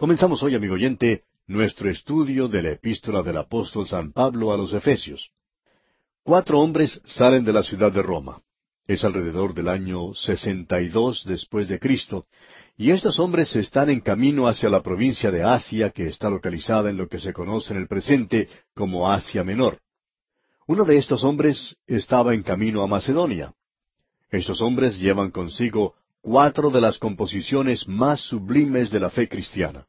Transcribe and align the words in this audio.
Comenzamos 0.00 0.42
hoy, 0.42 0.54
amigo 0.54 0.76
oyente, 0.76 1.24
nuestro 1.46 1.90
estudio 1.90 2.48
de 2.48 2.62
la 2.62 2.70
epístola 2.70 3.22
del 3.22 3.36
apóstol 3.36 3.86
San 3.86 4.12
Pablo 4.12 4.50
a 4.50 4.56
los 4.56 4.72
Efesios. 4.72 5.30
Cuatro 6.22 6.58
hombres 6.58 7.02
salen 7.04 7.44
de 7.44 7.52
la 7.52 7.62
ciudad 7.62 7.92
de 7.92 8.00
Roma. 8.00 8.40
Es 8.86 9.04
alrededor 9.04 9.52
del 9.52 9.68
año 9.68 10.14
sesenta 10.14 10.80
y 10.80 10.88
dos 10.88 11.26
después 11.26 11.68
de 11.68 11.78
Cristo, 11.78 12.24
y 12.78 12.92
estos 12.92 13.18
hombres 13.18 13.54
están 13.54 13.90
en 13.90 14.00
camino 14.00 14.48
hacia 14.48 14.70
la 14.70 14.82
provincia 14.82 15.30
de 15.30 15.42
Asia, 15.42 15.90
que 15.90 16.06
está 16.06 16.30
localizada 16.30 16.88
en 16.88 16.96
lo 16.96 17.06
que 17.06 17.18
se 17.18 17.34
conoce 17.34 17.74
en 17.74 17.80
el 17.80 17.86
presente 17.86 18.48
como 18.74 19.12
Asia 19.12 19.44
Menor. 19.44 19.80
Uno 20.66 20.86
de 20.86 20.96
estos 20.96 21.24
hombres 21.24 21.76
estaba 21.86 22.32
en 22.32 22.42
camino 22.42 22.82
a 22.82 22.86
Macedonia. 22.86 23.52
Estos 24.30 24.62
hombres 24.62 24.98
llevan 24.98 25.30
consigo 25.30 25.94
cuatro 26.22 26.70
de 26.70 26.80
las 26.80 26.98
composiciones 26.98 27.88
más 27.88 28.20
sublimes 28.20 28.90
de 28.90 29.00
la 29.00 29.10
fe 29.10 29.28
cristiana. 29.28 29.86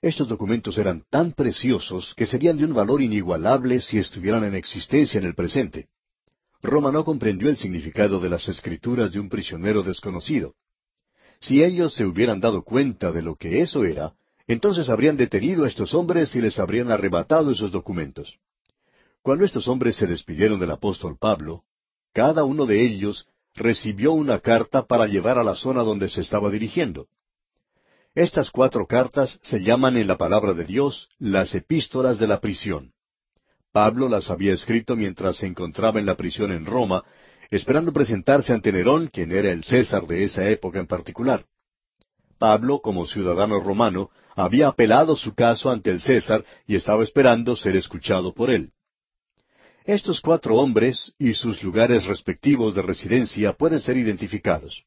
Estos 0.00 0.28
documentos 0.28 0.78
eran 0.78 1.04
tan 1.10 1.32
preciosos 1.32 2.14
que 2.14 2.26
serían 2.26 2.56
de 2.56 2.64
un 2.64 2.74
valor 2.74 3.02
inigualable 3.02 3.80
si 3.80 3.98
estuvieran 3.98 4.44
en 4.44 4.54
existencia 4.54 5.18
en 5.18 5.26
el 5.26 5.34
presente. 5.34 5.88
Roma 6.62 6.92
no 6.92 7.04
comprendió 7.04 7.48
el 7.48 7.56
significado 7.56 8.20
de 8.20 8.28
las 8.28 8.46
escrituras 8.48 9.12
de 9.12 9.20
un 9.20 9.28
prisionero 9.28 9.82
desconocido. 9.82 10.54
Si 11.40 11.62
ellos 11.62 11.94
se 11.94 12.04
hubieran 12.04 12.40
dado 12.40 12.62
cuenta 12.62 13.12
de 13.12 13.22
lo 13.22 13.36
que 13.36 13.60
eso 13.60 13.84
era, 13.84 14.14
entonces 14.46 14.88
habrían 14.88 15.16
detenido 15.16 15.64
a 15.64 15.68
estos 15.68 15.92
hombres 15.94 16.34
y 16.34 16.40
les 16.40 16.58
habrían 16.58 16.90
arrebatado 16.90 17.50
esos 17.50 17.72
documentos. 17.72 18.38
Cuando 19.22 19.44
estos 19.44 19.66
hombres 19.66 19.96
se 19.96 20.06
despidieron 20.06 20.60
del 20.60 20.70
apóstol 20.70 21.16
Pablo, 21.18 21.64
cada 22.12 22.44
uno 22.44 22.64
de 22.64 22.84
ellos 22.84 23.26
recibió 23.56 24.12
una 24.12 24.38
carta 24.38 24.86
para 24.86 25.06
llevar 25.06 25.38
a 25.38 25.44
la 25.44 25.54
zona 25.54 25.82
donde 25.82 26.08
se 26.08 26.20
estaba 26.20 26.50
dirigiendo. 26.50 27.08
Estas 28.14 28.50
cuatro 28.50 28.86
cartas 28.86 29.38
se 29.42 29.62
llaman 29.62 29.96
en 29.96 30.06
la 30.06 30.16
palabra 30.16 30.54
de 30.54 30.64
Dios 30.64 31.08
las 31.18 31.54
epístolas 31.54 32.18
de 32.18 32.26
la 32.26 32.40
prisión. 32.40 32.92
Pablo 33.72 34.08
las 34.08 34.30
había 34.30 34.54
escrito 34.54 34.96
mientras 34.96 35.36
se 35.36 35.46
encontraba 35.46 36.00
en 36.00 36.06
la 36.06 36.16
prisión 36.16 36.50
en 36.50 36.64
Roma, 36.64 37.04
esperando 37.50 37.92
presentarse 37.92 38.52
ante 38.52 38.72
Nerón, 38.72 39.08
quien 39.08 39.32
era 39.32 39.50
el 39.50 39.64
César 39.64 40.06
de 40.06 40.24
esa 40.24 40.48
época 40.48 40.78
en 40.78 40.86
particular. 40.86 41.44
Pablo, 42.38 42.80
como 42.80 43.06
ciudadano 43.06 43.60
romano, 43.60 44.10
había 44.34 44.68
apelado 44.68 45.16
su 45.16 45.34
caso 45.34 45.70
ante 45.70 45.90
el 45.90 46.00
César 46.00 46.44
y 46.66 46.76
estaba 46.76 47.02
esperando 47.02 47.56
ser 47.56 47.76
escuchado 47.76 48.32
por 48.32 48.50
él. 48.50 48.72
Estos 49.86 50.20
cuatro 50.20 50.56
hombres 50.56 51.14
y 51.16 51.34
sus 51.34 51.62
lugares 51.62 52.06
respectivos 52.06 52.74
de 52.74 52.82
residencia 52.82 53.52
pueden 53.52 53.80
ser 53.80 53.96
identificados. 53.96 54.82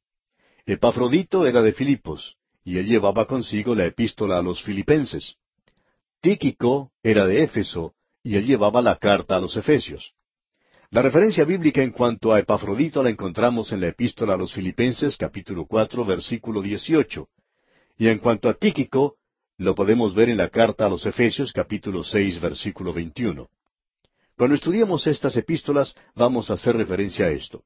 Epafrodito 0.65 1.47
era 1.47 1.61
de 1.61 1.71
Filipos, 1.71 2.35
y 2.65 2.79
él 2.79 2.85
llevaba 2.85 3.25
consigo 3.25 3.73
la 3.73 3.85
epístola 3.85 4.39
a 4.39 4.41
los 4.41 4.61
filipenses. 4.61 5.35
Tíquico 6.19 6.91
era 7.01 7.25
de 7.25 7.43
Éfeso, 7.43 7.93
y 8.23 8.35
él 8.35 8.45
llevaba 8.45 8.81
la 8.81 8.97
carta 8.97 9.37
a 9.37 9.39
los 9.39 9.55
Efesios. 9.55 10.11
La 10.91 11.01
referencia 11.01 11.45
bíblica 11.45 11.81
en 11.81 11.91
cuanto 11.91 12.33
a 12.33 12.39
Epafrodito 12.39 13.01
la 13.01 13.09
encontramos 13.09 13.71
en 13.71 13.79
la 13.79 13.87
epístola 13.87 14.33
a 14.33 14.37
los 14.37 14.51
Filipenses 14.51 15.15
capítulo 15.15 15.65
cuatro 15.65 16.03
versículo 16.03 16.61
dieciocho. 16.61 17.29
Y 17.97 18.09
en 18.09 18.19
cuanto 18.19 18.49
a 18.49 18.53
Tíquico, 18.53 19.15
lo 19.55 19.75
podemos 19.75 20.13
ver 20.13 20.27
en 20.27 20.35
la 20.35 20.49
carta 20.49 20.87
a 20.87 20.89
los 20.89 21.05
Efesios 21.05 21.53
capítulo 21.53 22.03
seis 22.03 22.41
versículo 22.41 22.91
veintiuno. 22.91 23.47
Cuando 24.39 24.55
estudiemos 24.55 25.05
estas 25.05 25.35
epístolas 25.35 25.93
vamos 26.15 26.49
a 26.49 26.53
hacer 26.53 26.77
referencia 26.77 27.25
a 27.25 27.29
esto. 27.29 27.65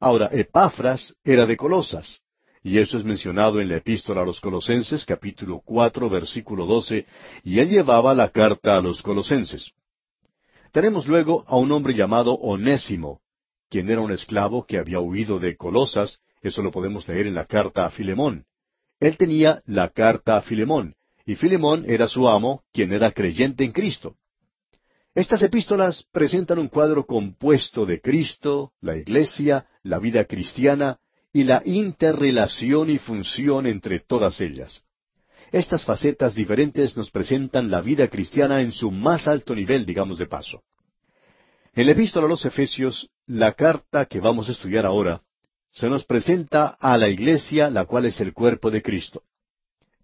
Ahora, 0.00 0.28
Epafras 0.32 1.14
era 1.22 1.46
de 1.46 1.56
Colosas, 1.56 2.20
y 2.64 2.78
eso 2.78 2.98
es 2.98 3.04
mencionado 3.04 3.60
en 3.60 3.68
la 3.68 3.76
epístola 3.76 4.22
a 4.22 4.24
los 4.24 4.40
Colosenses, 4.40 5.04
capítulo 5.04 5.62
cuatro, 5.64 6.10
versículo 6.10 6.66
doce, 6.66 7.06
y 7.44 7.60
él 7.60 7.68
llevaba 7.68 8.12
la 8.12 8.30
carta 8.30 8.76
a 8.76 8.80
los 8.80 9.02
Colosenses. 9.02 9.70
Tenemos 10.72 11.06
luego 11.06 11.44
a 11.46 11.56
un 11.56 11.70
hombre 11.70 11.94
llamado 11.94 12.34
Onésimo, 12.34 13.20
quien 13.68 13.88
era 13.88 14.00
un 14.00 14.10
esclavo 14.10 14.66
que 14.66 14.78
había 14.78 14.98
huido 14.98 15.38
de 15.38 15.56
Colosas, 15.56 16.18
eso 16.42 16.60
lo 16.60 16.72
podemos 16.72 17.06
leer 17.06 17.28
en 17.28 17.36
la 17.36 17.44
carta 17.44 17.86
a 17.86 17.90
Filemón. 17.90 18.46
Él 18.98 19.16
tenía 19.16 19.62
la 19.64 19.90
carta 19.90 20.38
a 20.38 20.42
Filemón, 20.42 20.96
y 21.24 21.36
Filemón 21.36 21.84
era 21.86 22.08
su 22.08 22.28
amo, 22.28 22.64
quien 22.72 22.92
era 22.92 23.12
creyente 23.12 23.62
en 23.62 23.70
Cristo. 23.70 24.16
Estas 25.14 25.42
epístolas 25.42 26.04
presentan 26.12 26.60
un 26.60 26.68
cuadro 26.68 27.04
compuesto 27.04 27.84
de 27.84 28.00
Cristo, 28.00 28.72
la 28.80 28.96
Iglesia, 28.96 29.66
la 29.82 29.98
vida 29.98 30.24
cristiana 30.24 30.98
y 31.32 31.42
la 31.42 31.62
interrelación 31.64 32.90
y 32.90 32.98
función 32.98 33.66
entre 33.66 33.98
todas 33.98 34.40
ellas. 34.40 34.84
Estas 35.50 35.84
facetas 35.84 36.36
diferentes 36.36 36.96
nos 36.96 37.10
presentan 37.10 37.72
la 37.72 37.80
vida 37.80 38.06
cristiana 38.06 38.60
en 38.60 38.70
su 38.70 38.92
más 38.92 39.26
alto 39.26 39.54
nivel, 39.56 39.84
digamos 39.84 40.16
de 40.16 40.26
paso. 40.26 40.62
En 41.74 41.86
la 41.86 41.92
epístola 41.92 42.26
a 42.26 42.28
los 42.28 42.44
Efesios, 42.44 43.10
la 43.26 43.52
carta 43.52 44.06
que 44.06 44.20
vamos 44.20 44.48
a 44.48 44.52
estudiar 44.52 44.86
ahora, 44.86 45.22
se 45.72 45.88
nos 45.88 46.04
presenta 46.04 46.76
a 46.80 46.96
la 46.96 47.08
iglesia, 47.08 47.68
la 47.68 47.84
cual 47.84 48.06
es 48.06 48.20
el 48.20 48.32
cuerpo 48.32 48.70
de 48.70 48.82
Cristo. 48.82 49.22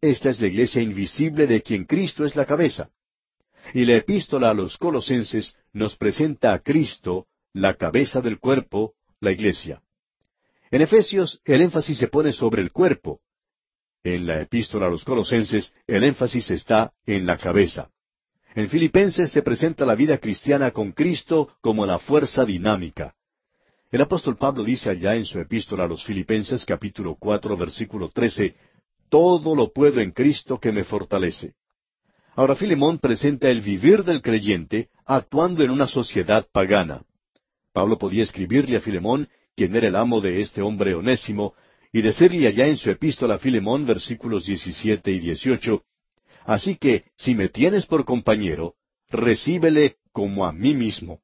Esta 0.00 0.31
es 0.31 0.41
la 0.41 0.49
iglesia 0.49 0.83
invisible 0.83 1.47
de 1.47 1.62
quien 1.62 1.84
Cristo 1.84 2.25
es 2.25 2.34
la 2.34 2.45
cabeza. 2.45 2.91
Y 3.75 3.84
la 3.84 3.97
epístola 3.97 4.50
a 4.50 4.54
los 4.54 4.77
colosenses 4.78 5.54
nos 5.72 5.97
presenta 5.97 6.53
a 6.53 6.60
Cristo, 6.60 7.27
la 7.53 7.75
cabeza 7.75 8.21
del 8.21 8.38
cuerpo, 8.38 8.94
la 9.21 9.32
iglesia. 9.32 9.82
En 10.71 10.82
Efesios 10.82 11.41
el 11.44 11.62
énfasis 11.62 11.99
se 11.99 12.09
pone 12.09 12.32
sobre 12.32 12.62
el 12.62 12.72
cuerpo. 12.72 13.21
En 14.03 14.27
la 14.27 14.41
epístola 14.41 14.87
a 14.87 14.91
los 14.91 15.04
colosenses 15.04 15.72
el 15.87 16.04
énfasis 16.04 16.50
está 16.50 16.93
en 17.06 17.27
la 17.27 17.37
cabeza. 17.38 17.91
En 18.54 18.69
Filipenses 18.69 19.31
se 19.31 19.43
presenta 19.43 19.84
la 19.84 19.94
vida 19.94 20.19
cristiana 20.19 20.71
con 20.71 20.93
Cristo 20.93 21.56
como 21.60 21.84
la 21.84 21.98
fuerza 21.98 22.44
dinámica. 22.44 23.15
El 23.91 24.03
apóstol 24.03 24.37
Pablo 24.37 24.65
dice 24.65 24.91
allá 24.91 25.15
en 25.15 25.25
su 25.25 25.38
epístola 25.38 25.84
a 25.84 25.88
los 25.88 26.04
Filipenses 26.04 26.65
capítulo 26.65 27.16
cuatro 27.19 27.56
versículo 27.56 28.09
trece, 28.09 28.56
Todo 29.09 29.54
lo 29.54 29.72
puedo 29.72 30.00
en 30.00 30.10
Cristo 30.10 30.59
que 30.59 30.72
me 30.72 30.84
fortalece. 30.84 31.54
Ahora 32.36 32.54
Filemón 32.54 32.98
presenta 32.98 33.48
el 33.48 33.62
vivir 33.62 34.04
del 34.04 34.20
creyente 34.20 34.91
actuando 35.06 35.64
en 35.64 35.70
una 35.70 35.88
sociedad 35.88 36.47
pagana. 36.52 37.02
Pablo 37.72 37.97
podía 37.97 38.22
escribirle 38.22 38.76
a 38.76 38.82
Filemón 38.82 39.28
quien 39.56 39.74
era 39.74 39.88
el 39.88 39.97
amo 39.97 40.20
de 40.20 40.42
este 40.42 40.60
hombre 40.60 40.94
onésimo, 40.94 41.54
y 41.92 42.02
decirle 42.02 42.47
allá 42.47 42.66
en 42.66 42.76
su 42.76 42.91
epístola 42.91 43.36
a 43.36 43.38
Filemón, 43.38 43.86
versículos 43.86 44.44
17 44.44 45.10
y 45.12 45.19
18, 45.19 45.82
Así 46.44 46.76
que, 46.76 47.04
si 47.16 47.34
me 47.34 47.48
tienes 47.48 47.86
por 47.86 48.04
compañero, 48.04 48.74
recíbele 49.08 49.97
como 50.12 50.47
a 50.47 50.53
mí 50.53 50.74
mismo. 50.74 51.20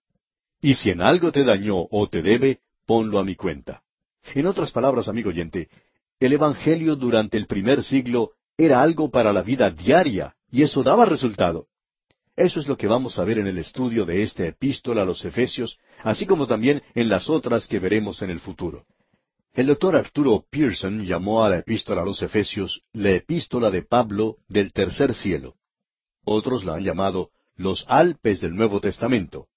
Y 0.63 0.75
si 0.75 0.89
en 0.91 1.03
algo 1.03 1.31
te 1.31 1.45
dañó 1.45 1.87
o 1.91 2.09
te 2.09 2.23
debe, 2.23 2.61
ponlo 2.87 3.19
a 3.19 3.25
mi 3.25 3.37
cuenta. 3.37 3.83
En 4.35 4.47
otras 4.47 4.73
palabras, 4.73 5.09
amigo 5.09 5.29
oyente, 5.29 5.69
el 6.19 6.33
Evangelio 6.33 6.97
durante 6.97 7.37
el 7.37 7.47
primer 7.47 7.83
siglo 7.83 8.33
era 8.57 8.81
algo 8.81 9.11
para 9.11 9.33
la 9.33 9.43
vida 9.43 9.71
diaria, 9.71 10.35
y 10.53 10.63
eso 10.63 10.85
daba 10.85 11.07
resultado. 11.07 11.67
Eso 12.37 12.61
es 12.61 12.69
lo 12.69 12.77
que 12.77 12.87
vamos 12.87 13.19
a 13.19 13.25
ver 13.25 13.39
en 13.39 13.47
el 13.47 13.59
estudio 13.59 14.05
de 14.05 14.23
esta 14.23 14.47
epístola 14.47 15.03
a 15.03 15.05
los 15.05 15.25
Efesios, 15.25 15.79
así 16.05 16.27
como 16.27 16.47
también 16.47 16.83
en 16.95 17.09
las 17.09 17.29
otras 17.29 17.67
que 17.67 17.79
veremos 17.79 18.23
en 18.23 18.31
el 18.31 18.39
futuro. 18.39 18.85
El 19.55 19.67
doctor 19.67 19.97
Arturo 19.97 20.45
Pearson 20.51 21.05
llamó 21.05 21.43
a 21.43 21.51
la 21.51 21.59
epístola 21.59 22.03
a 22.03 22.05
los 22.05 22.23
Efesios 22.23 22.83
la 22.93 23.11
epístola 23.11 23.71
de 23.71 23.83
Pablo 23.83 24.37
del 24.49 24.73
tercer 24.73 25.15
cielo. 25.15 25.57
Otros 26.25 26.65
la 26.65 26.75
han 26.75 26.85
llamado 26.85 27.31
los 27.57 27.85
Alpes 27.89 28.41
del 28.41 28.55
Nuevo 28.55 28.81
Testamento. 28.81 29.49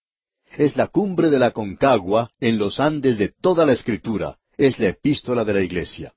Es 0.57 0.75
la 0.75 0.87
cumbre 0.87 1.29
de 1.29 1.39
la 1.39 1.51
Concagua 1.51 2.31
en 2.39 2.57
los 2.57 2.79
Andes 2.79 3.17
de 3.17 3.33
toda 3.41 3.65
la 3.65 3.73
Escritura. 3.73 4.37
Es 4.57 4.79
la 4.79 4.89
epístola 4.89 5.43
de 5.43 5.53
la 5.53 5.61
Iglesia. 5.61 6.13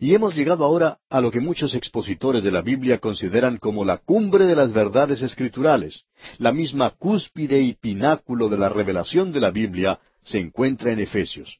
Y 0.00 0.14
hemos 0.14 0.34
llegado 0.34 0.64
ahora 0.64 0.98
a 1.10 1.20
lo 1.20 1.30
que 1.30 1.40
muchos 1.40 1.74
expositores 1.74 2.42
de 2.42 2.50
la 2.50 2.62
Biblia 2.62 2.98
consideran 2.98 3.58
como 3.58 3.84
la 3.84 3.98
cumbre 3.98 4.46
de 4.46 4.56
las 4.56 4.72
verdades 4.72 5.22
escriturales. 5.22 6.04
La 6.38 6.52
misma 6.52 6.90
cúspide 6.90 7.60
y 7.60 7.74
pináculo 7.74 8.48
de 8.48 8.58
la 8.58 8.68
revelación 8.68 9.32
de 9.32 9.40
la 9.40 9.50
Biblia 9.50 10.00
se 10.22 10.38
encuentra 10.38 10.92
en 10.92 11.00
Efesios. 11.00 11.58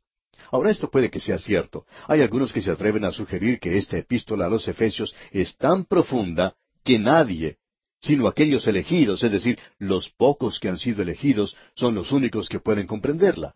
Ahora 0.51 0.71
esto 0.71 0.91
puede 0.91 1.11
que 1.11 1.21
sea 1.21 1.39
cierto. 1.39 1.87
Hay 2.09 2.21
algunos 2.21 2.53
que 2.53 2.63
se 2.63 2.71
atreven 2.71 3.05
a 3.05 3.13
sugerir 3.13 3.59
que 3.59 3.79
esta 3.79 3.97
epístola 3.97 4.47
a 4.47 4.51
los 4.51 4.67
Efesios 4.69 5.15
es 5.31 5.57
tan 5.57 5.85
profunda 5.85 6.55
que 6.85 6.99
nadie, 6.99 7.57
sino 8.01 8.27
aquellos 8.27 8.67
elegidos, 8.67 9.23
es 9.23 9.33
decir, 9.33 9.59
los 9.79 10.11
pocos 10.11 10.59
que 10.59 10.69
han 10.69 10.79
sido 10.79 11.03
elegidos, 11.03 11.57
son 11.75 11.95
los 11.95 12.13
únicos 12.13 12.49
que 12.49 12.61
pueden 12.61 12.87
comprenderla 12.87 13.55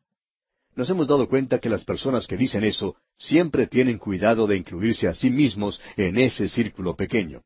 nos 0.77 0.91
hemos 0.91 1.09
dado 1.09 1.27
cuenta 1.27 1.59
que 1.59 1.71
las 1.71 1.85
personas 1.85 2.27
que 2.27 2.37
dicen 2.37 2.63
eso 2.63 2.97
siempre 3.19 3.67
tienen 3.67 3.99
cuidado 3.99 4.47
de 4.47 4.59
incluirse 4.59 5.09
a 5.09 5.15
sí 5.15 5.31
mismos 5.31 5.81
en 5.97 6.19
ese 6.19 6.49
círculo 6.49 6.95
pequeño. 6.95 7.43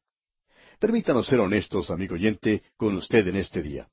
Permítanos 0.80 1.28
ser 1.28 1.38
honestos, 1.38 1.90
amigo 1.90 2.16
oyente, 2.16 2.64
con 2.76 2.96
usted 2.96 3.26
en 3.28 3.36
este 3.36 3.62
día. 3.62 3.88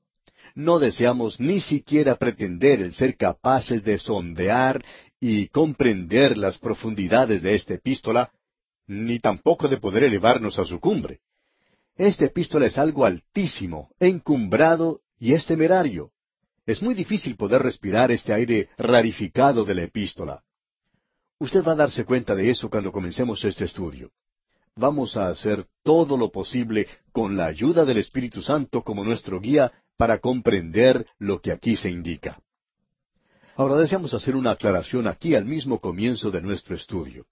No 0.54 0.80
deseamos 0.80 1.38
ni 1.38 1.60
siquiera 1.60 2.16
pretender 2.16 2.80
el 2.80 2.92
ser 2.94 3.16
capaces 3.16 3.84
de 3.84 3.98
sondear 3.98 4.84
y 5.20 5.48
comprender 5.48 6.36
las 6.36 6.58
profundidades 6.58 7.42
de 7.42 7.54
esta 7.54 7.74
epístola, 7.74 8.32
ni 8.86 9.20
tampoco 9.20 9.68
de 9.68 9.76
poder 9.76 10.04
elevarnos 10.04 10.58
a 10.58 10.64
su 10.64 10.80
cumbre. 10.80 11.20
Esta 11.96 12.24
epístola 12.24 12.66
es 12.66 12.78
algo 12.78 13.04
altísimo, 13.04 13.90
encumbrado 14.00 15.00
y 15.20 15.34
es 15.34 15.46
temerario. 15.46 16.10
Es 16.68 16.82
muy 16.82 16.92
difícil 16.94 17.34
poder 17.34 17.62
respirar 17.62 18.12
este 18.12 18.34
aire 18.34 18.68
rarificado 18.76 19.64
de 19.64 19.74
la 19.74 19.84
epístola. 19.84 20.42
Usted 21.38 21.64
va 21.64 21.72
a 21.72 21.76
darse 21.76 22.04
cuenta 22.04 22.34
de 22.34 22.50
eso 22.50 22.68
cuando 22.68 22.92
comencemos 22.92 23.42
este 23.42 23.64
estudio. 23.64 24.10
Vamos 24.76 25.16
a 25.16 25.28
hacer 25.28 25.64
todo 25.82 26.18
lo 26.18 26.30
posible 26.30 26.86
con 27.10 27.38
la 27.38 27.46
ayuda 27.46 27.86
del 27.86 27.96
Espíritu 27.96 28.42
Santo 28.42 28.82
como 28.82 29.02
nuestro 29.02 29.40
guía 29.40 29.72
para 29.96 30.18
comprender 30.18 31.06
lo 31.18 31.40
que 31.40 31.52
aquí 31.52 31.74
se 31.74 31.88
indica. 31.88 32.38
Ahora 33.56 33.76
deseamos 33.76 34.12
hacer 34.12 34.36
una 34.36 34.50
aclaración 34.50 35.06
aquí 35.06 35.34
al 35.34 35.46
mismo 35.46 35.80
comienzo 35.80 36.30
de 36.30 36.42
nuestro 36.42 36.76
estudio. 36.76 37.24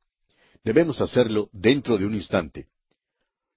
Debemos 0.64 1.02
hacerlo 1.02 1.50
dentro 1.52 1.98
de 1.98 2.06
un 2.06 2.14
instante. 2.14 2.68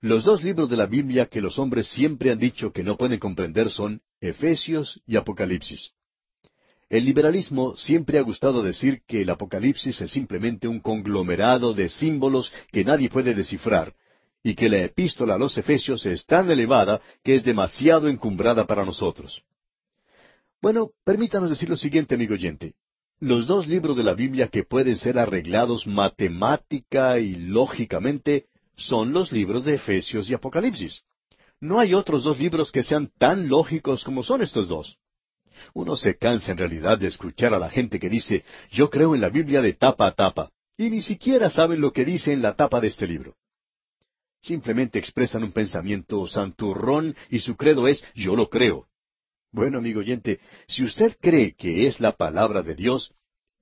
Los 0.02 0.26
dos 0.26 0.44
libros 0.44 0.70
de 0.70 0.76
la 0.76 0.88
Biblia 0.88 1.28
que 1.28 1.40
los 1.40 1.58
hombres 1.58 1.88
siempre 1.88 2.32
han 2.32 2.38
dicho 2.38 2.74
que 2.74 2.84
no 2.84 2.98
pueden 2.98 3.18
comprender 3.18 3.70
son 3.70 4.02
Efesios 4.22 5.02
y 5.06 5.16
Apocalipsis. 5.16 5.92
El 6.90 7.06
liberalismo 7.06 7.76
siempre 7.76 8.18
ha 8.18 8.22
gustado 8.22 8.64
decir 8.64 9.02
que 9.08 9.22
el 9.22 9.30
Apocalipsis 9.30 10.02
es 10.02 10.12
simplemente 10.12 10.68
un 10.68 10.80
conglomerado 10.80 11.74
de 11.74 11.88
símbolos 11.88 12.52
que 12.72 12.84
nadie 12.84 13.10
puede 13.10 13.36
descifrar, 13.36 13.94
y 14.42 14.56
que 14.56 14.70
la 14.70 14.84
epístola 14.84 15.36
a 15.36 15.38
los 15.38 15.58
Efesios 15.58 16.06
es 16.06 16.26
tan 16.26 16.50
elevada 16.50 17.02
que 17.24 17.36
es 17.36 17.44
demasiado 17.44 18.08
encumbrada 18.08 18.66
para 18.66 18.86
nosotros. 18.86 19.44
Bueno, 20.62 20.92
permítanos 21.04 21.50
decir 21.50 21.70
lo 21.70 21.78
siguiente, 21.78 22.16
amigo 22.16 22.34
oyente. 22.34 22.74
Los 23.20 23.48
dos 23.48 23.68
libros 23.68 23.96
de 23.96 24.04
la 24.04 24.14
Biblia 24.14 24.48
que 24.48 24.64
pueden 24.64 24.98
ser 24.98 25.20
arreglados 25.20 25.86
matemática 25.86 27.20
y 27.20 27.36
lógicamente 27.36 28.48
son 28.76 29.14
los 29.14 29.32
libros 29.32 29.64
de 29.66 29.76
Efesios 29.76 30.30
y 30.30 30.34
Apocalipsis. 30.34 31.04
No 31.62 31.80
hay 31.80 31.94
otros 31.94 32.24
dos 32.24 32.40
libros 32.40 32.72
que 32.72 32.84
sean 32.84 33.12
tan 33.18 33.50
lógicos 33.50 34.04
como 34.04 34.24
son 34.24 34.42
estos 34.42 34.68
dos. 34.68 34.98
Uno 35.74 35.98
se 35.98 36.16
cansa 36.16 36.52
en 36.52 36.58
realidad 36.58 36.98
de 36.98 37.08
escuchar 37.08 37.54
a 37.54 37.60
la 37.60 37.70
gente 37.70 38.00
que 38.00 38.10
dice, 38.10 38.46
yo 38.72 38.90
creo 38.90 39.14
en 39.14 39.22
la 39.22 39.30
Biblia 39.30 39.62
de 39.62 39.74
tapa 39.74 40.08
a 40.08 40.14
tapa, 40.14 40.52
y 40.78 40.90
ni 40.90 41.02
siquiera 41.02 41.50
saben 41.50 41.82
lo 41.82 41.92
que 41.92 42.06
dice 42.06 42.32
en 42.32 42.42
la 42.42 42.56
tapa 42.56 42.80
de 42.80 42.88
este 42.88 43.06
libro. 43.06 43.36
Simplemente 44.42 45.00
expresan 45.00 45.44
un 45.44 45.52
pensamiento 45.52 46.26
santurrón 46.30 47.16
y 47.30 47.40
su 47.40 47.58
credo 47.58 47.90
es 47.90 48.02
yo 48.16 48.38
lo 48.38 48.50
creo. 48.50 48.88
Bueno, 49.52 49.80
amigo 49.80 50.00
oyente, 50.00 50.40
si 50.68 50.84
usted 50.84 51.18
cree 51.20 51.56
que 51.56 51.88
es 51.88 52.00
la 52.00 52.14
palabra 52.14 52.62
de 52.62 52.76
Dios, 52.76 53.14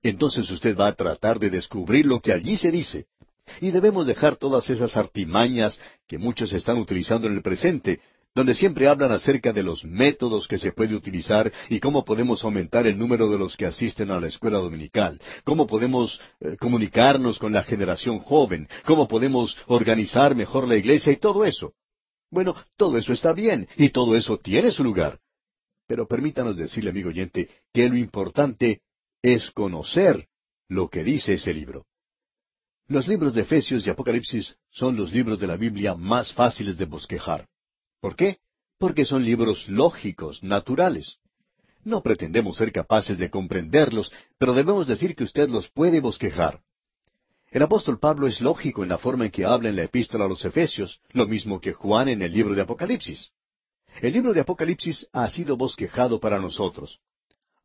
entonces 0.02 0.48
usted 0.50 0.76
va 0.76 0.86
a 0.86 0.94
tratar 0.94 1.40
de 1.40 1.50
descubrir 1.50 2.06
lo 2.06 2.20
que 2.20 2.32
allí 2.32 2.56
se 2.56 2.70
dice. 2.70 3.06
Y 3.60 3.70
debemos 3.70 4.06
dejar 4.06 4.36
todas 4.36 4.68
esas 4.70 4.96
artimañas 4.96 5.80
que 6.06 6.18
muchos 6.18 6.52
están 6.52 6.78
utilizando 6.78 7.26
en 7.26 7.34
el 7.34 7.42
presente, 7.42 8.00
donde 8.34 8.54
siempre 8.54 8.86
hablan 8.86 9.10
acerca 9.10 9.52
de 9.52 9.62
los 9.62 9.84
métodos 9.84 10.46
que 10.46 10.58
se 10.58 10.72
puede 10.72 10.94
utilizar 10.94 11.52
y 11.68 11.80
cómo 11.80 12.04
podemos 12.04 12.44
aumentar 12.44 12.86
el 12.86 12.96
número 12.96 13.28
de 13.28 13.38
los 13.38 13.56
que 13.56 13.66
asisten 13.66 14.10
a 14.10 14.20
la 14.20 14.28
escuela 14.28 14.58
dominical, 14.58 15.20
cómo 15.44 15.66
podemos 15.66 16.20
eh, 16.40 16.56
comunicarnos 16.56 17.38
con 17.38 17.52
la 17.52 17.64
generación 17.64 18.20
joven, 18.20 18.68
cómo 18.84 19.08
podemos 19.08 19.56
organizar 19.66 20.36
mejor 20.36 20.68
la 20.68 20.76
iglesia 20.76 21.12
y 21.12 21.16
todo 21.16 21.44
eso. 21.44 21.72
Bueno, 22.30 22.54
todo 22.76 22.96
eso 22.96 23.12
está 23.12 23.32
bien 23.32 23.66
y 23.76 23.88
todo 23.88 24.14
eso 24.14 24.38
tiene 24.38 24.70
su 24.70 24.84
lugar. 24.84 25.18
Pero 25.88 26.06
permítanos 26.06 26.56
decirle, 26.56 26.90
amigo 26.90 27.08
oyente, 27.08 27.48
que 27.72 27.88
lo 27.88 27.96
importante 27.96 28.82
es 29.20 29.50
conocer 29.50 30.28
lo 30.68 30.88
que 30.88 31.02
dice 31.02 31.34
ese 31.34 31.52
libro. 31.52 31.87
Los 32.88 33.06
libros 33.06 33.34
de 33.34 33.42
Efesios 33.42 33.86
y 33.86 33.90
Apocalipsis 33.90 34.56
son 34.70 34.96
los 34.96 35.12
libros 35.12 35.38
de 35.38 35.46
la 35.46 35.58
Biblia 35.58 35.94
más 35.94 36.32
fáciles 36.32 36.78
de 36.78 36.86
bosquejar. 36.86 37.46
¿Por 38.00 38.16
qué? 38.16 38.38
Porque 38.78 39.04
son 39.04 39.26
libros 39.26 39.68
lógicos, 39.68 40.42
naturales. 40.42 41.18
No 41.84 42.02
pretendemos 42.02 42.56
ser 42.56 42.72
capaces 42.72 43.18
de 43.18 43.28
comprenderlos, 43.28 44.10
pero 44.38 44.54
debemos 44.54 44.86
decir 44.86 45.14
que 45.14 45.24
usted 45.24 45.50
los 45.50 45.68
puede 45.68 46.00
bosquejar. 46.00 46.62
El 47.50 47.62
apóstol 47.62 47.98
Pablo 47.98 48.26
es 48.26 48.40
lógico 48.40 48.82
en 48.82 48.88
la 48.88 48.96
forma 48.96 49.26
en 49.26 49.32
que 49.32 49.44
habla 49.44 49.68
en 49.68 49.76
la 49.76 49.84
epístola 49.84 50.24
a 50.24 50.28
los 50.28 50.42
Efesios, 50.46 51.02
lo 51.10 51.26
mismo 51.26 51.60
que 51.60 51.74
Juan 51.74 52.08
en 52.08 52.22
el 52.22 52.32
libro 52.32 52.54
de 52.54 52.62
Apocalipsis. 52.62 53.32
El 54.00 54.14
libro 54.14 54.32
de 54.32 54.40
Apocalipsis 54.40 55.06
ha 55.12 55.28
sido 55.28 55.58
bosquejado 55.58 56.20
para 56.20 56.38
nosotros. 56.38 57.00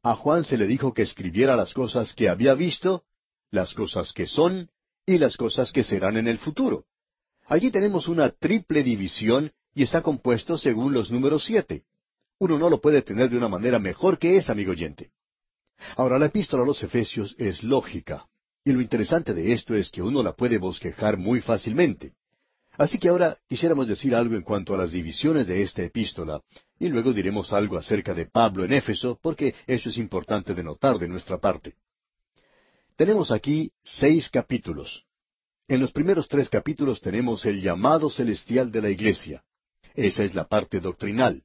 A 0.01 0.15
Juan 0.15 0.43
se 0.43 0.57
le 0.57 0.67
dijo 0.67 0.93
que 0.93 1.03
escribiera 1.03 1.55
las 1.55 1.73
cosas 1.73 2.13
que 2.13 2.27
había 2.27 2.55
visto, 2.55 3.03
las 3.51 3.73
cosas 3.73 4.11
que 4.11 4.27
son 4.27 4.69
y 5.05 5.17
las 5.17 5.37
cosas 5.37 5.71
que 5.71 5.83
serán 5.83 6.17
en 6.17 6.27
el 6.27 6.37
futuro. 6.37 6.85
Allí 7.45 7.71
tenemos 7.71 8.07
una 8.07 8.29
triple 8.29 8.83
división 8.83 9.51
y 9.75 9.83
está 9.83 10.01
compuesto 10.01 10.57
según 10.57 10.93
los 10.93 11.11
números 11.11 11.43
siete. 11.43 11.83
Uno 12.39 12.57
no 12.57 12.69
lo 12.69 12.79
puede 12.79 13.01
tener 13.01 13.29
de 13.29 13.37
una 13.37 13.49
manera 13.49 13.79
mejor 13.79 14.17
que 14.17 14.37
esa, 14.37 14.53
amigo 14.53 14.71
oyente. 14.71 15.11
Ahora, 15.97 16.19
la 16.19 16.27
epístola 16.27 16.63
a 16.63 16.65
los 16.65 16.81
Efesios 16.81 17.35
es 17.37 17.63
lógica, 17.63 18.27
y 18.63 18.71
lo 18.71 18.81
interesante 18.81 19.33
de 19.33 19.51
esto 19.51 19.75
es 19.75 19.89
que 19.89 20.01
uno 20.01 20.23
la 20.23 20.33
puede 20.33 20.57
bosquejar 20.57 21.17
muy 21.17 21.41
fácilmente. 21.41 22.13
Así 22.77 22.97
que 22.97 23.09
ahora 23.09 23.37
quisiéramos 23.47 23.87
decir 23.87 24.15
algo 24.15 24.35
en 24.35 24.41
cuanto 24.41 24.73
a 24.73 24.77
las 24.77 24.91
divisiones 24.91 25.45
de 25.47 25.61
esta 25.61 25.83
epístola, 25.83 26.41
y 26.79 26.87
luego 26.87 27.13
diremos 27.13 27.53
algo 27.53 27.77
acerca 27.77 28.13
de 28.13 28.25
Pablo 28.25 28.63
en 28.63 28.73
Éfeso, 28.73 29.19
porque 29.21 29.53
eso 29.67 29.89
es 29.89 29.97
importante 29.97 30.53
de 30.53 30.63
notar 30.63 30.97
de 30.97 31.07
nuestra 31.07 31.37
parte. 31.37 31.75
Tenemos 32.95 33.31
aquí 33.31 33.71
seis 33.83 34.29
capítulos. 34.29 35.05
En 35.67 35.79
los 35.79 35.91
primeros 35.91 36.27
tres 36.27 36.47
capítulos 36.47 37.01
tenemos 37.01 37.43
el 37.45 37.59
llamado 37.59 38.09
celestial 38.09 38.71
de 38.71 38.81
la 38.81 38.89
iglesia. 38.91 39.43
Esa 39.95 40.23
es 40.23 40.35
la 40.35 40.47
parte 40.47 40.79
doctrinal. 40.79 41.43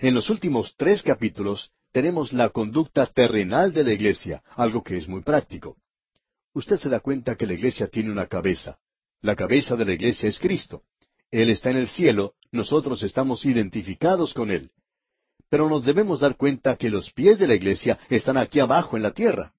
En 0.00 0.14
los 0.14 0.30
últimos 0.30 0.74
tres 0.78 1.02
capítulos 1.02 1.70
tenemos 1.92 2.32
la 2.32 2.48
conducta 2.48 3.04
terrenal 3.06 3.74
de 3.74 3.84
la 3.84 3.92
iglesia, 3.92 4.42
algo 4.56 4.82
que 4.82 4.96
es 4.96 5.06
muy 5.06 5.20
práctico. 5.20 5.76
Usted 6.54 6.78
se 6.78 6.88
da 6.88 7.00
cuenta 7.00 7.36
que 7.36 7.46
la 7.46 7.54
iglesia 7.54 7.88
tiene 7.88 8.10
una 8.10 8.26
cabeza. 8.26 8.78
La 9.20 9.36
cabeza 9.36 9.76
de 9.76 9.84
la 9.84 9.92
iglesia 9.92 10.30
es 10.30 10.38
Cristo. 10.38 10.84
Él 11.30 11.50
está 11.50 11.70
en 11.70 11.76
el 11.76 11.88
cielo, 11.88 12.34
nosotros 12.52 13.02
estamos 13.02 13.44
identificados 13.44 14.32
con 14.32 14.50
Él. 14.50 14.70
Pero 15.50 15.68
nos 15.68 15.84
debemos 15.84 16.20
dar 16.20 16.36
cuenta 16.36 16.76
que 16.76 16.88
los 16.88 17.12
pies 17.12 17.38
de 17.38 17.48
la 17.48 17.54
iglesia 17.54 17.98
están 18.08 18.38
aquí 18.38 18.60
abajo 18.60 18.96
en 18.96 19.02
la 19.02 19.10
tierra. 19.10 19.52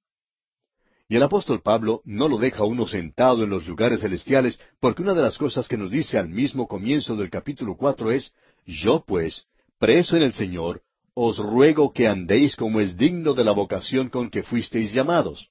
Y 1.11 1.17
el 1.17 1.23
apóstol 1.23 1.61
Pablo 1.61 2.01
no 2.05 2.29
lo 2.29 2.37
deja 2.37 2.63
uno 2.63 2.87
sentado 2.87 3.43
en 3.43 3.49
los 3.49 3.67
lugares 3.67 3.99
celestiales, 3.99 4.61
porque 4.79 5.01
una 5.01 5.13
de 5.13 5.21
las 5.21 5.37
cosas 5.37 5.67
que 5.67 5.75
nos 5.75 5.91
dice 5.91 6.17
al 6.17 6.29
mismo 6.29 6.69
comienzo 6.69 7.17
del 7.17 7.29
capítulo 7.29 7.75
cuatro 7.75 8.11
es, 8.11 8.31
Yo 8.65 9.03
pues, 9.05 9.43
preso 9.77 10.15
en 10.15 10.23
el 10.23 10.31
Señor, 10.31 10.83
os 11.13 11.37
ruego 11.37 11.91
que 11.91 12.07
andéis 12.07 12.55
como 12.55 12.79
es 12.79 12.95
digno 12.95 13.33
de 13.33 13.43
la 13.43 13.51
vocación 13.51 14.07
con 14.07 14.29
que 14.29 14.41
fuisteis 14.41 14.93
llamados. 14.93 15.49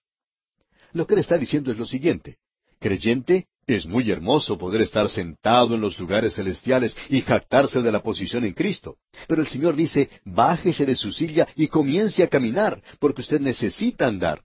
Lo 0.95 1.07
que 1.07 1.13
él 1.13 1.21
está 1.21 1.37
diciendo 1.37 1.71
es 1.71 1.77
lo 1.77 1.85
siguiente. 1.85 2.39
Creyente, 2.79 3.49
es 3.67 3.85
muy 3.85 4.11
hermoso 4.11 4.57
poder 4.57 4.81
estar 4.81 5.11
sentado 5.11 5.75
en 5.75 5.83
los 5.83 5.99
lugares 5.99 6.37
celestiales 6.37 6.97
y 7.11 7.21
jactarse 7.21 7.83
de 7.83 7.93
la 7.93 8.03
posición 8.03 8.47
en 8.47 8.55
Cristo. 8.55 8.97
Pero 9.29 9.43
el 9.43 9.47
Señor 9.47 9.77
dice, 9.77 10.09
bájese 10.25 10.87
de 10.87 10.97
su 10.97 11.13
silla 11.13 11.47
y 11.55 11.69
comience 11.69 12.23
a 12.23 12.29
caminar, 12.29 12.83
porque 12.99 13.21
usted 13.21 13.43
necesita 13.43 14.07
andar. 14.07 14.41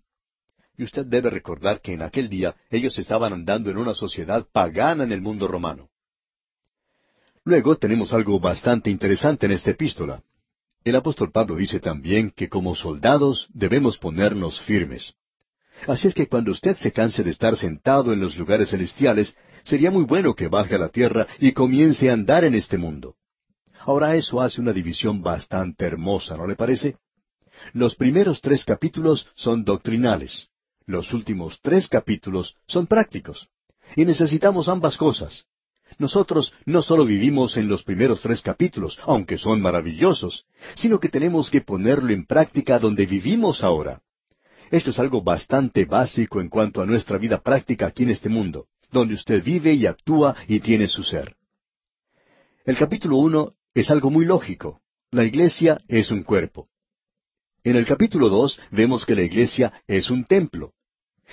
Y 0.77 0.83
usted 0.83 1.05
debe 1.05 1.29
recordar 1.29 1.81
que 1.81 1.93
en 1.93 2.01
aquel 2.01 2.29
día 2.29 2.55
ellos 2.69 2.97
estaban 2.97 3.31
andando 3.33 3.69
en 3.69 3.77
una 3.77 3.93
sociedad 3.93 4.45
pagana 4.51 5.03
en 5.03 5.11
el 5.11 5.21
mundo 5.21 5.47
romano. 5.47 5.89
Luego 7.43 7.77
tenemos 7.77 8.11
algo 8.11 8.39
bastante 8.39 8.89
interesante 8.89 9.45
en 9.45 9.53
esta 9.53 9.71
epístola. 9.71 10.23
El 10.83 10.95
apóstol 10.95 11.31
Pablo 11.31 11.55
dice 11.55 11.79
también 11.79 12.31
que 12.31 12.49
como 12.49 12.75
soldados 12.75 13.47
debemos 13.53 13.97
ponernos 13.97 14.59
firmes. 14.61 15.13
Así 15.87 16.07
es 16.07 16.13
que 16.13 16.27
cuando 16.27 16.51
usted 16.51 16.75
se 16.75 16.91
canse 16.91 17.23
de 17.23 17.31
estar 17.31 17.55
sentado 17.55 18.13
en 18.13 18.19
los 18.19 18.37
lugares 18.37 18.69
celestiales, 18.69 19.35
sería 19.63 19.91
muy 19.91 20.03
bueno 20.03 20.33
que 20.35 20.47
baje 20.47 20.75
a 20.75 20.79
la 20.79 20.89
tierra 20.89 21.27
y 21.39 21.51
comience 21.51 22.09
a 22.09 22.13
andar 22.13 22.43
en 22.43 22.55
este 22.55 22.77
mundo. 22.77 23.15
Ahora 23.79 24.15
eso 24.15 24.41
hace 24.41 24.61
una 24.61 24.73
división 24.73 25.21
bastante 25.21 25.85
hermosa, 25.85 26.37
¿no 26.37 26.47
le 26.47 26.55
parece? 26.55 26.97
Los 27.73 27.95
primeros 27.95 28.41
tres 28.41 28.65
capítulos 28.65 29.27
son 29.35 29.63
doctrinales. 29.63 30.49
Los 30.87 31.13
últimos 31.13 31.59
tres 31.61 31.87
capítulos 31.87 32.55
son 32.67 32.85
prácticos. 32.85 33.49
Y 33.95 34.05
necesitamos 34.05 34.67
ambas 34.67 34.97
cosas. 34.97 35.45
Nosotros 35.97 36.53
no 36.65 36.81
solo 36.81 37.05
vivimos 37.05 37.57
en 37.57 37.67
los 37.67 37.83
primeros 37.83 38.21
tres 38.21 38.41
capítulos, 38.41 38.99
aunque 39.03 39.37
son 39.37 39.61
maravillosos, 39.61 40.45
sino 40.75 40.99
que 40.99 41.09
tenemos 41.09 41.49
que 41.49 41.61
ponerlo 41.61 42.11
en 42.11 42.25
práctica 42.25 42.79
donde 42.79 43.05
vivimos 43.05 43.63
ahora. 43.63 44.01
Esto 44.71 44.89
es 44.89 44.99
algo 44.99 45.21
bastante 45.21 45.85
básico 45.85 46.41
en 46.41 46.49
cuanto 46.49 46.81
a 46.81 46.85
nuestra 46.85 47.17
vida 47.17 47.41
práctica 47.41 47.87
aquí 47.87 48.03
en 48.03 48.09
este 48.09 48.29
mundo, 48.29 48.67
donde 48.91 49.13
usted 49.13 49.43
vive 49.43 49.73
y 49.73 49.85
actúa 49.85 50.35
y 50.47 50.59
tiene 50.59 50.87
su 50.87 51.03
ser. 51.03 51.35
El 52.65 52.77
capítulo 52.77 53.17
uno 53.17 53.53
es 53.73 53.89
algo 53.89 54.09
muy 54.09 54.25
lógico. 54.25 54.81
La 55.11 55.23
iglesia 55.23 55.81
es 55.87 56.11
un 56.11 56.23
cuerpo. 56.23 56.67
En 57.63 57.75
el 57.75 57.85
capítulo 57.87 58.29
dos 58.29 58.59
vemos 58.69 59.05
que 59.05 59.15
la 59.15 59.23
iglesia 59.23 59.73
es 59.87 60.11
un 60.11 60.25
templo. 60.25 60.74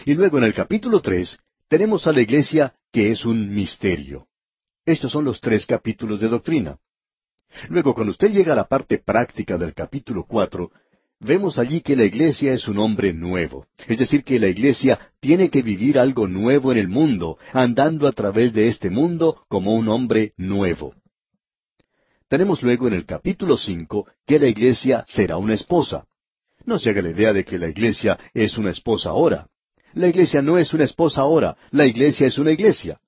Y 0.04 0.14
luego 0.14 0.38
en 0.38 0.44
el 0.44 0.54
capítulo 0.54 1.00
tres 1.00 1.38
tenemos 1.68 2.06
a 2.06 2.12
la 2.12 2.20
iglesia 2.20 2.74
que 2.90 3.12
es 3.12 3.24
un 3.24 3.54
misterio. 3.54 4.26
Estos 4.84 5.12
son 5.12 5.24
los 5.24 5.40
tres 5.40 5.64
capítulos 5.64 6.20
de 6.20 6.28
doctrina. 6.28 6.78
Luego, 7.68 7.94
cuando 7.94 8.10
usted 8.10 8.32
llega 8.32 8.52
a 8.52 8.56
la 8.56 8.66
parte 8.66 8.98
práctica 8.98 9.56
del 9.58 9.74
capítulo 9.74 10.24
cuatro, 10.26 10.72
vemos 11.20 11.58
allí 11.58 11.82
que 11.82 11.94
la 11.94 12.04
iglesia 12.04 12.52
es 12.52 12.66
un 12.66 12.78
hombre 12.78 13.12
nuevo. 13.12 13.66
Es 13.86 13.98
decir, 13.98 14.24
que 14.24 14.40
la 14.40 14.48
iglesia 14.48 14.98
tiene 15.20 15.50
que 15.50 15.62
vivir 15.62 15.98
algo 15.98 16.26
nuevo 16.26 16.72
en 16.72 16.78
el 16.78 16.88
mundo, 16.88 17.38
andando 17.52 18.08
a 18.08 18.12
través 18.12 18.52
de 18.54 18.68
este 18.68 18.90
mundo 18.90 19.44
como 19.48 19.74
un 19.74 19.88
hombre 19.88 20.32
nuevo. 20.36 20.94
Tenemos 22.28 22.62
luego 22.62 22.88
en 22.88 22.94
el 22.94 23.04
capítulo 23.04 23.56
cinco 23.56 24.08
que 24.26 24.40
la 24.40 24.48
iglesia 24.48 25.04
será 25.06 25.36
una 25.36 25.54
esposa. 25.54 26.06
No 26.64 26.78
se 26.78 26.90
haga 26.90 27.02
la 27.02 27.10
idea 27.10 27.32
de 27.32 27.44
que 27.44 27.58
la 27.58 27.68
iglesia 27.68 28.18
es 28.34 28.58
una 28.58 28.70
esposa 28.70 29.10
ahora. 29.10 29.48
La 29.94 30.08
iglesia 30.08 30.40
no 30.40 30.58
es 30.58 30.72
una 30.72 30.84
esposa 30.84 31.20
ahora, 31.20 31.56
la 31.70 31.86
iglesia 31.86 32.26
es 32.26 32.38
una 32.38 32.50
iglesia. 32.50 32.98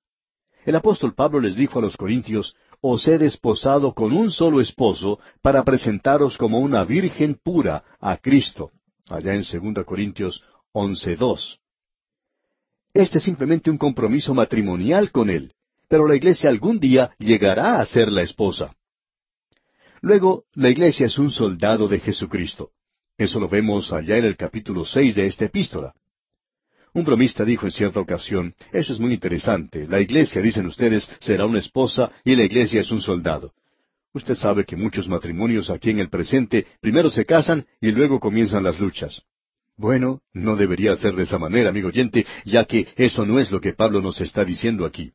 El 0.65 0.75
apóstol 0.75 1.13
Pablo 1.13 1.39
les 1.39 1.55
dijo 1.55 1.79
a 1.79 1.81
los 1.81 1.97
corintios, 1.97 2.55
os 2.81 3.07
he 3.07 3.17
desposado 3.17 3.93
con 3.93 4.13
un 4.13 4.31
solo 4.31 4.61
esposo 4.61 5.19
para 5.41 5.63
presentaros 5.63 6.37
como 6.37 6.59
una 6.59 6.83
virgen 6.83 7.39
pura 7.41 7.83
a 7.99 8.17
Cristo. 8.17 8.71
Allá 9.07 9.33
en 9.33 9.41
2 9.41 9.85
Corintios 9.85 10.43
11.2. 10.73 11.57
Este 12.93 13.17
es 13.17 13.23
simplemente 13.23 13.69
un 13.69 13.77
compromiso 13.77 14.33
matrimonial 14.33 15.11
con 15.11 15.29
él, 15.29 15.53
pero 15.87 16.07
la 16.07 16.15
iglesia 16.15 16.49
algún 16.49 16.79
día 16.79 17.11
llegará 17.19 17.79
a 17.79 17.85
ser 17.85 18.11
la 18.11 18.21
esposa. 18.21 18.75
Luego, 20.01 20.45
la 20.53 20.69
iglesia 20.69 21.07
es 21.07 21.17
un 21.17 21.31
soldado 21.31 21.87
de 21.87 21.99
Jesucristo. 21.99 22.71
Eso 23.17 23.39
lo 23.39 23.49
vemos 23.49 23.91
allá 23.91 24.17
en 24.17 24.25
el 24.25 24.37
capítulo 24.37 24.85
seis 24.85 25.15
de 25.15 25.25
esta 25.25 25.45
epístola. 25.45 25.93
Un 26.95 27.03
bromista 27.03 27.43
dijo 27.43 27.65
en 27.65 27.73
cierta 27.73 27.99
ocasión, 27.99 28.55
eso 28.71 28.93
es 28.93 29.01
muy 29.01 29.13
interesante, 29.13 29.85
la 29.85 29.99
iglesia, 29.99 30.41
dicen 30.41 30.65
ustedes, 30.65 31.09
será 31.19 31.45
una 31.45 31.59
esposa 31.59 32.09
y 32.23 32.37
la 32.37 32.43
iglesia 32.43 32.79
es 32.79 32.89
un 32.89 33.01
soldado. 33.01 33.51
Usted 34.13 34.35
sabe 34.35 34.63
que 34.63 34.77
muchos 34.77 35.09
matrimonios 35.09 35.69
aquí 35.69 35.89
en 35.89 35.99
el 35.99 36.09
presente 36.09 36.65
primero 36.79 37.09
se 37.09 37.25
casan 37.25 37.65
y 37.81 37.91
luego 37.91 38.21
comienzan 38.21 38.63
las 38.63 38.79
luchas. 38.79 39.23
Bueno, 39.75 40.21
no 40.31 40.55
debería 40.55 40.95
ser 40.95 41.17
de 41.17 41.23
esa 41.23 41.37
manera, 41.37 41.69
amigo 41.69 41.89
oyente, 41.89 42.25
ya 42.45 42.63
que 42.63 42.87
eso 42.95 43.25
no 43.25 43.41
es 43.41 43.51
lo 43.51 43.59
que 43.59 43.73
Pablo 43.73 44.01
nos 44.01 44.21
está 44.21 44.45
diciendo 44.45 44.85
aquí. 44.85 45.11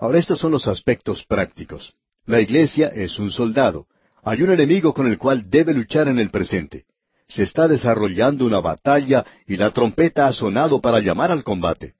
Ahora 0.00 0.18
estos 0.18 0.40
son 0.40 0.50
los 0.50 0.66
aspectos 0.66 1.24
prácticos. 1.24 1.94
La 2.26 2.40
iglesia 2.40 2.88
es 2.88 3.20
un 3.20 3.30
soldado. 3.30 3.86
Hay 4.24 4.42
un 4.42 4.50
enemigo 4.50 4.92
con 4.92 5.06
el 5.06 5.18
cual 5.18 5.48
debe 5.48 5.72
luchar 5.72 6.08
en 6.08 6.18
el 6.18 6.30
presente. 6.30 6.84
Se 7.34 7.42
está 7.42 7.66
desarrollando 7.66 8.46
una 8.46 8.60
batalla 8.60 9.26
y 9.48 9.56
la 9.56 9.72
trompeta 9.72 10.28
ha 10.28 10.32
sonado 10.32 10.80
para 10.80 11.00
llamar 11.00 11.32
al 11.32 11.42
combate. 11.42 11.94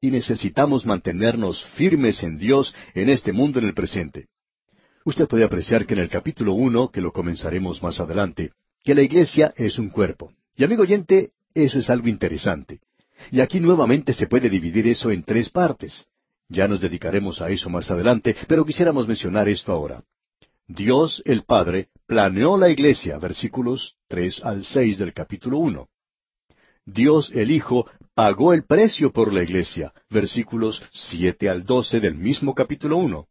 Y 0.00 0.10
necesitamos 0.10 0.84
mantenernos 0.84 1.64
firmes 1.76 2.24
en 2.24 2.38
Dios 2.38 2.74
en 2.94 3.08
este 3.08 3.32
mundo 3.32 3.60
en 3.60 3.66
el 3.66 3.74
presente. 3.74 4.26
Usted 5.04 5.28
puede 5.28 5.44
apreciar 5.44 5.86
que 5.86 5.94
en 5.94 6.00
el 6.00 6.08
capítulo 6.08 6.54
uno, 6.54 6.90
que 6.90 7.00
lo 7.00 7.12
comenzaremos 7.12 7.80
más 7.84 8.00
adelante, 8.00 8.50
que 8.82 8.96
la 8.96 9.02
iglesia 9.02 9.54
es 9.56 9.78
un 9.78 9.90
cuerpo. 9.90 10.32
Y 10.56 10.64
amigo 10.64 10.82
oyente, 10.82 11.30
eso 11.54 11.78
es 11.78 11.88
algo 11.88 12.08
interesante. 12.08 12.80
Y 13.30 13.40
aquí 13.40 13.60
nuevamente 13.60 14.12
se 14.12 14.26
puede 14.26 14.50
dividir 14.50 14.88
eso 14.88 15.12
en 15.12 15.22
tres 15.22 15.50
partes. 15.50 16.06
Ya 16.48 16.66
nos 16.66 16.80
dedicaremos 16.80 17.40
a 17.40 17.48
eso 17.48 17.70
más 17.70 17.88
adelante, 17.92 18.34
pero 18.48 18.66
quisiéramos 18.66 19.06
mencionar 19.06 19.48
esto 19.48 19.70
ahora. 19.70 20.02
Dios 20.72 21.20
el 21.24 21.42
Padre 21.42 21.88
planeó 22.06 22.56
la 22.56 22.68
iglesia, 22.68 23.18
versículos 23.18 23.96
tres 24.06 24.40
al 24.44 24.64
seis 24.64 24.98
del 24.98 25.12
capítulo 25.12 25.58
uno. 25.58 25.88
Dios 26.86 27.32
el 27.34 27.50
Hijo 27.50 27.90
pagó 28.14 28.52
el 28.52 28.64
precio 28.64 29.10
por 29.10 29.32
la 29.32 29.42
iglesia, 29.42 29.92
versículos 30.10 30.80
siete 30.92 31.48
al 31.48 31.64
doce 31.64 31.98
del 31.98 32.14
mismo 32.14 32.54
capítulo 32.54 32.98
uno. 32.98 33.26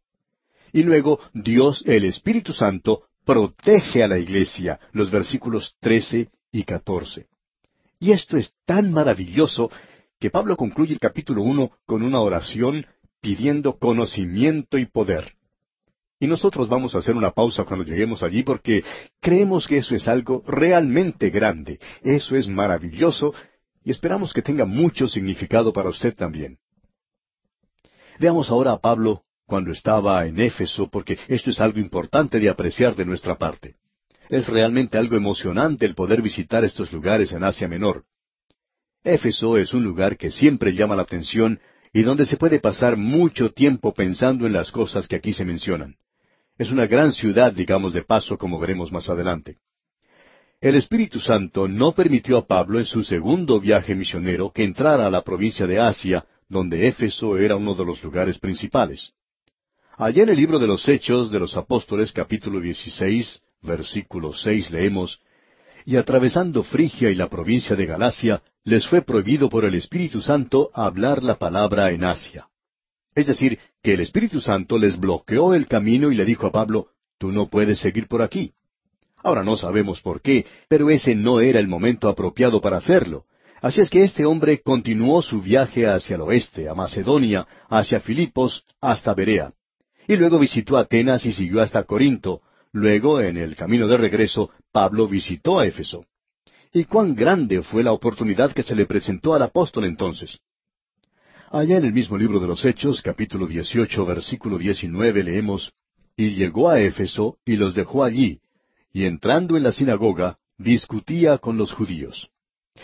Y 0.70 0.82
luego 0.82 1.18
Dios 1.32 1.82
el 1.86 2.04
Espíritu 2.04 2.52
Santo 2.52 3.04
protege 3.24 4.02
a 4.02 4.08
la 4.08 4.18
iglesia, 4.18 4.78
los 4.92 5.10
versículos 5.10 5.76
trece 5.80 6.28
y 6.52 6.64
catorce. 6.64 7.26
Y 7.98 8.12
esto 8.12 8.36
es 8.36 8.52
tan 8.66 8.92
maravilloso 8.92 9.70
que 10.18 10.28
Pablo 10.28 10.58
concluye 10.58 10.92
el 10.92 11.00
capítulo 11.00 11.40
uno 11.42 11.70
con 11.86 12.02
una 12.02 12.20
oración 12.20 12.84
pidiendo 13.22 13.78
conocimiento 13.78 14.76
y 14.76 14.84
poder. 14.84 15.39
Y 16.22 16.26
nosotros 16.26 16.68
vamos 16.68 16.94
a 16.94 16.98
hacer 16.98 17.16
una 17.16 17.30
pausa 17.30 17.64
cuando 17.64 17.82
lleguemos 17.82 18.22
allí 18.22 18.42
porque 18.42 18.84
creemos 19.20 19.66
que 19.66 19.78
eso 19.78 19.94
es 19.94 20.06
algo 20.06 20.44
realmente 20.46 21.30
grande, 21.30 21.80
eso 22.02 22.36
es 22.36 22.46
maravilloso 22.46 23.34
y 23.82 23.90
esperamos 23.90 24.34
que 24.34 24.42
tenga 24.42 24.66
mucho 24.66 25.08
significado 25.08 25.72
para 25.72 25.88
usted 25.88 26.14
también. 26.14 26.58
Veamos 28.18 28.50
ahora 28.50 28.72
a 28.72 28.78
Pablo 28.78 29.22
cuando 29.46 29.72
estaba 29.72 30.26
en 30.26 30.38
Éfeso 30.38 30.90
porque 30.90 31.18
esto 31.26 31.48
es 31.48 31.58
algo 31.58 31.80
importante 31.80 32.38
de 32.38 32.50
apreciar 32.50 32.94
de 32.94 33.06
nuestra 33.06 33.38
parte. 33.38 33.76
Es 34.28 34.46
realmente 34.46 34.98
algo 34.98 35.16
emocionante 35.16 35.86
el 35.86 35.94
poder 35.94 36.20
visitar 36.20 36.64
estos 36.64 36.92
lugares 36.92 37.32
en 37.32 37.44
Asia 37.44 37.66
Menor. 37.66 38.04
Éfeso 39.02 39.56
es 39.56 39.72
un 39.72 39.84
lugar 39.84 40.18
que 40.18 40.30
siempre 40.30 40.74
llama 40.74 40.96
la 40.96 41.02
atención 41.02 41.60
y 41.94 42.02
donde 42.02 42.26
se 42.26 42.36
puede 42.36 42.60
pasar 42.60 42.98
mucho 42.98 43.52
tiempo 43.52 43.94
pensando 43.94 44.46
en 44.46 44.52
las 44.52 44.70
cosas 44.70 45.08
que 45.08 45.16
aquí 45.16 45.32
se 45.32 45.46
mencionan. 45.46 45.96
Es 46.60 46.70
una 46.70 46.86
gran 46.86 47.14
ciudad, 47.14 47.54
digamos 47.54 47.94
de 47.94 48.02
paso, 48.02 48.36
como 48.36 48.58
veremos 48.58 48.92
más 48.92 49.08
adelante. 49.08 49.56
El 50.60 50.74
Espíritu 50.74 51.18
Santo 51.18 51.66
no 51.66 51.92
permitió 51.92 52.36
a 52.36 52.46
Pablo 52.46 52.78
en 52.78 52.84
su 52.84 53.02
segundo 53.02 53.58
viaje 53.58 53.94
misionero 53.94 54.50
que 54.50 54.64
entrara 54.64 55.06
a 55.06 55.10
la 55.10 55.24
provincia 55.24 55.66
de 55.66 55.80
Asia, 55.80 56.26
donde 56.50 56.86
Éfeso 56.86 57.38
era 57.38 57.56
uno 57.56 57.74
de 57.74 57.86
los 57.86 58.04
lugares 58.04 58.38
principales. 58.38 59.14
Allá 59.96 60.22
en 60.24 60.28
el 60.28 60.36
libro 60.36 60.58
de 60.58 60.66
los 60.66 60.86
Hechos 60.86 61.30
de 61.30 61.40
los 61.40 61.56
Apóstoles 61.56 62.12
capítulo 62.12 62.60
16, 62.60 63.40
versículo 63.62 64.34
6 64.34 64.70
leemos, 64.70 65.18
Y 65.86 65.96
atravesando 65.96 66.62
Frigia 66.62 67.08
y 67.08 67.14
la 67.14 67.30
provincia 67.30 67.74
de 67.74 67.86
Galacia, 67.86 68.42
les 68.64 68.86
fue 68.86 69.00
prohibido 69.00 69.48
por 69.48 69.64
el 69.64 69.76
Espíritu 69.76 70.20
Santo 70.20 70.70
hablar 70.74 71.24
la 71.24 71.38
palabra 71.38 71.90
en 71.90 72.04
Asia. 72.04 72.50
Es 73.14 73.26
decir, 73.26 73.58
que 73.82 73.94
el 73.94 74.00
Espíritu 74.00 74.40
Santo 74.40 74.78
les 74.78 74.98
bloqueó 74.98 75.54
el 75.54 75.66
camino 75.66 76.12
y 76.12 76.14
le 76.14 76.24
dijo 76.24 76.46
a 76.46 76.52
Pablo, 76.52 76.88
tú 77.18 77.32
no 77.32 77.48
puedes 77.48 77.78
seguir 77.78 78.06
por 78.06 78.22
aquí. 78.22 78.52
Ahora 79.22 79.44
no 79.44 79.56
sabemos 79.56 80.00
por 80.00 80.22
qué, 80.22 80.46
pero 80.68 80.90
ese 80.90 81.14
no 81.14 81.40
era 81.40 81.60
el 81.60 81.68
momento 81.68 82.08
apropiado 82.08 82.60
para 82.60 82.78
hacerlo. 82.78 83.24
Así 83.60 83.82
es 83.82 83.90
que 83.90 84.02
este 84.02 84.24
hombre 84.24 84.62
continuó 84.62 85.20
su 85.20 85.42
viaje 85.42 85.86
hacia 85.86 86.16
el 86.16 86.22
oeste, 86.22 86.68
a 86.68 86.74
Macedonia, 86.74 87.46
hacia 87.68 88.00
Filipos, 88.00 88.64
hasta 88.80 89.12
Berea. 89.12 89.52
Y 90.08 90.16
luego 90.16 90.38
visitó 90.38 90.78
Atenas 90.78 91.26
y 91.26 91.32
siguió 91.32 91.60
hasta 91.60 91.84
Corinto. 91.84 92.40
Luego, 92.72 93.20
en 93.20 93.36
el 93.36 93.56
camino 93.56 93.86
de 93.86 93.98
regreso, 93.98 94.50
Pablo 94.72 95.06
visitó 95.06 95.58
a 95.58 95.66
Éfeso. 95.66 96.06
Y 96.72 96.84
cuán 96.84 97.14
grande 97.14 97.62
fue 97.62 97.82
la 97.82 97.92
oportunidad 97.92 98.52
que 98.52 98.62
se 98.62 98.74
le 98.74 98.86
presentó 98.86 99.34
al 99.34 99.42
apóstol 99.42 99.84
entonces. 99.84 100.38
Allá 101.52 101.78
en 101.78 101.84
el 101.84 101.92
mismo 101.92 102.16
libro 102.16 102.38
de 102.38 102.46
los 102.46 102.64
Hechos, 102.64 103.02
capítulo 103.02 103.44
18, 103.48 104.06
versículo 104.06 104.56
19, 104.56 105.24
leemos, 105.24 105.72
Y 106.16 106.36
llegó 106.36 106.68
a 106.68 106.78
Éfeso 106.78 107.38
y 107.44 107.56
los 107.56 107.74
dejó 107.74 108.04
allí, 108.04 108.38
y 108.92 109.02
entrando 109.02 109.56
en 109.56 109.64
la 109.64 109.72
sinagoga, 109.72 110.38
discutía 110.58 111.38
con 111.38 111.56
los 111.56 111.72
judíos. 111.72 112.30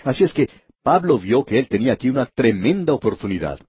Así 0.03 0.25
es 0.25 0.35
que 0.35 0.51
Pablo 0.83 1.17
vio 1.17 1.45
que 1.45 1.61
él 1.61 1.69
tenía 1.69 1.93
aquí 1.93 2.11
una 2.11 2.27
tremenda 2.27 2.93
oportunidad. 2.93 3.61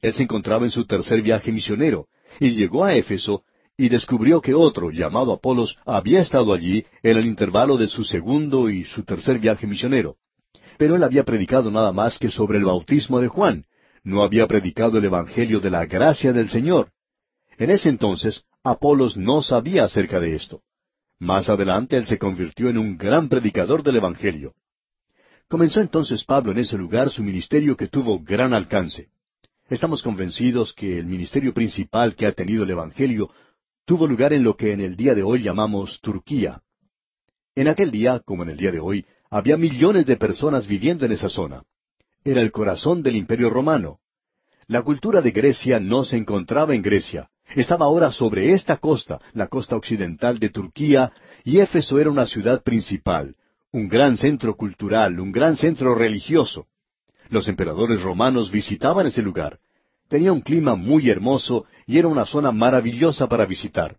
Él 0.00 0.14
se 0.14 0.22
encontraba 0.22 0.64
en 0.64 0.70
su 0.70 0.86
tercer 0.86 1.20
viaje 1.20 1.52
misionero, 1.52 2.06
y 2.40 2.52
llegó 2.52 2.82
a 2.82 2.94
Éfeso 2.94 3.44
y 3.76 3.90
descubrió 3.90 4.40
que 4.40 4.54
otro, 4.54 4.90
llamado 4.90 5.32
Apolos, 5.32 5.76
había 5.84 6.20
estado 6.20 6.54
allí 6.54 6.82
en 7.02 7.18
el 7.18 7.26
intervalo 7.26 7.76
de 7.76 7.88
su 7.88 8.04
segundo 8.04 8.70
y 8.70 8.84
su 8.84 9.02
tercer 9.02 9.38
viaje 9.38 9.66
misionero. 9.66 10.16
Pero 10.78 10.96
él 10.96 11.04
había 11.04 11.24
predicado 11.24 11.70
nada 11.70 11.92
más 11.92 12.18
que 12.18 12.30
sobre 12.30 12.56
el 12.56 12.64
bautismo 12.64 13.20
de 13.20 13.28
Juan, 13.28 13.66
no 14.06 14.22
había 14.22 14.46
predicado 14.46 14.98
el 14.98 15.04
Evangelio 15.04 15.58
de 15.58 15.68
la 15.68 15.84
gracia 15.84 16.32
del 16.32 16.48
Señor. 16.48 16.92
En 17.58 17.70
ese 17.70 17.88
entonces, 17.88 18.44
Apolos 18.62 19.16
no 19.16 19.42
sabía 19.42 19.82
acerca 19.82 20.20
de 20.20 20.36
esto. 20.36 20.62
Más 21.18 21.48
adelante 21.48 21.96
él 21.96 22.06
se 22.06 22.16
convirtió 22.16 22.68
en 22.68 22.78
un 22.78 22.96
gran 22.96 23.28
predicador 23.28 23.82
del 23.82 23.96
Evangelio. 23.96 24.54
Comenzó 25.48 25.80
entonces 25.80 26.22
Pablo 26.22 26.52
en 26.52 26.58
ese 26.58 26.78
lugar 26.78 27.10
su 27.10 27.24
ministerio 27.24 27.76
que 27.76 27.88
tuvo 27.88 28.20
gran 28.20 28.54
alcance. 28.54 29.08
Estamos 29.68 30.04
convencidos 30.04 30.72
que 30.72 30.98
el 30.98 31.06
ministerio 31.06 31.52
principal 31.52 32.14
que 32.14 32.26
ha 32.26 32.32
tenido 32.32 32.62
el 32.62 32.70
Evangelio 32.70 33.32
tuvo 33.86 34.06
lugar 34.06 34.32
en 34.32 34.44
lo 34.44 34.56
que 34.56 34.72
en 34.72 34.82
el 34.82 34.94
día 34.94 35.16
de 35.16 35.24
hoy 35.24 35.42
llamamos 35.42 36.00
Turquía. 36.00 36.62
En 37.56 37.66
aquel 37.66 37.90
día, 37.90 38.20
como 38.20 38.44
en 38.44 38.50
el 38.50 38.56
día 38.56 38.70
de 38.70 38.78
hoy, 38.78 39.04
había 39.30 39.56
millones 39.56 40.06
de 40.06 40.16
personas 40.16 40.68
viviendo 40.68 41.04
en 41.06 41.10
esa 41.10 41.28
zona. 41.28 41.64
Era 42.26 42.40
el 42.40 42.50
corazón 42.50 43.04
del 43.04 43.14
imperio 43.14 43.50
romano. 43.50 44.00
La 44.66 44.82
cultura 44.82 45.22
de 45.22 45.30
Grecia 45.30 45.78
no 45.78 46.02
se 46.02 46.16
encontraba 46.16 46.74
en 46.74 46.82
Grecia, 46.82 47.30
estaba 47.54 47.86
ahora 47.86 48.10
sobre 48.10 48.52
esta 48.52 48.78
costa, 48.78 49.20
la 49.32 49.46
costa 49.46 49.76
occidental 49.76 50.40
de 50.40 50.48
Turquía, 50.48 51.12
y 51.44 51.60
Éfeso 51.60 52.00
era 52.00 52.10
una 52.10 52.26
ciudad 52.26 52.64
principal, 52.64 53.36
un 53.70 53.86
gran 53.86 54.16
centro 54.16 54.56
cultural, 54.56 55.20
un 55.20 55.30
gran 55.30 55.54
centro 55.54 55.94
religioso. 55.94 56.66
Los 57.28 57.46
emperadores 57.46 58.02
romanos 58.02 58.50
visitaban 58.50 59.06
ese 59.06 59.22
lugar, 59.22 59.60
Tenía 60.08 60.32
un 60.32 60.40
clima 60.40 60.74
muy 60.74 61.08
hermoso 61.08 61.66
y 61.86 61.98
era 61.98 62.08
una 62.08 62.26
zona 62.26 62.50
maravillosa 62.50 63.28
para 63.28 63.46
visitar. 63.46 63.98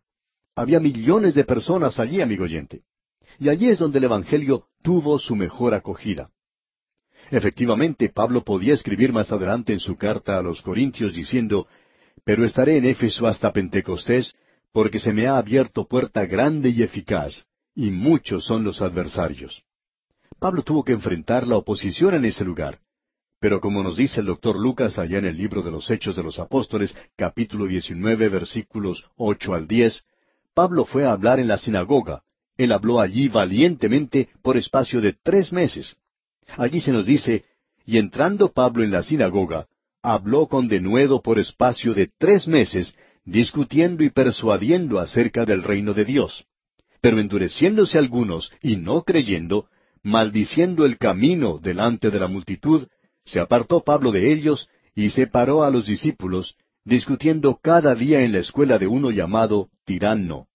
Había 0.53 0.81
millones 0.81 1.33
de 1.33 1.45
personas 1.45 1.97
allí, 1.97 2.19
amigo 2.19 2.43
oyente. 2.43 2.81
Y 3.39 3.47
allí 3.47 3.69
es 3.69 3.79
donde 3.79 3.99
el 3.99 4.05
Evangelio 4.05 4.65
tuvo 4.81 5.17
su 5.17 5.33
mejor 5.33 5.73
acogida. 5.73 6.29
Efectivamente, 7.29 8.09
Pablo 8.09 8.43
podía 8.43 8.73
escribir 8.73 9.11
más 9.11 9.31
adelante 9.31 9.73
en 9.73 9.79
su 9.79 9.97
carta 9.97 10.37
a 10.37 10.41
los 10.41 10.61
Corintios 10.61 11.13
diciendo, 11.13 11.67
Pero 12.23 12.45
estaré 12.45 12.77
en 12.77 12.85
Éfeso 12.85 13.27
hasta 13.27 13.51
Pentecostés, 13.51 14.33
porque 14.71 14.99
se 14.99 15.13
me 15.13 15.27
ha 15.27 15.37
abierto 15.37 15.87
puerta 15.87 16.25
grande 16.25 16.69
y 16.69 16.83
eficaz, 16.83 17.45
y 17.75 17.91
muchos 17.91 18.45
son 18.45 18.63
los 18.63 18.81
adversarios. 18.81 19.63
Pablo 20.39 20.61
tuvo 20.61 20.83
que 20.83 20.93
enfrentar 20.93 21.47
la 21.47 21.57
oposición 21.57 22.13
en 22.13 22.25
ese 22.25 22.45
lugar. 22.45 22.79
Pero 23.39 23.61
como 23.61 23.83
nos 23.83 23.97
dice 23.97 24.19
el 24.19 24.27
doctor 24.27 24.57
Lucas 24.57 24.97
allá 24.97 25.19
en 25.19 25.25
el 25.25 25.37
libro 25.37 25.61
de 25.61 25.71
los 25.71 25.89
Hechos 25.91 26.15
de 26.15 26.23
los 26.23 26.39
Apóstoles, 26.39 26.95
capítulo 27.15 27.65
19, 27.65 28.29
versículos 28.29 29.03
ocho 29.15 29.53
al 29.53 29.67
diez, 29.67 30.03
Pablo 30.53 30.85
fue 30.85 31.05
a 31.05 31.11
hablar 31.11 31.39
en 31.39 31.47
la 31.47 31.59
sinagoga. 31.59 32.23
Él 32.57 32.71
habló 32.71 32.99
allí 32.99 33.27
valientemente 33.27 34.29
por 34.41 34.57
espacio 34.57 35.01
de 35.01 35.13
tres 35.13 35.51
meses. 35.51 35.97
Allí 36.55 36.79
se 36.79 36.91
nos 36.91 37.05
dice, 37.05 37.45
y 37.85 37.97
entrando 37.97 38.51
Pablo 38.51 38.83
en 38.83 38.91
la 38.91 39.03
sinagoga, 39.03 39.67
habló 40.01 40.47
con 40.47 40.67
denuedo 40.67 41.21
por 41.21 41.39
espacio 41.39 41.93
de 41.93 42.09
tres 42.17 42.47
meses, 42.47 42.95
discutiendo 43.25 44.03
y 44.03 44.09
persuadiendo 44.09 44.99
acerca 44.99 45.45
del 45.45 45.63
reino 45.63 45.93
de 45.93 46.05
Dios. 46.05 46.45
Pero 47.01 47.19
endureciéndose 47.19 47.97
algunos 47.97 48.51
y 48.61 48.77
no 48.77 49.03
creyendo, 49.03 49.67
maldiciendo 50.03 50.85
el 50.85 50.97
camino 50.97 51.59
delante 51.59 52.09
de 52.09 52.19
la 52.19 52.27
multitud, 52.27 52.87
se 53.25 53.39
apartó 53.39 53.83
Pablo 53.83 54.11
de 54.11 54.31
ellos 54.31 54.69
y 54.95 55.09
separó 55.09 55.63
a 55.63 55.69
los 55.69 55.85
discípulos, 55.85 56.55
discutiendo 56.85 57.59
cada 57.61 57.93
día 57.93 58.21
en 58.21 58.31
la 58.31 58.39
escuela 58.39 58.77
de 58.77 58.87
uno 58.87 59.11
llamado 59.11 59.69
Tirano. 59.85 60.47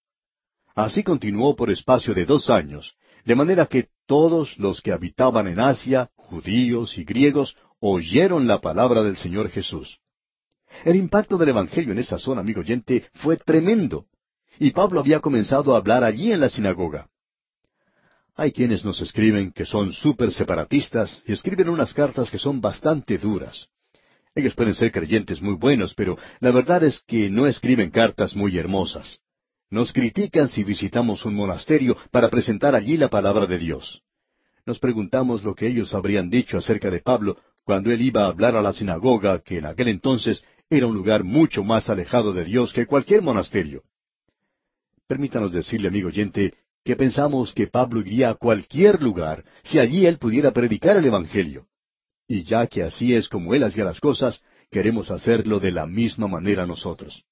Así 0.75 1.02
continuó 1.02 1.54
por 1.54 1.70
espacio 1.70 2.14
de 2.14 2.25
dos 2.25 2.49
años, 2.49 2.96
de 3.26 3.34
manera 3.34 3.66
que 3.66 3.88
todos 4.12 4.59
los 4.59 4.83
que 4.83 4.92
habitaban 4.92 5.47
en 5.47 5.59
Asia, 5.59 6.11
judíos 6.16 6.99
y 6.99 7.04
griegos, 7.04 7.57
oyeron 7.81 8.47
la 8.47 8.61
palabra 8.61 9.02
del 9.02 9.16
Señor 9.16 9.49
Jesús. 9.49 10.00
El 10.85 10.97
impacto 10.97 11.38
del 11.38 11.49
Evangelio 11.49 11.92
en 11.92 11.99
esa 11.99 12.19
zona, 12.19 12.42
amigo 12.42 12.61
oyente, 12.61 13.07
fue 13.14 13.38
tremendo. 13.38 14.04
Y 14.59 14.73
Pablo 14.73 15.00
había 15.00 15.21
comenzado 15.21 15.73
a 15.75 15.78
hablar 15.78 16.04
allí 16.04 16.31
en 16.31 16.40
la 16.40 16.50
sinagoga. 16.50 17.09
Hay 18.37 18.52
quienes 18.52 18.85
nos 18.85 19.00
escriben 19.00 19.50
que 19.50 19.64
son 19.64 19.95
súper 19.95 20.31
separatistas 20.31 21.23
y 21.26 21.33
escriben 21.33 21.71
unas 21.71 21.95
cartas 21.95 22.31
que 22.31 22.37
son 22.37 22.61
bastante 22.61 23.16
duras. 23.16 23.69
Ellos 24.35 24.54
pueden 24.54 24.75
ser 24.75 24.92
creyentes 24.92 25.40
muy 25.40 25.54
buenos, 25.54 25.95
pero 25.95 26.19
la 26.40 26.50
verdad 26.50 26.85
es 26.85 27.02
que 27.07 27.31
no 27.31 27.47
escriben 27.47 27.90
cartas 27.90 28.37
muy 28.37 28.59
hermosas. 28.59 29.21
Nos 29.73 29.91
critican 29.91 30.49
si 30.49 30.64
visitamos 30.64 31.25
un 31.25 31.35
monasterio 31.35 31.97
para 32.11 32.29
presentar 32.29 32.75
allí 32.75 32.99
la 32.99 33.09
palabra 33.09 33.47
de 33.47 33.57
Dios. 33.57 34.02
Nos 34.67 34.79
preguntamos 34.79 35.45
lo 35.45 35.55
que 35.55 35.67
ellos 35.67 35.95
habrían 35.95 36.29
dicho 36.29 36.59
acerca 36.59 36.91
de 36.91 37.00
Pablo 37.00 37.38
cuando 37.64 37.91
él 37.91 38.02
iba 38.02 38.25
a 38.25 38.26
hablar 38.26 38.55
a 38.55 38.61
la 38.61 38.75
sinagoga, 38.75 39.38
que 39.38 39.57
en 39.57 39.64
aquel 39.64 39.88
entonces 39.88 40.45
era 40.69 40.87
un 40.87 40.95
lugar 40.95 41.25
mucho 41.25 41.64
más 41.64 41.88
alejado 41.88 42.35
de 42.35 42.45
Dios 42.45 42.71
que 42.71 42.85
cualquier 42.85 43.23
monasterio. 43.23 43.83
Permítanos 45.07 45.50
decirle, 45.50 45.88
amigo 45.88 46.09
oyente, 46.09 46.52
que 46.85 46.95
pensamos 46.95 47.55
que 47.55 47.67
Pablo 47.67 48.00
iría 48.00 48.29
a 48.29 48.35
cualquier 48.35 49.02
lugar 49.02 49.43
si 49.62 49.79
allí 49.79 50.05
él 50.05 50.19
pudiera 50.19 50.50
predicar 50.50 50.99
el 50.99 51.07
Evangelio. 51.07 51.67
Y 52.29 52.43
ya 52.43 52.67
que 52.67 52.83
así 52.83 53.14
es 53.14 53.26
como 53.26 53.55
él 53.55 53.64
hacía 53.64 53.85
las 53.85 54.00
cosas, 54.00 54.43
queremos 54.71 55.11
hacerlo 55.11 55.61
de 55.61 55.71
la 55.71 55.87
misma 55.87 56.29
manera 56.29 56.67
nosotros. 56.67 57.25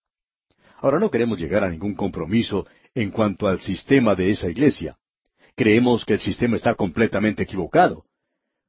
Ahora 0.80 0.98
no 0.98 1.10
queremos 1.10 1.38
llegar 1.38 1.62
a 1.62 1.68
ningún 1.68 1.94
compromiso 1.94 2.66
en 2.94 3.10
cuanto 3.10 3.46
al 3.46 3.60
sistema 3.60 4.14
de 4.14 4.30
esa 4.30 4.48
iglesia. 4.48 4.96
Creemos 5.54 6.06
que 6.06 6.14
el 6.14 6.20
sistema 6.20 6.56
está 6.56 6.74
completamente 6.74 7.42
equivocado. 7.42 8.04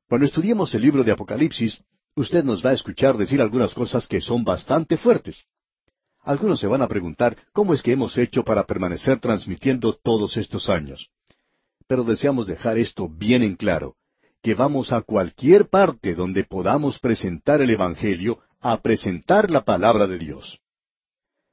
Cuando 0.09 0.25
estudiemos 0.25 0.73
el 0.75 0.81
libro 0.81 1.05
de 1.05 1.13
Apocalipsis, 1.13 1.81
usted 2.15 2.43
nos 2.43 2.65
va 2.65 2.71
a 2.71 2.73
escuchar 2.73 3.15
decir 3.15 3.41
algunas 3.41 3.73
cosas 3.73 4.07
que 4.07 4.19
son 4.19 4.43
bastante 4.43 4.97
fuertes. 4.97 5.45
Algunos 6.23 6.59
se 6.59 6.67
van 6.67 6.81
a 6.81 6.87
preguntar 6.89 7.37
cómo 7.53 7.73
es 7.73 7.81
que 7.81 7.93
hemos 7.93 8.17
hecho 8.17 8.43
para 8.43 8.65
permanecer 8.65 9.19
transmitiendo 9.19 9.93
todos 9.93 10.35
estos 10.35 10.69
años. 10.69 11.09
Pero 11.87 12.03
deseamos 12.03 12.45
dejar 12.45 12.77
esto 12.77 13.07
bien 13.07 13.41
en 13.41 13.55
claro, 13.55 13.95
que 14.43 14.53
vamos 14.53 14.91
a 14.91 15.01
cualquier 15.01 15.69
parte 15.69 16.13
donde 16.13 16.43
podamos 16.43 16.99
presentar 16.99 17.61
el 17.61 17.69
Evangelio 17.69 18.39
a 18.59 18.81
presentar 18.81 19.49
la 19.49 19.63
palabra 19.63 20.07
de 20.07 20.17
Dios. 20.17 20.59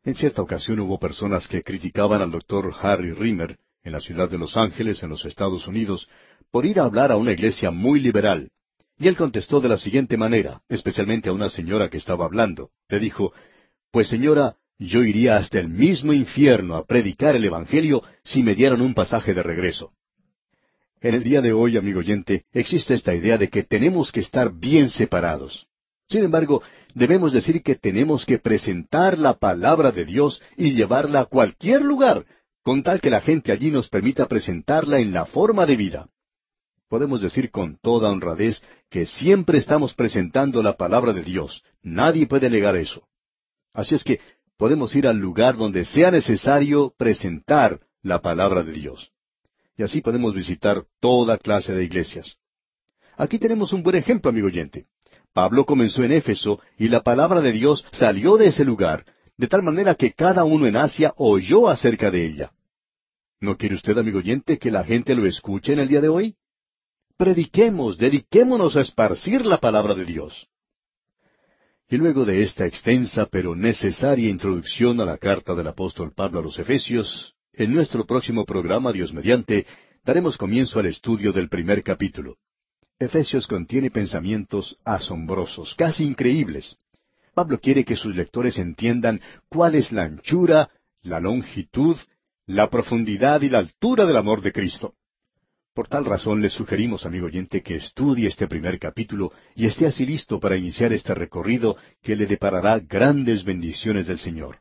En 0.08 0.14
cierta 0.14 0.40
ocasión 0.40 0.80
hubo 0.80 0.98
personas 0.98 1.46
que 1.46 1.62
criticaban 1.62 2.22
al 2.22 2.30
doctor 2.30 2.72
Harry 2.80 3.12
Rimmer 3.12 3.58
en 3.84 3.92
la 3.92 4.00
ciudad 4.00 4.30
de 4.30 4.38
Los 4.38 4.56
Ángeles, 4.56 5.02
en 5.02 5.10
los 5.10 5.26
Estados 5.26 5.68
Unidos, 5.68 6.08
por 6.50 6.64
ir 6.64 6.80
a 6.80 6.84
hablar 6.84 7.12
a 7.12 7.18
una 7.18 7.32
iglesia 7.32 7.70
muy 7.70 8.00
liberal. 8.00 8.48
Y 8.96 9.08
él 9.08 9.18
contestó 9.18 9.60
de 9.60 9.68
la 9.68 9.76
siguiente 9.76 10.16
manera, 10.16 10.62
especialmente 10.70 11.28
a 11.28 11.34
una 11.34 11.50
señora 11.50 11.90
que 11.90 11.98
estaba 11.98 12.24
hablando. 12.24 12.70
Le 12.88 13.00
dijo, 13.00 13.34
Pues 13.90 14.08
señora, 14.08 14.56
yo 14.78 15.04
iría 15.04 15.36
hasta 15.36 15.60
el 15.60 15.68
mismo 15.68 16.14
infierno 16.14 16.76
a 16.76 16.86
predicar 16.86 17.36
el 17.36 17.44
Evangelio 17.44 18.02
si 18.24 18.42
me 18.42 18.54
dieran 18.54 18.80
un 18.80 18.94
pasaje 18.94 19.34
de 19.34 19.42
regreso. 19.42 19.92
En 21.02 21.16
el 21.16 21.22
día 21.22 21.42
de 21.42 21.52
hoy, 21.52 21.76
amigo 21.76 21.98
oyente, 21.98 22.46
existe 22.54 22.94
esta 22.94 23.14
idea 23.14 23.36
de 23.36 23.50
que 23.50 23.62
tenemos 23.62 24.10
que 24.10 24.20
estar 24.20 24.58
bien 24.58 24.88
separados. 24.88 25.68
Sin 26.08 26.24
embargo, 26.24 26.62
debemos 26.94 27.32
decir 27.32 27.62
que 27.62 27.74
tenemos 27.74 28.24
que 28.24 28.38
presentar 28.38 29.18
la 29.18 29.34
palabra 29.34 29.92
de 29.92 30.04
Dios 30.04 30.40
y 30.56 30.72
llevarla 30.72 31.20
a 31.20 31.26
cualquier 31.26 31.82
lugar, 31.82 32.26
con 32.62 32.82
tal 32.82 33.00
que 33.00 33.10
la 33.10 33.20
gente 33.20 33.52
allí 33.52 33.70
nos 33.70 33.88
permita 33.88 34.26
presentarla 34.26 34.98
en 34.98 35.12
la 35.12 35.26
forma 35.26 35.66
de 35.66 35.76
vida. 35.76 36.08
Podemos 36.88 37.20
decir 37.20 37.50
con 37.50 37.76
toda 37.76 38.10
honradez 38.10 38.62
que 38.88 39.06
siempre 39.06 39.58
estamos 39.58 39.94
presentando 39.94 40.62
la 40.62 40.76
palabra 40.76 41.12
de 41.12 41.22
Dios. 41.22 41.62
Nadie 41.82 42.26
puede 42.26 42.48
negar 42.48 42.76
eso. 42.76 43.06
Así 43.74 43.94
es 43.94 44.04
que 44.04 44.20
podemos 44.56 44.94
ir 44.96 45.06
al 45.06 45.18
lugar 45.18 45.56
donde 45.56 45.84
sea 45.84 46.10
necesario 46.10 46.94
presentar 46.96 47.80
la 48.02 48.20
palabra 48.20 48.62
de 48.62 48.72
Dios. 48.72 49.12
Y 49.76 49.82
así 49.82 50.00
podemos 50.00 50.34
visitar 50.34 50.84
toda 51.00 51.38
clase 51.38 51.72
de 51.72 51.84
iglesias. 51.84 52.38
Aquí 53.16 53.38
tenemos 53.38 53.72
un 53.72 53.82
buen 53.82 53.96
ejemplo, 53.96 54.30
amigo 54.30 54.46
oyente. 54.46 54.86
Pablo 55.38 55.64
comenzó 55.64 56.02
en 56.02 56.10
Éfeso 56.10 56.60
y 56.76 56.88
la 56.88 57.04
palabra 57.04 57.40
de 57.40 57.52
Dios 57.52 57.84
salió 57.92 58.36
de 58.38 58.48
ese 58.48 58.64
lugar, 58.64 59.04
de 59.36 59.46
tal 59.46 59.62
manera 59.62 59.94
que 59.94 60.12
cada 60.12 60.42
uno 60.42 60.66
en 60.66 60.76
Asia 60.76 61.14
oyó 61.16 61.68
acerca 61.68 62.10
de 62.10 62.26
ella. 62.26 62.50
¿No 63.40 63.56
quiere 63.56 63.76
usted, 63.76 63.96
amigo 63.96 64.18
oyente, 64.18 64.58
que 64.58 64.72
la 64.72 64.82
gente 64.82 65.14
lo 65.14 65.26
escuche 65.26 65.74
en 65.74 65.78
el 65.78 65.86
día 65.86 66.00
de 66.00 66.08
hoy? 66.08 66.34
Prediquemos, 67.16 67.98
dediquémonos 67.98 68.74
a 68.74 68.80
esparcir 68.80 69.46
la 69.46 69.58
palabra 69.58 69.94
de 69.94 70.06
Dios. 70.06 70.48
Y 71.88 71.98
luego 71.98 72.24
de 72.24 72.42
esta 72.42 72.66
extensa 72.66 73.26
pero 73.30 73.54
necesaria 73.54 74.28
introducción 74.28 75.00
a 75.00 75.04
la 75.04 75.18
carta 75.18 75.54
del 75.54 75.68
apóstol 75.68 76.14
Pablo 76.16 76.40
a 76.40 76.42
los 76.42 76.58
Efesios, 76.58 77.36
en 77.52 77.72
nuestro 77.72 78.04
próximo 78.06 78.44
programa, 78.44 78.90
Dios 78.90 79.12
mediante, 79.12 79.66
daremos 80.04 80.36
comienzo 80.36 80.80
al 80.80 80.86
estudio 80.86 81.32
del 81.32 81.48
primer 81.48 81.84
capítulo. 81.84 82.38
Efesios 83.00 83.46
contiene 83.46 83.90
pensamientos 83.90 84.76
asombrosos, 84.84 85.76
casi 85.76 86.04
increíbles. 86.04 86.78
Pablo 87.32 87.60
quiere 87.60 87.84
que 87.84 87.94
sus 87.94 88.16
lectores 88.16 88.58
entiendan 88.58 89.20
cuál 89.48 89.76
es 89.76 89.92
la 89.92 90.02
anchura, 90.02 90.68
la 91.02 91.20
longitud, 91.20 91.96
la 92.46 92.68
profundidad 92.68 93.42
y 93.42 93.50
la 93.50 93.58
altura 93.58 94.04
del 94.04 94.16
amor 94.16 94.40
de 94.42 94.52
Cristo. 94.52 94.94
Por 95.74 95.86
tal 95.86 96.06
razón 96.06 96.42
le 96.42 96.48
sugerimos, 96.48 97.06
amigo 97.06 97.26
oyente, 97.26 97.62
que 97.62 97.76
estudie 97.76 98.26
este 98.26 98.48
primer 98.48 98.80
capítulo 98.80 99.30
y 99.54 99.66
esté 99.66 99.86
así 99.86 100.04
listo 100.04 100.40
para 100.40 100.56
iniciar 100.56 100.92
este 100.92 101.14
recorrido 101.14 101.76
que 102.02 102.16
le 102.16 102.26
deparará 102.26 102.80
grandes 102.80 103.44
bendiciones 103.44 104.08
del 104.08 104.18
Señor. 104.18 104.58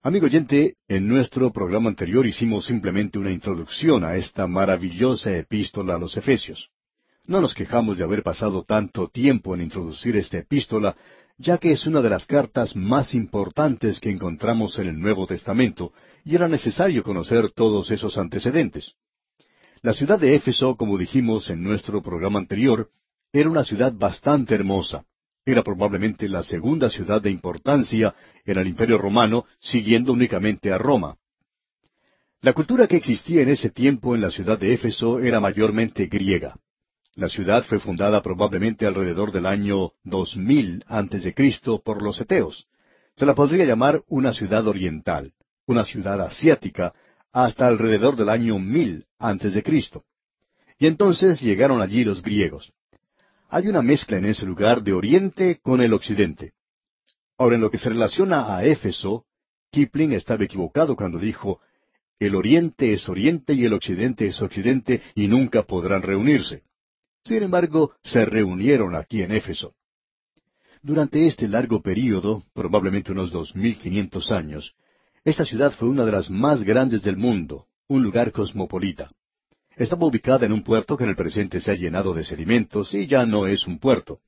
Amigo 0.00 0.26
oyente, 0.26 0.76
en 0.86 1.08
nuestro 1.08 1.52
programa 1.52 1.88
anterior 1.88 2.24
hicimos 2.24 2.66
simplemente 2.66 3.18
una 3.18 3.32
introducción 3.32 4.04
a 4.04 4.14
esta 4.14 4.46
maravillosa 4.46 5.36
epístola 5.36 5.96
a 5.96 5.98
los 5.98 6.16
Efesios. 6.16 6.70
No 7.24 7.40
nos 7.40 7.52
quejamos 7.52 7.98
de 7.98 8.04
haber 8.04 8.22
pasado 8.22 8.62
tanto 8.62 9.08
tiempo 9.08 9.56
en 9.56 9.62
introducir 9.62 10.14
esta 10.14 10.38
epístola, 10.38 10.96
ya 11.36 11.58
que 11.58 11.72
es 11.72 11.84
una 11.84 12.00
de 12.00 12.10
las 12.10 12.26
cartas 12.26 12.76
más 12.76 13.12
importantes 13.12 13.98
que 13.98 14.10
encontramos 14.10 14.78
en 14.78 14.86
el 14.86 15.00
Nuevo 15.00 15.26
Testamento, 15.26 15.92
y 16.24 16.36
era 16.36 16.46
necesario 16.46 17.02
conocer 17.02 17.50
todos 17.50 17.90
esos 17.90 18.18
antecedentes. 18.18 18.92
La 19.82 19.94
ciudad 19.94 20.20
de 20.20 20.36
Éfeso, 20.36 20.76
como 20.76 20.96
dijimos 20.96 21.50
en 21.50 21.64
nuestro 21.64 22.04
programa 22.04 22.38
anterior, 22.38 22.88
era 23.32 23.50
una 23.50 23.64
ciudad 23.64 23.92
bastante 23.92 24.54
hermosa. 24.54 25.07
Era 25.48 25.62
probablemente 25.62 26.28
la 26.28 26.42
segunda 26.42 26.90
ciudad 26.90 27.22
de 27.22 27.30
importancia 27.30 28.14
en 28.44 28.58
el 28.58 28.66
Imperio 28.66 28.98
romano, 28.98 29.46
siguiendo 29.60 30.12
únicamente 30.12 30.70
a 30.70 30.76
Roma. 30.76 31.16
La 32.42 32.52
cultura 32.52 32.86
que 32.86 32.96
existía 32.96 33.40
en 33.40 33.48
ese 33.48 33.70
tiempo 33.70 34.14
en 34.14 34.20
la 34.20 34.30
ciudad 34.30 34.58
de 34.58 34.74
Éfeso 34.74 35.20
era 35.20 35.40
mayormente 35.40 36.04
griega. 36.04 36.58
La 37.14 37.30
ciudad 37.30 37.64
fue 37.64 37.78
fundada 37.78 38.20
probablemente 38.20 38.84
alrededor 38.84 39.32
del 39.32 39.46
año 39.46 39.92
2000 40.04 40.84
antes 40.86 41.24
de 41.24 41.32
Cristo 41.32 41.80
por 41.82 42.02
los 42.02 42.20
eteos. 42.20 42.66
Se 43.16 43.24
la 43.24 43.34
podría 43.34 43.64
llamar 43.64 44.04
una 44.06 44.34
ciudad 44.34 44.68
oriental, 44.68 45.32
una 45.64 45.86
ciudad 45.86 46.20
asiática, 46.20 46.92
hasta 47.32 47.66
alrededor 47.66 48.16
del 48.16 48.28
año 48.28 48.58
1000 48.58 49.06
antes 49.18 49.54
de 49.54 49.62
Cristo. 49.62 50.04
Y 50.78 50.86
entonces 50.88 51.40
llegaron 51.40 51.80
allí 51.80 52.04
los 52.04 52.20
griegos. 52.20 52.74
Hay 53.50 53.66
una 53.66 53.80
mezcla 53.80 54.18
en 54.18 54.26
ese 54.26 54.44
lugar 54.44 54.82
de 54.82 54.92
Oriente 54.92 55.58
con 55.62 55.80
el 55.80 55.94
Occidente. 55.94 56.52
Ahora, 57.38 57.56
en 57.56 57.62
lo 57.62 57.70
que 57.70 57.78
se 57.78 57.88
relaciona 57.88 58.54
a 58.54 58.64
Éfeso, 58.64 59.24
Kipling 59.70 60.12
estaba 60.12 60.44
equivocado 60.44 60.96
cuando 60.96 61.18
dijo, 61.18 61.60
el 62.18 62.34
Oriente 62.34 62.92
es 62.92 63.08
Oriente 63.08 63.54
y 63.54 63.64
el 63.64 63.72
Occidente 63.72 64.26
es 64.26 64.42
Occidente 64.42 65.00
y 65.14 65.28
nunca 65.28 65.62
podrán 65.62 66.02
reunirse. 66.02 66.64
Sin 67.24 67.42
embargo, 67.42 67.94
se 68.02 68.26
reunieron 68.26 68.94
aquí 68.94 69.22
en 69.22 69.32
Éfeso. 69.32 69.74
Durante 70.82 71.26
este 71.26 71.48
largo 71.48 71.80
período, 71.80 72.44
probablemente 72.52 73.12
unos 73.12 73.30
dos 73.30 73.56
mil 73.56 73.78
quinientos 73.78 74.30
años, 74.30 74.74
esta 75.24 75.46
ciudad 75.46 75.72
fue 75.72 75.88
una 75.88 76.04
de 76.04 76.12
las 76.12 76.28
más 76.28 76.64
grandes 76.64 77.02
del 77.02 77.16
mundo, 77.16 77.66
un 77.86 78.02
lugar 78.02 78.30
cosmopolita. 78.30 79.08
Estaba 79.78 80.06
ubicada 80.06 80.44
en 80.44 80.50
un 80.52 80.64
puerto 80.64 80.96
que 80.96 81.04
en 81.04 81.10
el 81.10 81.16
presente 81.16 81.60
se 81.60 81.70
ha 81.70 81.74
llenado 81.74 82.12
de 82.12 82.24
sedimentos 82.24 82.92
y 82.94 83.06
ya 83.06 83.24
no 83.24 83.46
es 83.46 83.64
un 83.68 83.78
puerto. 83.78 84.18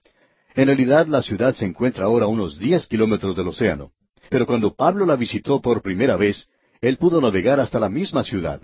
En 0.55 0.69
realidad 0.69 1.09
la 1.09 1.23
ciudad 1.23 1.55
se 1.55 1.67
encuentra 1.67 2.05
ahora 2.05 2.27
a 2.27 2.29
unos 2.29 2.57
diez 2.57 2.87
kilómetros 2.87 3.35
del 3.37 3.49
océano. 3.49 3.91
Pero 4.29 4.47
cuando 4.47 4.75
Pablo 4.77 5.05
la 5.07 5.17
visitó 5.17 5.61
por 5.61 5.83
primera 5.83 6.17
vez, 6.17 6.49
él 6.81 6.99
pudo 6.99 7.21
navegar 7.21 7.59
hasta 7.59 7.81
la 7.81 7.89
misma 7.89 8.23
ciudad. 8.23 8.63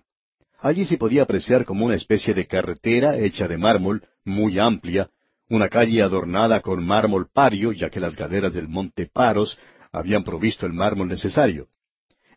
Allí 0.60 0.84
se 0.84 0.96
podía 0.96 1.24
apreciar 1.24 1.64
como 1.64 1.84
una 1.84 1.96
especie 1.96 2.34
de 2.34 2.46
carretera 2.46 3.18
hecha 3.18 3.48
de 3.48 3.58
mármol, 3.58 4.04
muy 4.24 4.60
amplia, 4.60 5.10
una 5.48 5.68
calle 5.68 6.02
adornada 6.02 6.60
con 6.60 6.86
mármol 6.86 7.28
pario, 7.32 7.72
ya 7.72 7.90
que 7.90 7.98
las 7.98 8.16
gaderas 8.16 8.54
del 8.54 8.68
monte 8.68 9.10
Paros 9.12 9.58
habían 9.90 10.22
provisto 10.22 10.66
el 10.66 10.72
mármol 10.72 11.08
necesario. 11.08 11.66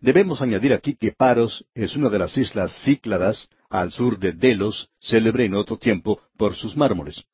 Debemos 0.02 0.42
añadir 0.42 0.74
aquí 0.74 0.96
que 0.96 1.12
Paros 1.12 1.66
es 1.74 1.96
una 1.98 2.10
de 2.10 2.20
las 2.20 2.38
islas 2.38 2.74
Cícladas 2.84 3.50
al 3.70 3.92
sur 3.92 4.18
de 4.18 4.32
Delos, 4.32 4.90
célebre 5.02 5.46
en 5.46 5.56
otro 5.56 5.78
tiempo 5.78 6.22
por 6.38 6.56
sus 6.56 6.78
mármoles. 6.78 7.26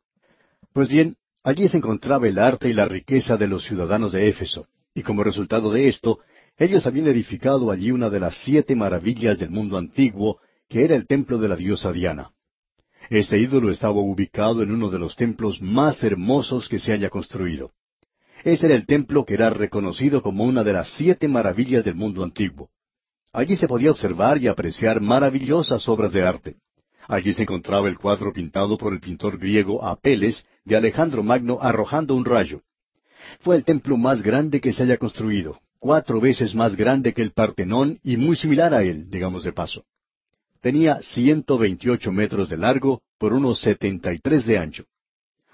Pues 0.73 0.89
bien, 0.89 1.15
allí 1.43 1.67
se 1.67 1.77
encontraba 1.77 2.27
el 2.27 2.39
arte 2.39 2.69
y 2.69 2.73
la 2.73 2.85
riqueza 2.85 3.37
de 3.37 3.47
los 3.47 3.65
ciudadanos 3.65 4.13
de 4.13 4.27
Éfeso, 4.27 4.67
y 4.95 5.03
como 5.03 5.23
resultado 5.23 5.71
de 5.71 5.87
esto, 5.87 6.19
ellos 6.57 6.87
habían 6.87 7.07
edificado 7.07 7.69
allí 7.69 7.91
una 7.91 8.09
de 8.09 8.19
las 8.19 8.43
siete 8.43 8.75
maravillas 8.75 9.37
del 9.37 9.51
mundo 9.51 9.77
antiguo, 9.77 10.39
que 10.67 10.83
era 10.83 10.95
el 10.95 11.05
templo 11.05 11.37
de 11.37 11.49
la 11.49 11.55
diosa 11.55 11.91
Diana. 11.91 12.31
Este 13.11 13.37
ídolo 13.37 13.69
estaba 13.69 13.99
ubicado 13.99 14.63
en 14.63 14.71
uno 14.71 14.89
de 14.89 14.97
los 14.97 15.15
templos 15.15 15.61
más 15.61 16.03
hermosos 16.03 16.67
que 16.67 16.79
se 16.79 16.93
haya 16.93 17.09
construido. 17.09 17.71
Ese 18.43 18.67
era 18.67 18.75
el 18.75 18.85
templo 18.85 19.25
que 19.25 19.33
era 19.33 19.49
reconocido 19.49 20.21
como 20.21 20.43
una 20.43 20.63
de 20.63 20.73
las 20.73 20.89
siete 20.95 21.27
maravillas 21.27 21.83
del 21.83 21.95
mundo 21.95 22.23
antiguo. 22.23 22.69
Allí 23.33 23.55
se 23.55 23.67
podía 23.67 23.91
observar 23.91 24.41
y 24.41 24.47
apreciar 24.47 25.01
maravillosas 25.01 25.87
obras 25.89 26.13
de 26.13 26.23
arte. 26.23 26.55
Allí 27.07 27.33
se 27.33 27.43
encontraba 27.43 27.87
el 27.87 27.97
cuadro 27.97 28.33
pintado 28.33 28.77
por 28.77 28.93
el 28.93 28.99
pintor 28.99 29.37
griego 29.37 29.83
Apeles 29.83 30.47
de 30.63 30.75
Alejandro 30.75 31.21
Magno 31.21 31.59
arrojando 31.61 32.15
un 32.15 32.25
rayo. 32.25 32.61
Fue 33.41 33.55
el 33.55 33.63
templo 33.63 33.97
más 33.97 34.21
grande 34.21 34.61
que 34.61 34.73
se 34.73 34.83
haya 34.83 34.97
construido, 34.97 35.59
cuatro 35.79 36.19
veces 36.19 36.55
más 36.55 36.75
grande 36.75 37.13
que 37.13 37.21
el 37.21 37.31
Partenón 37.31 37.99
y 38.03 38.17
muy 38.17 38.35
similar 38.35 38.73
a 38.73 38.83
él, 38.83 39.09
digamos 39.09 39.43
de 39.43 39.53
paso. 39.53 39.85
Tenía 40.61 40.99
ciento 41.01 41.57
veintiocho 41.57 42.11
metros 42.11 42.49
de 42.49 42.57
largo 42.57 43.01
por 43.19 43.33
unos 43.33 43.59
setenta 43.59 44.13
y 44.13 44.17
tres 44.17 44.45
de 44.45 44.57
ancho. 44.57 44.85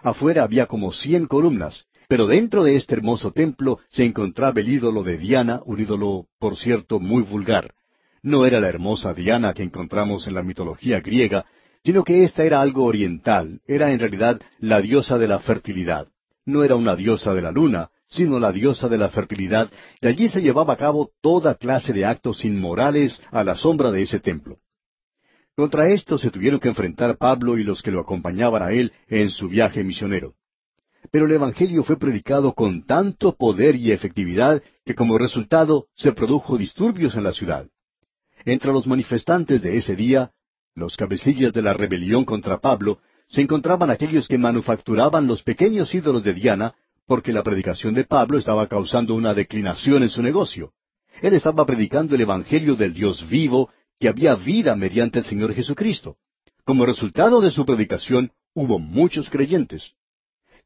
Afuera 0.02 0.44
había 0.44 0.68
como 0.68 0.94
cien 0.94 1.28
columnas, 1.28 1.86
pero 2.12 2.28
dentro 2.28 2.66
de 2.66 2.76
este 2.76 2.96
hermoso 2.96 3.32
templo 3.32 3.80
se 3.88 4.04
encontraba 4.04 4.60
el 4.60 4.68
ídolo 4.68 5.02
de 5.02 5.18
Diana, 5.18 5.62
un 5.66 5.80
ídolo, 5.80 6.26
por 6.40 6.58
cierto, 6.58 7.00
muy 7.00 7.24
vulgar. 7.24 7.74
No 8.22 8.46
era 8.46 8.60
la 8.60 8.68
hermosa 8.68 9.14
Diana 9.14 9.54
que 9.54 9.64
encontramos 9.64 10.28
en 10.28 10.34
la 10.34 10.44
mitología 10.44 11.00
griega, 11.00 11.46
sino 11.86 12.04
que 12.04 12.26
ésta 12.26 12.44
era 12.44 12.60
algo 12.60 12.84
oriental, 12.84 13.62
era 13.66 13.94
en 13.94 14.00
realidad 14.00 14.42
la 14.60 14.82
diosa 14.82 15.18
de 15.18 15.30
la 15.30 15.40
fertilidad. 15.40 16.10
No 16.46 16.66
era 16.66 16.76
una 16.76 16.98
diosa 16.98 17.34
de 17.34 17.44
la 17.44 17.52
luna, 17.54 17.92
sino 18.10 18.42
la 18.42 18.52
diosa 18.52 18.90
de 18.90 18.98
la 18.98 19.08
fertilidad, 19.08 19.72
y 20.02 20.08
allí 20.08 20.28
se 20.28 20.42
llevaba 20.42 20.74
a 20.74 20.78
cabo 20.78 21.12
toda 21.22 21.56
clase 21.56 21.94
de 21.94 22.04
actos 22.04 22.44
inmorales 22.44 23.24
a 23.32 23.46
la 23.46 23.56
sombra 23.56 23.90
de 23.90 24.02
ese 24.02 24.20
templo. 24.20 24.58
Contra 25.56 25.88
esto 25.88 26.18
se 26.18 26.30
tuvieron 26.30 26.60
que 26.60 26.68
enfrentar 26.68 27.18
Pablo 27.18 27.58
y 27.58 27.64
los 27.64 27.82
que 27.82 27.92
lo 27.92 28.02
acompañaban 28.02 28.64
a 28.64 28.74
él 28.74 28.92
en 29.08 29.30
su 29.30 29.48
viaje 29.48 29.82
misionero. 29.86 30.34
Pero 31.10 31.26
el 31.26 31.32
Evangelio 31.32 31.84
fue 31.84 31.98
predicado 31.98 32.54
con 32.54 32.86
tanto 32.86 33.36
poder 33.36 33.76
y 33.76 33.92
efectividad 33.92 34.62
que 34.86 34.96
como 34.96 35.18
resultado 35.18 35.88
se 35.96 36.12
produjo 36.12 36.58
disturbios 36.58 37.16
en 37.16 37.24
la 37.24 37.34
ciudad. 37.34 37.68
Entre 38.46 38.72
los 38.72 38.86
manifestantes 38.88 39.62
de 39.62 39.78
ese 39.78 39.96
día, 39.96 40.32
los 40.76 40.96
cabecillas 40.98 41.54
de 41.54 41.62
la 41.62 41.74
rebelión 41.74 42.26
contra 42.26 42.60
Pablo, 42.60 43.00
se 43.28 43.42
encontraban 43.42 43.90
aquellos 43.90 44.28
que 44.28 44.38
manufacturaban 44.38 45.26
los 45.28 45.42
pequeños 45.44 45.94
ídolos 45.96 46.24
de 46.24 46.34
Diana, 46.34 46.76
porque 47.08 47.34
la 47.34 47.44
predicación 47.44 47.94
de 47.94 48.04
Pablo 48.04 48.38
estaba 48.38 48.68
causando 48.68 49.16
una 49.16 49.34
declinación 49.34 50.04
en 50.04 50.10
su 50.10 50.22
negocio. 50.22 50.74
Él 51.22 51.34
estaba 51.34 51.66
predicando 51.66 52.16
el 52.16 52.22
Evangelio 52.22 52.76
del 52.76 52.94
Dios 52.94 53.28
vivo, 53.30 53.70
que 54.00 54.08
había 54.08 54.36
vida 54.36 54.76
mediante 54.76 55.20
el 55.20 55.26
Señor 55.26 55.54
Jesucristo. 55.54 56.18
Como 56.64 56.86
resultado 56.86 57.42
de 57.42 57.52
su 57.52 57.66
predicación, 57.66 58.32
hubo 58.54 58.80
muchos 58.80 59.30
creyentes. 59.30 59.94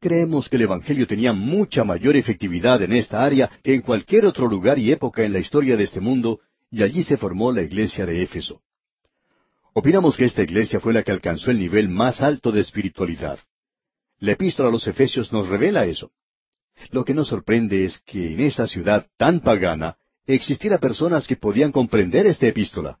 Creemos 0.00 0.48
que 0.48 0.56
el 0.56 0.62
Evangelio 0.62 1.06
tenía 1.06 1.32
mucha 1.32 1.84
mayor 1.84 2.16
efectividad 2.16 2.82
en 2.82 2.92
esta 2.92 3.24
área 3.24 3.50
que 3.62 3.74
en 3.74 3.82
cualquier 3.82 4.26
otro 4.26 4.46
lugar 4.46 4.78
y 4.78 4.92
época 4.92 5.24
en 5.24 5.32
la 5.32 5.38
historia 5.38 5.76
de 5.76 5.84
este 5.84 6.00
mundo, 6.00 6.40
y 6.70 6.82
allí 6.82 7.02
se 7.02 7.16
formó 7.16 7.52
la 7.52 7.62
iglesia 7.62 8.04
de 8.04 8.22
Éfeso. 8.22 8.60
Opinamos 9.72 10.16
que 10.16 10.24
esta 10.24 10.42
iglesia 10.42 10.80
fue 10.80 10.92
la 10.92 11.02
que 11.02 11.12
alcanzó 11.12 11.50
el 11.50 11.58
nivel 11.58 11.88
más 11.88 12.22
alto 12.22 12.50
de 12.50 12.60
espiritualidad. 12.60 13.38
La 14.18 14.32
epístola 14.32 14.70
a 14.70 14.72
los 14.72 14.86
Efesios 14.86 15.32
nos 15.32 15.48
revela 15.48 15.84
eso. 15.84 16.12
Lo 16.90 17.04
que 17.04 17.14
nos 17.14 17.28
sorprende 17.28 17.84
es 17.84 17.98
que 18.00 18.32
en 18.32 18.40
esa 18.40 18.66
ciudad 18.66 19.06
tan 19.16 19.40
pagana 19.40 19.96
existiera 20.26 20.78
personas 20.78 21.26
que 21.26 21.36
podían 21.36 21.72
comprender 21.72 22.26
esta 22.26 22.46
epístola. 22.46 22.98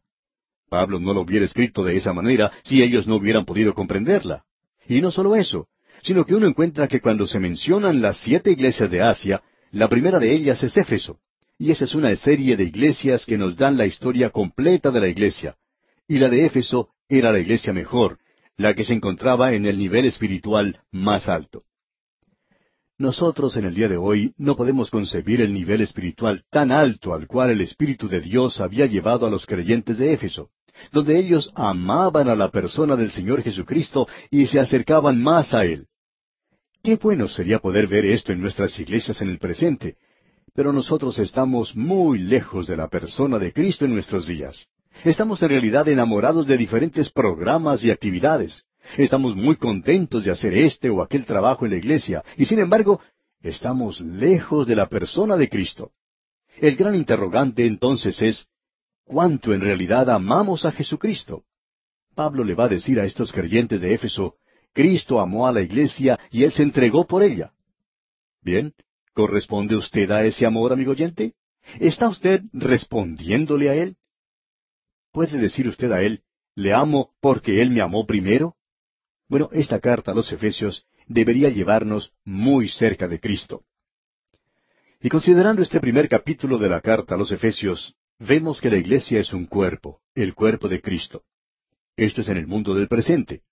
Pablo 0.68 0.98
no 0.98 1.14
lo 1.14 1.20
hubiera 1.22 1.46
escrito 1.46 1.84
de 1.84 1.96
esa 1.96 2.12
manera 2.12 2.52
si 2.64 2.82
ellos 2.82 3.06
no 3.06 3.16
hubieran 3.16 3.44
podido 3.44 3.74
comprenderla. 3.74 4.44
Y 4.88 5.00
no 5.00 5.10
solo 5.10 5.34
eso, 5.34 5.68
sino 6.06 6.24
que 6.24 6.36
uno 6.36 6.46
encuentra 6.46 6.86
que 6.86 7.00
cuando 7.00 7.26
se 7.26 7.40
mencionan 7.40 8.00
las 8.00 8.18
siete 8.18 8.52
iglesias 8.52 8.88
de 8.92 9.02
Asia, 9.02 9.42
la 9.72 9.88
primera 9.88 10.20
de 10.20 10.32
ellas 10.32 10.62
es 10.62 10.76
Éfeso. 10.76 11.18
Y 11.58 11.72
esa 11.72 11.84
es 11.84 11.96
una 11.96 12.14
serie 12.14 12.56
de 12.56 12.62
iglesias 12.62 13.26
que 13.26 13.36
nos 13.36 13.56
dan 13.56 13.76
la 13.76 13.86
historia 13.86 14.30
completa 14.30 14.92
de 14.92 15.00
la 15.00 15.08
iglesia. 15.08 15.56
Y 16.06 16.18
la 16.18 16.28
de 16.28 16.46
Éfeso 16.46 16.90
era 17.08 17.32
la 17.32 17.40
iglesia 17.40 17.72
mejor, 17.72 18.20
la 18.56 18.74
que 18.74 18.84
se 18.84 18.94
encontraba 18.94 19.52
en 19.54 19.66
el 19.66 19.78
nivel 19.78 20.04
espiritual 20.04 20.78
más 20.92 21.28
alto. 21.28 21.64
Nosotros 22.98 23.56
en 23.56 23.64
el 23.64 23.74
día 23.74 23.88
de 23.88 23.96
hoy 23.96 24.32
no 24.36 24.54
podemos 24.54 24.92
concebir 24.92 25.40
el 25.40 25.52
nivel 25.52 25.80
espiritual 25.80 26.44
tan 26.50 26.70
alto 26.70 27.14
al 27.14 27.26
cual 27.26 27.50
el 27.50 27.62
Espíritu 27.62 28.08
de 28.08 28.20
Dios 28.20 28.60
había 28.60 28.86
llevado 28.86 29.26
a 29.26 29.30
los 29.30 29.44
creyentes 29.44 29.98
de 29.98 30.12
Éfeso 30.12 30.50
donde 30.92 31.18
ellos 31.18 31.50
amaban 31.54 32.28
a 32.28 32.34
la 32.34 32.50
persona 32.50 32.96
del 32.96 33.10
Señor 33.10 33.42
Jesucristo 33.42 34.06
y 34.30 34.46
se 34.46 34.60
acercaban 34.60 35.22
más 35.22 35.54
a 35.54 35.64
Él. 35.64 35.88
Qué 36.86 36.94
bueno 36.94 37.26
sería 37.26 37.58
poder 37.58 37.88
ver 37.88 38.06
esto 38.06 38.30
en 38.30 38.40
nuestras 38.40 38.78
iglesias 38.78 39.20
en 39.20 39.28
el 39.28 39.40
presente, 39.40 39.96
pero 40.54 40.72
nosotros 40.72 41.18
estamos 41.18 41.74
muy 41.74 42.20
lejos 42.20 42.68
de 42.68 42.76
la 42.76 42.86
persona 42.86 43.40
de 43.40 43.52
Cristo 43.52 43.84
en 43.84 43.92
nuestros 43.92 44.24
días. 44.24 44.68
Estamos 45.02 45.42
en 45.42 45.48
realidad 45.48 45.88
enamorados 45.88 46.46
de 46.46 46.56
diferentes 46.56 47.10
programas 47.10 47.82
y 47.82 47.90
actividades. 47.90 48.62
Estamos 48.96 49.34
muy 49.34 49.56
contentos 49.56 50.22
de 50.24 50.30
hacer 50.30 50.54
este 50.54 50.88
o 50.88 51.02
aquel 51.02 51.26
trabajo 51.26 51.64
en 51.64 51.72
la 51.72 51.78
iglesia, 51.78 52.22
y 52.36 52.44
sin 52.44 52.60
embargo, 52.60 53.00
estamos 53.42 54.00
lejos 54.00 54.64
de 54.68 54.76
la 54.76 54.88
persona 54.88 55.36
de 55.36 55.48
Cristo. 55.48 55.90
El 56.60 56.76
gran 56.76 56.94
interrogante 56.94 57.66
entonces 57.66 58.22
es, 58.22 58.46
¿cuánto 59.04 59.52
en 59.52 59.60
realidad 59.60 60.08
amamos 60.08 60.64
a 60.64 60.70
Jesucristo? 60.70 61.42
Pablo 62.14 62.44
le 62.44 62.54
va 62.54 62.66
a 62.66 62.68
decir 62.68 63.00
a 63.00 63.04
estos 63.04 63.32
creyentes 63.32 63.80
de 63.80 63.92
Éfeso, 63.92 64.36
Cristo 64.76 65.20
amó 65.20 65.46
a 65.46 65.52
la 65.52 65.62
iglesia 65.62 66.20
y 66.30 66.44
Él 66.44 66.52
se 66.52 66.62
entregó 66.62 67.06
por 67.06 67.22
ella. 67.22 67.50
Bien, 68.42 68.74
¿corresponde 69.14 69.74
usted 69.74 70.10
a 70.10 70.22
ese 70.26 70.44
amor, 70.44 70.70
amigo 70.70 70.90
oyente? 70.90 71.32
¿Está 71.80 72.10
usted 72.10 72.42
respondiéndole 72.52 73.70
a 73.70 73.74
Él? 73.74 73.96
¿Puede 75.12 75.38
decir 75.38 75.66
usted 75.66 75.90
a 75.92 76.02
Él, 76.02 76.22
le 76.54 76.74
amo 76.74 77.14
porque 77.20 77.62
Él 77.62 77.70
me 77.70 77.80
amó 77.80 78.06
primero? 78.06 78.54
Bueno, 79.28 79.48
esta 79.52 79.80
carta 79.80 80.12
a 80.12 80.14
los 80.14 80.30
Efesios 80.30 80.86
debería 81.06 81.48
llevarnos 81.48 82.12
muy 82.22 82.68
cerca 82.68 83.08
de 83.08 83.18
Cristo. 83.18 83.64
Y 85.00 85.08
considerando 85.08 85.62
este 85.62 85.80
primer 85.80 86.06
capítulo 86.06 86.58
de 86.58 86.68
la 86.68 86.82
carta 86.82 87.14
a 87.14 87.18
los 87.18 87.32
Efesios, 87.32 87.96
vemos 88.18 88.60
que 88.60 88.68
la 88.68 88.76
iglesia 88.76 89.20
es 89.20 89.32
un 89.32 89.46
cuerpo, 89.46 90.02
el 90.14 90.34
cuerpo 90.34 90.68
de 90.68 90.82
Cristo. 90.82 91.24
Esto 91.96 92.20
es 92.20 92.28
en 92.28 92.36
el 92.36 92.46
mundo 92.46 92.74
del 92.74 92.88
presente. 92.88 93.42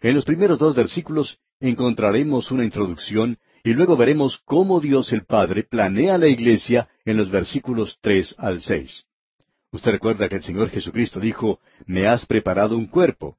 En 0.00 0.14
los 0.14 0.24
primeros 0.24 0.58
dos 0.58 0.74
versículos 0.74 1.38
encontraremos 1.60 2.50
una 2.50 2.64
introducción 2.64 3.38
y 3.62 3.74
luego 3.74 3.96
veremos 3.96 4.40
cómo 4.46 4.80
Dios 4.80 5.12
el 5.12 5.26
Padre 5.26 5.64
planea 5.64 6.16
la 6.16 6.28
iglesia 6.28 6.88
en 7.04 7.18
los 7.18 7.30
versículos 7.30 7.98
tres 8.00 8.34
al 8.38 8.62
seis. 8.62 9.04
Usted 9.72 9.92
recuerda 9.92 10.28
que 10.28 10.36
el 10.36 10.42
Señor 10.42 10.70
Jesucristo 10.70 11.20
dijo, 11.20 11.60
Me 11.86 12.06
has 12.06 12.24
preparado 12.24 12.76
un 12.76 12.86
cuerpo. 12.86 13.36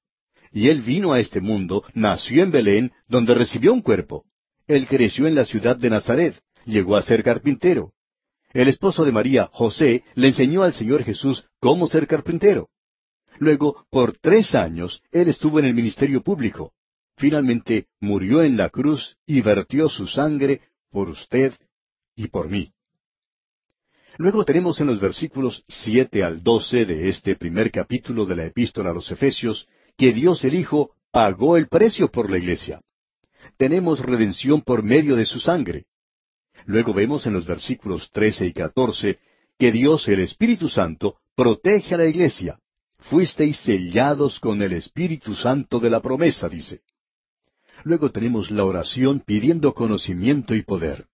Y 0.52 0.70
Él 0.70 0.82
vino 0.82 1.14
a 1.14 1.20
este 1.20 1.42
mundo, 1.42 1.84
nació 1.94 2.44
en 2.44 2.52
Belén, 2.52 2.92
donde 3.08 3.34
recibió 3.34 3.74
un 3.74 3.82
cuerpo. 3.82 4.26
Él 4.68 4.86
creció 4.88 5.28
en 5.28 5.36
la 5.36 5.46
ciudad 5.46 5.78
de 5.78 5.90
Nazaret, 5.90 6.42
llegó 6.66 6.96
a 6.96 7.02
ser 7.02 7.24
carpintero. 7.24 7.94
El 8.54 8.68
esposo 8.68 9.04
de 9.04 9.12
María, 9.12 9.50
José, 9.52 10.04
le 10.14 10.28
enseñó 10.28 10.64
al 10.64 10.74
Señor 10.74 11.04
Jesús 11.04 11.46
cómo 11.60 11.88
ser 11.88 12.06
carpintero. 12.06 12.70
Luego, 13.42 13.88
por 13.90 14.20
tres 14.20 14.54
años, 14.54 15.02
Él 15.12 15.28
estuvo 15.28 15.58
en 15.58 15.66
el 15.66 15.74
ministerio 15.74 16.22
público. 16.22 16.74
Finalmente, 17.18 17.88
murió 18.00 18.44
en 18.44 18.56
la 18.56 18.70
cruz 18.70 19.18
y 19.26 19.42
vertió 19.42 19.90
su 19.90 20.06
sangre 20.06 20.62
por 20.92 21.10
usted 21.10 21.52
y 22.16 22.28
por 22.28 22.52
mí. 22.52 22.72
Luego 24.18 24.46
tenemos 24.46 24.80
en 24.80 24.86
los 24.86 25.00
versículos 25.00 25.64
siete 25.68 26.24
al 26.24 26.44
doce 26.44 26.86
de 26.86 27.10
este 27.10 27.36
primer 27.36 27.72
capítulo 27.72 28.28
de 28.28 28.36
la 28.36 28.46
epístola 28.46 28.92
a 28.92 28.94
los 28.94 29.10
Efesios 29.10 29.68
que 29.98 30.14
Dios 30.14 30.44
el 30.44 30.54
Hijo 30.54 30.92
pagó 31.10 31.58
el 31.58 31.68
precio 31.68 32.12
por 32.12 32.30
la 32.30 32.38
iglesia. 32.38 32.80
Tenemos 33.58 34.02
redención 34.02 34.62
por 34.62 34.84
medio 34.84 35.16
de 35.16 35.26
su 35.26 35.40
sangre. 35.40 35.86
Luego 36.66 36.94
vemos 36.94 37.26
en 37.26 37.34
los 37.34 37.48
versículos 37.48 38.12
trece 38.12 38.46
y 38.46 38.54
catorce 38.54 39.18
que 39.58 39.72
Dios 39.72 40.08
el 40.10 40.20
Espíritu 40.20 40.70
Santo 40.70 41.16
protege 41.36 41.96
a 41.96 41.98
la 41.98 42.06
iglesia. 42.06 42.60
Fuisteis 43.02 43.58
sellados 43.58 44.40
con 44.40 44.62
el 44.62 44.74
Espíritu 44.74 45.34
Santo 45.34 45.80
de 45.80 45.90
la 45.90 46.02
promesa, 46.02 46.48
dice. 46.48 46.82
Luego 47.84 48.12
tenemos 48.12 48.52
la 48.52 48.64
oración 48.64 49.22
pidiendo 49.22 49.74
conocimiento 49.74 50.56
y 50.56 50.62
poder. 50.62 51.08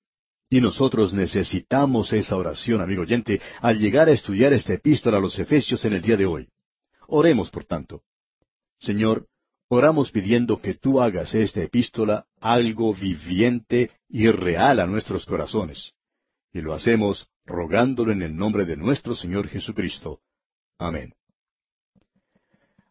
Y 0.50 0.62
nosotros 0.62 1.14
necesitamos 1.14 2.14
esa 2.14 2.36
oración, 2.36 2.82
amigo 2.82 3.02
oyente, 3.02 3.42
al 3.62 3.80
llegar 3.80 4.10
a 4.10 4.12
estudiar 4.12 4.54
esta 4.54 4.74
epístola 4.74 5.18
a 5.18 5.22
los 5.22 5.38
Efesios 5.40 5.84
en 5.86 5.94
el 5.94 6.02
día 6.02 6.18
de 6.18 6.26
hoy. 6.26 6.50
Oremos, 7.08 7.50
por 7.50 7.66
tanto. 7.66 8.04
Señor, 8.80 9.28
oramos 9.70 10.12
pidiendo 10.12 10.62
que 10.62 10.74
tú 10.74 11.02
hagas 11.02 11.34
esta 11.36 11.62
epístola 11.62 12.26
algo 12.40 12.94
viviente 12.94 13.92
y 14.10 14.30
real 14.30 14.80
a 14.80 14.88
nuestros 14.88 15.26
corazones. 15.26 15.94
Y 16.54 16.62
lo 16.62 16.74
hacemos 16.74 17.28
rogándolo 17.46 18.12
en 18.12 18.22
el 18.22 18.36
nombre 18.36 18.66
de 18.66 18.78
nuestro 18.78 19.16
Señor 19.16 19.48
Jesucristo. 19.48 20.22
Amén. 20.78 21.17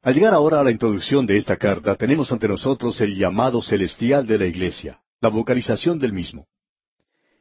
Al 0.06 0.14
llegar 0.14 0.34
ahora 0.34 0.60
a 0.60 0.62
la 0.62 0.70
introducción 0.70 1.26
de 1.26 1.36
esta 1.36 1.56
carta, 1.56 1.96
tenemos 1.96 2.30
ante 2.30 2.46
nosotros 2.46 3.00
el 3.00 3.16
llamado 3.16 3.60
celestial 3.60 4.24
de 4.24 4.38
la 4.38 4.46
Iglesia, 4.46 5.00
la 5.20 5.30
vocalización 5.30 5.98
del 5.98 6.12
mismo. 6.12 6.46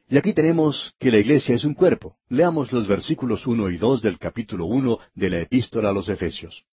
Y 0.08 0.16
aquí 0.16 0.32
tenemos 0.32 0.92
que 0.98 1.12
la 1.12 1.18
iglesia 1.18 1.54
es 1.54 1.64
un 1.64 1.74
cuerpo. 1.74 2.16
Leamos 2.28 2.72
los 2.72 2.88
versículos 2.88 3.46
uno 3.46 3.70
y 3.70 3.76
dos 3.76 4.02
del 4.02 4.18
capítulo 4.18 4.66
uno 4.66 4.98
de 5.14 5.30
la 5.30 5.38
epístola 5.42 5.90
a 5.90 5.92
los 5.92 6.08
Efesios. 6.08 6.64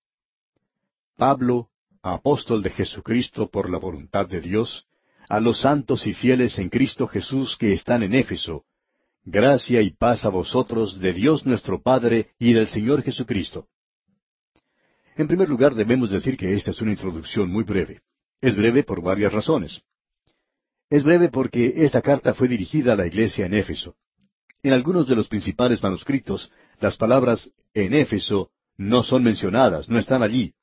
Pablo, 1.16 1.70
apóstol 2.02 2.64
de 2.64 2.72
Jesucristo 2.72 3.52
por 3.52 3.70
la 3.70 3.78
voluntad 3.78 4.28
de 4.28 4.42
Dios, 4.42 4.88
a 5.30 5.40
los 5.40 5.62
santos 5.62 6.08
y 6.08 6.16
fieles 6.16 6.58
en 6.58 6.70
Cristo 6.70 7.06
Jesús 7.06 7.56
que 7.56 7.72
están 7.72 8.02
en 8.02 8.16
Éfeso, 8.16 8.64
gracia 9.26 9.84
y 9.84 9.92
paz 9.92 10.26
a 10.26 10.30
vosotros 10.30 11.00
de 11.00 11.14
Dios 11.14 11.46
nuestro 11.46 11.84
Padre 11.84 12.32
y 12.40 12.54
del 12.54 12.68
Señor 12.68 13.04
Jesucristo. 13.04 13.68
En 15.16 15.28
primer 15.28 15.48
lugar 15.48 15.76
debemos 15.76 16.10
decir 16.10 16.38
que 16.38 16.54
esta 16.54 16.72
es 16.72 16.82
una 16.82 16.92
introducción 16.92 17.50
muy 17.52 17.64
breve. 17.64 18.02
Es 18.42 18.56
breve 18.56 18.84
por 18.84 19.02
varias 19.02 19.32
razones. 19.32 19.82
Es 20.90 21.04
breve 21.04 21.30
porque 21.30 21.74
esta 21.78 22.02
carta 22.02 22.34
fue 22.34 22.48
dirigida 22.48 22.94
a 22.94 22.96
la 22.96 23.08
iglesia 23.08 23.46
en 23.46 23.54
Éfeso. 23.54 23.96
En 24.64 24.74
algunos 24.74 25.08
de 25.08 25.16
los 25.16 25.28
principales 25.28 25.84
manuscritos, 25.84 26.52
las 26.80 26.98
palabras 26.98 27.52
en 27.74 27.94
Éfeso 27.94 28.52
no 28.78 29.04
son 29.04 29.24
mencionadas, 29.24 29.88
no 29.88 30.00
están 30.00 30.24
allí. 30.24 30.54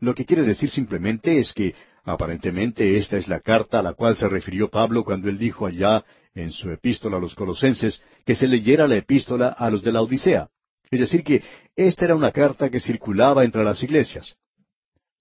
Lo 0.00 0.14
que 0.14 0.26
quiere 0.26 0.42
decir 0.42 0.70
simplemente 0.70 1.38
es 1.38 1.52
que 1.52 1.74
aparentemente 2.04 2.96
esta 2.96 3.16
es 3.16 3.28
la 3.28 3.40
carta 3.40 3.78
a 3.78 3.82
la 3.82 3.94
cual 3.94 4.16
se 4.16 4.28
refirió 4.28 4.68
Pablo 4.68 5.04
cuando 5.04 5.30
él 5.30 5.38
dijo 5.38 5.66
allá 5.66 6.04
en 6.34 6.52
su 6.52 6.70
epístola 6.70 7.16
a 7.16 7.20
los 7.20 7.34
colosenses 7.34 8.02
que 8.26 8.34
se 8.34 8.48
leyera 8.48 8.86
la 8.86 8.96
epístola 8.96 9.48
a 9.48 9.70
los 9.70 9.82
de 9.82 9.92
la 9.92 10.02
Odisea. 10.02 10.50
Es 10.94 11.00
decir, 11.00 11.24
que 11.24 11.42
esta 11.74 12.04
era 12.04 12.14
una 12.14 12.30
carta 12.30 12.70
que 12.70 12.78
circulaba 12.78 13.44
entre 13.44 13.64
las 13.64 13.82
iglesias. 13.82 14.36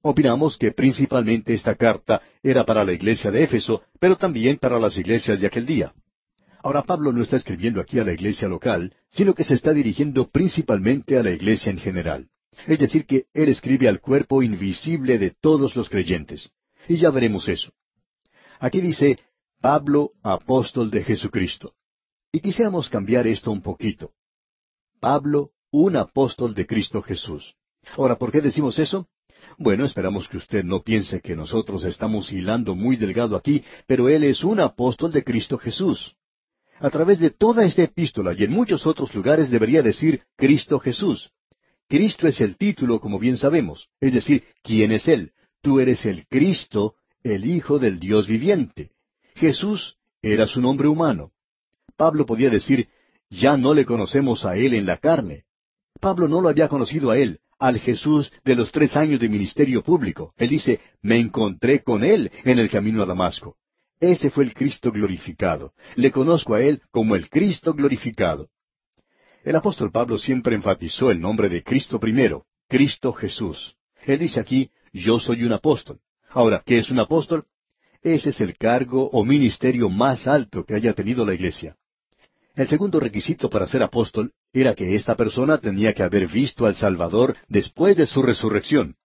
Opinamos 0.03 0.57
que 0.57 0.71
principalmente 0.71 1.53
esta 1.53 1.73
carta 1.75 2.21
era 2.43 2.63
para 2.63 2.83
la 2.83 2.93
iglesia 2.93 3.31
de 3.31 3.43
Éfeso, 3.43 3.81
pero 3.99 4.15
también 4.15 4.57
para 4.57 4.79
las 4.79 4.97
iglesias 4.97 5.41
de 5.41 5.47
aquel 5.47 5.65
día. 5.65 5.93
Ahora 6.61 6.83
Pablo 6.83 7.11
no 7.11 7.23
está 7.23 7.37
escribiendo 7.37 7.81
aquí 7.81 7.97
a 7.97 8.03
la 8.03 8.13
iglesia 8.13 8.47
local, 8.47 8.93
sino 9.11 9.33
que 9.33 9.43
se 9.43 9.55
está 9.55 9.73
dirigiendo 9.73 10.29
principalmente 10.29 11.17
a 11.17 11.23
la 11.23 11.31
iglesia 11.31 11.71
en 11.71 11.79
general. 11.79 12.29
Es 12.67 12.77
decir, 12.77 13.07
que 13.07 13.25
él 13.33 13.49
escribe 13.49 13.87
al 13.87 13.99
cuerpo 13.99 14.43
invisible 14.43 15.17
de 15.17 15.31
todos 15.31 15.75
los 15.75 15.89
creyentes. 15.89 16.51
Y 16.87 16.97
ya 16.97 17.09
veremos 17.09 17.49
eso. 17.49 17.71
Aquí 18.59 18.79
dice, 18.79 19.17
Pablo, 19.59 20.11
apóstol 20.21 20.91
de 20.91 21.03
Jesucristo. 21.03 21.73
Y 22.31 22.41
quisiéramos 22.41 22.89
cambiar 22.89 23.25
esto 23.25 23.49
un 23.51 23.61
poquito. 23.61 24.11
Pablo, 24.99 25.52
un 25.73 25.97
apóstol 25.97 26.53
de 26.53 26.67
Cristo 26.67 27.01
Jesús. 27.01 27.55
Ahora, 27.97 28.15
¿por 28.15 28.31
qué 28.31 28.41
decimos 28.41 28.77
eso? 28.77 29.07
Bueno, 29.57 29.85
esperamos 29.85 30.29
que 30.29 30.37
usted 30.37 30.63
no 30.63 30.83
piense 30.83 31.19
que 31.19 31.35
nosotros 31.35 31.83
estamos 31.83 32.31
hilando 32.31 32.75
muy 32.75 32.95
delgado 32.95 33.35
aquí, 33.35 33.63
pero 33.87 34.07
él 34.07 34.23
es 34.23 34.43
un 34.43 34.59
apóstol 34.59 35.11
de 35.11 35.23
Cristo 35.23 35.57
Jesús. 35.57 36.15
A 36.77 36.91
través 36.91 37.19
de 37.19 37.31
toda 37.31 37.65
esta 37.65 37.81
epístola 37.81 38.35
y 38.37 38.43
en 38.43 38.51
muchos 38.51 38.85
otros 38.85 39.15
lugares 39.15 39.49
debería 39.49 39.81
decir 39.81 40.21
Cristo 40.35 40.79
Jesús. 40.79 41.31
Cristo 41.89 42.27
es 42.27 42.39
el 42.39 42.55
título, 42.55 42.99
como 42.99 43.17
bien 43.17 43.37
sabemos, 43.37 43.89
es 43.99 44.13
decir, 44.13 44.43
¿quién 44.61 44.91
es 44.91 45.07
Él? 45.07 45.31
Tú 45.61 45.79
eres 45.79 46.05
el 46.05 46.27
Cristo, 46.27 46.93
el 47.23 47.45
Hijo 47.45 47.79
del 47.79 47.99
Dios 47.99 48.27
viviente. 48.27 48.91
Jesús 49.33 49.97
era 50.21 50.45
su 50.45 50.61
nombre 50.61 50.87
humano. 50.87 51.31
Pablo 51.97 52.27
podía 52.27 52.51
decir, 52.51 52.89
ya 53.31 53.57
no 53.57 53.73
le 53.73 53.85
conocemos 53.85 54.45
a 54.45 54.55
Él 54.55 54.75
en 54.75 54.85
la 54.85 54.97
carne. 54.97 55.45
Pablo 55.99 56.27
no 56.27 56.41
lo 56.41 56.49
había 56.49 56.67
conocido 56.67 57.11
a 57.11 57.17
Él, 57.17 57.39
al 57.59 57.79
Jesús 57.79 58.31
de 58.43 58.55
los 58.55 58.71
tres 58.71 58.95
años 58.95 59.19
de 59.19 59.29
ministerio 59.29 59.83
público. 59.83 60.33
Él 60.37 60.49
dice, 60.49 60.79
me 61.01 61.17
encontré 61.17 61.83
con 61.83 62.03
Él 62.03 62.31
en 62.43 62.59
el 62.59 62.69
camino 62.69 63.03
a 63.03 63.05
Damasco. 63.05 63.55
Ese 63.99 64.29
fue 64.29 64.43
el 64.43 64.53
Cristo 64.53 64.91
glorificado. 64.91 65.73
Le 65.95 66.11
conozco 66.11 66.55
a 66.55 66.61
Él 66.61 66.81
como 66.91 67.15
el 67.15 67.29
Cristo 67.29 67.73
glorificado. 67.73 68.49
El 69.43 69.55
apóstol 69.55 69.91
Pablo 69.91 70.17
siempre 70.17 70.55
enfatizó 70.55 71.11
el 71.11 71.19
nombre 71.19 71.49
de 71.49 71.63
Cristo 71.63 71.99
primero, 71.99 72.45
Cristo 72.67 73.13
Jesús. 73.13 73.75
Él 74.05 74.19
dice 74.19 74.39
aquí, 74.39 74.71
yo 74.91 75.19
soy 75.19 75.43
un 75.43 75.53
apóstol. 75.53 75.99
Ahora, 76.29 76.63
¿qué 76.65 76.79
es 76.79 76.89
un 76.89 76.99
apóstol? 76.99 77.45
Ese 78.01 78.31
es 78.31 78.41
el 78.41 78.57
cargo 78.57 79.09
o 79.11 79.23
ministerio 79.23 79.89
más 79.89 80.27
alto 80.27 80.65
que 80.65 80.75
haya 80.75 80.93
tenido 80.93 81.25
la 81.25 81.33
iglesia. 81.33 81.77
El 82.55 82.67
segundo 82.67 82.99
requisito 82.99 83.49
para 83.49 83.67
ser 83.67 83.83
apóstol 83.83 84.33
era 84.53 84.75
que 84.75 84.95
esta 84.95 85.15
persona 85.15 85.57
tenía 85.57 85.93
que 85.93 86.03
haber 86.03 86.27
visto 86.27 86.65
al 86.65 86.75
Salvador 86.75 87.35
después 87.47 87.97
de 87.97 88.05
su 88.05 88.21
resurrección. 88.21 88.95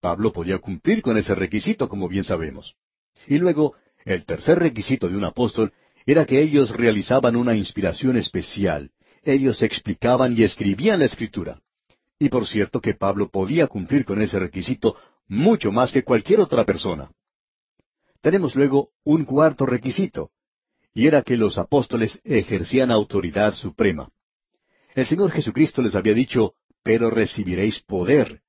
Pablo 0.00 0.32
podía 0.32 0.58
cumplir 0.58 1.02
con 1.02 1.16
ese 1.16 1.34
requisito, 1.34 1.88
como 1.88 2.08
bien 2.08 2.24
sabemos. 2.24 2.76
Y 3.26 3.38
luego, 3.38 3.74
el 4.04 4.24
tercer 4.24 4.58
requisito 4.58 5.08
de 5.08 5.16
un 5.16 5.24
apóstol 5.24 5.72
era 6.06 6.24
que 6.24 6.40
ellos 6.40 6.70
realizaban 6.70 7.34
una 7.34 7.56
inspiración 7.56 8.16
especial. 8.16 8.90
Ellos 9.22 9.62
explicaban 9.62 10.38
y 10.38 10.42
escribían 10.44 11.00
la 11.00 11.06
escritura. 11.06 11.60
Y 12.18 12.28
por 12.28 12.46
cierto 12.46 12.80
que 12.80 12.94
Pablo 12.94 13.30
podía 13.30 13.66
cumplir 13.66 14.04
con 14.04 14.22
ese 14.22 14.38
requisito 14.38 14.96
mucho 15.26 15.72
más 15.72 15.90
que 15.90 16.04
cualquier 16.04 16.40
otra 16.40 16.64
persona. 16.64 17.10
Tenemos 18.20 18.54
luego 18.54 18.90
un 19.02 19.24
cuarto 19.24 19.66
requisito, 19.66 20.30
y 20.94 21.06
era 21.06 21.22
que 21.22 21.36
los 21.36 21.58
apóstoles 21.58 22.20
ejercían 22.24 22.90
autoridad 22.90 23.54
suprema. 23.54 24.08
El 24.94 25.06
Señor 25.06 25.32
Jesucristo 25.32 25.82
les 25.82 25.96
había 25.96 26.14
dicho, 26.14 26.54
pero 26.84 27.10
recibiréis 27.10 27.80
poder. 27.80 28.42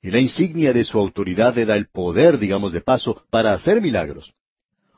Y 0.00 0.10
la 0.10 0.20
insignia 0.20 0.72
de 0.72 0.84
su 0.84 0.98
autoridad 0.98 1.56
era 1.58 1.76
el 1.76 1.88
poder, 1.88 2.38
digamos 2.38 2.72
de 2.72 2.80
paso, 2.80 3.24
para 3.30 3.52
hacer 3.52 3.82
milagros. 3.82 4.32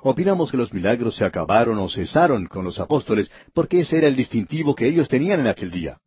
Opinamos 0.01 0.51
que 0.51 0.57
los 0.57 0.73
milagros 0.73 1.17
se 1.17 1.25
acabaron 1.25 1.79
o 1.79 1.89
cesaron 1.89 2.47
con 2.47 2.65
los 2.65 2.79
apóstoles 2.79 3.31
porque 3.53 3.81
ese 3.81 3.99
era 3.99 4.07
el 4.07 4.15
distintivo 4.15 4.75
que 4.75 4.87
ellos 4.87 5.09
tenían 5.09 5.41
en 5.41 5.49
aquel 5.49 5.71
día. 5.71 5.99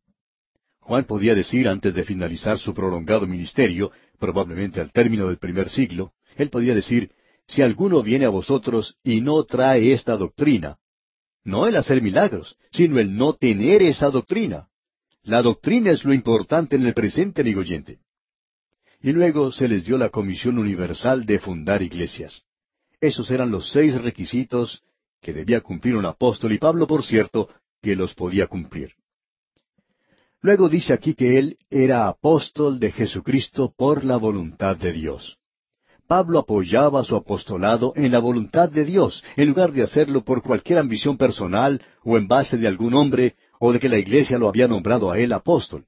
Juan 0.80 1.04
podía 1.04 1.36
decir 1.36 1.68
antes 1.68 1.94
de 1.94 2.06
finalizar 2.06 2.58
su 2.58 2.74
prolongado 2.74 3.28
ministerio, 3.28 3.92
probablemente 4.20 4.80
al 4.80 4.94
término 4.94 5.28
del 5.28 5.38
primer 5.38 5.70
siglo, 5.70 6.14
él 6.38 6.50
podía 6.50 6.74
decir, 6.74 7.12
si 7.46 7.62
alguno 7.62 8.02
viene 8.04 8.26
a 8.26 8.30
vosotros 8.30 8.98
y 9.04 9.20
no 9.20 9.44
trae 9.44 9.92
esta 9.92 10.16
doctrina, 10.16 10.78
no 11.44 11.68
el 11.68 11.76
hacer 11.76 12.02
milagros, 12.02 12.56
sino 12.72 13.00
el 13.00 13.18
no 13.18 13.34
tener 13.34 13.82
esa 13.82 14.10
doctrina. 14.10 14.70
La 15.28 15.42
doctrina 15.42 15.92
es 15.92 16.06
lo 16.06 16.14
importante 16.14 16.78
en 16.78 16.86
el 16.86 16.94
presente, 16.94 17.42
amigo 17.42 17.60
oyente. 17.60 18.00
y 19.02 19.12
luego 19.12 19.52
se 19.52 19.68
les 19.68 19.84
dio 19.84 19.98
la 19.98 20.10
comisión 20.10 20.58
universal 20.58 21.26
de 21.26 21.38
fundar 21.38 21.82
iglesias. 21.82 22.44
Esos 23.02 23.30
eran 23.30 23.52
los 23.52 23.70
seis 23.72 24.02
requisitos 24.02 24.82
que 25.22 25.34
debía 25.34 25.60
cumplir 25.60 25.98
un 25.98 26.06
apóstol, 26.06 26.54
y 26.54 26.58
Pablo, 26.58 26.88
por 26.88 27.04
cierto, 27.04 27.50
que 27.82 27.96
los 27.96 28.16
podía 28.16 28.48
cumplir. 28.48 28.94
Luego 30.42 30.70
dice 30.70 30.94
aquí 30.94 31.14
que 31.14 31.38
él 31.38 31.58
era 31.70 32.08
apóstol 32.08 32.80
de 32.80 32.94
Jesucristo 32.94 33.74
por 33.78 34.06
la 34.06 34.16
voluntad 34.16 34.78
de 34.78 34.94
Dios. 34.94 35.38
Pablo 36.08 36.40
apoyaba 36.40 37.04
su 37.04 37.18
apostolado 37.18 37.92
en 37.98 38.14
la 38.14 38.20
voluntad 38.20 38.70
de 38.70 38.86
Dios, 38.86 39.22
en 39.36 39.50
lugar 39.50 39.74
de 39.74 39.84
hacerlo 39.84 40.24
por 40.24 40.42
cualquier 40.42 40.80
ambición 40.80 41.18
personal 41.18 41.82
o 42.04 42.18
en 42.18 42.30
base 42.30 42.56
de 42.56 42.68
algún 42.68 42.94
hombre 42.94 43.36
o 43.60 43.74
de 43.74 43.80
que 43.80 43.90
la 43.90 43.98
iglesia 43.98 44.38
lo 44.38 44.48
había 44.50 44.68
nombrado 44.68 45.12
a 45.12 45.20
él 45.20 45.34
apóstol. 45.34 45.86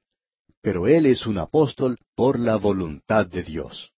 Pero 0.62 0.86
él 0.86 1.06
es 1.06 1.26
un 1.26 1.38
apóstol 1.38 1.98
por 2.14 2.38
la 2.38 2.56
voluntad 2.56 3.26
de 3.26 3.42
Dios. 3.42 3.92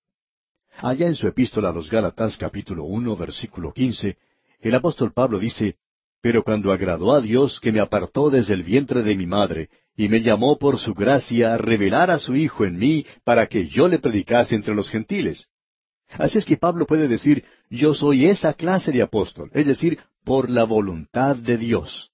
Allá 0.79 1.07
en 1.07 1.17
su 1.17 1.27
epístola 1.27 1.71
a 1.71 1.73
los 1.73 1.91
Gálatas 1.91 2.37
capítulo 2.37 2.85
uno 2.85 3.17
versículo 3.17 3.73
quince, 3.73 4.17
el 4.61 4.75
apóstol 4.75 5.13
Pablo 5.13 5.39
dice, 5.39 5.77
Pero 6.21 6.45
cuando 6.45 6.73
agradó 6.73 7.15
a 7.15 7.21
Dios 7.21 7.61
que 7.61 7.73
me 7.73 7.81
apartó 7.81 8.31
desde 8.31 8.55
el 8.55 8.63
vientre 8.63 9.03
de 9.03 9.17
mi 9.17 9.27
madre, 9.27 9.69
y 9.97 10.09
me 10.09 10.23
llamó 10.23 10.59
por 10.59 10.79
su 10.79 10.95
gracia 10.95 11.55
a 11.55 11.59
revelar 11.59 12.11
a 12.11 12.19
su 12.19 12.35
Hijo 12.35 12.65
en 12.65 12.79
mí 12.79 13.05
para 13.25 13.47
que 13.47 13.67
yo 13.69 13.89
le 13.89 13.99
predicase 13.99 14.55
entre 14.55 14.75
los 14.75 14.89
gentiles. 14.89 15.49
Así 16.09 16.39
es 16.39 16.45
que 16.45 16.57
Pablo 16.57 16.87
puede 16.87 17.09
decir, 17.09 17.45
yo 17.71 17.95
soy 17.95 18.27
esa 18.27 18.55
clase 18.55 18.93
de 18.93 19.03
apóstol, 19.03 19.51
es 19.55 19.67
decir, 19.67 19.99
por 20.25 20.51
la 20.51 20.65
voluntad 20.65 21.37
de 21.37 21.57
Dios. 21.57 22.12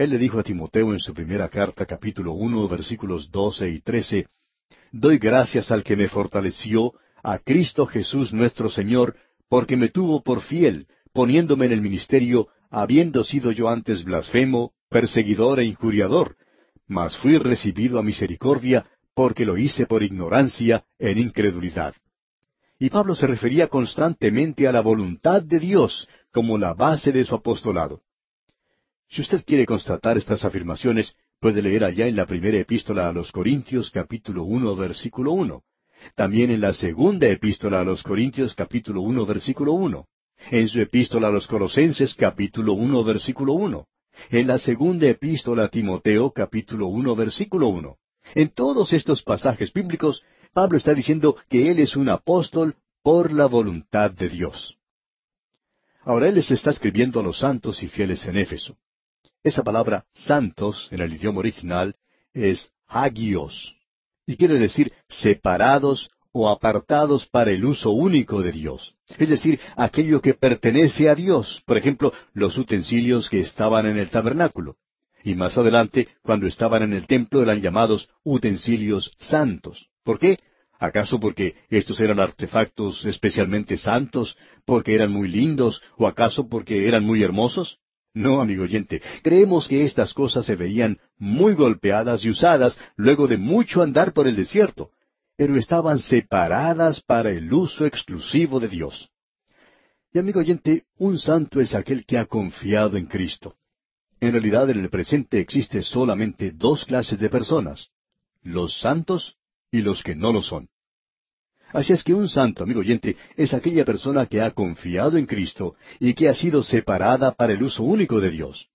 Él 0.00 0.08
le 0.08 0.16
dijo 0.16 0.38
a 0.38 0.42
Timoteo 0.42 0.94
en 0.94 0.98
su 0.98 1.12
primera 1.12 1.50
carta, 1.50 1.84
capítulo 1.84 2.32
uno, 2.32 2.66
versículos 2.66 3.30
doce 3.30 3.68
y 3.68 3.82
trece, 3.82 4.28
Doy 4.92 5.18
gracias 5.18 5.70
al 5.70 5.84
que 5.84 5.94
me 5.94 6.08
fortaleció, 6.08 6.94
a 7.22 7.36
Cristo 7.38 7.84
Jesús 7.84 8.32
nuestro 8.32 8.70
Señor, 8.70 9.14
porque 9.50 9.76
me 9.76 9.90
tuvo 9.90 10.22
por 10.22 10.40
fiel, 10.40 10.86
poniéndome 11.12 11.66
en 11.66 11.72
el 11.72 11.82
ministerio, 11.82 12.48
habiendo 12.70 13.24
sido 13.24 13.52
yo 13.52 13.68
antes 13.68 14.02
blasfemo, 14.02 14.72
perseguidor 14.88 15.60
e 15.60 15.64
injuriador, 15.64 16.34
mas 16.86 17.18
fui 17.18 17.36
recibido 17.36 17.98
a 17.98 18.02
misericordia, 18.02 18.86
porque 19.14 19.44
lo 19.44 19.58
hice 19.58 19.84
por 19.84 20.02
ignorancia, 20.02 20.86
en 20.98 21.18
incredulidad. 21.18 21.94
Y 22.78 22.88
Pablo 22.88 23.14
se 23.14 23.26
refería 23.26 23.66
constantemente 23.66 24.66
a 24.66 24.72
la 24.72 24.80
voluntad 24.80 25.42
de 25.42 25.58
Dios 25.58 26.08
como 26.32 26.56
la 26.56 26.72
base 26.72 27.12
de 27.12 27.22
su 27.22 27.34
apostolado. 27.34 28.00
Si 29.10 29.22
usted 29.22 29.44
quiere 29.44 29.66
constatar 29.66 30.16
estas 30.16 30.44
afirmaciones, 30.44 31.16
puede 31.40 31.62
leer 31.62 31.82
allá 31.82 32.06
en 32.06 32.14
la 32.14 32.26
primera 32.26 32.58
epístola 32.58 33.08
a 33.08 33.12
los 33.12 33.32
Corintios 33.32 33.90
capítulo 33.90 34.44
uno 34.44 34.76
versículo 34.76 35.32
uno. 35.32 35.64
También 36.14 36.52
en 36.52 36.60
la 36.60 36.72
segunda 36.72 37.26
epístola 37.26 37.80
a 37.80 37.84
los 37.84 38.04
Corintios 38.04 38.54
capítulo 38.54 39.00
uno 39.00 39.26
versículo 39.26 39.72
uno. 39.72 40.06
En 40.52 40.68
su 40.68 40.80
epístola 40.80 41.26
a 41.26 41.32
los 41.32 41.48
Colosenses 41.48 42.14
capítulo 42.14 42.74
uno 42.74 43.02
versículo 43.02 43.54
uno. 43.54 43.88
En 44.30 44.46
la 44.46 44.58
segunda 44.58 45.08
epístola 45.08 45.64
a 45.64 45.68
Timoteo 45.68 46.30
capítulo 46.30 46.86
uno 46.86 47.16
versículo 47.16 47.66
uno. 47.66 47.96
En 48.36 48.50
todos 48.50 48.92
estos 48.92 49.24
pasajes 49.24 49.72
bíblicos 49.72 50.22
Pablo 50.52 50.78
está 50.78 50.94
diciendo 50.94 51.34
que 51.48 51.68
él 51.68 51.80
es 51.80 51.96
un 51.96 52.10
apóstol 52.10 52.76
por 53.02 53.32
la 53.32 53.46
voluntad 53.46 54.12
de 54.12 54.28
Dios. 54.28 54.76
Ahora 56.04 56.28
él 56.28 56.36
les 56.36 56.52
está 56.52 56.70
escribiendo 56.70 57.18
a 57.18 57.24
los 57.24 57.40
santos 57.40 57.82
y 57.82 57.88
fieles 57.88 58.24
en 58.26 58.36
Éfeso. 58.36 58.76
Esa 59.42 59.64
palabra 59.64 60.04
santos 60.12 60.88
en 60.90 61.00
el 61.00 61.14
idioma 61.14 61.38
original 61.38 61.96
es 62.34 62.72
hagios, 62.86 63.74
y 64.26 64.36
quiere 64.36 64.58
decir 64.58 64.92
separados 65.08 66.10
o 66.32 66.50
apartados 66.50 67.26
para 67.26 67.50
el 67.50 67.64
uso 67.64 67.90
único 67.90 68.42
de 68.42 68.52
Dios. 68.52 68.94
Es 69.18 69.30
decir, 69.30 69.58
aquello 69.76 70.20
que 70.20 70.34
pertenece 70.34 71.08
a 71.08 71.14
Dios, 71.14 71.62
por 71.64 71.78
ejemplo, 71.78 72.12
los 72.34 72.58
utensilios 72.58 73.30
que 73.30 73.40
estaban 73.40 73.86
en 73.86 73.96
el 73.96 74.10
tabernáculo. 74.10 74.76
Y 75.24 75.34
más 75.34 75.56
adelante, 75.56 76.08
cuando 76.22 76.46
estaban 76.46 76.82
en 76.82 76.92
el 76.92 77.06
templo, 77.06 77.42
eran 77.42 77.62
llamados 77.62 78.10
utensilios 78.22 79.10
santos. 79.18 79.88
¿Por 80.04 80.18
qué? 80.18 80.38
¿Acaso 80.78 81.18
porque 81.18 81.56
estos 81.70 81.98
eran 82.00 82.20
artefactos 82.20 83.06
especialmente 83.06 83.78
santos, 83.78 84.36
porque 84.66 84.94
eran 84.94 85.10
muy 85.10 85.28
lindos, 85.28 85.82
o 85.96 86.06
acaso 86.06 86.48
porque 86.48 86.86
eran 86.86 87.04
muy 87.04 87.22
hermosos? 87.22 87.79
No, 88.12 88.40
amigo 88.40 88.64
oyente, 88.64 89.00
creemos 89.22 89.68
que 89.68 89.84
estas 89.84 90.12
cosas 90.14 90.44
se 90.44 90.56
veían 90.56 90.98
muy 91.16 91.54
golpeadas 91.54 92.24
y 92.24 92.30
usadas 92.30 92.76
luego 92.96 93.28
de 93.28 93.36
mucho 93.36 93.82
andar 93.82 94.12
por 94.12 94.26
el 94.26 94.34
desierto, 94.34 94.90
pero 95.36 95.56
estaban 95.56 95.98
separadas 95.98 97.00
para 97.00 97.30
el 97.30 97.52
uso 97.52 97.86
exclusivo 97.86 98.58
de 98.58 98.68
Dios. 98.68 99.10
Y 100.12 100.18
amigo 100.18 100.40
oyente, 100.40 100.86
un 100.98 101.18
santo 101.18 101.60
es 101.60 101.72
aquel 101.74 102.04
que 102.04 102.18
ha 102.18 102.26
confiado 102.26 102.96
en 102.96 103.06
Cristo. 103.06 103.56
En 104.20 104.32
realidad 104.32 104.68
en 104.68 104.80
el 104.80 104.90
presente 104.90 105.38
existe 105.38 105.82
solamente 105.82 106.50
dos 106.50 106.84
clases 106.84 107.18
de 107.18 107.30
personas, 107.30 107.90
los 108.42 108.78
santos 108.80 109.36
y 109.70 109.82
los 109.82 110.02
que 110.02 110.16
no 110.16 110.32
lo 110.32 110.42
son. 110.42 110.68
Así 111.72 111.92
es 111.92 112.02
que 112.02 112.14
un 112.14 112.28
santo, 112.28 112.64
amigo 112.64 112.80
oyente, 112.80 113.16
es 113.36 113.54
aquella 113.54 113.84
persona 113.84 114.26
que 114.26 114.40
ha 114.40 114.50
confiado 114.50 115.16
en 115.16 115.26
Cristo 115.26 115.76
y 115.98 116.14
que 116.14 116.28
ha 116.28 116.34
sido 116.34 116.62
separada 116.62 117.32
para 117.32 117.52
el 117.52 117.62
uso 117.62 117.82
único 117.82 118.20
de 118.20 118.30
Dios. 118.30 118.68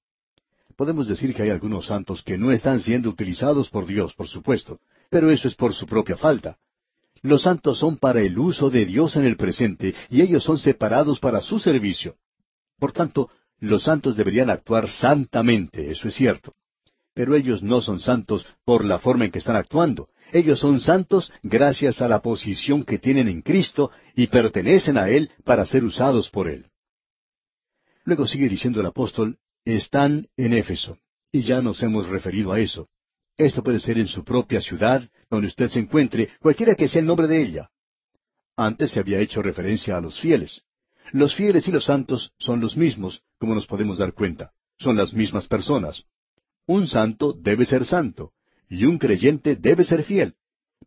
Podemos 0.75 1.07
decir 1.07 1.33
que 1.33 1.43
hay 1.43 1.49
algunos 1.49 1.87
santos 1.87 2.21
que 2.21 2.37
no 2.37 2.51
están 2.51 2.79
siendo 2.79 3.09
utilizados 3.09 3.69
por 3.69 3.85
Dios, 3.85 4.13
por 4.13 4.27
supuesto, 4.27 4.79
pero 5.09 5.31
eso 5.31 5.47
es 5.47 5.55
por 5.55 5.73
su 5.73 5.85
propia 5.85 6.17
falta. 6.17 6.57
Los 7.21 7.43
santos 7.43 7.79
son 7.79 7.97
para 7.97 8.21
el 8.21 8.37
uso 8.37 8.69
de 8.69 8.85
Dios 8.85 9.15
en 9.15 9.25
el 9.25 9.35
presente 9.35 9.93
y 10.09 10.21
ellos 10.21 10.43
son 10.43 10.59
separados 10.59 11.19
para 11.19 11.41
su 11.41 11.59
servicio. 11.59 12.15
Por 12.77 12.91
tanto, 12.91 13.29
los 13.59 13.83
santos 13.83 14.15
deberían 14.15 14.49
actuar 14.49 14.89
santamente, 14.89 15.89
eso 15.89 16.07
es 16.07 16.15
cierto. 16.15 16.53
Pero 17.13 17.35
ellos 17.35 17.63
no 17.63 17.81
son 17.81 17.99
santos 17.99 18.45
por 18.65 18.83
la 18.83 18.99
forma 18.99 19.25
en 19.25 19.31
que 19.31 19.39
están 19.39 19.55
actuando. 19.55 20.09
Ellos 20.31 20.59
son 20.59 20.79
santos 20.79 21.31
gracias 21.43 22.01
a 22.01 22.07
la 22.07 22.21
posición 22.21 22.83
que 22.83 22.99
tienen 22.99 23.27
en 23.27 23.41
Cristo 23.41 23.91
y 24.15 24.27
pertenecen 24.27 24.97
a 24.97 25.09
Él 25.09 25.31
para 25.43 25.65
ser 25.65 25.83
usados 25.83 26.29
por 26.29 26.47
Él. 26.47 26.67
Luego 28.03 28.27
sigue 28.27 28.49
diciendo 28.49 28.81
el 28.81 28.85
apóstol, 28.87 29.37
están 29.63 30.27
en 30.37 30.53
Éfeso. 30.53 30.99
Y 31.31 31.41
ya 31.41 31.61
nos 31.61 31.81
hemos 31.83 32.07
referido 32.07 32.51
a 32.51 32.59
eso. 32.59 32.87
Esto 33.37 33.63
puede 33.63 33.79
ser 33.79 33.97
en 33.97 34.07
su 34.07 34.23
propia 34.23 34.61
ciudad, 34.61 35.03
donde 35.29 35.47
usted 35.47 35.67
se 35.67 35.79
encuentre, 35.79 36.29
cualquiera 36.39 36.75
que 36.75 36.87
sea 36.87 37.01
el 37.01 37.07
nombre 37.07 37.27
de 37.27 37.41
ella. 37.41 37.69
Antes 38.55 38.91
se 38.91 38.99
había 38.99 39.19
hecho 39.19 39.41
referencia 39.41 39.97
a 39.97 40.01
los 40.01 40.19
fieles. 40.19 40.61
Los 41.11 41.35
fieles 41.35 41.67
y 41.67 41.71
los 41.71 41.85
santos 41.85 42.31
son 42.39 42.61
los 42.61 42.77
mismos, 42.77 43.23
como 43.37 43.53
nos 43.53 43.67
podemos 43.67 43.97
dar 43.97 44.13
cuenta. 44.13 44.53
Son 44.77 44.95
las 44.95 45.13
mismas 45.13 45.47
personas. 45.47 46.03
Un 46.65 46.87
santo 46.87 47.33
debe 47.33 47.65
ser 47.65 47.85
santo, 47.85 48.31
y 48.69 48.85
un 48.85 48.97
creyente 48.97 49.55
debe 49.55 49.83
ser 49.83 50.03
fiel. 50.03 50.35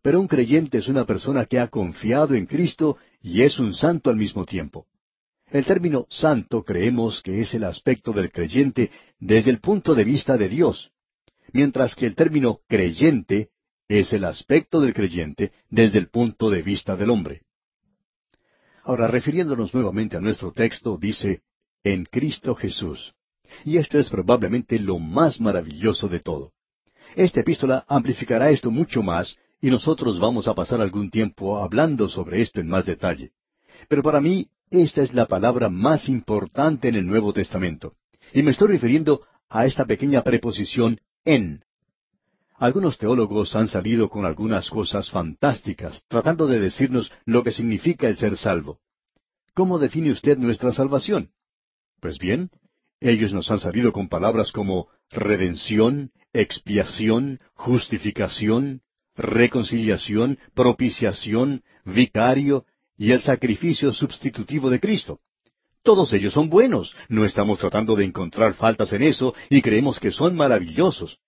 Pero 0.01 0.19
un 0.19 0.27
creyente 0.27 0.77
es 0.77 0.87
una 0.87 1.05
persona 1.05 1.45
que 1.45 1.59
ha 1.59 1.67
confiado 1.67 2.35
en 2.35 2.45
Cristo 2.45 2.97
y 3.21 3.41
es 3.41 3.59
un 3.59 3.73
santo 3.73 4.09
al 4.09 4.15
mismo 4.15 4.45
tiempo. 4.45 4.87
El 5.51 5.65
término 5.65 6.05
santo 6.09 6.63
creemos 6.63 7.21
que 7.21 7.41
es 7.41 7.53
el 7.53 7.63
aspecto 7.63 8.13
del 8.13 8.31
creyente 8.31 8.91
desde 9.19 9.51
el 9.51 9.59
punto 9.59 9.95
de 9.95 10.03
vista 10.03 10.37
de 10.37 10.47
Dios, 10.47 10.91
mientras 11.53 11.95
que 11.95 12.05
el 12.05 12.15
término 12.15 12.59
creyente 12.67 13.49
es 13.87 14.13
el 14.13 14.23
aspecto 14.25 14.79
del 14.79 14.93
creyente 14.93 15.51
desde 15.69 15.97
el 15.97 16.09
punto 16.09 16.51
de 16.51 16.61
vista 16.61 16.95
del 16.95 17.09
hombre. 17.09 17.41
Ahora, 18.83 19.07
refiriéndonos 19.07 19.73
nuevamente 19.73 20.17
a 20.17 20.21
nuestro 20.21 20.51
texto, 20.51 20.97
dice, 20.97 21.41
en 21.83 22.05
Cristo 22.05 22.55
Jesús. 22.55 23.13
Y 23.65 23.77
esto 23.77 23.97
es 23.97 24.09
probablemente 24.09 24.77
lo 24.77 24.99
más 24.99 25.41
maravilloso 25.41 26.07
de 26.07 26.19
todo. 26.19 26.53
Esta 27.15 27.41
epístola 27.41 27.85
amplificará 27.87 28.49
esto 28.51 28.71
mucho 28.71 29.01
más 29.01 29.35
y 29.61 29.69
nosotros 29.69 30.19
vamos 30.19 30.47
a 30.47 30.53
pasar 30.53 30.81
algún 30.81 31.09
tiempo 31.09 31.61
hablando 31.61 32.07
sobre 32.07 32.41
esto 32.41 32.59
en 32.59 32.69
más 32.69 32.85
detalle. 32.85 33.31
Pero 33.87 34.03
para 34.03 34.21
mí, 34.21 34.47
esta 34.69 35.01
es 35.01 35.13
la 35.13 35.25
palabra 35.25 35.69
más 35.69 36.09
importante 36.09 36.87
en 36.87 36.95
el 36.95 37.07
Nuevo 37.07 37.33
Testamento. 37.33 37.93
Y 38.33 38.43
me 38.43 38.51
estoy 38.51 38.69
refiriendo 38.69 39.21
a 39.49 39.65
esta 39.65 39.85
pequeña 39.85 40.23
preposición 40.23 40.99
en. 41.25 41.63
Algunos 42.57 42.97
teólogos 42.97 43.55
han 43.55 43.67
salido 43.67 44.09
con 44.09 44.25
algunas 44.25 44.69
cosas 44.69 45.09
fantásticas, 45.09 46.03
tratando 46.07 46.45
de 46.45 46.59
decirnos 46.59 47.11
lo 47.25 47.43
que 47.43 47.51
significa 47.51 48.07
el 48.07 48.17
ser 48.17 48.37
salvo. 48.37 48.79
¿Cómo 49.53 49.79
define 49.79 50.11
usted 50.11 50.37
nuestra 50.37 50.71
salvación? 50.71 51.31
Pues 51.99 52.19
bien, 52.19 52.51
ellos 52.99 53.33
nos 53.33 53.49
han 53.49 53.59
salido 53.59 53.91
con 53.91 54.09
palabras 54.09 54.51
como 54.51 54.87
redención, 55.09 56.11
expiación, 56.33 57.39
justificación, 57.53 58.81
reconciliación, 59.15 60.37
propiciación, 60.53 61.63
vicario 61.85 62.65
y 62.97 63.11
el 63.11 63.21
sacrificio 63.21 63.93
sustitutivo 63.93 64.69
de 64.69 64.79
Cristo. 64.79 65.19
Todos 65.81 66.11
ellos 66.13 66.33
son 66.33 66.49
buenos, 66.49 66.93
no 67.07 67.23
estamos 67.23 67.59
tratando 67.59 67.95
de 67.95 68.03
encontrar 68.03 68.53
faltas 68.53 68.91
en 68.93 69.03
eso 69.03 69.33
y 69.49 69.61
creemos 69.61 69.99
que 69.99 70.11
son 70.11 70.35
maravillosos. 70.35 71.19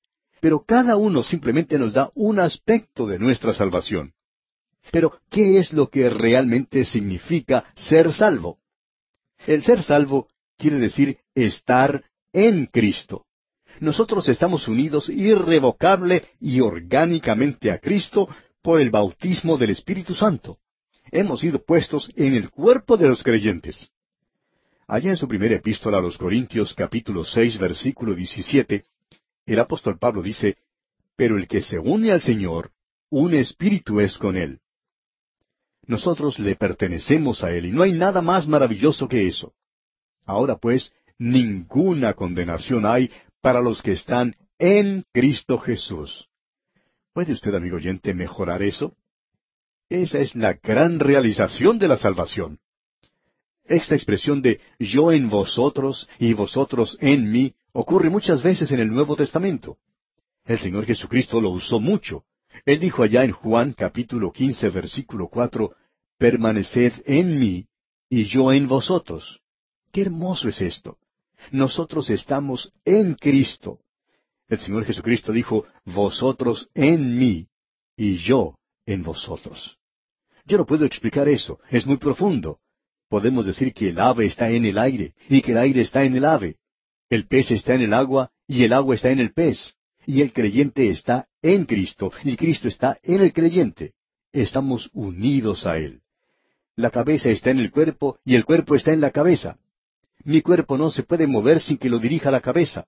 Pero 0.41 0.65
cada 0.65 0.97
uno 0.97 1.23
simplemente 1.23 1.77
nos 1.77 1.93
da 1.93 2.11
un 2.15 2.39
aspecto 2.39 3.07
de 3.07 3.19
nuestra 3.19 3.53
salvación. 3.53 4.13
Pero, 4.91 5.19
¿qué 5.29 5.57
es 5.57 5.71
lo 5.73 5.89
que 5.89 6.09
realmente 6.09 6.83
significa 6.83 7.65
ser 7.75 8.11
salvo? 8.11 8.57
El 9.45 9.63
ser 9.63 9.83
salvo 9.83 10.27
quiere 10.61 10.77
decir 10.77 11.17
estar 11.33 12.03
en 12.31 12.67
Cristo. 12.67 13.25
Nosotros 13.79 14.29
estamos 14.29 14.67
unidos 14.67 15.09
irrevocable 15.09 16.23
y 16.39 16.59
orgánicamente 16.59 17.71
a 17.71 17.79
Cristo 17.79 18.29
por 18.61 18.79
el 18.79 18.91
bautismo 18.91 19.57
del 19.57 19.71
Espíritu 19.71 20.13
Santo. 20.13 20.59
Hemos 21.11 21.39
sido 21.39 21.63
puestos 21.65 22.11
en 22.15 22.35
el 22.35 22.51
cuerpo 22.51 22.95
de 22.95 23.09
los 23.09 23.23
creyentes. 23.23 23.89
Allá 24.87 25.09
en 25.09 25.17
su 25.17 25.27
primera 25.27 25.55
epístola 25.55 25.97
a 25.97 26.01
los 26.01 26.17
Corintios 26.19 26.75
capítulo 26.75 27.23
seis 27.23 27.57
versículo 27.57 28.13
diecisiete, 28.13 28.85
el 29.47 29.59
apóstol 29.59 29.97
Pablo 29.97 30.21
dice, 30.21 30.57
Pero 31.15 31.37
el 31.39 31.47
que 31.47 31.61
se 31.61 31.79
une 31.79 32.11
al 32.11 32.21
Señor, 32.21 32.69
un 33.09 33.33
espíritu 33.33 33.99
es 33.99 34.15
con 34.19 34.37
él. 34.37 34.59
Nosotros 35.87 36.37
le 36.37 36.55
pertenecemos 36.55 37.43
a 37.43 37.51
Él 37.51 37.65
y 37.65 37.71
no 37.71 37.81
hay 37.81 37.93
nada 37.93 38.21
más 38.21 38.47
maravilloso 38.47 39.07
que 39.07 39.27
eso. 39.27 39.53
Ahora 40.31 40.55
pues, 40.55 40.93
ninguna 41.19 42.13
condenación 42.13 42.85
hay 42.85 43.11
para 43.41 43.59
los 43.59 43.81
que 43.81 43.91
están 43.91 44.33
en 44.59 45.03
Cristo 45.11 45.57
Jesús. 45.57 46.29
¿Puede 47.11 47.33
usted, 47.33 47.53
amigo 47.53 47.75
oyente, 47.75 48.13
mejorar 48.13 48.63
eso? 48.63 48.95
Esa 49.89 50.19
es 50.19 50.33
la 50.33 50.53
gran 50.53 51.01
realización 51.01 51.79
de 51.79 51.89
la 51.89 51.97
salvación. 51.97 52.59
Esta 53.65 53.93
expresión 53.93 54.41
de 54.41 54.61
yo 54.79 55.11
en 55.11 55.29
vosotros 55.29 56.07
y 56.17 56.31
vosotros 56.31 56.97
en 57.01 57.29
mí 57.29 57.53
ocurre 57.73 58.09
muchas 58.09 58.41
veces 58.41 58.71
en 58.71 58.79
el 58.79 58.87
Nuevo 58.87 59.17
Testamento. 59.17 59.79
El 60.45 60.59
Señor 60.59 60.85
Jesucristo 60.85 61.41
lo 61.41 61.49
usó 61.49 61.81
mucho. 61.81 62.23
Él 62.65 62.79
dijo 62.79 63.03
allá 63.03 63.25
en 63.25 63.31
Juan 63.31 63.73
capítulo 63.73 64.31
quince 64.31 64.69
versículo 64.69 65.27
cuatro, 65.27 65.75
Permaneced 66.17 67.03
en 67.05 67.37
mí 67.37 67.67
y 68.09 68.23
yo 68.23 68.53
en 68.53 68.69
vosotros. 68.69 69.40
Qué 69.91 70.01
hermoso 70.01 70.49
es 70.49 70.61
esto. 70.61 70.97
Nosotros 71.51 72.09
estamos 72.09 72.71
en 72.85 73.15
Cristo. 73.15 73.79
El 74.47 74.59
Señor 74.59 74.85
Jesucristo 74.85 75.31
dijo, 75.31 75.65
Vosotros 75.85 76.69
en 76.73 77.17
mí 77.17 77.47
y 77.95 78.17
yo 78.17 78.57
en 78.85 79.03
vosotros. 79.03 79.77
Yo 80.45 80.57
no 80.57 80.65
puedo 80.65 80.85
explicar 80.85 81.27
eso, 81.27 81.59
es 81.69 81.85
muy 81.85 81.97
profundo. 81.97 82.59
Podemos 83.09 83.45
decir 83.45 83.73
que 83.73 83.89
el 83.89 83.99
ave 83.99 84.25
está 84.25 84.49
en 84.49 84.65
el 84.65 84.77
aire 84.77 85.13
y 85.29 85.41
que 85.41 85.51
el 85.51 85.57
aire 85.57 85.81
está 85.81 86.03
en 86.03 86.15
el 86.15 86.25
ave. 86.25 86.57
El 87.09 87.27
pez 87.27 87.51
está 87.51 87.75
en 87.75 87.81
el 87.81 87.93
agua 87.93 88.31
y 88.47 88.63
el 88.63 88.73
agua 88.73 88.95
está 88.95 89.09
en 89.09 89.19
el 89.19 89.33
pez. 89.33 89.75
Y 90.05 90.21
el 90.21 90.33
creyente 90.33 90.89
está 90.89 91.27
en 91.41 91.65
Cristo 91.65 92.11
y 92.23 92.35
Cristo 92.37 92.67
está 92.67 92.97
en 93.03 93.21
el 93.21 93.33
creyente. 93.33 93.93
Estamos 94.31 94.89
unidos 94.93 95.65
a 95.65 95.77
Él. 95.77 96.01
La 96.75 96.89
cabeza 96.89 97.29
está 97.29 97.51
en 97.51 97.59
el 97.59 97.69
cuerpo 97.69 98.17
y 98.23 98.35
el 98.35 98.45
cuerpo 98.45 98.75
está 98.75 98.93
en 98.93 99.01
la 99.01 99.11
cabeza. 99.11 99.57
Mi 100.23 100.41
cuerpo 100.41 100.77
no 100.77 100.91
se 100.91 101.03
puede 101.03 101.27
mover 101.27 101.59
sin 101.59 101.77
que 101.77 101.89
lo 101.89 101.99
dirija 101.99 102.31
la 102.31 102.41
cabeza. 102.41 102.85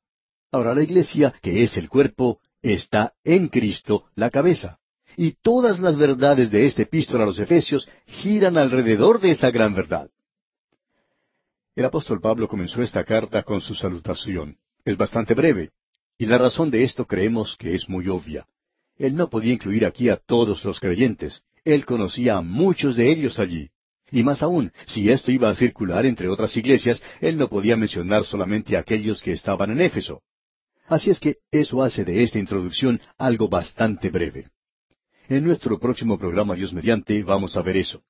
Ahora 0.51 0.75
la 0.75 0.84
iglesia, 0.84 1.34
que 1.41 1.63
es 1.63 1.77
el 1.77 1.89
cuerpo, 1.89 2.39
está 2.61 3.13
en 3.23 3.47
Cristo, 3.47 4.05
la 4.15 4.29
cabeza. 4.29 4.79
Y 5.17 5.34
todas 5.41 5.79
las 5.79 5.97
verdades 5.97 6.51
de 6.51 6.65
este 6.65 6.84
epístola 6.84 7.23
a 7.23 7.27
los 7.27 7.39
Efesios 7.39 7.88
giran 8.05 8.57
alrededor 8.57 9.19
de 9.19 9.31
esa 9.31 9.51
gran 9.51 9.73
verdad. 9.73 10.09
El 11.75 11.86
apóstol 11.86 12.21
Pablo 12.21 12.47
comenzó 12.47 12.81
esta 12.81 13.03
carta 13.03 13.43
con 13.43 13.61
su 13.61 13.73
salutación. 13.73 14.57
Es 14.86 14.95
bastante 14.95 15.34
breve, 15.34 15.71
y 16.17 16.25
la 16.25 16.38
razón 16.38 16.69
de 16.69 16.84
esto 16.84 17.05
creemos 17.05 17.55
que 17.57 17.73
es 17.73 17.89
muy 17.89 18.07
obvia. 18.07 18.45
Él 18.97 19.15
no 19.15 19.29
podía 19.29 19.53
incluir 19.53 19.86
aquí 19.86 20.09
a 20.09 20.17
todos 20.17 20.63
los 20.63 20.79
creyentes. 20.79 21.43
Él 21.65 21.86
conocía 21.86 22.38
a 22.38 22.41
muchos 22.41 22.95
de 22.95 23.11
ellos 23.11 23.39
allí. 23.39 23.69
Y 24.14 24.22
más 24.22 24.43
aún, 24.43 24.72
si 24.86 25.09
esto 25.09 25.32
iba 25.32 25.49
a 25.49 25.55
circular 25.55 26.05
entre 26.05 26.30
otras 26.30 26.55
iglesias, 26.55 27.01
él 27.20 27.36
no 27.36 27.49
podía 27.49 27.76
mencionar 27.76 28.26
solamente 28.26 28.78
a 28.78 28.82
aquellos 28.82 29.24
que 29.24 29.32
estaban 29.32 29.72
en 29.72 29.82
Éfeso. 29.82 30.22
Así 30.86 31.09
es 31.09 31.20
que 31.20 31.38
eso 31.49 31.82
hace 31.82 32.05
de 32.05 32.22
esta 32.22 32.38
introducción 32.38 33.01
algo 33.18 33.49
bastante 33.49 34.11
breve. 34.11 34.49
En 35.30 35.43
nuestro 35.43 35.80
próximo 35.80 36.20
programa 36.20 36.53
Dios 36.53 36.74
mediante 36.74 37.24
vamos 37.24 37.57
a 37.57 37.64
ver 37.64 37.76
eso. 37.78 38.03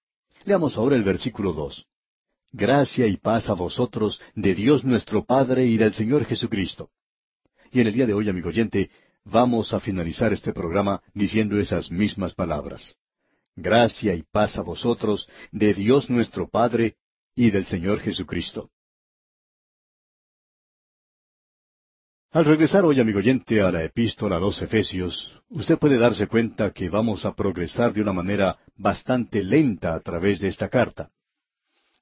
Leamos 0.44 0.76
ahora 0.76 0.98
el 0.98 1.04
versículo 1.04 1.54
dos. 1.54 1.86
Gracia 2.52 3.08
y 3.08 3.16
paz 3.16 3.48
a 3.48 3.54
vosotros 3.54 4.20
de 4.36 4.56
Dios 4.56 4.84
nuestro 4.84 5.24
Padre 5.24 5.68
y 5.68 5.78
del 5.78 5.94
Señor 5.94 6.26
Jesucristo. 6.26 6.90
Y 7.72 7.80
en 7.80 7.88
el 7.88 7.94
día 7.94 8.06
de 8.06 8.14
hoy, 8.14 8.28
amigo 8.28 8.50
oyente, 8.50 8.90
vamos 9.24 9.72
a 9.72 9.80
finalizar 9.80 10.34
este 10.34 10.52
programa 10.52 11.02
diciendo 11.14 11.58
esas 11.58 11.90
mismas 11.92 12.36
palabras. 12.36 12.98
Gracia 13.56 14.16
y 14.16 14.24
paz 14.24 14.58
a 14.58 14.64
vosotros 14.64 15.30
de 15.52 15.74
Dios 15.74 16.10
nuestro 16.10 16.50
Padre 16.50 16.98
y 17.36 17.52
del 17.52 17.68
Señor 17.68 18.00
Jesucristo. 18.00 18.72
Al 22.32 22.46
regresar 22.46 22.84
hoy, 22.84 23.00
amigo 23.00 23.20
oyente, 23.20 23.62
a 23.62 23.70
la 23.70 23.84
epístola 23.84 24.38
a 24.38 24.40
los 24.40 24.60
Efesios, 24.60 25.40
usted 25.50 25.78
puede 25.78 26.00
darse 26.00 26.26
cuenta 26.26 26.72
que 26.72 26.90
vamos 26.90 27.26
a 27.26 27.36
progresar 27.36 27.94
de 27.94 28.02
una 28.02 28.12
manera 28.12 28.58
bastante 28.76 29.44
lenta 29.44 29.94
a 29.94 30.00
través 30.00 30.40
de 30.40 30.48
esta 30.48 30.68
carta. 30.68 31.12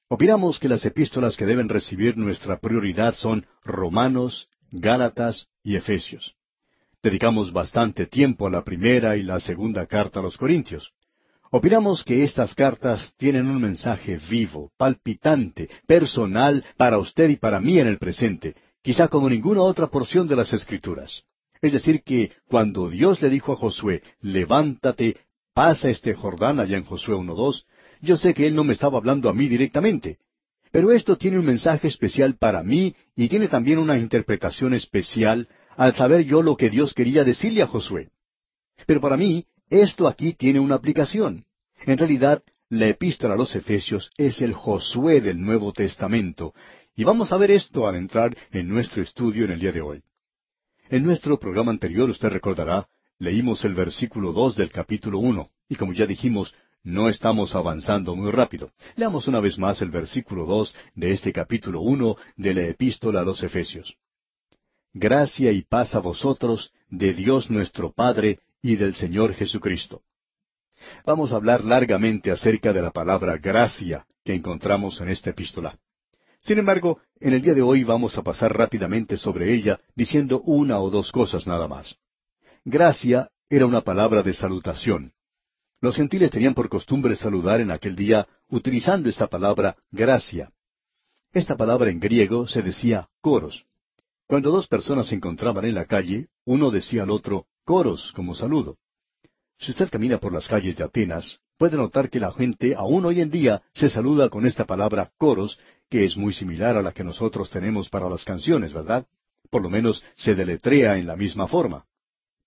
Opinamos 0.08 0.58
que 0.58 0.70
las 0.70 0.86
epístolas 0.86 1.36
que 1.36 1.45
deben 1.45 1.68
recibir 1.68 2.16
nuestra 2.18 2.60
prioridad 2.60 3.14
son 3.16 3.45
Romanos, 3.66 4.47
Gálatas 4.72 5.49
y 5.64 5.76
Efesios. 5.76 6.34
Dedicamos 7.04 7.52
bastante 7.52 8.06
tiempo 8.06 8.47
a 8.47 8.52
la 8.52 8.64
primera 8.64 9.18
y 9.18 9.24
la 9.24 9.41
segunda 9.41 9.86
carta 9.86 10.22
a 10.22 10.24
los 10.24 10.38
Corintios. 10.38 10.93
Opinamos 11.54 12.06
que 12.06 12.24
estas 12.24 12.56
cartas 12.56 13.14
tienen 13.18 13.47
un 13.47 13.62
mensaje 13.62 14.18
vivo, 14.30 14.72
palpitante, 14.78 15.70
personal 15.86 16.64
para 16.78 16.97
usted 16.97 17.30
y 17.30 17.36
para 17.36 17.60
mí 17.60 17.78
en 17.78 17.88
el 17.88 17.97
presente, 17.97 18.56
quizá 18.82 19.10
como 19.10 19.30
ninguna 19.30 19.62
otra 19.62 19.88
porción 19.88 20.30
de 20.30 20.38
las 20.38 20.54
Escrituras. 20.54 21.24
Es 21.62 21.74
decir, 21.74 22.04
que 22.04 22.32
cuando 22.47 22.89
Dios 22.89 23.22
le 23.22 23.30
dijo 23.30 23.52
a 23.52 23.58
Josué, 23.58 24.02
levántate, 24.22 25.18
pasa 25.54 25.89
este 25.89 26.14
Jordán 26.14 26.62
allá 26.62 26.78
en 26.78 26.86
Josué 26.86 27.16
1.2, 27.16 27.66
yo 27.99 28.16
sé 28.16 28.34
que 28.34 28.47
Él 28.47 28.56
no 28.56 28.64
me 28.64 28.72
estaba 28.72 28.97
hablando 28.97 29.28
a 29.28 29.34
mí 29.34 29.49
directamente. 29.49 30.20
Pero 30.72 30.93
esto 30.93 31.18
tiene 31.18 31.38
un 31.38 31.45
mensaje 31.45 31.89
especial 31.89 32.38
para 32.38 32.64
mí 32.64 32.95
y 33.14 33.28
tiene 33.28 33.49
también 33.49 33.78
una 33.78 33.97
interpretación 33.97 34.74
especial 34.74 35.49
al 35.76 35.95
saber 35.95 36.24
yo 36.24 36.43
lo 36.43 36.56
que 36.56 36.70
Dios 36.70 36.93
quería 36.93 37.26
decirle 37.26 37.62
a 37.62 37.68
Josué. 37.68 38.08
Pero 38.88 39.02
para 39.02 39.18
mí, 39.18 39.45
esto 39.72 40.07
aquí 40.07 40.34
tiene 40.34 40.59
una 40.59 40.76
aplicación. 40.76 41.45
En 41.86 41.97
realidad, 41.97 42.43
la 42.69 42.88
epístola 42.88 43.34
a 43.34 43.38
los 43.38 43.55
Efesios 43.55 44.11
es 44.17 44.41
el 44.41 44.53
Josué 44.53 45.22
del 45.22 45.41
Nuevo 45.41 45.72
Testamento, 45.72 46.53
y 46.95 47.05
vamos 47.05 47.32
a 47.32 47.38
ver 47.38 47.51
esto 47.51 47.88
al 47.88 47.95
entrar 47.95 48.38
en 48.51 48.67
nuestro 48.67 49.01
estudio 49.01 49.45
en 49.45 49.51
el 49.51 49.59
día 49.59 49.72
de 49.72 49.82
hoy. 49.82 50.03
En 50.89 51.03
nuestro 51.03 51.39
programa 51.39 51.72
anterior, 51.72 52.09
usted 52.09 52.30
recordará, 52.30 52.88
leímos 53.17 53.63
el 53.63 53.74
versículo 53.74 54.34
dos 54.34 54.57
del 54.57 54.72
capítulo 54.72 55.19
uno, 55.19 55.51
y 55.69 55.76
como 55.76 55.93
ya 55.93 56.05
dijimos, 56.05 56.53
no 56.84 57.07
estamos 57.07 57.55
avanzando 57.55 58.15
muy 58.15 58.32
rápido. 58.32 58.72
Leamos 58.95 59.28
una 59.28 59.39
vez 59.39 59.57
más 59.57 59.82
el 59.82 59.89
versículo 59.89 60.45
dos 60.45 60.76
de 60.95 61.11
este 61.11 61.32
capítulo 61.32 61.82
uno 61.82 62.17
de 62.36 62.53
la 62.53 62.63
epístola 62.63 63.22
a 63.22 63.24
los 63.24 63.41
Efesios. 63.41 63.95
Gracia 64.93 65.53
y 65.53 65.61
paz 65.61 65.95
a 65.95 65.99
vosotros, 65.99 66.74
de 66.89 67.13
Dios 67.13 67.49
nuestro 67.49 67.93
Padre 67.93 68.39
y 68.62 68.76
del 68.76 68.93
Señor 68.95 69.34
Jesucristo. 69.34 70.03
Vamos 71.05 71.32
a 71.32 71.36
hablar 71.36 71.64
largamente 71.64 72.32
acerca 72.32 72.74
de 72.74 72.82
la 72.82 72.91
palabra 72.91 73.38
gracia 73.38 74.05
que 74.24 74.34
encontramos 74.34 74.99
en 75.01 75.09
esta 75.09 75.32
epístola. 75.32 75.78
Sin 76.41 76.57
embargo, 76.57 76.99
en 77.20 77.34
el 77.34 77.41
día 77.41 77.53
de 77.53 77.62
hoy 77.62 77.84
vamos 77.84 78.18
a 78.18 78.24
pasar 78.24 78.55
rápidamente 78.55 79.18
sobre 79.18 79.53
ella 79.53 79.80
diciendo 79.95 80.41
una 80.41 80.80
o 80.80 80.89
dos 80.89 81.12
cosas 81.12 81.45
nada 81.45 81.68
más. 81.68 81.95
Gracia 82.66 83.30
era 83.49 83.66
una 83.66 83.82
palabra 83.82 84.24
de 84.24 84.34
salutación. 84.34 85.14
Los 85.82 85.95
gentiles 85.95 86.32
tenían 86.32 86.53
por 86.53 86.70
costumbre 86.70 87.16
saludar 87.16 87.62
en 87.62 87.72
aquel 87.72 87.95
día 87.95 88.28
utilizando 88.49 89.09
esta 89.09 89.28
palabra 89.28 89.76
gracia. 89.91 90.51
Esta 91.34 91.55
palabra 91.55 91.89
en 91.89 91.99
griego 91.99 92.47
se 92.47 92.62
decía 92.62 93.07
coros. 93.22 93.66
Cuando 94.28 94.51
dos 94.51 94.68
personas 94.68 95.07
se 95.07 95.16
encontraban 95.16 95.66
en 95.66 95.76
la 95.76 95.86
calle, 95.86 96.28
uno 96.45 96.72
decía 96.72 97.03
al 97.03 97.09
otro 97.09 97.47
coros 97.72 98.11
como 98.17 98.36
saludo. 98.36 98.76
Si 99.57 99.72
usted 99.72 99.89
camina 99.89 100.17
por 100.17 100.34
las 100.34 100.45
calles 100.45 100.76
de 100.76 100.84
Atenas, 100.84 101.39
puede 101.57 101.78
notar 101.78 102.09
que 102.09 102.19
la 102.19 102.34
gente 102.34 102.76
aún 102.76 103.05
hoy 103.05 103.22
en 103.22 103.32
día 103.32 103.61
se 103.74 103.88
saluda 103.88 104.28
con 104.28 104.45
esta 104.45 104.65
palabra 104.65 105.13
coros, 105.17 105.57
que 105.89 106.03
es 106.03 106.17
muy 106.17 106.34
similar 106.34 106.76
a 106.76 106.82
la 106.82 106.91
que 106.91 107.05
nosotros 107.05 107.49
tenemos 107.49 107.88
para 107.88 108.09
las 108.09 108.26
canciones, 108.26 108.74
¿verdad? 108.74 109.05
Por 109.49 109.61
lo 109.61 109.69
menos 109.69 110.03
se 110.15 110.36
deletrea 110.36 110.97
en 110.97 111.07
la 111.07 111.15
misma 111.15 111.47
forma. 111.47 111.86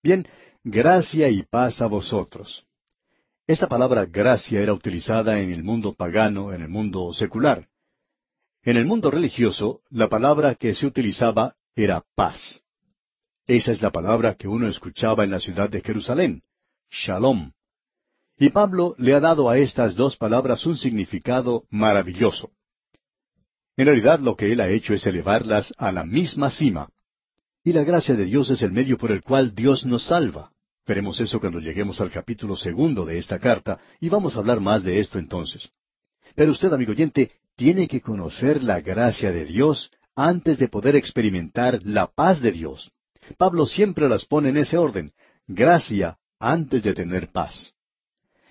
Bien, 0.03 0.27
gracia 0.63 1.27
y 1.27 1.41
paz 1.41 1.81
a 1.81 1.87
vosotros. 1.87 2.63
Esta 3.47 3.65
palabra 3.67 4.05
gracia 4.05 4.61
era 4.61 4.73
utilizada 4.73 5.39
en 5.39 5.51
el 5.51 5.63
mundo 5.63 5.95
pagano, 5.95 6.53
en 6.53 6.61
el 6.61 6.69
mundo 6.69 7.11
secular. 7.15 7.67
En 8.61 8.77
el 8.77 8.85
mundo 8.85 9.09
religioso, 9.09 9.81
la 9.89 10.07
palabra 10.07 10.53
que 10.53 10.75
se 10.75 10.85
utilizaba 10.85 11.55
era 11.75 12.03
paz. 12.13 12.61
Esa 13.47 13.71
es 13.71 13.81
la 13.83 13.91
palabra 13.91 14.33
que 14.33 14.47
uno 14.47 14.67
escuchaba 14.67 15.23
en 15.23 15.29
la 15.29 15.39
ciudad 15.39 15.69
de 15.69 15.81
Jerusalén, 15.81 16.41
shalom. 16.89 17.51
Y 18.39 18.49
Pablo 18.49 18.95
le 18.97 19.13
ha 19.13 19.19
dado 19.19 19.49
a 19.49 19.59
estas 19.59 19.95
dos 19.95 20.17
palabras 20.17 20.65
un 20.65 20.75
significado 20.75 21.65
maravilloso. 21.69 22.51
En 23.77 23.85
realidad 23.85 24.19
lo 24.19 24.35
que 24.35 24.51
él 24.51 24.61
ha 24.61 24.69
hecho 24.69 24.95
es 24.95 25.05
elevarlas 25.05 25.73
a 25.77 25.91
la 25.91 26.05
misma 26.05 26.49
cima. 26.49 26.89
Y 27.63 27.73
la 27.73 27.83
gracia 27.83 28.15
de 28.15 28.25
Dios 28.25 28.49
es 28.49 28.63
el 28.63 28.71
medio 28.71 28.97
por 28.97 29.11
el 29.11 29.21
cual 29.21 29.53
Dios 29.53 29.85
nos 29.85 30.05
salva. 30.05 30.51
Veremos 30.87 31.19
eso 31.19 31.39
cuando 31.39 31.59
lleguemos 31.59 32.01
al 32.01 32.09
capítulo 32.09 32.55
segundo 32.55 33.05
de 33.05 33.19
esta 33.19 33.37
carta, 33.37 33.79
y 33.99 34.09
vamos 34.09 34.35
a 34.35 34.39
hablar 34.39 34.59
más 34.59 34.83
de 34.83 34.99
esto 34.99 35.19
entonces. 35.19 35.69
Pero 36.35 36.51
usted, 36.51 36.73
amigo 36.73 36.93
oyente, 36.93 37.31
tiene 37.55 37.87
que 37.87 38.01
conocer 38.01 38.63
la 38.63 38.81
gracia 38.81 39.31
de 39.31 39.45
Dios 39.45 39.91
antes 40.15 40.57
de 40.57 40.67
poder 40.67 40.95
experimentar 40.95 41.79
la 41.83 42.07
paz 42.07 42.41
de 42.41 42.51
Dios. 42.51 42.91
Pablo 43.37 43.65
siempre 43.65 44.07
las 44.07 44.25
pone 44.25 44.49
en 44.49 44.57
ese 44.57 44.77
orden, 44.77 45.13
gracia 45.47 46.17
antes 46.39 46.83
de 46.83 46.93
tener 46.93 47.31
paz. 47.31 47.73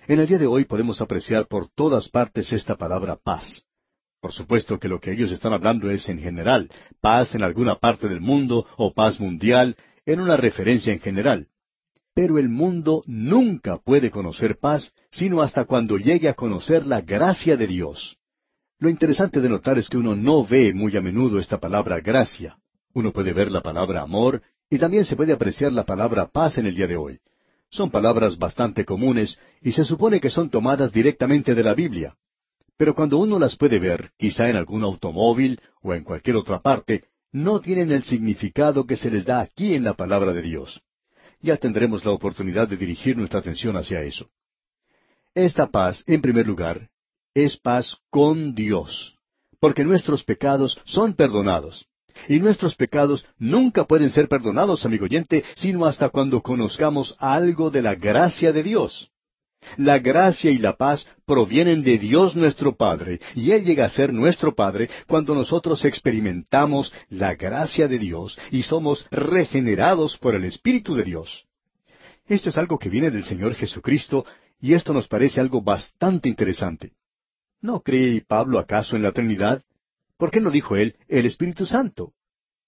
En 0.07 0.19
el 0.19 0.27
día 0.27 0.37
de 0.37 0.47
hoy 0.47 0.65
podemos 0.65 1.01
apreciar 1.01 1.47
por 1.47 1.67
todas 1.69 2.09
partes 2.09 2.51
esta 2.53 2.75
palabra 2.75 3.15
paz. 3.15 3.63
Por 4.21 4.33
supuesto 4.33 4.79
que 4.79 4.87
lo 4.87 4.99
que 4.99 5.11
ellos 5.11 5.31
están 5.31 5.53
hablando 5.53 5.89
es 5.89 6.07
en 6.09 6.19
general, 6.19 6.69
paz 7.01 7.35
en 7.35 7.43
alguna 7.43 7.75
parte 7.75 8.07
del 8.07 8.21
mundo 8.21 8.65
o 8.77 8.93
paz 8.93 9.19
mundial, 9.19 9.75
en 10.05 10.19
una 10.19 10.37
referencia 10.37 10.93
en 10.93 10.99
general. 10.99 11.47
Pero 12.13 12.37
el 12.37 12.49
mundo 12.49 13.03
nunca 13.07 13.77
puede 13.77 14.09
conocer 14.09 14.57
paz 14.57 14.93
sino 15.11 15.41
hasta 15.41 15.65
cuando 15.65 15.97
llegue 15.97 16.29
a 16.29 16.33
conocer 16.33 16.85
la 16.85 17.01
gracia 17.01 17.57
de 17.57 17.67
Dios. 17.67 18.17
Lo 18.77 18.89
interesante 18.89 19.41
de 19.41 19.49
notar 19.49 19.77
es 19.77 19.89
que 19.89 19.97
uno 19.97 20.15
no 20.15 20.45
ve 20.45 20.73
muy 20.73 20.95
a 20.97 21.01
menudo 21.01 21.39
esta 21.39 21.59
palabra 21.59 21.99
gracia. 22.01 22.57
Uno 22.93 23.11
puede 23.11 23.33
ver 23.33 23.51
la 23.51 23.61
palabra 23.61 24.01
amor 24.01 24.41
y 24.69 24.77
también 24.79 25.05
se 25.05 25.15
puede 25.15 25.33
apreciar 25.33 25.73
la 25.73 25.85
palabra 25.85 26.27
paz 26.27 26.57
en 26.57 26.65
el 26.65 26.75
día 26.75 26.87
de 26.87 26.97
hoy. 26.97 27.19
Son 27.69 27.89
palabras 27.89 28.37
bastante 28.37 28.85
comunes 28.85 29.37
y 29.61 29.71
se 29.71 29.83
supone 29.83 30.19
que 30.19 30.29
son 30.29 30.49
tomadas 30.49 30.91
directamente 30.91 31.55
de 31.55 31.63
la 31.63 31.73
Biblia. 31.73 32.15
Pero 32.77 32.93
cuando 32.93 33.17
uno 33.17 33.39
las 33.39 33.55
puede 33.55 33.79
ver, 33.79 34.11
quizá 34.17 34.49
en 34.49 34.57
algún 34.57 34.83
automóvil 34.83 35.61
o 35.81 35.93
en 35.93 36.03
cualquier 36.03 36.35
otra 36.35 36.59
parte, 36.59 37.05
no 37.31 37.59
tienen 37.59 37.91
el 37.91 38.03
significado 38.03 38.85
que 38.85 38.95
se 38.95 39.09
les 39.09 39.25
da 39.25 39.41
aquí 39.41 39.75
en 39.75 39.83
la 39.83 39.93
palabra 39.93 40.33
de 40.33 40.41
Dios 40.41 40.81
ya 41.45 41.57
tendremos 41.57 42.03
la 42.03 42.11
oportunidad 42.11 42.67
de 42.67 42.75
dirigir 42.75 43.15
nuestra 43.15 43.39
atención 43.39 43.77
hacia 43.77 44.01
eso. 44.01 44.29
Esta 45.33 45.67
paz, 45.67 46.03
en 46.07 46.21
primer 46.21 46.47
lugar, 46.47 46.89
es 47.33 47.55
paz 47.57 47.97
con 48.09 48.55
Dios, 48.55 49.15
porque 49.59 49.83
nuestros 49.83 50.23
pecados 50.23 50.81
son 50.85 51.13
perdonados. 51.13 51.87
Y 52.27 52.39
nuestros 52.39 52.75
pecados 52.75 53.25
nunca 53.37 53.85
pueden 53.85 54.09
ser 54.09 54.27
perdonados, 54.27 54.85
amigo 54.85 55.05
oyente, 55.05 55.43
sino 55.55 55.85
hasta 55.85 56.09
cuando 56.09 56.41
conozcamos 56.41 57.15
algo 57.19 57.69
de 57.69 57.81
la 57.81 57.95
gracia 57.95 58.51
de 58.51 58.63
Dios. 58.63 59.11
La 59.77 59.99
gracia 59.99 60.51
y 60.51 60.57
la 60.57 60.73
paz 60.73 61.07
provienen 61.25 61.83
de 61.83 61.97
Dios 61.97 62.35
nuestro 62.35 62.75
Padre, 62.75 63.19
y 63.35 63.51
Él 63.51 63.63
llega 63.63 63.85
a 63.85 63.89
ser 63.89 64.13
nuestro 64.13 64.55
Padre 64.55 64.89
cuando 65.07 65.35
nosotros 65.35 65.83
experimentamos 65.85 66.93
la 67.09 67.35
gracia 67.35 67.87
de 67.87 67.97
Dios 67.97 68.37
y 68.51 68.63
somos 68.63 69.05
regenerados 69.11 70.17
por 70.17 70.35
el 70.35 70.45
Espíritu 70.45 70.95
de 70.95 71.03
Dios. 71.03 71.45
Esto 72.27 72.49
es 72.49 72.57
algo 72.57 72.79
que 72.79 72.89
viene 72.89 73.11
del 73.11 73.23
Señor 73.23 73.55
Jesucristo, 73.55 74.25
y 74.59 74.73
esto 74.73 74.93
nos 74.93 75.07
parece 75.07 75.41
algo 75.41 75.61
bastante 75.61 76.29
interesante. 76.29 76.93
¿No 77.61 77.81
cree 77.81 78.23
Pablo 78.25 78.59
acaso 78.59 78.95
en 78.95 79.03
la 79.03 79.11
Trinidad? 79.11 79.61
¿Por 80.17 80.31
qué 80.31 80.39
no 80.39 80.51
dijo 80.51 80.75
él 80.75 80.95
el 81.07 81.25
Espíritu 81.25 81.65
Santo? 81.65 82.13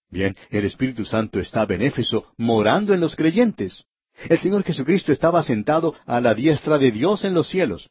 Bien, 0.09 0.35
el 0.49 0.65
Espíritu 0.65 1.05
Santo 1.05 1.39
está 1.39 1.65
benéfico 1.65 2.33
morando 2.37 2.93
en 2.93 2.99
los 2.99 3.15
creyentes. 3.15 3.85
El 4.29 4.39
Señor 4.39 4.63
Jesucristo 4.63 5.11
estaba 5.11 5.43
sentado 5.43 5.95
a 6.05 6.19
la 6.21 6.33
diestra 6.33 6.77
de 6.77 6.91
Dios 6.91 7.23
en 7.23 7.33
los 7.33 7.47
cielos. 7.47 7.89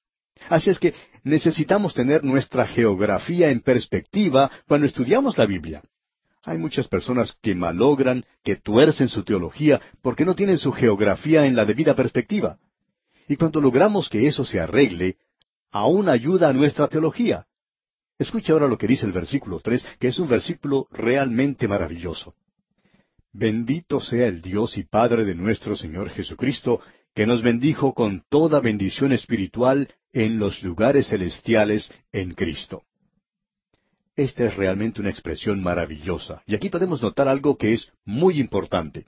Así 0.49 0.71
es 0.71 0.79
que 0.79 0.95
necesitamos 1.25 1.95
tener 1.95 2.25
nuestra 2.25 2.67
geografía 2.67 3.51
en 3.51 3.61
perspectiva 3.61 4.51
cuando 4.67 4.87
estudiamos 4.87 5.39
la 5.39 5.47
Biblia. 5.47 5.83
Hay 6.45 6.59
muchas 6.59 6.89
personas 6.89 7.37
que 7.43 7.55
malogran, 7.55 8.25
que 8.45 8.57
tuercen 8.57 9.09
su 9.09 9.25
teología 9.25 9.81
porque 10.03 10.25
no 10.25 10.35
tienen 10.35 10.59
su 10.59 10.73
geografía 10.73 11.47
en 11.47 11.57
la 11.57 11.65
debida 11.65 11.95
perspectiva. 11.95 12.59
Y 13.29 13.37
cuando 13.37 13.61
logramos 13.61 14.09
que 14.09 14.27
eso 14.27 14.45
se 14.45 14.61
arregle, 14.61 15.17
aún 15.71 16.09
ayuda 16.09 16.49
a 16.49 16.53
nuestra 16.53 16.87
teología. 16.89 17.47
Escuche 18.19 18.53
ahora 18.53 18.69
lo 18.69 18.79
que 18.79 18.87
dice 18.87 19.07
el 19.07 19.13
versículo 19.13 19.61
tres, 19.61 19.85
que 19.99 20.09
es 20.09 20.19
un 20.19 20.29
versículo 20.29 20.89
realmente 20.91 21.69
maravilloso. 21.69 22.35
Bendito 23.33 24.01
sea 24.01 24.27
el 24.27 24.41
Dios 24.41 24.79
y 24.79 24.85
Padre 24.85 25.25
de 25.25 25.35
nuestro 25.35 25.77
Señor 25.77 26.09
Jesucristo, 26.09 26.81
que 27.15 27.27
nos 27.27 27.43
bendijo 27.43 27.93
con 27.93 28.25
toda 28.29 28.61
bendición 28.61 29.13
espiritual 29.13 29.89
en 30.13 30.39
los 30.39 30.63
lugares 30.63 31.09
celestiales 31.09 31.93
en 32.13 32.33
Cristo. 32.33 32.85
Esta 34.17 34.47
es 34.47 34.57
realmente 34.57 35.03
una 35.03 35.11
expresión 35.11 35.63
maravillosa, 35.63 36.43
y 36.47 36.55
aquí 36.55 36.71
podemos 36.71 37.03
notar 37.03 37.29
algo 37.29 37.59
que 37.59 37.75
es 37.75 37.93
muy 38.07 38.41
importante. 38.41 39.07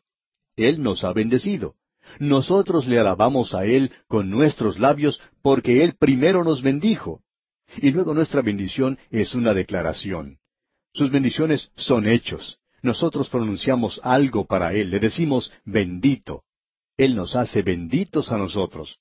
Él 0.57 0.83
nos 0.83 1.05
ha 1.05 1.15
bendecido. 1.15 1.77
Nosotros 2.19 2.87
le 2.87 2.99
alabamos 2.99 3.55
a 3.55 3.65
Él 3.65 3.91
con 4.07 4.29
nuestros 4.29 4.79
labios 4.79 5.19
porque 5.41 5.83
Él 5.83 5.95
primero 5.99 6.45
nos 6.45 6.61
bendijo. 6.61 7.23
Y 7.77 7.91
luego 7.91 8.15
nuestra 8.15 8.43
bendición 8.43 8.99
es 9.11 9.35
una 9.35 9.55
declaración. 9.55 10.39
Sus 10.93 11.11
bendiciones 11.11 11.71
son 11.77 12.09
hechos 12.09 12.59
nosotros 12.83 13.29
pronunciamos 13.29 14.01
algo 14.03 14.47
para 14.47 14.73
Él, 14.73 14.91
le 14.91 15.01
decimos 15.01 15.53
bendito. 15.65 16.45
Él 16.97 17.15
nos 17.15 17.37
hace 17.37 17.63
benditos 17.63 18.31
a 18.33 18.39
nosotros. 18.39 18.99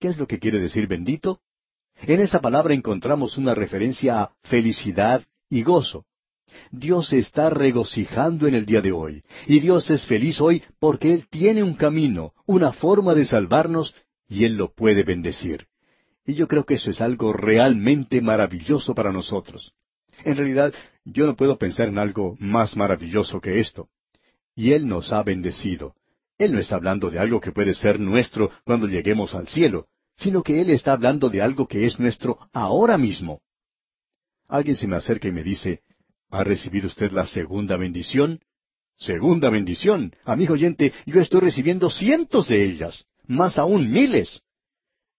¿Qué 0.00 0.08
es 0.08 0.18
lo 0.18 0.26
que 0.26 0.38
quiere 0.38 0.58
decir 0.58 0.86
bendito? 0.86 1.40
En 2.02 2.20
esa 2.20 2.40
palabra 2.40 2.74
encontramos 2.74 3.36
una 3.38 3.54
referencia 3.54 4.22
a 4.22 4.32
felicidad 4.42 5.24
y 5.48 5.62
gozo. 5.62 6.04
Dios 6.70 7.08
se 7.08 7.18
está 7.18 7.48
regocijando 7.50 8.46
en 8.46 8.54
el 8.54 8.66
día 8.66 8.82
de 8.82 8.92
hoy, 8.92 9.22
y 9.46 9.60
Dios 9.60 9.88
es 9.90 10.04
feliz 10.06 10.40
hoy 10.40 10.62
porque 10.78 11.14
Él 11.14 11.26
tiene 11.30 11.62
un 11.62 11.74
camino, 11.74 12.34
una 12.46 12.72
forma 12.72 13.14
de 13.14 13.24
salvarnos, 13.24 13.94
y 14.28 14.44
Él 14.44 14.56
lo 14.56 14.72
puede 14.72 15.02
bendecir. 15.02 15.66
Y 16.24 16.34
yo 16.34 16.46
creo 16.46 16.64
que 16.64 16.74
eso 16.74 16.90
es 16.90 17.00
algo 17.00 17.32
realmente 17.32 18.20
maravilloso 18.20 18.94
para 18.94 19.12
nosotros. 19.12 19.72
En 20.24 20.36
realidad, 20.36 20.72
yo 21.04 21.26
no 21.26 21.36
puedo 21.36 21.58
pensar 21.58 21.88
en 21.88 21.98
algo 21.98 22.36
más 22.38 22.76
maravilloso 22.76 23.40
que 23.40 23.60
esto. 23.60 23.88
Y 24.54 24.72
Él 24.72 24.86
nos 24.86 25.12
ha 25.12 25.22
bendecido. 25.22 25.94
Él 26.38 26.52
no 26.52 26.58
está 26.58 26.76
hablando 26.76 27.10
de 27.10 27.18
algo 27.18 27.40
que 27.40 27.52
puede 27.52 27.74
ser 27.74 27.98
nuestro 27.98 28.50
cuando 28.64 28.86
lleguemos 28.86 29.34
al 29.34 29.48
cielo, 29.48 29.88
sino 30.16 30.42
que 30.42 30.60
Él 30.60 30.70
está 30.70 30.92
hablando 30.92 31.28
de 31.28 31.42
algo 31.42 31.66
que 31.66 31.86
es 31.86 31.98
nuestro 31.98 32.38
ahora 32.52 32.98
mismo. 32.98 33.40
Alguien 34.48 34.76
se 34.76 34.86
me 34.86 34.96
acerca 34.96 35.28
y 35.28 35.32
me 35.32 35.42
dice, 35.42 35.80
¿ha 36.30 36.44
recibido 36.44 36.86
usted 36.86 37.10
la 37.10 37.26
segunda 37.26 37.76
bendición? 37.76 38.40
Segunda 38.98 39.50
bendición. 39.50 40.14
Amigo 40.24 40.54
oyente, 40.54 40.92
yo 41.06 41.20
estoy 41.20 41.40
recibiendo 41.40 41.90
cientos 41.90 42.48
de 42.48 42.64
ellas, 42.64 43.06
más 43.26 43.58
aún 43.58 43.90
miles. 43.90 44.42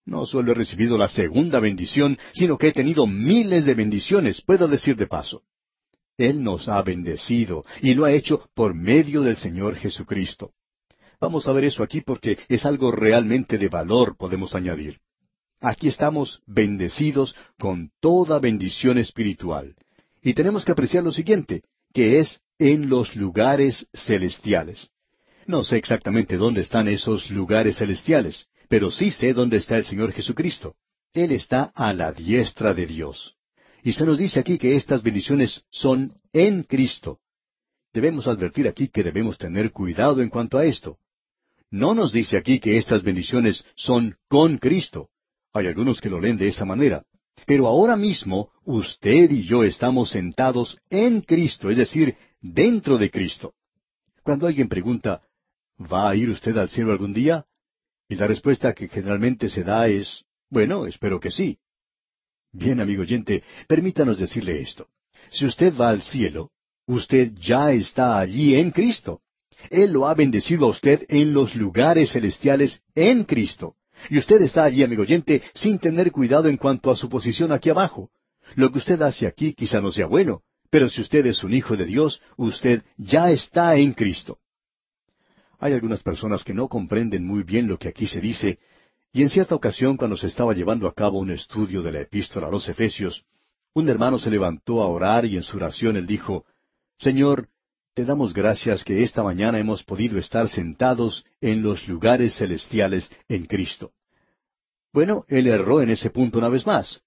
No 0.05 0.25
solo 0.25 0.51
he 0.51 0.55
recibido 0.55 0.97
la 0.97 1.07
segunda 1.07 1.59
bendición, 1.59 2.17
sino 2.33 2.57
que 2.57 2.69
he 2.69 2.73
tenido 2.73 3.07
miles 3.07 3.65
de 3.65 3.73
bendiciones, 3.73 4.41
puedo 4.41 4.67
decir 4.67 4.95
de 4.95 5.07
paso. 5.07 5.43
Él 6.17 6.43
nos 6.43 6.67
ha 6.67 6.81
bendecido 6.81 7.65
y 7.81 7.93
lo 7.93 8.05
ha 8.05 8.11
hecho 8.11 8.47
por 8.53 8.75
medio 8.75 9.21
del 9.21 9.37
Señor 9.37 9.75
Jesucristo. 9.75 10.51
Vamos 11.19 11.47
a 11.47 11.53
ver 11.53 11.63
eso 11.63 11.83
aquí 11.83 12.01
porque 12.01 12.37
es 12.49 12.65
algo 12.65 12.91
realmente 12.91 13.57
de 13.57 13.69
valor, 13.69 14.17
podemos 14.17 14.55
añadir. 14.55 14.99
Aquí 15.61 15.87
estamos 15.87 16.41
bendecidos 16.45 17.35
con 17.57 17.91
toda 18.01 18.39
bendición 18.39 18.97
espiritual. 18.97 19.75
Y 20.21 20.33
tenemos 20.33 20.65
que 20.65 20.73
apreciar 20.73 21.03
lo 21.03 21.11
siguiente, 21.11 21.63
que 21.93 22.19
es 22.19 22.41
en 22.59 22.89
los 22.89 23.15
lugares 23.15 23.87
celestiales. 23.93 24.89
No 25.45 25.63
sé 25.63 25.77
exactamente 25.77 26.37
dónde 26.37 26.61
están 26.61 26.87
esos 26.87 27.29
lugares 27.31 27.77
celestiales, 27.77 28.47
pero 28.67 28.91
sí 28.91 29.11
sé 29.11 29.33
dónde 29.33 29.57
está 29.57 29.77
el 29.77 29.85
Señor 29.85 30.11
Jesucristo. 30.11 30.75
Él 31.13 31.31
está 31.31 31.71
a 31.75 31.93
la 31.93 32.11
diestra 32.11 32.73
de 32.73 32.87
Dios. 32.87 33.35
Y 33.83 33.93
se 33.93 34.05
nos 34.05 34.17
dice 34.17 34.39
aquí 34.39 34.57
que 34.57 34.75
estas 34.75 35.03
bendiciones 35.03 35.63
son 35.69 36.19
en 36.31 36.63
Cristo. 36.63 37.19
Debemos 37.93 38.27
advertir 38.27 38.67
aquí 38.67 38.87
que 38.87 39.03
debemos 39.03 39.37
tener 39.37 39.71
cuidado 39.71 40.21
en 40.21 40.29
cuanto 40.29 40.57
a 40.57 40.65
esto. 40.65 40.97
No 41.69 41.93
nos 41.93 42.11
dice 42.11 42.37
aquí 42.37 42.59
que 42.59 42.77
estas 42.77 43.03
bendiciones 43.03 43.65
son 43.75 44.15
con 44.27 44.57
Cristo. 44.57 45.09
Hay 45.53 45.67
algunos 45.67 46.01
que 46.01 46.09
lo 46.09 46.19
leen 46.19 46.37
de 46.37 46.47
esa 46.47 46.65
manera. 46.65 47.03
Pero 47.45 47.67
ahora 47.67 47.95
mismo 47.95 48.49
usted 48.63 49.29
y 49.31 49.43
yo 49.43 49.63
estamos 49.63 50.09
sentados 50.11 50.77
en 50.89 51.21
Cristo, 51.21 51.69
es 51.69 51.77
decir, 51.77 52.15
dentro 52.41 52.97
de 52.97 53.11
Cristo. 53.11 53.53
Cuando 54.23 54.47
alguien 54.47 54.69
pregunta, 54.69 55.21
¿va 55.79 56.09
a 56.09 56.15
ir 56.15 56.29
usted 56.29 56.57
al 56.57 56.69
cielo 56.69 56.91
algún 56.91 57.13
día? 57.13 57.45
Y 58.13 58.15
la 58.15 58.27
respuesta 58.27 58.73
que 58.73 58.89
generalmente 58.89 59.49
se 59.49 59.63
da 59.63 59.87
es, 59.87 60.23
bueno, 60.51 60.85
espero 60.85 61.19
que 61.19 61.31
sí. 61.31 61.57
Bien, 62.51 62.79
amigo 62.79 63.01
oyente, 63.01 63.41
permítanos 63.67 64.19
decirle 64.19 64.61
esto. 64.61 64.87
Si 65.31 65.47
usted 65.47 65.73
va 65.75 65.89
al 65.89 66.03
cielo, 66.03 66.51
usted 66.85 67.31
ya 67.41 67.71
está 67.71 68.19
allí 68.19 68.53
en 68.53 68.69
Cristo. 68.69 69.21
Él 69.71 69.93
lo 69.93 70.07
ha 70.07 70.13
bendecido 70.13 70.67
a 70.67 70.69
usted 70.69 71.07
en 71.09 71.33
los 71.33 71.55
lugares 71.55 72.11
celestiales 72.11 72.83
en 72.93 73.23
Cristo. 73.23 73.77
Y 74.11 74.19
usted 74.19 74.43
está 74.43 74.65
allí, 74.65 74.83
amigo 74.83 75.01
oyente, 75.01 75.41
sin 75.55 75.79
tener 75.79 76.11
cuidado 76.11 76.49
en 76.49 76.57
cuanto 76.57 76.91
a 76.91 76.95
su 76.95 77.09
posición 77.09 77.51
aquí 77.51 77.71
abajo. 77.71 78.11
Lo 78.53 78.71
que 78.71 78.77
usted 78.77 79.01
hace 79.01 79.25
aquí 79.25 79.53
quizá 79.53 79.81
no 79.81 79.91
sea 79.91 80.05
bueno, 80.05 80.43
pero 80.69 80.87
si 80.87 81.01
usted 81.01 81.25
es 81.25 81.43
un 81.43 81.55
hijo 81.55 81.75
de 81.75 81.87
Dios, 81.87 82.21
usted 82.37 82.83
ya 82.95 83.31
está 83.31 83.75
en 83.75 83.93
Cristo. 83.93 84.37
Hay 85.63 85.71
algunas 85.71 86.03
personas 86.03 86.43
que 86.43 86.53
no 86.53 86.67
comprenden 86.67 87.25
muy 87.25 87.43
bien 87.43 87.69
lo 87.69 87.79
que 87.79 87.87
aquí 87.87 88.05
se 88.05 88.19
dice, 88.19 88.59
y 89.13 89.21
en 89.21 89.29
cierta 89.29 89.55
ocasión 89.55 89.95
cuando 89.95 90.17
se 90.17 90.27
estaba 90.27 90.53
llevando 90.53 90.89
a 90.89 90.93
cabo 90.93 91.19
un 91.19 91.31
estudio 91.31 91.81
de 91.81 91.93
la 91.93 92.01
epístola 92.01 92.47
a 92.47 92.51
los 92.51 92.67
Efesios, 92.67 93.23
un 93.73 93.87
hermano 93.87 94.19
se 94.19 94.29
levantó 94.29 94.83
a 94.83 94.89
orar 94.89 95.23
y 95.23 95.37
en 95.37 95.41
su 95.41 95.55
oración 95.55 95.95
él 95.95 96.05
dijo, 96.05 96.43
Señor, 96.99 97.47
te 97.93 98.03
damos 98.03 98.33
gracias 98.33 98.83
que 98.83 99.03
esta 99.03 99.23
mañana 99.23 99.57
hemos 99.57 99.85
podido 99.85 100.19
estar 100.19 100.49
sentados 100.49 101.23
en 101.39 101.63
los 101.63 101.87
lugares 101.87 102.35
celestiales 102.35 103.09
en 103.29 103.45
Cristo. 103.45 103.93
Bueno, 104.91 105.23
él 105.29 105.47
erró 105.47 105.81
en 105.81 105.91
ese 105.91 106.09
punto 106.09 106.39
una 106.39 106.49
vez 106.49 106.65
más. 106.65 107.02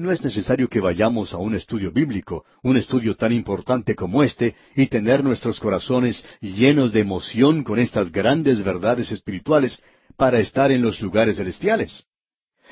No 0.00 0.12
es 0.12 0.24
necesario 0.24 0.66
que 0.66 0.80
vayamos 0.80 1.34
a 1.34 1.36
un 1.36 1.54
estudio 1.54 1.92
bíblico, 1.92 2.46
un 2.62 2.78
estudio 2.78 3.16
tan 3.16 3.32
importante 3.32 3.94
como 3.94 4.22
este, 4.22 4.54
y 4.74 4.86
tener 4.86 5.22
nuestros 5.22 5.60
corazones 5.60 6.24
llenos 6.40 6.94
de 6.94 7.00
emoción 7.00 7.64
con 7.64 7.78
estas 7.78 8.10
grandes 8.10 8.64
verdades 8.64 9.12
espirituales 9.12 9.78
para 10.16 10.40
estar 10.40 10.72
en 10.72 10.80
los 10.80 11.02
lugares 11.02 11.36
celestiales. 11.36 12.06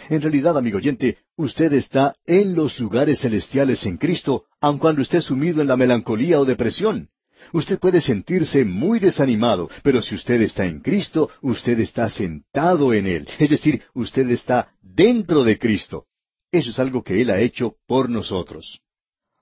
En 0.09 0.23
realidad, 0.23 0.57
amigo 0.57 0.79
oyente, 0.79 1.19
usted 1.37 1.71
está 1.75 2.15
en 2.25 2.55
los 2.55 2.81
lugares 2.81 3.21
celestiales 3.21 3.85
en 3.85 3.99
Cristo, 3.99 4.47
aun 4.59 4.79
cuando 4.79 5.03
esté 5.03 5.21
sumido 5.21 5.61
en 5.61 5.69
la 5.69 5.77
melancolía 5.77 6.41
o 6.41 6.47
depresión. 6.47 7.11
Usted 7.53 7.79
puede 7.79 8.01
sentirse 8.01 8.65
muy 8.65 9.01
desanimado, 9.01 9.69
pero 9.83 10.01
si 10.01 10.15
usted 10.15 10.41
está 10.41 10.65
en 10.65 10.81
Cristo, 10.81 11.29
usted 11.43 11.79
está 11.81 12.09
sentado 12.09 12.95
en 12.95 13.07
Él. 13.07 13.29
Es 13.39 13.51
decir, 13.51 13.83
usted 13.93 14.31
está 14.31 14.73
dentro 14.81 15.45
de 15.45 15.59
Cristo. 15.59 16.07
Eso 16.51 16.71
es 16.71 16.79
algo 16.79 17.03
que 17.03 17.21
Él 17.21 17.31
ha 17.31 17.41
hecho 17.41 17.77
por 17.87 18.09
nosotros. 18.09 18.81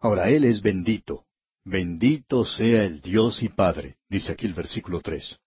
Ahora, 0.00 0.30
Él 0.30 0.44
es 0.44 0.62
bendito. 0.62 1.24
Bendito 1.64 2.44
sea 2.44 2.84
el 2.84 3.00
Dios 3.00 3.42
y 3.42 3.48
Padre, 3.48 3.96
dice 4.08 4.32
aquí 4.32 4.46
el 4.46 4.54
versículo 4.54 5.00
tres. 5.00 5.38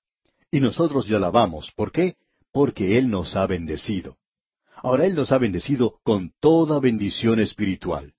Y 0.51 0.59
nosotros 0.59 1.07
le 1.09 1.15
alabamos. 1.15 1.71
¿Por 1.75 1.91
qué? 1.91 2.17
Porque 2.51 2.97
Él 2.97 3.09
nos 3.09 3.35
ha 3.35 3.45
bendecido. 3.47 4.17
Ahora 4.75 5.05
Él 5.05 5.15
nos 5.15 5.31
ha 5.31 5.37
bendecido 5.37 5.99
con 6.03 6.33
toda 6.39 6.79
bendición 6.79 7.39
espiritual. 7.39 8.13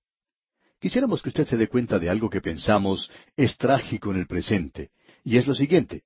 Quisiéramos 0.78 1.20
que 1.20 1.28
usted 1.28 1.46
se 1.46 1.58
dé 1.58 1.68
cuenta 1.68 1.98
de 1.98 2.08
algo 2.08 2.30
que 2.30 2.40
pensamos 2.40 3.10
es 3.36 3.56
trágico 3.58 4.10
en 4.10 4.18
el 4.18 4.26
presente, 4.26 4.90
y 5.24 5.36
es 5.36 5.46
lo 5.46 5.54
siguiente. 5.54 6.04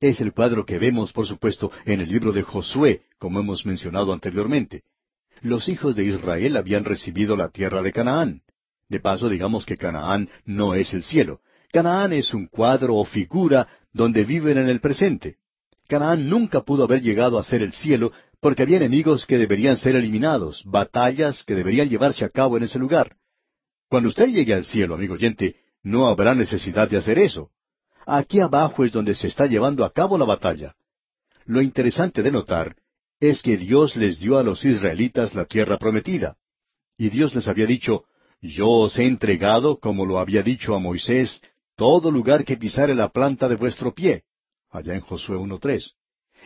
Es 0.00 0.20
el 0.20 0.32
cuadro 0.32 0.64
que 0.64 0.78
vemos, 0.78 1.12
por 1.12 1.26
supuesto, 1.26 1.70
en 1.84 2.00
el 2.00 2.08
libro 2.08 2.32
de 2.32 2.42
Josué, 2.42 3.02
como 3.18 3.38
hemos 3.40 3.64
mencionado 3.64 4.12
anteriormente. 4.12 4.82
Los 5.42 5.68
hijos 5.68 5.94
de 5.94 6.04
Israel 6.04 6.56
habían 6.56 6.84
recibido 6.84 7.36
la 7.36 7.48
tierra 7.48 7.82
de 7.82 7.92
Canaán. 7.92 8.42
De 8.88 9.00
paso, 9.00 9.28
digamos 9.28 9.66
que 9.66 9.76
Canaán 9.76 10.28
no 10.44 10.74
es 10.74 10.94
el 10.94 11.02
cielo. 11.02 11.40
Canaán 11.70 12.12
es 12.12 12.32
un 12.32 12.46
cuadro 12.46 12.96
o 12.96 13.04
figura 13.04 13.68
donde 13.92 14.24
viven 14.24 14.58
en 14.58 14.68
el 14.68 14.80
presente. 14.80 15.36
Canaán 15.86 16.28
nunca 16.28 16.62
pudo 16.62 16.84
haber 16.84 17.02
llegado 17.02 17.38
a 17.38 17.44
ser 17.44 17.62
el 17.62 17.72
cielo 17.72 18.12
porque 18.40 18.62
había 18.62 18.76
enemigos 18.76 19.26
que 19.26 19.38
deberían 19.38 19.76
ser 19.76 19.96
eliminados, 19.96 20.62
batallas 20.64 21.44
que 21.44 21.54
deberían 21.54 21.88
llevarse 21.88 22.24
a 22.24 22.28
cabo 22.28 22.56
en 22.56 22.64
ese 22.64 22.78
lugar. 22.78 23.16
Cuando 23.88 24.10
usted 24.10 24.28
llegue 24.28 24.54
al 24.54 24.64
cielo, 24.64 24.94
amigo 24.94 25.14
oyente, 25.14 25.56
no 25.82 26.06
habrá 26.06 26.34
necesidad 26.34 26.88
de 26.88 26.98
hacer 26.98 27.18
eso. 27.18 27.50
Aquí 28.06 28.40
abajo 28.40 28.84
es 28.84 28.92
donde 28.92 29.14
se 29.14 29.28
está 29.28 29.46
llevando 29.46 29.84
a 29.84 29.92
cabo 29.92 30.16
la 30.16 30.24
batalla. 30.24 30.74
Lo 31.46 31.60
interesante 31.62 32.22
de 32.22 32.30
notar 32.30 32.76
es 33.20 33.42
que 33.42 33.56
Dios 33.56 33.96
les 33.96 34.18
dio 34.18 34.38
a 34.38 34.42
los 34.42 34.64
israelitas 34.64 35.34
la 35.34 35.44
tierra 35.44 35.78
prometida. 35.78 36.36
Y 36.96 37.10
Dios 37.10 37.34
les 37.34 37.48
había 37.48 37.66
dicho, 37.66 38.04
Yo 38.40 38.68
os 38.68 38.98
he 38.98 39.06
entregado, 39.06 39.78
como 39.78 40.06
lo 40.06 40.18
había 40.18 40.42
dicho 40.42 40.74
a 40.74 40.78
Moisés, 40.78 41.40
todo 41.76 42.10
lugar 42.10 42.44
que 42.44 42.56
pisare 42.56 42.94
la 42.94 43.08
planta 43.08 43.48
de 43.48 43.56
vuestro 43.56 43.94
pie. 43.94 44.24
Allá 44.70 44.94
en 44.94 45.00
Josué 45.00 45.36
1.3. 45.36 45.92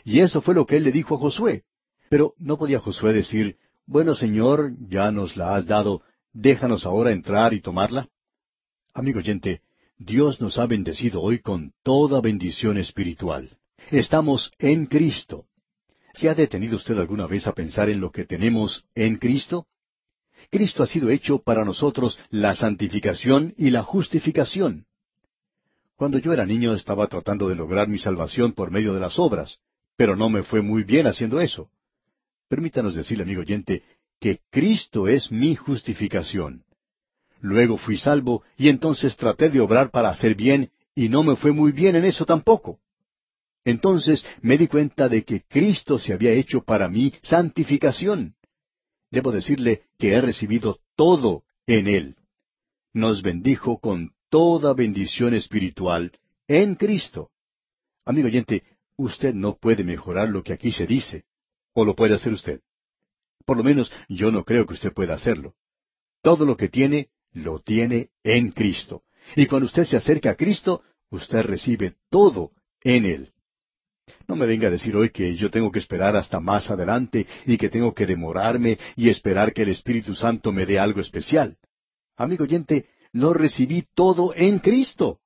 Y 0.04 0.20
eso 0.20 0.40
fue 0.40 0.54
lo 0.54 0.64
que 0.64 0.76
él 0.76 0.84
le 0.84 0.92
dijo 0.92 1.16
a 1.16 1.18
Josué. 1.18 1.64
Pero 2.08 2.34
no 2.38 2.56
podía 2.56 2.80
Josué 2.80 3.12
decir, 3.12 3.56
Bueno, 3.86 4.14
Señor, 4.14 4.72
ya 4.88 5.10
nos 5.10 5.36
la 5.36 5.56
has 5.56 5.66
dado, 5.66 6.02
déjanos 6.32 6.86
ahora 6.86 7.12
entrar 7.12 7.52
y 7.52 7.60
tomarla? 7.60 8.08
Amigo 8.94 9.18
oyente, 9.18 9.60
Dios 9.98 10.40
nos 10.40 10.58
ha 10.58 10.66
bendecido 10.66 11.20
hoy 11.20 11.40
con 11.40 11.72
toda 11.82 12.20
bendición 12.20 12.78
espiritual. 12.78 13.58
Estamos 13.90 14.52
en 14.58 14.86
Cristo. 14.86 15.46
¿Se 16.14 16.28
ha 16.28 16.34
detenido 16.34 16.76
usted 16.76 16.98
alguna 16.98 17.26
vez 17.26 17.46
a 17.46 17.52
pensar 17.52 17.88
en 17.88 18.00
lo 18.00 18.10
que 18.10 18.24
tenemos 18.24 18.84
en 18.94 19.16
Cristo? 19.16 19.66
Cristo 20.50 20.82
ha 20.82 20.86
sido 20.86 21.08
hecho 21.10 21.38
para 21.38 21.64
nosotros 21.64 22.18
la 22.30 22.54
santificación 22.54 23.54
y 23.56 23.70
la 23.70 23.82
justificación. 23.82 24.86
Cuando 25.96 26.18
yo 26.18 26.32
era 26.32 26.44
niño 26.44 26.74
estaba 26.74 27.06
tratando 27.06 27.48
de 27.48 27.54
lograr 27.54 27.88
mi 27.88 27.98
salvación 27.98 28.52
por 28.52 28.70
medio 28.70 28.92
de 28.92 29.00
las 29.00 29.18
obras, 29.18 29.58
pero 29.96 30.16
no 30.16 30.28
me 30.28 30.42
fue 30.42 30.60
muy 30.60 30.84
bien 30.84 31.06
haciendo 31.06 31.40
eso. 31.40 31.70
Permítanos 32.48 32.94
decirle, 32.94 33.22
amigo 33.22 33.40
oyente, 33.40 33.82
que 34.20 34.40
Cristo 34.50 35.08
es 35.08 35.30
mi 35.32 35.54
justificación. 35.54 36.64
Luego 37.40 37.76
fui 37.76 37.96
salvo 37.96 38.42
y 38.56 38.68
entonces 38.68 39.16
traté 39.16 39.48
de 39.48 39.60
obrar 39.60 39.90
para 39.90 40.10
hacer 40.10 40.34
bien 40.34 40.70
y 40.94 41.08
no 41.08 41.22
me 41.22 41.36
fue 41.36 41.52
muy 41.52 41.72
bien 41.72 41.96
en 41.96 42.04
eso 42.04 42.26
tampoco. 42.26 42.78
Entonces 43.64 44.24
me 44.40 44.58
di 44.58 44.66
cuenta 44.66 45.08
de 45.08 45.24
que 45.24 45.42
Cristo 45.42 45.98
se 45.98 46.12
había 46.12 46.32
hecho 46.32 46.62
para 46.62 46.88
mí 46.88 47.12
santificación. 47.22 48.34
Debo 49.10 49.30
decirle 49.30 49.82
que 49.98 50.14
he 50.14 50.20
recibido 50.20 50.80
todo 50.96 51.44
en 51.66 51.86
Él. 51.86 52.16
Nos 52.92 53.22
bendijo 53.22 53.78
con 53.78 54.12
toda 54.30 54.74
bendición 54.74 55.34
espiritual 55.34 56.12
en 56.48 56.74
Cristo. 56.74 57.30
Amigo 58.04 58.26
oyente, 58.26 58.64
usted 58.96 59.34
no 59.34 59.56
puede 59.56 59.84
mejorar 59.84 60.28
lo 60.28 60.42
que 60.42 60.52
aquí 60.52 60.72
se 60.72 60.86
dice. 60.86 61.24
¿O 61.74 61.84
lo 61.84 61.94
puede 61.94 62.14
hacer 62.14 62.32
usted? 62.32 62.60
Por 63.44 63.56
lo 63.56 63.64
menos 63.64 63.92
yo 64.08 64.30
no 64.30 64.44
creo 64.44 64.66
que 64.66 64.74
usted 64.74 64.92
pueda 64.92 65.14
hacerlo. 65.14 65.54
Todo 66.22 66.44
lo 66.44 66.56
que 66.56 66.68
tiene, 66.68 67.10
lo 67.32 67.60
tiene 67.60 68.10
en 68.22 68.50
Cristo. 68.50 69.02
Y 69.36 69.46
cuando 69.46 69.66
usted 69.66 69.84
se 69.84 69.96
acerca 69.96 70.30
a 70.30 70.36
Cristo, 70.36 70.82
usted 71.10 71.42
recibe 71.42 71.96
todo 72.10 72.52
en 72.82 73.06
Él. 73.06 73.32
No 74.28 74.36
me 74.36 74.46
venga 74.46 74.68
a 74.68 74.70
decir 74.70 74.94
hoy 74.96 75.10
que 75.10 75.36
yo 75.36 75.50
tengo 75.50 75.70
que 75.70 75.78
esperar 75.78 76.16
hasta 76.16 76.40
más 76.40 76.70
adelante 76.70 77.26
y 77.46 77.56
que 77.56 77.68
tengo 77.68 77.92
que 77.94 78.06
demorarme 78.06 78.78
y 78.96 79.08
esperar 79.08 79.52
que 79.52 79.62
el 79.62 79.70
Espíritu 79.70 80.14
Santo 80.14 80.52
me 80.52 80.66
dé 80.66 80.78
algo 80.78 81.00
especial. 81.00 81.56
Amigo 82.16 82.44
oyente, 82.44 82.86
lo 83.12 83.32
recibí 83.32 83.84
todo 83.94 84.34
en 84.34 84.58
Cristo. 84.58 85.18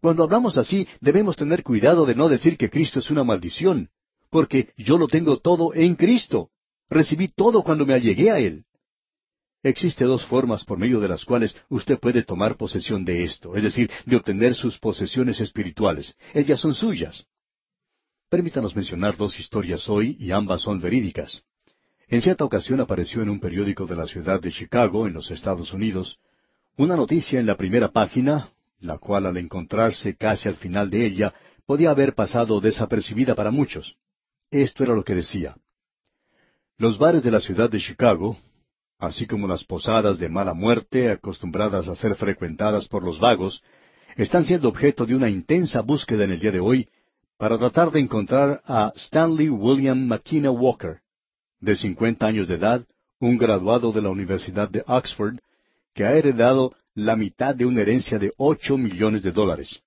Cuando 0.00 0.24
hablamos 0.24 0.58
así, 0.58 0.86
debemos 1.00 1.36
tener 1.36 1.62
cuidado 1.62 2.06
de 2.06 2.14
no 2.14 2.28
decir 2.28 2.56
que 2.56 2.70
Cristo 2.70 2.98
es 2.98 3.10
una 3.10 3.22
maldición, 3.22 3.90
porque 4.30 4.72
yo 4.76 4.98
lo 4.98 5.06
tengo 5.06 5.38
todo 5.38 5.74
en 5.74 5.94
Cristo. 5.94 6.50
Recibí 6.90 7.28
todo 7.28 7.62
cuando 7.62 7.86
me 7.86 7.94
allegué 7.94 8.30
a 8.30 8.38
Él. 8.38 8.64
Existe 9.62 10.04
dos 10.04 10.26
formas 10.26 10.64
por 10.64 10.76
medio 10.76 10.98
de 10.98 11.06
las 11.06 11.24
cuales 11.24 11.54
usted 11.68 11.98
puede 12.00 12.24
tomar 12.24 12.56
posesión 12.56 13.04
de 13.04 13.24
esto, 13.24 13.54
es 13.54 13.62
decir, 13.62 13.88
de 14.04 14.16
obtener 14.16 14.56
sus 14.56 14.76
posesiones 14.78 15.40
espirituales. 15.40 16.16
Ellas 16.34 16.58
son 16.58 16.74
suyas. 16.74 17.24
Permítanos 18.32 18.74
mencionar 18.74 19.14
dos 19.14 19.38
historias 19.38 19.90
hoy 19.90 20.16
y 20.18 20.30
ambas 20.30 20.62
son 20.62 20.80
verídicas. 20.80 21.42
En 22.08 22.22
cierta 22.22 22.46
ocasión 22.46 22.80
apareció 22.80 23.20
en 23.20 23.28
un 23.28 23.38
periódico 23.38 23.84
de 23.84 23.94
la 23.94 24.06
ciudad 24.06 24.40
de 24.40 24.50
Chicago, 24.50 25.06
en 25.06 25.12
los 25.12 25.30
Estados 25.30 25.74
Unidos, 25.74 26.18
una 26.78 26.96
noticia 26.96 27.40
en 27.40 27.44
la 27.44 27.58
primera 27.58 27.88
página, 27.90 28.48
la 28.80 28.96
cual 28.96 29.26
al 29.26 29.36
encontrarse 29.36 30.16
casi 30.16 30.48
al 30.48 30.56
final 30.56 30.88
de 30.88 31.04
ella 31.04 31.34
podía 31.66 31.90
haber 31.90 32.14
pasado 32.14 32.58
desapercibida 32.62 33.34
para 33.34 33.50
muchos. 33.50 33.98
Esto 34.50 34.82
era 34.82 34.94
lo 34.94 35.04
que 35.04 35.14
decía. 35.14 35.54
Los 36.78 36.96
bares 36.96 37.24
de 37.24 37.32
la 37.32 37.40
ciudad 37.42 37.68
de 37.68 37.80
Chicago, 37.80 38.38
así 38.98 39.26
como 39.26 39.46
las 39.46 39.62
posadas 39.62 40.18
de 40.18 40.30
mala 40.30 40.54
muerte 40.54 41.10
acostumbradas 41.10 41.86
a 41.86 41.96
ser 41.96 42.14
frecuentadas 42.14 42.88
por 42.88 43.04
los 43.04 43.20
vagos, 43.20 43.62
están 44.16 44.44
siendo 44.44 44.70
objeto 44.70 45.04
de 45.04 45.16
una 45.16 45.28
intensa 45.28 45.82
búsqueda 45.82 46.24
en 46.24 46.30
el 46.30 46.40
día 46.40 46.52
de 46.52 46.60
hoy 46.60 46.88
para 47.42 47.58
tratar 47.58 47.90
de 47.90 47.98
encontrar 47.98 48.62
a 48.64 48.92
Stanley 48.94 49.48
William 49.48 50.06
McKenna 50.06 50.52
Walker, 50.52 51.00
de 51.58 51.74
cincuenta 51.74 52.26
años 52.26 52.46
de 52.46 52.54
edad, 52.54 52.86
un 53.18 53.36
graduado 53.36 53.90
de 53.90 54.00
la 54.00 54.10
Universidad 54.10 54.70
de 54.70 54.84
Oxford, 54.86 55.40
que 55.92 56.04
ha 56.04 56.14
heredado 56.14 56.72
la 56.94 57.16
mitad 57.16 57.52
de 57.52 57.66
una 57.66 57.80
herencia 57.80 58.20
de 58.20 58.30
ocho 58.36 58.78
millones 58.78 59.24
de 59.24 59.32
dólares. 59.32 59.82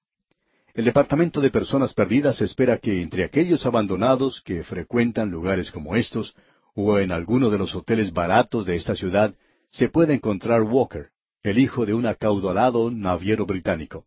El 0.73 0.83
Departamento 0.83 1.39
de 1.39 1.49
Personas 1.49 1.93
Perdidas 1.93 2.41
espera 2.41 2.77
que 2.77 3.01
entre 3.01 3.23
aquellos 3.23 3.65
abandonados 3.65 4.41
que 4.41 4.65
frecuentan 4.65 5.31
lugares 5.31 5.71
como 5.71 5.95
estos 5.95 6.35
o 6.73 6.99
en 6.99 7.13
alguno 7.13 7.49
de 7.49 7.57
los 7.57 7.73
hoteles 7.73 8.11
baratos 8.11 8.65
de 8.65 8.75
esta 8.75 8.97
ciudad, 8.97 9.33
se 9.71 9.87
puede 9.87 10.13
encontrar 10.13 10.63
Walker, 10.63 11.07
el 11.41 11.57
hijo 11.57 11.85
de 11.85 11.93
un 11.93 12.05
acaudalado 12.05 12.91
naviero 12.91 13.45
británico. 13.45 14.05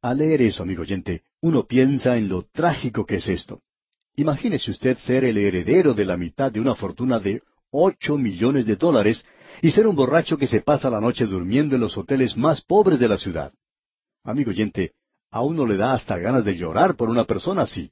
Al 0.00 0.18
leer 0.18 0.42
eso, 0.42 0.62
amigo 0.62 0.82
oyente, 0.82 1.22
uno 1.40 1.66
piensa 1.66 2.16
en 2.16 2.28
lo 2.28 2.42
trágico 2.44 3.04
que 3.04 3.16
es 3.16 3.28
esto. 3.28 3.62
Imagínese 4.14 4.70
usted 4.70 4.96
ser 4.96 5.24
el 5.24 5.36
heredero 5.38 5.92
de 5.92 6.04
la 6.04 6.16
mitad 6.16 6.52
de 6.52 6.60
una 6.60 6.74
fortuna 6.74 7.18
de 7.18 7.42
ocho 7.70 8.16
millones 8.16 8.66
de 8.66 8.76
dólares 8.76 9.24
y 9.60 9.70
ser 9.70 9.86
un 9.86 9.96
borracho 9.96 10.38
que 10.38 10.46
se 10.46 10.60
pasa 10.60 10.88
la 10.88 11.00
noche 11.00 11.26
durmiendo 11.26 11.74
en 11.74 11.80
los 11.80 11.96
hoteles 11.96 12.36
más 12.36 12.60
pobres 12.62 13.00
de 13.00 13.08
la 13.08 13.18
ciudad. 13.18 13.52
Amigo 14.22 14.50
oyente, 14.50 14.92
a 15.30 15.42
uno 15.42 15.66
le 15.66 15.76
da 15.76 15.94
hasta 15.94 16.16
ganas 16.18 16.44
de 16.44 16.56
llorar 16.56 16.94
por 16.94 17.08
una 17.10 17.24
persona 17.24 17.62
así. 17.62 17.90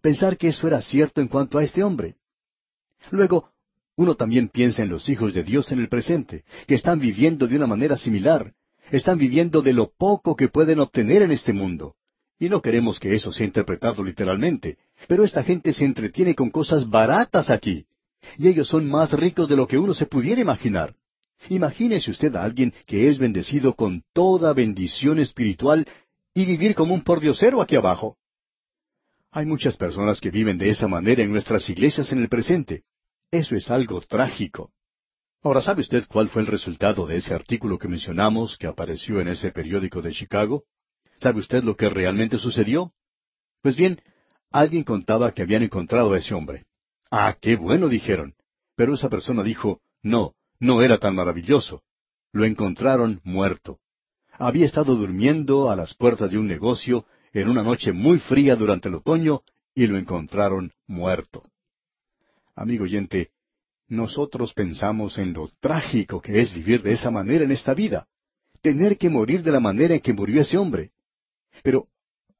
Pensar 0.00 0.38
que 0.38 0.48
eso 0.48 0.66
era 0.66 0.80
cierto 0.80 1.20
en 1.20 1.28
cuanto 1.28 1.58
a 1.58 1.64
este 1.64 1.84
hombre. 1.84 2.16
Luego, 3.10 3.50
uno 3.96 4.14
también 4.14 4.48
piensa 4.48 4.82
en 4.82 4.88
los 4.88 5.08
hijos 5.08 5.34
de 5.34 5.44
Dios 5.44 5.70
en 5.70 5.80
el 5.80 5.88
presente, 5.88 6.44
que 6.66 6.74
están 6.74 6.98
viviendo 6.98 7.46
de 7.46 7.56
una 7.56 7.66
manera 7.66 7.98
similar, 7.98 8.54
están 8.90 9.18
viviendo 9.18 9.62
de 9.62 9.72
lo 9.72 9.90
poco 9.90 10.36
que 10.36 10.48
pueden 10.48 10.80
obtener 10.80 11.22
en 11.22 11.30
este 11.30 11.52
mundo. 11.52 11.94
Y 12.38 12.48
no 12.48 12.60
queremos 12.60 12.98
que 12.98 13.14
eso 13.14 13.32
sea 13.32 13.46
interpretado 13.46 14.02
literalmente, 14.02 14.78
pero 15.06 15.24
esta 15.24 15.44
gente 15.44 15.72
se 15.72 15.84
entretiene 15.84 16.34
con 16.34 16.50
cosas 16.50 16.88
baratas 16.88 17.50
aquí, 17.50 17.86
y 18.38 18.48
ellos 18.48 18.68
son 18.68 18.88
más 18.88 19.12
ricos 19.12 19.48
de 19.48 19.56
lo 19.56 19.66
que 19.66 19.78
uno 19.78 19.94
se 19.94 20.06
pudiera 20.06 20.40
imaginar. 20.40 20.94
Imagínese 21.48 22.10
usted 22.10 22.34
a 22.36 22.44
alguien 22.44 22.72
que 22.86 23.08
es 23.08 23.18
bendecido 23.18 23.74
con 23.74 24.02
toda 24.12 24.52
bendición 24.52 25.18
espiritual 25.18 25.86
y 26.34 26.44
vivir 26.44 26.74
como 26.74 26.94
un 26.94 27.02
pordiosero 27.02 27.60
aquí 27.60 27.76
abajo. 27.76 28.16
Hay 29.30 29.46
muchas 29.46 29.76
personas 29.76 30.20
que 30.20 30.30
viven 30.30 30.58
de 30.58 30.68
esa 30.68 30.88
manera 30.88 31.22
en 31.22 31.32
nuestras 31.32 31.68
iglesias 31.68 32.12
en 32.12 32.18
el 32.18 32.28
presente. 32.28 32.84
Eso 33.30 33.56
es 33.56 33.70
algo 33.70 34.00
trágico. 34.02 34.70
Ahora, 35.44 35.60
¿sabe 35.60 35.80
usted 35.80 36.04
cuál 36.08 36.28
fue 36.28 36.42
el 36.42 36.46
resultado 36.46 37.04
de 37.04 37.16
ese 37.16 37.34
artículo 37.34 37.76
que 37.76 37.88
mencionamos 37.88 38.56
que 38.56 38.68
apareció 38.68 39.20
en 39.20 39.26
ese 39.26 39.50
periódico 39.50 40.00
de 40.00 40.12
Chicago? 40.12 40.64
¿Sabe 41.18 41.40
usted 41.40 41.64
lo 41.64 41.76
que 41.76 41.88
realmente 41.88 42.38
sucedió? 42.38 42.92
Pues 43.60 43.76
bien, 43.76 44.00
alguien 44.52 44.84
contaba 44.84 45.32
que 45.32 45.42
habían 45.42 45.64
encontrado 45.64 46.12
a 46.12 46.18
ese 46.18 46.32
hombre. 46.32 46.66
Ah, 47.10 47.36
qué 47.40 47.56
bueno, 47.56 47.88
dijeron. 47.88 48.36
Pero 48.76 48.94
esa 48.94 49.10
persona 49.10 49.42
dijo, 49.42 49.80
no, 50.00 50.36
no 50.60 50.80
era 50.80 50.98
tan 50.98 51.16
maravilloso. 51.16 51.82
Lo 52.30 52.44
encontraron 52.44 53.20
muerto. 53.24 53.80
Había 54.34 54.64
estado 54.64 54.94
durmiendo 54.94 55.70
a 55.70 55.76
las 55.76 55.94
puertas 55.94 56.30
de 56.30 56.38
un 56.38 56.46
negocio 56.46 57.04
en 57.32 57.48
una 57.48 57.64
noche 57.64 57.92
muy 57.92 58.20
fría 58.20 58.54
durante 58.54 58.88
el 58.88 58.94
otoño 58.94 59.42
y 59.74 59.88
lo 59.88 59.98
encontraron 59.98 60.72
muerto. 60.86 61.42
Amigo 62.54 62.84
oyente, 62.84 63.32
nosotros 63.88 64.52
pensamos 64.54 65.18
en 65.18 65.32
lo 65.32 65.50
trágico 65.60 66.20
que 66.20 66.40
es 66.40 66.54
vivir 66.54 66.82
de 66.82 66.92
esa 66.92 67.10
manera 67.10 67.44
en 67.44 67.52
esta 67.52 67.74
vida, 67.74 68.06
tener 68.60 68.96
que 68.96 69.10
morir 69.10 69.42
de 69.42 69.52
la 69.52 69.60
manera 69.60 69.94
en 69.94 70.00
que 70.00 70.12
murió 70.12 70.40
ese 70.40 70.56
hombre. 70.56 70.92
Pero 71.62 71.88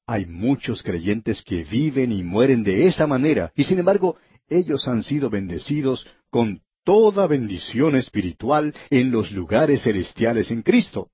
hay 0.06 0.26
muchos 0.26 0.82
creyentes 0.82 1.42
que 1.42 1.64
viven 1.64 2.12
y 2.12 2.22
mueren 2.22 2.62
de 2.62 2.86
esa 2.86 3.06
manera, 3.06 3.52
y 3.54 3.64
sin 3.64 3.78
embargo 3.78 4.16
ellos 4.48 4.88
han 4.88 5.02
sido 5.02 5.30
bendecidos 5.30 6.06
con 6.30 6.62
toda 6.84 7.26
bendición 7.26 7.96
espiritual 7.96 8.74
en 8.90 9.10
los 9.10 9.32
lugares 9.32 9.82
celestiales 9.82 10.50
en 10.50 10.62
Cristo. 10.62 11.10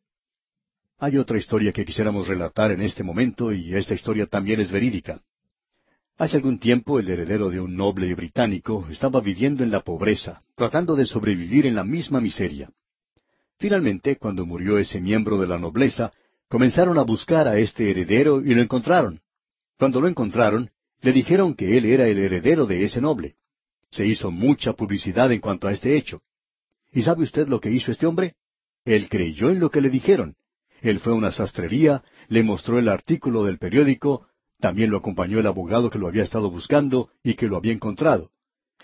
Hay 0.98 1.16
otra 1.16 1.38
historia 1.38 1.72
que 1.72 1.84
quisiéramos 1.84 2.26
relatar 2.26 2.72
en 2.72 2.82
este 2.82 3.04
momento 3.04 3.52
y 3.52 3.74
esta 3.74 3.94
historia 3.94 4.26
también 4.26 4.60
es 4.60 4.70
verídica. 4.70 5.20
Hace 6.18 6.36
algún 6.36 6.58
tiempo 6.58 6.98
el 6.98 7.08
heredero 7.08 7.48
de 7.48 7.60
un 7.60 7.76
noble 7.76 8.12
británico 8.16 8.88
estaba 8.90 9.20
viviendo 9.20 9.62
en 9.62 9.70
la 9.70 9.82
pobreza, 9.82 10.42
tratando 10.56 10.96
de 10.96 11.06
sobrevivir 11.06 11.64
en 11.64 11.76
la 11.76 11.84
misma 11.84 12.20
miseria. 12.20 12.72
Finalmente, 13.56 14.16
cuando 14.16 14.44
murió 14.44 14.78
ese 14.78 15.00
miembro 15.00 15.38
de 15.38 15.46
la 15.46 15.58
nobleza, 15.58 16.12
comenzaron 16.48 16.98
a 16.98 17.02
buscar 17.04 17.46
a 17.46 17.60
este 17.60 17.88
heredero 17.88 18.40
y 18.40 18.52
lo 18.52 18.60
encontraron. 18.60 19.20
Cuando 19.78 20.00
lo 20.00 20.08
encontraron, 20.08 20.70
le 21.02 21.12
dijeron 21.12 21.54
que 21.54 21.78
él 21.78 21.84
era 21.84 22.08
el 22.08 22.18
heredero 22.18 22.66
de 22.66 22.82
ese 22.82 23.00
noble. 23.00 23.36
Se 23.88 24.04
hizo 24.04 24.32
mucha 24.32 24.72
publicidad 24.72 25.30
en 25.30 25.38
cuanto 25.38 25.68
a 25.68 25.72
este 25.72 25.96
hecho. 25.96 26.22
¿Y 26.92 27.02
sabe 27.02 27.22
usted 27.22 27.46
lo 27.46 27.60
que 27.60 27.70
hizo 27.70 27.92
este 27.92 28.06
hombre? 28.06 28.34
Él 28.84 29.08
creyó 29.08 29.50
en 29.50 29.60
lo 29.60 29.70
que 29.70 29.80
le 29.80 29.88
dijeron. 29.88 30.34
Él 30.82 30.98
fue 30.98 31.12
a 31.12 31.16
una 31.16 31.30
sastrería, 31.30 32.02
le 32.26 32.42
mostró 32.42 32.80
el 32.80 32.88
artículo 32.88 33.44
del 33.44 33.58
periódico, 33.58 34.26
también 34.60 34.90
lo 34.90 34.98
acompañó 34.98 35.38
el 35.38 35.46
abogado 35.46 35.90
que 35.90 35.98
lo 35.98 36.08
había 36.08 36.22
estado 36.22 36.50
buscando 36.50 37.10
y 37.22 37.34
que 37.34 37.46
lo 37.46 37.56
había 37.56 37.72
encontrado. 37.72 38.30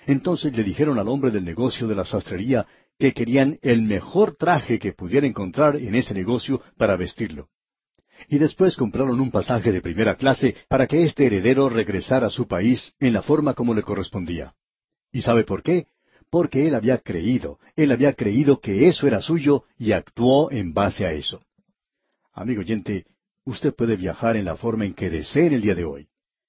Entonces 0.06 0.56
le 0.56 0.62
dijeron 0.62 0.98
al 0.98 1.08
hombre 1.08 1.30
del 1.30 1.44
negocio 1.44 1.86
de 1.86 1.94
la 1.94 2.04
sastrería 2.04 2.66
que 2.98 3.12
querían 3.12 3.58
el 3.62 3.82
mejor 3.82 4.36
traje 4.36 4.78
que 4.78 4.92
pudiera 4.92 5.26
encontrar 5.26 5.76
en 5.76 5.94
ese 5.94 6.14
negocio 6.14 6.60
para 6.76 6.96
vestirlo. 6.96 7.48
Y 8.28 8.38
después 8.38 8.76
compraron 8.76 9.20
un 9.20 9.30
pasaje 9.30 9.72
de 9.72 9.82
primera 9.82 10.16
clase 10.16 10.54
para 10.68 10.86
que 10.86 11.02
este 11.02 11.26
heredero 11.26 11.68
regresara 11.68 12.28
a 12.28 12.30
su 12.30 12.46
país 12.46 12.94
en 13.00 13.12
la 13.12 13.22
forma 13.22 13.54
como 13.54 13.74
le 13.74 13.82
correspondía. 13.82 14.54
¿Y 15.12 15.22
sabe 15.22 15.44
por 15.44 15.62
qué? 15.62 15.88
Porque 16.30 16.66
él 16.66 16.74
había 16.74 16.98
creído, 16.98 17.58
él 17.76 17.92
había 17.92 18.14
creído 18.14 18.60
que 18.60 18.88
eso 18.88 19.06
era 19.06 19.20
suyo 19.20 19.64
y 19.78 19.92
actuó 19.92 20.50
en 20.50 20.72
base 20.72 21.04
a 21.06 21.12
eso. 21.12 21.40
Amigo 22.32 22.60
oyente, 22.60 23.06
usted 23.44 23.74
puede 23.74 23.96
viajar 23.96 24.36
en 24.36 24.44
la 24.44 24.56
forma 24.56 24.86
en 24.86 24.94
que 24.94 25.10
desee 25.10 25.46
en 25.46 25.54
el 25.54 25.60
día 25.60 25.74
de 25.74 25.84
hoy. 25.84 26.08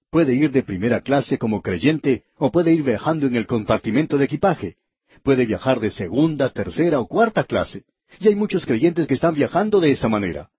Puede 0.10 0.34
ir 0.34 0.52
de 0.52 0.64
primera 0.64 1.02
clase 1.02 1.38
como 1.38 1.62
creyente 1.62 2.24
o 2.38 2.52
puede 2.52 2.74
ir 2.74 2.84
viajando 2.84 3.28
en 3.28 3.36
el 3.36 3.48
compartimento 3.48 4.18
de 4.18 4.26
equipaje. 4.26 4.78
Puede 5.24 5.46
viajar 5.46 5.80
de 5.80 5.92
segunda, 5.92 6.52
tercera 6.52 7.00
o 7.00 7.08
cuarta 7.08 7.44
clase. 7.44 7.84
Y 8.20 8.28
hay 8.30 8.36
muchos 8.36 8.66
creyentes 8.66 9.08
que 9.08 9.16
están 9.16 9.34
viajando 9.34 9.80
de 9.80 9.92
esa 9.92 10.08
manera. 10.08 10.50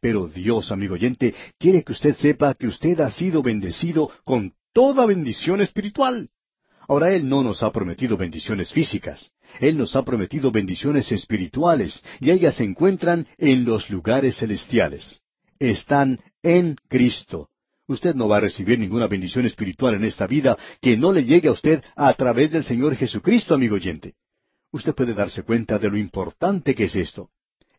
Pero 0.00 0.28
Dios, 0.28 0.72
amigo 0.72 0.94
oyente, 0.94 1.34
quiere 1.58 1.84
que 1.84 1.92
usted 1.92 2.14
sepa 2.16 2.54
que 2.54 2.66
usted 2.66 2.98
ha 3.00 3.10
sido 3.10 3.42
bendecido 3.42 4.10
con 4.24 4.52
toda 4.72 5.06
bendición 5.06 5.60
espiritual. 5.60 6.28
Ahora 6.88 7.12
Él 7.12 7.28
no 7.28 7.42
nos 7.42 7.62
ha 7.62 7.72
prometido 7.72 8.16
bendiciones 8.16 8.72
físicas, 8.72 9.30
Él 9.60 9.78
nos 9.78 9.96
ha 9.96 10.04
prometido 10.04 10.50
bendiciones 10.50 11.10
espirituales, 11.12 12.02
y 12.20 12.30
ellas 12.30 12.56
se 12.56 12.64
encuentran 12.64 13.26
en 13.38 13.64
los 13.64 13.88
lugares 13.88 14.36
celestiales. 14.36 15.22
Están 15.58 16.20
en 16.42 16.76
Cristo. 16.88 17.48
Usted 17.86 18.14
no 18.14 18.28
va 18.28 18.38
a 18.38 18.40
recibir 18.40 18.78
ninguna 18.78 19.06
bendición 19.06 19.46
espiritual 19.46 19.94
en 19.94 20.04
esta 20.04 20.26
vida 20.26 20.56
que 20.80 20.96
no 20.96 21.12
le 21.12 21.24
llegue 21.24 21.48
a 21.48 21.52
usted 21.52 21.82
a 21.94 22.12
través 22.14 22.50
del 22.50 22.64
Señor 22.64 22.96
Jesucristo, 22.96 23.54
amigo 23.54 23.74
oyente. 23.74 24.14
Usted 24.72 24.94
puede 24.94 25.14
darse 25.14 25.42
cuenta 25.42 25.78
de 25.78 25.90
lo 25.90 25.98
importante 25.98 26.74
que 26.74 26.84
es 26.84 26.96
esto. 26.96 27.30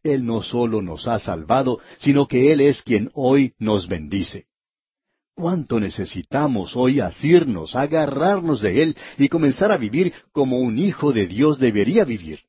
Él 0.03 0.23
no 0.23 0.43
solo 0.43 0.81
nos 0.81 1.07
ha 1.07 1.17
salvado, 1.17 1.79
sino 1.97 2.27
que 2.27 2.51
Él 2.51 2.61
es 2.61 2.83
quien 2.83 3.09
hoy 3.15 3.53
nos 3.57 3.87
bendice. 3.87 4.45
¿Cuánto 5.33 5.79
necesitamos 5.79 6.75
hoy 6.75 7.01
asirnos, 7.01 7.75
agarrarnos 7.75 8.61
de 8.61 8.83
Él 8.83 8.97
y 9.17 9.27
comenzar 9.27 9.71
a 9.71 9.77
vivir 9.77 10.13
como 10.31 10.59
un 10.59 10.77
hijo 10.77 11.11
de 11.11 11.27
Dios 11.27 11.59
debería 11.59 12.05
vivir? 12.05 12.41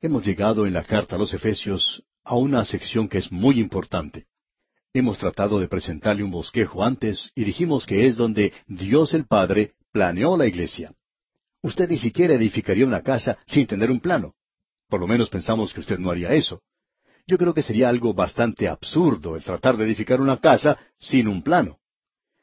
Hemos 0.00 0.24
llegado 0.24 0.66
en 0.66 0.72
la 0.72 0.84
carta 0.84 1.16
a 1.16 1.18
los 1.18 1.34
Efesios 1.34 2.02
a 2.24 2.36
una 2.36 2.64
sección 2.64 3.08
que 3.08 3.18
es 3.18 3.30
muy 3.30 3.60
importante. 3.60 4.26
Hemos 4.94 5.18
tratado 5.18 5.58
de 5.58 5.68
presentarle 5.68 6.22
un 6.22 6.30
bosquejo 6.30 6.84
antes 6.84 7.30
y 7.34 7.44
dijimos 7.44 7.86
que 7.86 8.06
es 8.06 8.16
donde 8.16 8.52
Dios 8.66 9.14
el 9.14 9.26
Padre 9.26 9.72
planeó 9.90 10.36
la 10.36 10.46
iglesia. 10.46 10.92
Usted 11.62 11.88
ni 11.88 11.96
siquiera 11.96 12.34
edificaría 12.34 12.84
una 12.84 13.02
casa 13.02 13.38
sin 13.46 13.66
tener 13.66 13.90
un 13.90 14.00
plano. 14.00 14.34
Por 14.88 15.00
lo 15.00 15.06
menos 15.06 15.30
pensamos 15.30 15.72
que 15.72 15.80
usted 15.80 15.98
no 15.98 16.10
haría 16.10 16.34
eso. 16.34 16.60
Yo 17.26 17.38
creo 17.38 17.54
que 17.54 17.62
sería 17.62 17.88
algo 17.88 18.12
bastante 18.12 18.68
absurdo 18.68 19.36
el 19.36 19.44
tratar 19.44 19.76
de 19.76 19.84
edificar 19.84 20.20
una 20.20 20.38
casa 20.38 20.76
sin 20.98 21.28
un 21.28 21.42
plano. 21.42 21.78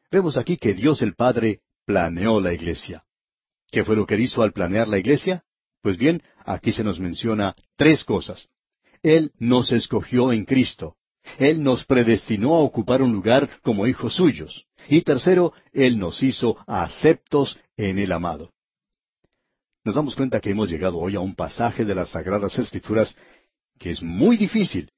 Vemos 0.09 0.37
aquí 0.37 0.57
que 0.57 0.73
Dios 0.73 1.01
el 1.01 1.13
Padre 1.15 1.61
planeó 1.85 2.39
la 2.39 2.53
iglesia. 2.53 3.03
¿Qué 3.69 3.83
fue 3.83 3.95
lo 3.95 4.05
que 4.05 4.19
hizo 4.19 4.41
al 4.41 4.53
planear 4.53 4.87
la 4.87 4.97
iglesia? 4.97 5.43
Pues 5.81 5.97
bien, 5.97 6.23
aquí 6.45 6.71
se 6.71 6.83
nos 6.83 6.99
menciona 6.99 7.55
tres 7.75 8.03
cosas. 8.03 8.49
Él 9.03 9.31
nos 9.39 9.71
escogió 9.71 10.31
en 10.31 10.45
Cristo. 10.45 10.95
Él 11.37 11.61
nos 11.63 11.85
predestinó 11.85 12.55
a 12.55 12.59
ocupar 12.59 13.01
un 13.01 13.11
lugar 13.11 13.49
como 13.61 13.87
hijos 13.87 14.15
suyos. 14.15 14.65
Y 14.87 15.01
tercero, 15.01 15.53
Él 15.73 15.99
nos 15.99 16.23
hizo 16.23 16.57
aceptos 16.65 17.59
en 17.77 17.99
el 17.99 18.11
amado. 18.11 18.51
Nos 19.83 19.95
damos 19.95 20.15
cuenta 20.15 20.39
que 20.39 20.49
hemos 20.49 20.69
llegado 20.69 20.97
hoy 20.97 21.15
a 21.15 21.19
un 21.19 21.35
pasaje 21.35 21.85
de 21.85 21.95
las 21.95 22.09
Sagradas 22.09 22.57
Escrituras 22.59 23.15
que 23.77 23.91
es 23.91 24.03
muy 24.03 24.35
difícil, 24.35 24.91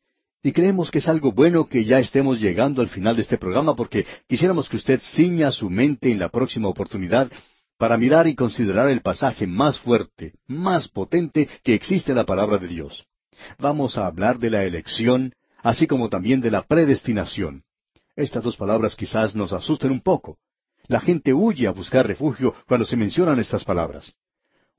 y 0.44 0.54
creemos 0.54 0.90
que 0.90 0.98
es 0.98 1.08
algo 1.08 1.32
bueno 1.32 1.68
que 1.68 1.86
ya 1.86 2.00
estemos 2.00 2.42
llegando 2.42 2.82
al 2.82 2.90
final 2.90 3.16
de 3.16 3.22
este 3.22 3.38
programa 3.38 3.76
porque 3.76 4.06
quisiéramos 4.28 4.68
que 4.70 4.78
usted 4.78 5.00
ciña 5.00 5.52
su 5.52 5.70
mente 5.70 6.12
en 6.12 6.18
la 6.18 6.30
próxima 6.30 6.68
oportunidad 6.68 7.32
para 7.78 7.98
mirar 7.98 8.28
y 8.28 8.36
considerar 8.36 8.90
el 8.90 9.02
pasaje 9.02 9.46
más 9.46 9.80
fuerte, 9.80 10.34
más 10.48 10.88
potente 10.88 11.48
que 11.64 11.76
existe 11.76 12.12
en 12.12 12.18
la 12.18 12.26
palabra 12.26 12.58
de 12.58 12.68
Dios. 12.68 13.06
Vamos 13.60 13.98
a 13.98 14.06
hablar 14.06 14.40
de 14.40 14.50
la 14.50 14.64
elección, 14.64 15.34
así 15.64 15.88
como 15.88 16.10
también 16.10 16.42
de 16.42 16.52
la 16.52 16.64
predestinación. 16.64 17.64
Estas 18.16 18.44
dos 18.44 18.58
palabras 18.58 18.96
quizás 18.96 19.36
nos 19.36 19.54
asusten 19.54 19.92
un 19.92 20.02
poco. 20.02 20.38
La 20.88 21.00
gente 21.00 21.34
huye 21.34 21.68
a 21.68 21.72
buscar 21.72 22.06
refugio 22.06 22.54
cuando 22.68 22.86
se 22.86 22.98
mencionan 22.98 23.40
estas 23.40 23.64
palabras. 23.64 24.14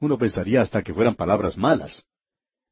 Uno 0.01 0.19
pensaría 0.19 0.61
hasta 0.61 0.83
que 0.83 0.93
fueran 0.93 1.15
palabras 1.15 1.57
malas. 1.57 2.05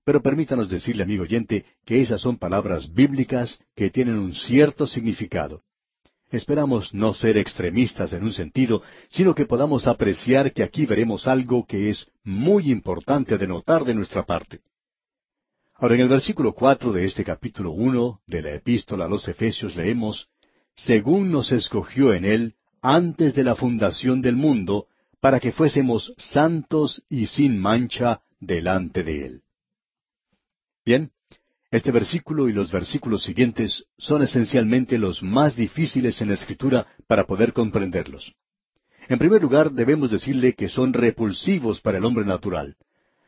Pero 0.05 0.23
permítanos 0.23 0.69
decirle, 0.69 1.03
amigo 1.03 1.23
oyente, 1.23 1.65
que 1.85 2.01
esas 2.01 2.21
son 2.21 2.37
palabras 2.37 2.93
bíblicas 2.93 3.59
que 3.75 3.91
tienen 3.91 4.19
un 4.19 4.35
cierto 4.35 4.87
significado. 4.87 5.63
Esperamos 6.31 6.95
no 6.95 7.13
ser 7.13 7.37
extremistas 7.37 8.13
en 8.13 8.23
un 8.23 8.33
sentido, 8.33 8.83
sino 9.11 9.35
que 9.35 9.47
podamos 9.47 9.87
apreciar 9.87 10.53
que 10.53 10.63
aquí 10.63 10.87
veremos 10.87 11.27
algo 11.27 11.67
que 11.67 11.91
es 11.91 12.07
muy 12.23 12.71
importante 12.71 13.37
de 13.37 13.49
notar 13.49 13.85
de 13.85 13.95
nuestra 13.95 14.25
parte. 14.25 14.61
Ahora 15.81 15.95
en 15.95 16.03
el 16.03 16.09
versículo 16.09 16.53
cuatro 16.53 16.93
de 16.93 17.07
este 17.07 17.25
capítulo 17.25 17.71
uno 17.71 18.21
de 18.27 18.43
la 18.43 18.53
epístola 18.53 19.07
a 19.07 19.09
los 19.09 19.27
Efesios 19.29 19.77
leemos 19.77 20.29
según 20.75 21.33
nos 21.33 21.53
escogió 21.53 22.13
en 22.13 22.27
él 22.27 22.55
antes 22.83 23.35
de 23.35 23.45
la 23.45 23.55
fundación 23.55 24.21
del 24.21 24.37
mundo, 24.37 24.89
para 25.21 25.41
que 25.41 25.53
fuésemos 25.53 26.13
santos 26.19 27.03
y 27.09 27.27
sin 27.27 27.59
mancha 27.59 28.21
delante 28.41 29.03
de 29.03 29.25
él. 29.25 29.43
Bien, 30.85 31.13
este 31.71 31.91
versículo 31.93 32.51
y 32.51 32.53
los 32.53 32.71
versículos 32.71 33.23
siguientes 33.23 33.87
son 33.97 34.23
esencialmente 34.23 34.99
los 34.99 35.23
más 35.23 35.57
difíciles 35.57 36.21
en 36.21 36.29
la 36.29 36.35
Escritura 36.35 36.87
para 37.07 37.27
poder 37.27 37.55
comprenderlos. 37.55 38.35
En 39.09 39.19
primer 39.19 39.41
lugar, 39.41 39.73
debemos 39.73 40.11
decirle 40.11 40.55
que 40.55 40.69
son 40.69 40.93
repulsivos 40.93 41.81
para 41.81 41.97
el 41.97 42.05
hombre 42.05 42.27
natural. 42.27 42.77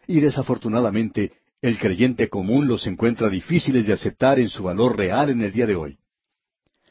Y 0.06 0.20
desafortunadamente, 0.20 1.32
el 1.62 1.78
creyente 1.78 2.28
común 2.28 2.66
los 2.66 2.86
encuentra 2.88 3.30
difíciles 3.30 3.86
de 3.86 3.92
aceptar 3.92 4.40
en 4.40 4.48
su 4.48 4.64
valor 4.64 4.96
real 4.96 5.30
en 5.30 5.40
el 5.42 5.52
día 5.52 5.64
de 5.64 5.76
hoy. 5.76 5.98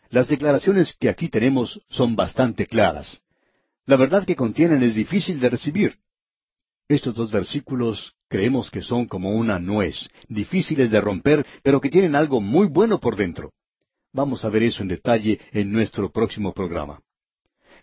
Las 0.09 0.29
declaraciones 0.29 0.95
que 0.97 1.09
aquí 1.09 1.27
tenemos 1.27 1.81
son 1.89 2.15
bastante 2.15 2.65
claras. 2.65 3.21
La 3.85 3.97
verdad 3.97 4.25
que 4.25 4.35
contienen 4.35 4.81
es 4.81 4.95
difícil 4.95 5.41
de 5.41 5.49
recibir. 5.49 5.97
Estos 6.87 7.13
dos 7.13 7.31
versículos 7.31 8.13
creemos 8.29 8.71
que 8.71 8.81
son 8.81 9.05
como 9.05 9.31
una 9.31 9.59
nuez, 9.59 10.09
difíciles 10.29 10.89
de 10.89 11.01
romper, 11.01 11.45
pero 11.63 11.81
que 11.81 11.89
tienen 11.89 12.15
algo 12.15 12.39
muy 12.39 12.67
bueno 12.67 12.99
por 12.99 13.17
dentro. 13.17 13.51
Vamos 14.13 14.45
a 14.45 14.49
ver 14.49 14.63
eso 14.63 14.83
en 14.83 14.89
detalle 14.89 15.39
en 15.51 15.71
nuestro 15.71 16.11
próximo 16.11 16.53
programa. 16.53 17.01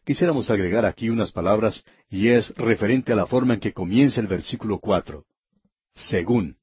Quisiéramos 0.05 0.51
agregar 0.51 0.87
aquí 0.87 1.11
unas 1.11 1.33
palabras 1.33 1.85
y 2.09 2.29
es 2.29 2.55
referente 2.57 3.13
a 3.13 3.17
la 3.17 3.27
forma 3.27 3.55
en 3.55 3.61
que 3.61 3.75
comienza 3.75 4.21
el 4.23 4.27
versículo 4.27 4.79
cuatro. 4.79 5.25
Según. 5.93 6.57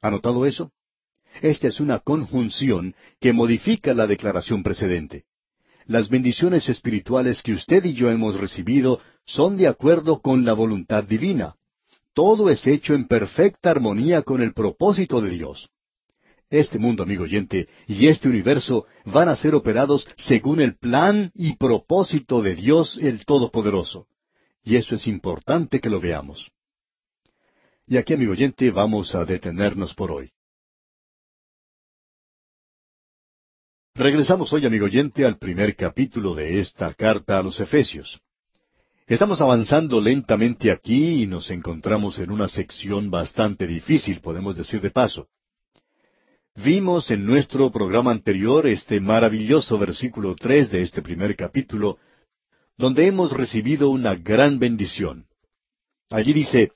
¿Ha 0.00 0.10
notado 0.10 0.46
eso? 0.46 0.70
Esta 1.42 1.68
es 1.68 1.80
una 1.80 1.98
conjunción 1.98 2.94
que 3.20 3.32
modifica 3.32 3.94
la 3.94 4.06
declaración 4.06 4.62
precedente. 4.62 5.24
Las 5.86 6.08
bendiciones 6.08 6.68
espirituales 6.68 7.42
que 7.42 7.52
usted 7.52 7.84
y 7.84 7.94
yo 7.94 8.10
hemos 8.10 8.38
recibido 8.38 9.00
son 9.24 9.56
de 9.56 9.66
acuerdo 9.66 10.20
con 10.20 10.44
la 10.44 10.52
voluntad 10.52 11.04
divina. 11.04 11.54
Todo 12.14 12.50
es 12.50 12.66
hecho 12.66 12.94
en 12.94 13.06
perfecta 13.06 13.70
armonía 13.70 14.22
con 14.22 14.42
el 14.42 14.52
propósito 14.52 15.20
de 15.20 15.30
Dios. 15.30 15.70
Este 16.50 16.78
mundo, 16.78 17.02
amigo 17.02 17.24
oyente, 17.24 17.68
y 17.86 18.08
este 18.08 18.28
universo 18.28 18.86
van 19.04 19.28
a 19.28 19.36
ser 19.36 19.54
operados 19.54 20.06
según 20.16 20.60
el 20.60 20.76
plan 20.76 21.30
y 21.34 21.56
propósito 21.56 22.42
de 22.42 22.54
Dios 22.54 22.98
el 23.00 23.24
Todopoderoso. 23.24 24.06
Y 24.64 24.76
eso 24.76 24.94
es 24.94 25.06
importante 25.06 25.80
que 25.80 25.90
lo 25.90 26.00
veamos. 26.00 26.50
Y 27.90 27.96
aquí, 27.96 28.12
amigo 28.12 28.32
oyente, 28.32 28.70
vamos 28.70 29.14
a 29.14 29.24
detenernos 29.24 29.94
por 29.94 30.12
hoy. 30.12 30.30
Regresamos 33.94 34.52
hoy, 34.52 34.66
amigo 34.66 34.84
oyente, 34.84 35.24
al 35.24 35.38
primer 35.38 35.74
capítulo 35.74 36.34
de 36.34 36.60
esta 36.60 36.92
carta 36.92 37.38
a 37.38 37.42
los 37.42 37.58
Efesios. 37.58 38.20
Estamos 39.06 39.40
avanzando 39.40 40.02
lentamente 40.02 40.70
aquí 40.70 41.22
y 41.22 41.26
nos 41.26 41.50
encontramos 41.50 42.18
en 42.18 42.30
una 42.30 42.46
sección 42.46 43.10
bastante 43.10 43.66
difícil, 43.66 44.20
podemos 44.20 44.54
decir 44.54 44.82
de 44.82 44.90
paso. 44.90 45.28
Vimos 46.56 47.10
en 47.10 47.24
nuestro 47.24 47.70
programa 47.70 48.10
anterior 48.10 48.66
este 48.66 49.00
maravilloso 49.00 49.78
versículo 49.78 50.36
tres 50.36 50.70
de 50.70 50.82
este 50.82 51.00
primer 51.00 51.34
capítulo, 51.36 51.96
donde 52.76 53.06
hemos 53.06 53.32
recibido 53.32 53.88
una 53.88 54.14
gran 54.14 54.58
bendición. 54.58 55.24
Allí 56.10 56.34
dice, 56.34 56.72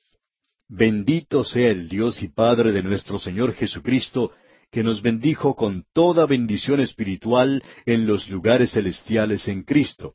Bendito 0.75 1.45
sea 1.45 1.69
el 1.69 1.87
Dios 1.87 2.23
y 2.23 2.29
Padre 2.29 2.73
de 2.73 2.83
nuestro 2.83 3.19
Señor 3.19 3.53
Jesucristo, 3.53 4.33
que 4.71 4.83
nos 4.83 5.03
bendijo 5.03 5.55
con 5.55 5.85
toda 5.93 6.25
bendición 6.25 6.81
espiritual 6.81 7.63
en 7.85 8.07
los 8.07 8.31
lugares 8.31 8.73
celestiales 8.73 9.49
en 9.49 9.65
Cristo. 9.65 10.15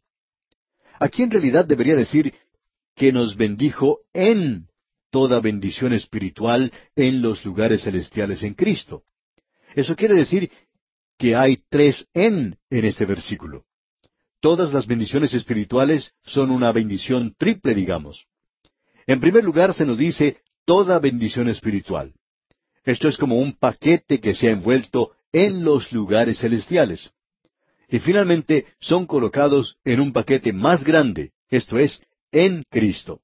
Aquí 0.99 1.21
en 1.21 1.29
realidad 1.29 1.67
debería 1.67 1.95
decir 1.95 2.33
que 2.95 3.11
nos 3.11 3.35
bendijo 3.35 3.99
en 4.13 4.65
toda 5.11 5.41
bendición 5.41 5.93
espiritual 5.93 6.73
en 6.95 7.21
los 7.21 7.45
lugares 7.45 7.83
celestiales 7.83 8.41
en 8.41 8.55
Cristo. 8.55 9.03
Eso 9.75 9.95
quiere 9.95 10.15
decir 10.15 10.49
que 11.19 11.35
hay 11.35 11.59
tres 11.69 12.07
en 12.15 12.57
en 12.71 12.85
este 12.85 13.05
versículo. 13.05 13.65
Todas 14.39 14.73
las 14.73 14.87
bendiciones 14.87 15.35
espirituales 15.35 16.13
son 16.23 16.49
una 16.49 16.71
bendición 16.71 17.35
triple, 17.37 17.75
digamos. 17.75 18.25
En 19.05 19.19
primer 19.19 19.43
lugar 19.43 19.75
se 19.75 19.85
nos 19.85 19.99
dice 19.99 20.41
toda 20.67 20.99
bendición 20.99 21.47
espiritual. 21.47 22.13
Esto 22.83 23.07
es 23.07 23.17
como 23.17 23.37
un 23.37 23.53
paquete 23.53 24.19
que 24.19 24.35
se 24.35 24.49
ha 24.49 24.51
envuelto 24.51 25.13
en 25.31 25.63
los 25.63 25.93
lugares 25.93 26.39
celestiales. 26.39 27.09
Y 27.89 27.99
finalmente 27.99 28.65
son 28.81 29.05
colocados 29.05 29.77
en 29.85 30.01
un 30.01 30.11
paquete 30.11 30.51
más 30.51 30.83
grande, 30.83 31.31
esto 31.49 31.79
es, 31.79 32.01
en 32.33 32.63
Cristo. 32.69 33.21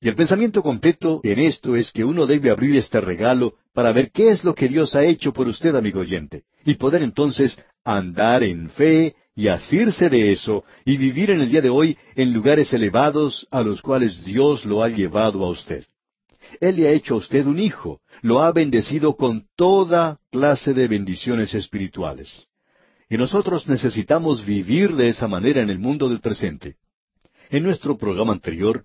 Y 0.00 0.08
el 0.08 0.16
pensamiento 0.16 0.60
completo 0.62 1.20
en 1.22 1.38
esto 1.38 1.76
es 1.76 1.92
que 1.92 2.04
uno 2.04 2.26
debe 2.26 2.50
abrir 2.50 2.76
este 2.76 3.00
regalo 3.00 3.54
para 3.72 3.92
ver 3.92 4.10
qué 4.10 4.30
es 4.30 4.42
lo 4.42 4.52
que 4.54 4.66
Dios 4.66 4.96
ha 4.96 5.04
hecho 5.04 5.32
por 5.32 5.46
usted, 5.46 5.76
amigo 5.76 6.00
oyente, 6.00 6.42
y 6.64 6.74
poder 6.74 7.04
entonces 7.04 7.56
andar 7.84 8.42
en 8.42 8.70
fe 8.70 9.14
y 9.36 9.46
asirse 9.46 10.10
de 10.10 10.32
eso 10.32 10.64
y 10.84 10.96
vivir 10.96 11.30
en 11.30 11.42
el 11.42 11.50
día 11.50 11.60
de 11.60 11.70
hoy 11.70 11.96
en 12.16 12.32
lugares 12.32 12.72
elevados 12.72 13.46
a 13.52 13.62
los 13.62 13.82
cuales 13.82 14.24
Dios 14.24 14.64
lo 14.64 14.82
ha 14.82 14.88
llevado 14.88 15.44
a 15.44 15.50
usted. 15.50 15.84
Él 16.60 16.76
le 16.76 16.88
ha 16.88 16.92
hecho 16.92 17.14
a 17.14 17.18
usted 17.18 17.46
un 17.46 17.58
hijo, 17.58 18.00
lo 18.22 18.42
ha 18.42 18.52
bendecido 18.52 19.16
con 19.16 19.46
toda 19.56 20.18
clase 20.30 20.74
de 20.74 20.88
bendiciones 20.88 21.54
espirituales. 21.54 22.48
Y 23.08 23.16
nosotros 23.16 23.68
necesitamos 23.68 24.44
vivir 24.44 24.94
de 24.94 25.08
esa 25.08 25.28
manera 25.28 25.60
en 25.60 25.70
el 25.70 25.78
mundo 25.78 26.08
del 26.08 26.20
presente. 26.20 26.76
En 27.50 27.62
nuestro 27.62 27.98
programa 27.98 28.32
anterior 28.32 28.84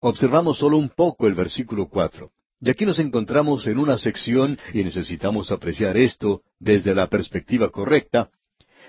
observamos 0.00 0.58
solo 0.58 0.76
un 0.76 0.90
poco 0.90 1.26
el 1.26 1.34
versículo 1.34 1.88
cuatro. 1.88 2.30
Y 2.60 2.70
aquí 2.70 2.84
nos 2.86 2.98
encontramos 2.98 3.66
en 3.66 3.78
una 3.78 3.98
sección, 3.98 4.58
y 4.72 4.84
necesitamos 4.84 5.50
apreciar 5.50 5.96
esto 5.96 6.42
desde 6.58 6.94
la 6.94 7.08
perspectiva 7.08 7.70
correcta, 7.70 8.30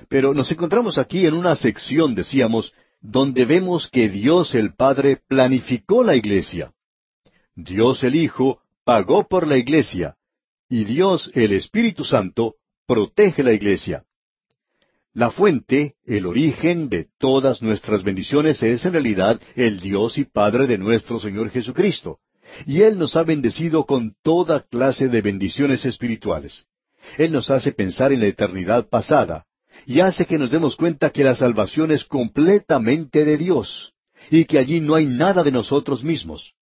pero 0.09 0.33
nos 0.33 0.51
encontramos 0.51 0.97
aquí 0.97 1.25
en 1.25 1.33
una 1.33 1.55
sección, 1.55 2.15
decíamos, 2.15 2.73
donde 3.01 3.45
vemos 3.45 3.89
que 3.89 4.09
Dios 4.09 4.55
el 4.55 4.73
Padre 4.73 5.21
planificó 5.27 6.03
la 6.03 6.15
iglesia. 6.15 6.71
Dios 7.55 8.03
el 8.03 8.15
Hijo 8.15 8.59
pagó 8.83 9.27
por 9.27 9.47
la 9.47 9.57
iglesia 9.57 10.15
y 10.69 10.83
Dios 10.83 11.31
el 11.33 11.53
Espíritu 11.53 12.03
Santo 12.03 12.55
protege 12.85 13.43
la 13.43 13.53
iglesia. 13.53 14.03
La 15.13 15.31
fuente, 15.31 15.95
el 16.05 16.25
origen 16.25 16.89
de 16.89 17.07
todas 17.17 17.61
nuestras 17.61 18.03
bendiciones 18.03 18.61
es 18.61 18.85
en 18.85 18.91
realidad 18.91 19.39
el 19.55 19.79
Dios 19.79 20.17
y 20.17 20.25
Padre 20.25 20.67
de 20.67 20.77
nuestro 20.77 21.19
Señor 21.19 21.49
Jesucristo. 21.49 22.19
Y 22.65 22.81
Él 22.81 22.99
nos 22.99 23.15
ha 23.15 23.23
bendecido 23.23 23.85
con 23.85 24.15
toda 24.21 24.63
clase 24.63 25.07
de 25.07 25.21
bendiciones 25.21 25.85
espirituales. 25.85 26.65
Él 27.17 27.31
nos 27.31 27.49
hace 27.49 27.71
pensar 27.71 28.11
en 28.11 28.19
la 28.19 28.27
eternidad 28.27 28.89
pasada 28.89 29.45
y 29.85 30.01
hace 30.01 30.25
que 30.25 30.37
nos 30.37 30.51
demos 30.51 30.75
cuenta 30.75 31.11
que 31.11 31.23
la 31.23 31.35
salvación 31.35 31.91
es 31.91 32.03
completamente 32.03 33.23
de 33.23 33.37
Dios 33.37 33.93
y 34.29 34.43
que 34.43 34.59
allí 34.59 34.81
no 34.81 34.95
hay 34.95 35.05
nada 35.05 35.43
de 35.43 35.51
nosotros 35.51 36.03
mismos. 36.03 36.53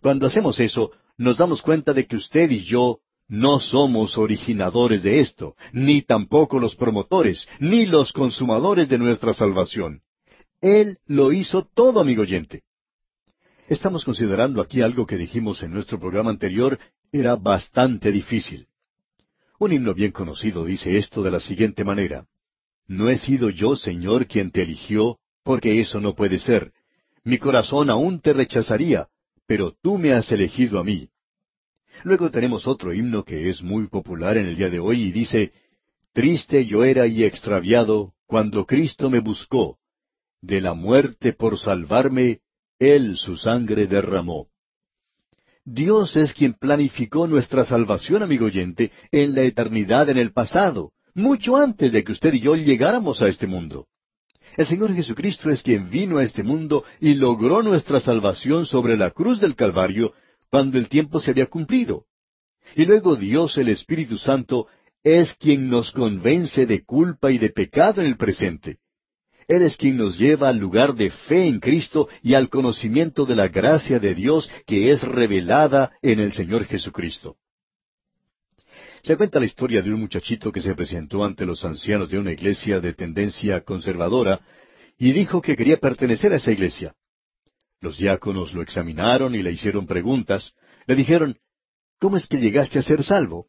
Cuando 0.00 0.26
hacemos 0.26 0.60
eso, 0.60 0.92
nos 1.16 1.38
damos 1.38 1.62
cuenta 1.62 1.92
de 1.92 2.06
que 2.06 2.16
usted 2.16 2.50
y 2.50 2.64
yo 2.64 3.00
no 3.28 3.60
somos 3.60 4.16
originadores 4.16 5.02
de 5.02 5.20
esto, 5.20 5.54
ni 5.72 6.02
tampoco 6.02 6.58
los 6.58 6.76
promotores, 6.76 7.46
ni 7.60 7.84
los 7.84 8.12
consumadores 8.12 8.88
de 8.88 8.98
nuestra 8.98 9.34
salvación. 9.34 10.00
Él 10.60 10.98
lo 11.06 11.32
hizo 11.32 11.68
todo, 11.74 12.00
amigo 12.00 12.22
oyente. 12.22 12.62
Estamos 13.68 14.04
considerando 14.04 14.62
aquí 14.62 14.80
algo 14.80 15.06
que 15.06 15.18
dijimos 15.18 15.62
en 15.62 15.72
nuestro 15.72 16.00
programa 16.00 16.30
anterior 16.30 16.78
era 17.12 17.36
bastante 17.36 18.10
difícil. 18.10 18.66
Un 19.58 19.72
himno 19.72 19.92
bien 19.92 20.12
conocido 20.12 20.64
dice 20.64 20.96
esto 20.96 21.22
de 21.22 21.30
la 21.30 21.40
siguiente 21.40 21.84
manera. 21.84 22.26
No 22.86 23.10
he 23.10 23.18
sido 23.18 23.50
yo, 23.50 23.76
Señor, 23.76 24.26
quien 24.26 24.50
te 24.50 24.62
eligió, 24.62 25.18
porque 25.42 25.80
eso 25.80 26.00
no 26.00 26.14
puede 26.14 26.38
ser. 26.38 26.72
Mi 27.24 27.36
corazón 27.38 27.90
aún 27.90 28.20
te 28.20 28.32
rechazaría, 28.32 29.08
pero 29.48 29.74
tú 29.82 29.96
me 29.96 30.12
has 30.12 30.30
elegido 30.30 30.78
a 30.78 30.84
mí. 30.84 31.08
Luego 32.04 32.30
tenemos 32.30 32.68
otro 32.68 32.92
himno 32.92 33.24
que 33.24 33.48
es 33.48 33.62
muy 33.62 33.88
popular 33.88 34.36
en 34.36 34.46
el 34.46 34.56
día 34.56 34.68
de 34.68 34.78
hoy 34.78 35.04
y 35.04 35.10
dice, 35.10 35.52
Triste 36.12 36.66
yo 36.66 36.84
era 36.84 37.06
y 37.06 37.24
extraviado 37.24 38.12
cuando 38.26 38.66
Cristo 38.66 39.08
me 39.08 39.20
buscó. 39.20 39.78
De 40.42 40.60
la 40.60 40.74
muerte 40.74 41.32
por 41.32 41.58
salvarme, 41.58 42.40
Él 42.78 43.16
su 43.16 43.38
sangre 43.38 43.86
derramó. 43.86 44.48
Dios 45.64 46.14
es 46.16 46.34
quien 46.34 46.52
planificó 46.52 47.26
nuestra 47.26 47.64
salvación, 47.64 48.22
amigo 48.22 48.46
oyente, 48.46 48.92
en 49.10 49.34
la 49.34 49.42
eternidad 49.42 50.10
en 50.10 50.18
el 50.18 50.32
pasado, 50.32 50.92
mucho 51.14 51.56
antes 51.56 51.90
de 51.90 52.04
que 52.04 52.12
usted 52.12 52.34
y 52.34 52.40
yo 52.40 52.54
llegáramos 52.54 53.22
a 53.22 53.28
este 53.28 53.46
mundo. 53.46 53.86
El 54.58 54.66
Señor 54.66 54.92
Jesucristo 54.92 55.50
es 55.50 55.62
quien 55.62 55.88
vino 55.88 56.18
a 56.18 56.24
este 56.24 56.42
mundo 56.42 56.82
y 56.98 57.14
logró 57.14 57.62
nuestra 57.62 58.00
salvación 58.00 58.66
sobre 58.66 58.96
la 58.96 59.12
cruz 59.12 59.40
del 59.40 59.54
Calvario 59.54 60.14
cuando 60.50 60.78
el 60.78 60.88
tiempo 60.88 61.20
se 61.20 61.30
había 61.30 61.46
cumplido. 61.46 62.06
Y 62.74 62.84
luego 62.84 63.14
Dios 63.14 63.56
el 63.56 63.68
Espíritu 63.68 64.18
Santo 64.18 64.66
es 65.04 65.32
quien 65.34 65.70
nos 65.70 65.92
convence 65.92 66.66
de 66.66 66.84
culpa 66.84 67.30
y 67.30 67.38
de 67.38 67.50
pecado 67.50 68.00
en 68.00 68.08
el 68.08 68.16
presente. 68.16 68.78
Él 69.46 69.62
es 69.62 69.76
quien 69.76 69.96
nos 69.96 70.18
lleva 70.18 70.48
al 70.48 70.58
lugar 70.58 70.96
de 70.96 71.10
fe 71.10 71.46
en 71.46 71.60
Cristo 71.60 72.08
y 72.24 72.34
al 72.34 72.48
conocimiento 72.48 73.26
de 73.26 73.36
la 73.36 73.46
gracia 73.46 74.00
de 74.00 74.12
Dios 74.16 74.50
que 74.66 74.90
es 74.90 75.04
revelada 75.04 75.92
en 76.02 76.18
el 76.18 76.32
Señor 76.32 76.64
Jesucristo. 76.64 77.36
Se 79.08 79.16
cuenta 79.16 79.40
la 79.40 79.46
historia 79.46 79.80
de 79.80 79.90
un 79.90 80.00
muchachito 80.00 80.52
que 80.52 80.60
se 80.60 80.74
presentó 80.74 81.24
ante 81.24 81.46
los 81.46 81.64
ancianos 81.64 82.10
de 82.10 82.18
una 82.18 82.30
iglesia 82.30 82.78
de 82.78 82.92
tendencia 82.92 83.62
conservadora 83.62 84.42
y 84.98 85.12
dijo 85.12 85.40
que 85.40 85.56
quería 85.56 85.78
pertenecer 85.78 86.34
a 86.34 86.36
esa 86.36 86.52
iglesia. 86.52 86.94
Los 87.80 87.96
diáconos 87.96 88.52
lo 88.52 88.60
examinaron 88.60 89.34
y 89.34 89.42
le 89.42 89.50
hicieron 89.50 89.86
preguntas. 89.86 90.52
Le 90.86 90.94
dijeron, 90.94 91.38
¿Cómo 91.98 92.18
es 92.18 92.26
que 92.26 92.36
llegaste 92.36 92.80
a 92.80 92.82
ser 92.82 93.02
salvo? 93.02 93.46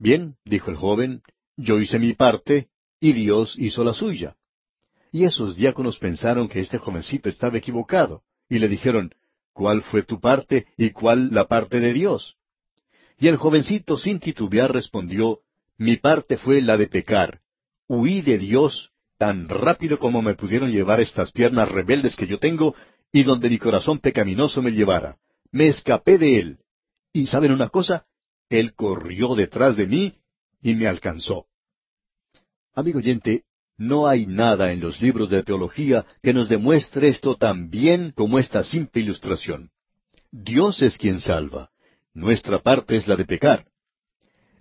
Bien, 0.00 0.34
dijo 0.44 0.72
el 0.72 0.76
joven, 0.76 1.22
yo 1.56 1.78
hice 1.78 2.00
mi 2.00 2.14
parte 2.14 2.66
y 2.98 3.12
Dios 3.12 3.54
hizo 3.58 3.84
la 3.84 3.94
suya. 3.94 4.34
Y 5.12 5.26
esos 5.26 5.54
diáconos 5.54 5.96
pensaron 5.98 6.48
que 6.48 6.58
este 6.58 6.78
jovencito 6.78 7.28
estaba 7.28 7.56
equivocado, 7.56 8.24
y 8.48 8.58
le 8.58 8.66
dijeron, 8.66 9.14
¿cuál 9.52 9.82
fue 9.82 10.02
tu 10.02 10.18
parte 10.18 10.66
y 10.76 10.90
cuál 10.90 11.32
la 11.32 11.46
parte 11.46 11.78
de 11.78 11.92
Dios? 11.92 12.36
Y 13.22 13.28
el 13.28 13.36
jovencito 13.36 13.96
sin 13.96 14.18
titubear 14.18 14.72
respondió, 14.72 15.42
mi 15.78 15.96
parte 15.96 16.38
fue 16.38 16.60
la 16.60 16.76
de 16.76 16.88
pecar. 16.88 17.38
Huí 17.86 18.20
de 18.20 18.36
Dios 18.36 18.90
tan 19.16 19.48
rápido 19.48 20.00
como 20.00 20.22
me 20.22 20.34
pudieron 20.34 20.72
llevar 20.72 21.00
estas 21.00 21.30
piernas 21.30 21.70
rebeldes 21.70 22.16
que 22.16 22.26
yo 22.26 22.40
tengo 22.40 22.74
y 23.12 23.22
donde 23.22 23.48
mi 23.48 23.58
corazón 23.58 24.00
pecaminoso 24.00 24.60
me 24.60 24.72
llevara. 24.72 25.18
Me 25.52 25.68
escapé 25.68 26.18
de 26.18 26.40
él. 26.40 26.58
Y 27.12 27.28
saben 27.28 27.52
una 27.52 27.68
cosa, 27.68 28.06
él 28.48 28.74
corrió 28.74 29.36
detrás 29.36 29.76
de 29.76 29.86
mí 29.86 30.14
y 30.60 30.74
me 30.74 30.88
alcanzó. 30.88 31.46
Amigo 32.74 32.98
oyente, 32.98 33.44
no 33.76 34.08
hay 34.08 34.26
nada 34.26 34.72
en 34.72 34.80
los 34.80 35.00
libros 35.00 35.30
de 35.30 35.44
teología 35.44 36.04
que 36.24 36.34
nos 36.34 36.48
demuestre 36.48 37.06
esto 37.06 37.36
tan 37.36 37.70
bien 37.70 38.10
como 38.16 38.40
esta 38.40 38.64
simple 38.64 39.00
ilustración. 39.00 39.70
Dios 40.32 40.82
es 40.82 40.98
quien 40.98 41.20
salva. 41.20 41.71
Nuestra 42.14 42.58
parte 42.58 42.96
es 42.96 43.08
la 43.08 43.16
de 43.16 43.24
pecar. 43.24 43.66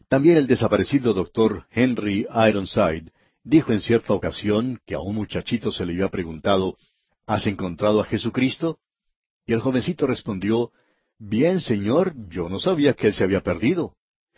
También 0.07 0.37
el 0.37 0.47
desaparecido 0.47 1.13
doctor 1.13 1.67
Henry 1.69 2.25
Ironside 2.33 3.11
dijo 3.43 3.73
en 3.73 3.81
cierta 3.81 4.13
ocasión 4.13 4.79
que 4.85 4.95
a 4.95 4.99
un 4.99 5.15
muchachito 5.15 5.71
se 5.71 5.85
le 5.85 5.93
había 5.93 6.07
preguntado, 6.07 6.77
¿Has 7.27 7.47
encontrado 7.47 7.99
a 7.99 8.05
Jesucristo? 8.05 8.79
Y 9.45 9.53
el 9.53 9.59
jovencito 9.59 10.07
respondió, 10.07 10.71
Bien, 11.19 11.59
señor, 11.59 12.13
yo 12.29 12.47
no 12.47 12.57
sabía 12.57 12.93
que 12.93 13.07
él 13.07 13.13
se 13.13 13.25
había 13.25 13.41
perdido, 13.41 13.95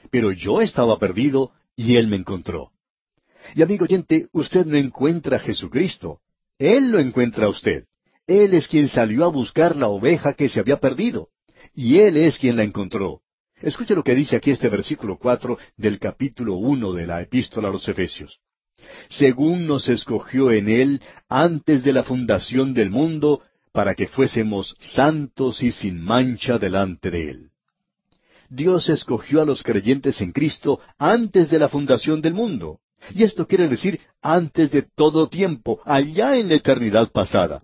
pero 0.10 0.32
yo 0.32 0.62
estaba 0.62 0.98
perdido 0.98 1.52
y 1.76 1.98
él 1.98 2.08
me 2.08 2.16
encontró. 2.16 2.72
Y 3.54 3.62
amigo 3.62 3.86
oyente, 3.86 4.28
usted 4.32 4.66
no 4.66 4.76
encuentra 4.76 5.38
a 5.38 5.40
Jesucristo, 5.40 6.20
él 6.58 6.92
lo 6.92 7.00
encuentra 7.00 7.46
a 7.46 7.50
usted. 7.50 7.86
Él 8.26 8.54
es 8.54 8.68
quien 8.68 8.88
salió 8.88 9.26
a 9.26 9.30
buscar 9.30 9.76
la 9.76 9.88
oveja 9.88 10.34
que 10.34 10.50
se 10.50 10.60
había 10.60 10.78
perdido 10.78 11.30
y 11.74 12.00
Él 12.00 12.18
es 12.18 12.38
quien 12.38 12.56
la 12.56 12.64
encontró. 12.64 13.22
Escuche 13.62 13.96
lo 13.96 14.04
que 14.04 14.16
dice 14.16 14.36
aquí 14.36 14.52
este 14.52 14.70
versículo 14.70 15.18
cuatro 15.18 15.58
del 15.78 16.00
capítulo 16.00 16.56
uno 16.56 16.94
de 16.94 17.08
la 17.08 17.22
epístola 17.22 17.70
a 17.70 17.72
los 17.72 17.88
Efesios. 17.88 18.40
Según 19.10 19.68
nos 19.68 19.88
escogió 19.88 20.52
en 20.52 20.68
Él 20.68 21.02
antes 21.30 21.84
de 21.84 21.94
la 21.94 22.04
fundación 22.04 22.74
del 22.74 22.90
mundo, 22.90 23.42
para 23.72 23.96
que 23.96 24.08
fuésemos 24.08 24.76
santos 24.80 25.64
y 25.64 25.72
sin 25.72 26.00
mancha 26.00 26.60
delante 26.60 27.10
de 27.10 27.30
Él. 27.30 27.50
Dios 28.50 28.88
escogió 28.90 29.42
a 29.42 29.46
los 29.46 29.64
creyentes 29.64 30.22
en 30.22 30.32
Cristo 30.32 30.80
antes 31.00 31.50
de 31.50 31.58
la 31.58 31.70
fundación 31.70 32.22
del 32.22 32.36
mundo. 32.36 32.80
Y 33.16 33.24
esto 33.24 33.48
quiere 33.48 33.68
decir 33.68 34.00
antes 34.22 34.70
de 34.72 34.84
todo 34.84 35.28
tiempo, 35.28 35.82
allá 35.86 36.38
en 36.38 36.50
la 36.50 36.56
eternidad 36.56 37.12
pasada. 37.12 37.62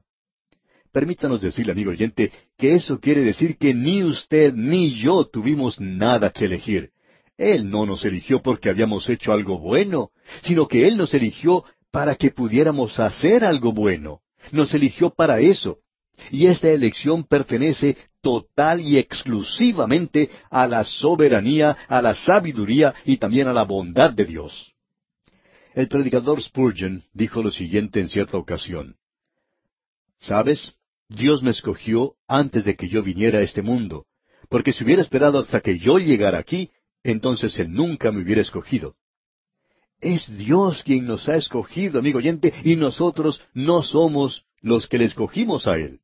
Permítanos 0.92 1.42
decirle, 1.42 1.72
amigo 1.72 1.92
oyente, 1.92 2.32
que 2.58 2.74
eso 2.74 3.00
quiere 3.00 3.22
decir 3.22 3.58
que 3.58 3.74
ni 3.74 4.04
usted 4.04 4.54
ni 4.54 4.96
yo 4.96 5.26
tuvimos 5.26 5.80
nada 5.80 6.32
que 6.32 6.46
elegir. 6.46 6.92
Él 7.38 7.70
no 7.70 7.86
nos 7.86 8.04
eligió 8.06 8.42
porque 8.42 8.70
habíamos 8.70 9.08
hecho 9.08 9.32
algo 9.32 9.60
bueno, 9.60 10.10
sino 10.42 10.68
que 10.68 10.88
Él 10.88 10.98
nos 10.98 11.14
eligió 11.14 11.64
para 11.92 12.16
que 12.16 12.32
pudiéramos 12.32 13.00
hacer 13.00 13.46
algo 13.46 13.72
bueno. 13.72 14.22
Nos 14.52 14.74
eligió 14.74 15.12
para 15.12 15.40
eso. 15.40 15.80
Y 16.32 16.48
esta 16.48 16.70
elección 16.70 17.24
pertenece 17.24 17.96
total 18.22 18.82
y 18.82 18.98
exclusivamente 18.98 20.30
a 20.50 20.68
la 20.68 20.84
soberanía, 20.84 21.78
a 21.88 22.02
la 22.02 22.14
sabiduría 22.14 22.94
y 23.06 23.18
también 23.18 23.48
a 23.48 23.54
la 23.54 23.64
bondad 23.64 24.12
de 24.12 24.26
Dios. 24.26 24.74
El 25.74 25.88
predicador 25.88 26.42
Spurgeon 26.42 27.04
dijo 27.14 27.42
lo 27.42 27.52
siguiente 27.52 28.02
en 28.02 28.10
cierta 28.10 28.38
ocasión. 28.38 28.98
¿Sabes? 30.18 30.74
Dios 31.10 31.42
me 31.42 31.50
escogió 31.50 32.14
antes 32.28 32.64
de 32.66 32.76
que 32.76 32.88
yo 32.88 33.02
viniera 33.02 33.40
a 33.40 33.42
este 33.42 33.64
mundo, 33.64 34.06
porque 34.48 34.72
si 34.72 34.84
hubiera 34.84 35.02
esperado 35.02 35.40
hasta 35.40 35.60
que 35.60 35.80
yo 35.80 35.98
llegara 35.98 36.38
aquí, 36.38 36.70
entonces 37.04 37.58
Él 37.60 37.74
nunca 37.74 38.12
me 38.12 38.22
hubiera 38.22 38.42
escogido. 38.42 38.96
Es 40.00 40.30
Dios 40.38 40.84
quien 40.84 41.06
nos 41.06 41.28
ha 41.28 41.36
escogido, 41.36 42.00
amigo 42.00 42.20
oyente, 42.20 42.54
y 42.64 42.76
nosotros 42.76 43.42
no 43.54 43.84
somos 43.84 44.46
los 44.62 44.88
que 44.88 45.00
le 45.00 45.06
escogimos 45.06 45.68
a 45.68 45.78
Él. 45.78 46.00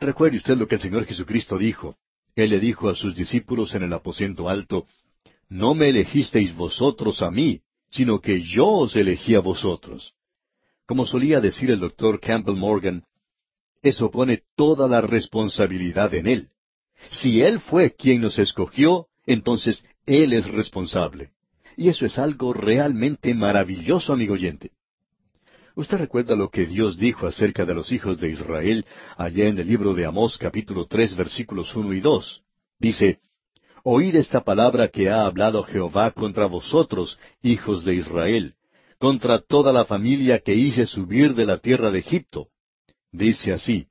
Recuerde 0.00 0.38
usted 0.38 0.56
lo 0.56 0.66
que 0.66 0.74
el 0.74 0.80
Señor 0.80 1.06
Jesucristo 1.06 1.56
dijo. 1.56 1.96
Él 2.34 2.50
le 2.50 2.60
dijo 2.60 2.88
a 2.88 2.94
sus 2.94 3.14
discípulos 3.14 3.74
en 3.74 3.84
el 3.84 3.92
aposento 3.92 4.48
alto, 4.48 4.86
No 5.48 5.74
me 5.74 5.88
elegisteis 5.88 6.54
vosotros 6.54 7.22
a 7.22 7.30
mí, 7.30 7.62
sino 7.90 8.20
que 8.20 8.42
yo 8.42 8.66
os 8.66 8.96
elegí 8.96 9.34
a 9.34 9.40
vosotros. 9.40 10.14
Como 10.86 11.06
solía 11.06 11.40
decir 11.40 11.70
el 11.70 11.80
doctor 11.80 12.20
Campbell 12.20 12.56
Morgan, 12.56 13.04
eso 13.82 14.10
pone 14.10 14.42
toda 14.56 14.88
la 14.88 15.00
responsabilidad 15.00 16.14
en 16.14 16.26
Él. 16.26 16.48
Si 17.10 17.42
Él 17.42 17.60
fue 17.60 17.94
quien 17.94 18.20
nos 18.20 18.38
escogió, 18.38 19.06
entonces 19.26 19.82
Él 20.06 20.32
es 20.32 20.46
responsable. 20.48 21.30
Y 21.76 21.88
eso 21.88 22.04
es 22.04 22.18
algo 22.18 22.52
realmente 22.52 23.34
maravilloso, 23.34 24.12
amigo 24.12 24.34
oyente. 24.34 24.72
Usted 25.74 25.98
recuerda 25.98 26.36
lo 26.36 26.50
que 26.50 26.66
Dios 26.66 26.98
dijo 26.98 27.26
acerca 27.26 27.64
de 27.64 27.74
los 27.74 27.90
hijos 27.92 28.18
de 28.18 28.30
Israel 28.30 28.84
allá 29.16 29.48
en 29.48 29.58
el 29.58 29.68
libro 29.68 29.94
de 29.94 30.04
Amós 30.04 30.36
capítulo 30.36 30.86
tres 30.86 31.16
versículos 31.16 31.74
uno 31.74 31.94
y 31.94 32.00
dos. 32.00 32.42
Dice, 32.78 33.20
Oíd 33.82 34.14
esta 34.16 34.42
palabra 34.42 34.88
que 34.88 35.08
ha 35.08 35.24
hablado 35.24 35.62
Jehová 35.62 36.10
contra 36.10 36.46
vosotros, 36.46 37.18
hijos 37.42 37.84
de 37.84 37.94
Israel, 37.94 38.54
contra 38.98 39.38
toda 39.38 39.72
la 39.72 39.86
familia 39.86 40.40
que 40.40 40.54
hice 40.54 40.86
subir 40.86 41.34
de 41.34 41.46
la 41.46 41.58
tierra 41.58 41.90
de 41.90 42.00
Egipto. 42.00 42.48
Dice 43.12 43.52
así, 43.52 43.86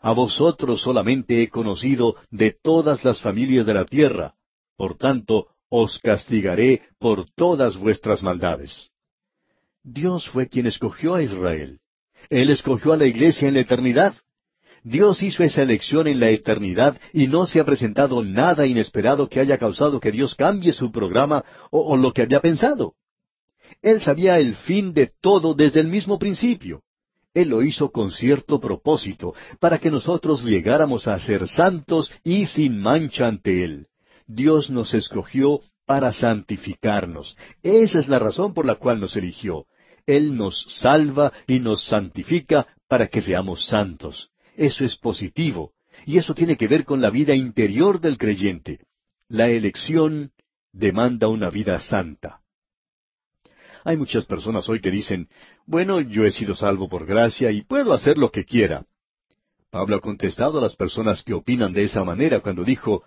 A 0.00 0.12
vosotros 0.12 0.82
solamente 0.82 1.42
he 1.42 1.48
conocido 1.48 2.16
de 2.30 2.56
todas 2.62 3.04
las 3.04 3.20
familias 3.20 3.66
de 3.66 3.74
la 3.74 3.84
tierra, 3.84 4.34
por 4.76 4.96
tanto 4.96 5.48
os 5.68 5.98
castigaré 5.98 6.82
por 6.98 7.30
todas 7.30 7.76
vuestras 7.76 8.22
maldades. 8.22 8.90
Dios 9.82 10.28
fue 10.28 10.48
quien 10.48 10.66
escogió 10.66 11.14
a 11.14 11.22
Israel. 11.22 11.80
Él 12.30 12.50
escogió 12.50 12.92
a 12.92 12.96
la 12.96 13.06
iglesia 13.06 13.48
en 13.48 13.54
la 13.54 13.60
eternidad. 13.60 14.14
Dios 14.84 15.22
hizo 15.22 15.42
esa 15.42 15.62
elección 15.62 16.08
en 16.08 16.18
la 16.20 16.30
eternidad 16.30 17.00
y 17.12 17.26
no 17.26 17.46
se 17.46 17.60
ha 17.60 17.64
presentado 17.64 18.24
nada 18.24 18.66
inesperado 18.66 19.28
que 19.28 19.40
haya 19.40 19.58
causado 19.58 20.00
que 20.00 20.10
Dios 20.10 20.34
cambie 20.34 20.72
su 20.72 20.90
programa 20.90 21.44
o, 21.70 21.92
o 21.92 21.96
lo 21.96 22.12
que 22.12 22.22
había 22.22 22.40
pensado. 22.40 22.94
Él 23.80 24.00
sabía 24.00 24.38
el 24.38 24.56
fin 24.56 24.92
de 24.92 25.12
todo 25.20 25.54
desde 25.54 25.80
el 25.80 25.88
mismo 25.88 26.18
principio. 26.18 26.82
Él 27.34 27.48
lo 27.48 27.62
hizo 27.62 27.90
con 27.90 28.10
cierto 28.10 28.60
propósito, 28.60 29.34
para 29.58 29.78
que 29.78 29.90
nosotros 29.90 30.44
llegáramos 30.44 31.08
a 31.08 31.18
ser 31.18 31.48
santos 31.48 32.10
y 32.22 32.46
sin 32.46 32.80
mancha 32.80 33.26
ante 33.26 33.64
Él. 33.64 33.86
Dios 34.26 34.70
nos 34.70 34.94
escogió 34.94 35.60
para 35.86 36.12
santificarnos. 36.12 37.36
Esa 37.62 38.00
es 38.00 38.08
la 38.08 38.18
razón 38.18 38.54
por 38.54 38.66
la 38.66 38.76
cual 38.76 39.00
nos 39.00 39.16
eligió. 39.16 39.66
Él 40.06 40.36
nos 40.36 40.64
salva 40.80 41.32
y 41.46 41.58
nos 41.58 41.84
santifica 41.84 42.66
para 42.88 43.06
que 43.06 43.22
seamos 43.22 43.66
santos. 43.66 44.30
Eso 44.56 44.84
es 44.84 44.96
positivo, 44.96 45.72
y 46.04 46.18
eso 46.18 46.34
tiene 46.34 46.56
que 46.56 46.68
ver 46.68 46.84
con 46.84 47.00
la 47.00 47.10
vida 47.10 47.34
interior 47.34 48.00
del 48.00 48.18
creyente. 48.18 48.80
La 49.28 49.48
elección 49.48 50.32
demanda 50.72 51.28
una 51.28 51.48
vida 51.50 51.78
santa. 51.80 52.41
Hay 53.84 53.96
muchas 53.96 54.26
personas 54.26 54.68
hoy 54.68 54.80
que 54.80 54.90
dicen, 54.90 55.28
bueno, 55.66 56.00
yo 56.00 56.24
he 56.24 56.30
sido 56.30 56.54
salvo 56.54 56.88
por 56.88 57.04
gracia 57.06 57.50
y 57.50 57.62
puedo 57.62 57.92
hacer 57.92 58.16
lo 58.16 58.30
que 58.30 58.44
quiera. 58.44 58.86
Pablo 59.70 59.96
ha 59.96 60.00
contestado 60.00 60.58
a 60.58 60.62
las 60.62 60.76
personas 60.76 61.22
que 61.22 61.34
opinan 61.34 61.72
de 61.72 61.84
esa 61.84 62.04
manera 62.04 62.40
cuando 62.40 62.62
dijo, 62.62 63.02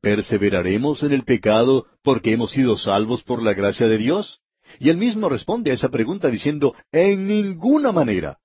¿perseveraremos 0.00 1.02
en 1.02 1.12
el 1.12 1.24
pecado 1.24 1.86
porque 2.02 2.32
hemos 2.32 2.52
sido 2.52 2.76
salvos 2.76 3.22
por 3.22 3.42
la 3.42 3.54
gracia 3.54 3.88
de 3.88 3.98
Dios? 3.98 4.40
Y 4.78 4.90
él 4.90 4.96
mismo 4.96 5.28
responde 5.28 5.70
a 5.70 5.74
esa 5.74 5.88
pregunta 5.88 6.28
diciendo, 6.28 6.74
en 6.92 7.26
ninguna 7.26 7.92
manera. 7.92 8.38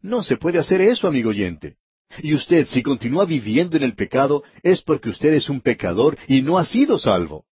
No 0.00 0.22
se 0.22 0.36
puede 0.36 0.58
hacer 0.58 0.80
eso, 0.80 1.06
amigo 1.06 1.30
oyente. 1.30 1.76
Y 2.18 2.34
usted, 2.34 2.66
si 2.66 2.82
continúa 2.82 3.24
viviendo 3.24 3.76
en 3.76 3.82
el 3.82 3.94
pecado, 3.94 4.42
es 4.62 4.82
porque 4.82 5.08
usted 5.10 5.32
es 5.34 5.48
un 5.48 5.60
pecador 5.60 6.18
y 6.26 6.42
no 6.42 6.58
ha 6.58 6.64
sido 6.64 6.98
salvo. 6.98 7.44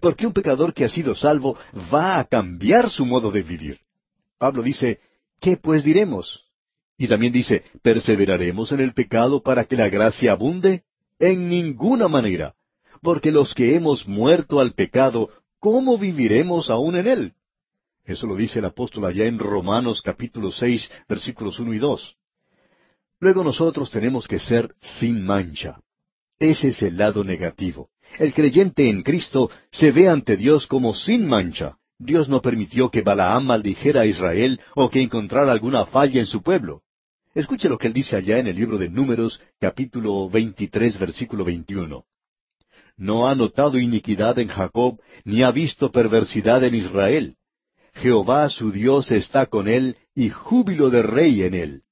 Porque 0.00 0.26
un 0.26 0.32
pecador 0.32 0.74
que 0.74 0.84
ha 0.84 0.88
sido 0.88 1.14
salvo 1.14 1.58
va 1.92 2.18
a 2.18 2.24
cambiar 2.24 2.90
su 2.90 3.06
modo 3.06 3.30
de 3.30 3.42
vivir. 3.42 3.80
Pablo 4.38 4.62
dice, 4.62 5.00
¿qué 5.40 5.56
pues 5.56 5.84
diremos? 5.84 6.44
Y 6.96 7.08
también 7.08 7.32
dice, 7.32 7.64
¿perseveraremos 7.82 8.72
en 8.72 8.80
el 8.80 8.94
pecado 8.94 9.42
para 9.42 9.64
que 9.64 9.76
la 9.76 9.88
gracia 9.88 10.32
abunde? 10.32 10.84
En 11.18 11.48
ninguna 11.48 12.08
manera. 12.08 12.54
Porque 13.02 13.30
los 13.30 13.54
que 13.54 13.74
hemos 13.74 14.06
muerto 14.06 14.60
al 14.60 14.72
pecado, 14.72 15.30
¿cómo 15.58 15.98
viviremos 15.98 16.70
aún 16.70 16.96
en 16.96 17.06
él? 17.06 17.32
Eso 18.04 18.26
lo 18.26 18.36
dice 18.36 18.58
el 18.58 18.66
apóstol 18.66 19.06
allá 19.06 19.24
en 19.24 19.38
Romanos 19.38 20.02
capítulo 20.02 20.52
seis, 20.52 20.90
versículos 21.08 21.58
uno 21.58 21.72
y 21.72 21.78
dos. 21.78 22.16
Luego 23.18 23.42
nosotros 23.42 23.90
tenemos 23.90 24.28
que 24.28 24.38
ser 24.38 24.74
sin 24.80 25.24
mancha. 25.24 25.80
Ese 26.38 26.68
es 26.68 26.82
el 26.82 26.98
lado 26.98 27.24
negativo. 27.24 27.88
El 28.18 28.32
creyente 28.32 28.88
en 28.88 29.02
Cristo 29.02 29.50
se 29.70 29.90
ve 29.90 30.08
ante 30.08 30.36
Dios 30.36 30.66
como 30.66 30.94
sin 30.94 31.26
mancha. 31.26 31.76
Dios 31.98 32.28
no 32.28 32.40
permitió 32.40 32.90
que 32.90 33.02
Balaam 33.02 33.46
maldijera 33.46 34.02
a 34.02 34.06
Israel 34.06 34.60
o 34.74 34.90
que 34.90 35.02
encontrara 35.02 35.52
alguna 35.52 35.86
falla 35.86 36.20
en 36.20 36.26
su 36.26 36.42
pueblo. 36.42 36.82
Escuche 37.34 37.68
lo 37.68 37.78
que 37.78 37.88
él 37.88 37.92
dice 37.92 38.16
allá 38.16 38.38
en 38.38 38.46
el 38.46 38.56
libro 38.56 38.78
de 38.78 38.88
Números, 38.88 39.42
capítulo 39.60 40.28
23, 40.28 40.98
versículo 40.98 41.44
21. 41.44 42.04
No 42.96 43.26
ha 43.26 43.34
notado 43.34 43.78
iniquidad 43.78 44.38
en 44.38 44.48
Jacob, 44.48 45.00
ni 45.24 45.42
ha 45.42 45.50
visto 45.50 45.90
perversidad 45.90 46.62
en 46.62 46.76
Israel. 46.76 47.36
Jehová 47.94 48.48
su 48.50 48.70
Dios 48.70 49.10
está 49.10 49.46
con 49.46 49.66
él, 49.66 49.96
y 50.14 50.30
júbilo 50.30 50.90
de 50.90 51.02
rey 51.02 51.42
en 51.42 51.54
él. 51.54 51.82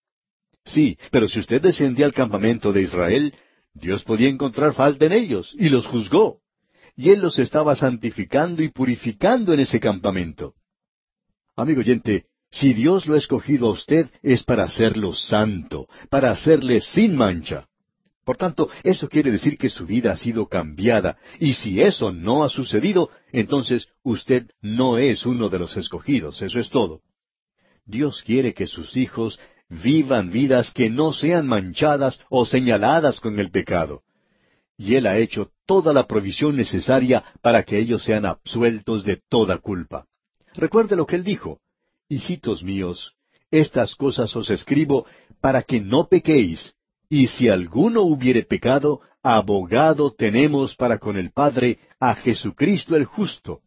Sí, 0.65 0.97
pero 1.11 1.29
si 1.29 1.41
usted 1.41 1.61
descendía 1.61 2.07
al 2.07 2.13
campamento 2.13 2.73
de 2.73 2.83
Israel, 2.83 3.35
Dios 3.75 4.05
podía 4.05 4.29
encontrar 4.29 4.75
falta 4.75 5.07
en 5.07 5.13
ellos, 5.13 5.55
y 5.59 5.69
los 5.69 5.87
juzgó. 5.87 6.41
Y 6.97 7.11
Él 7.11 7.21
los 7.21 7.39
estaba 7.39 7.75
santificando 7.75 8.63
y 8.63 8.69
purificando 8.69 9.53
en 9.55 9.61
ese 9.61 9.81
campamento. 9.81 10.55
Amigo 11.57 11.81
oyente, 11.81 12.27
si 12.51 12.75
Dios 12.75 13.07
lo 13.07 13.15
ha 13.15 13.19
escogido 13.19 13.69
a 13.69 13.73
usted 13.73 14.11
es 14.23 14.45
para 14.45 14.65
hacerlo 14.65 15.15
santo, 15.15 15.89
para 16.11 16.31
hacerle 16.31 16.83
sin 16.83 17.17
mancha. 17.17 17.67
Por 18.25 18.37
tanto, 18.37 18.69
eso 18.85 19.09
quiere 19.09 19.31
decir 19.31 19.57
que 19.57 19.69
su 19.69 19.87
vida 19.87 20.13
ha 20.13 20.17
sido 20.17 20.47
cambiada, 20.47 21.19
y 21.41 21.55
si 21.55 21.81
eso 21.81 22.13
no 22.13 22.45
ha 22.45 22.51
sucedido, 22.51 23.11
entonces 23.33 23.89
usted 24.03 24.51
no 24.61 24.99
es 24.99 25.27
uno 25.27 25.49
de 25.49 25.59
los 25.59 25.77
escogidos, 25.77 26.41
eso 26.43 26.61
es 26.61 26.71
todo. 26.71 27.01
Dios 27.85 28.23
quiere 28.23 28.55
que 28.55 28.69
sus 28.69 28.97
hijos 28.97 29.41
vivan 29.73 30.31
vidas 30.31 30.71
que 30.71 30.91
no 30.91 31.13
sean 31.13 31.47
manchadas 31.47 32.21
o 32.29 32.45
señaladas 32.45 33.21
con 33.21 33.39
el 33.39 33.51
pecado. 33.51 34.03
Y 34.77 34.97
Él 34.97 35.07
ha 35.07 35.17
hecho 35.17 35.51
toda 35.67 35.93
la 35.93 36.07
provisión 36.07 36.57
necesaria 36.57 37.25
para 37.41 37.63
que 37.63 37.79
ellos 37.79 38.05
sean 38.05 38.27
absueltos 38.27 39.05
de 39.05 39.21
toda 39.29 39.59
culpa. 39.59 40.07
Recuerde 40.55 40.97
lo 40.97 41.07
que 41.07 41.17
Él 41.17 41.25
dijo, 41.25 41.61
Hijitos 42.09 42.63
míos, 42.63 43.15
estas 43.51 43.95
cosas 43.95 44.35
os 44.37 44.51
escribo 44.51 45.07
para 45.41 45.63
que 45.63 45.81
no 45.81 46.09
pequéis, 46.09 46.75
y 47.09 47.29
si 47.29 47.49
alguno 47.49 48.03
hubiere 48.03 48.43
pecado, 48.43 49.01
abogado 49.23 50.13
tenemos 50.13 50.75
para 50.75 50.99
con 50.99 51.17
el 51.17 51.31
Padre 51.31 51.79
a 51.99 52.15
Jesucristo 52.15 52.97
el 52.97 53.07
justo 53.07 53.63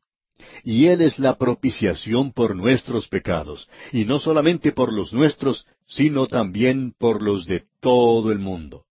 y 0.63 0.87
Él 0.87 1.01
es 1.01 1.19
la 1.19 1.37
propiciación 1.37 2.31
por 2.31 2.55
nuestros 2.55 3.07
pecados, 3.07 3.67
y 3.91 4.05
no 4.05 4.19
solamente 4.19 4.71
por 4.71 4.91
los 4.91 5.13
nuestros, 5.13 5.65
sino 5.87 6.27
también 6.27 6.93
por 6.97 7.21
los 7.21 7.45
de 7.45 7.65
todo 7.79 8.31
el 8.31 8.39
mundo. 8.39 8.85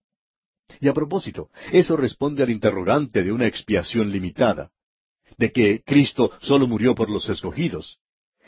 Y 0.80 0.88
a 0.88 0.94
propósito, 0.94 1.50
eso 1.72 1.96
responde 1.96 2.42
al 2.42 2.50
interrogante 2.50 3.22
de 3.22 3.32
una 3.32 3.46
expiación 3.46 4.10
limitada, 4.10 4.70
de 5.38 5.52
que 5.52 5.82
Cristo 5.84 6.32
solo 6.40 6.66
murió 6.66 6.94
por 6.94 7.10
los 7.10 7.28
escogidos. 7.28 7.98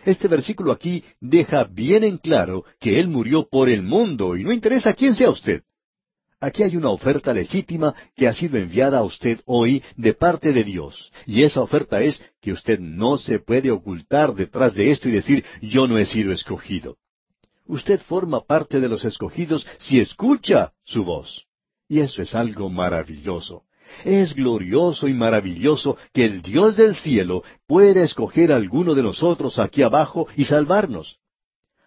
Este 0.04 0.28
versículo 0.28 0.72
aquí 0.72 1.02
deja 1.20 1.64
bien 1.64 2.04
en 2.04 2.18
claro 2.18 2.64
que 2.78 3.00
Él 3.00 3.08
murió 3.08 3.48
por 3.48 3.68
el 3.68 3.82
mundo 3.82 4.36
y 4.36 4.44
no 4.44 4.52
interesa 4.52 4.94
quién 4.94 5.14
sea 5.14 5.30
usted. 5.30 5.62
Aquí 6.38 6.62
hay 6.62 6.76
una 6.76 6.90
oferta 6.90 7.32
legítima 7.32 7.94
que 8.14 8.28
ha 8.28 8.34
sido 8.34 8.58
enviada 8.58 8.98
a 8.98 9.04
usted 9.04 9.40
hoy 9.46 9.82
de 9.96 10.12
parte 10.12 10.52
de 10.52 10.64
Dios. 10.64 11.10
Y 11.24 11.42
esa 11.42 11.62
oferta 11.62 12.02
es 12.02 12.22
que 12.40 12.52
usted 12.52 12.78
no 12.78 13.16
se 13.16 13.40
puede 13.40 13.70
ocultar 13.70 14.34
detrás 14.34 14.74
de 14.74 14.90
esto 14.90 15.08
y 15.08 15.12
decir, 15.12 15.44
yo 15.62 15.88
no 15.88 15.98
he 15.98 16.04
sido 16.04 16.32
escogido. 16.32 16.98
Usted 17.66 18.00
forma 18.00 18.44
parte 18.44 18.80
de 18.80 18.88
los 18.88 19.04
escogidos 19.04 19.66
si 19.78 20.00
escucha 20.00 20.72
su 20.84 21.04
voz. 21.04 21.46
Y 21.88 22.00
eso 22.00 22.22
es 22.22 22.34
algo 22.34 22.70
maravilloso. 22.70 23.64
Es 24.04 24.34
glorioso 24.34 25.08
y 25.08 25.14
maravilloso 25.14 25.96
que 26.12 26.24
el 26.24 26.42
Dios 26.42 26.76
del 26.76 26.96
cielo 26.96 27.44
pueda 27.66 28.02
escoger 28.02 28.52
a 28.52 28.56
alguno 28.56 28.94
de 28.94 29.02
nosotros 29.02 29.58
aquí 29.58 29.82
abajo 29.82 30.26
y 30.36 30.44
salvarnos. 30.44 31.18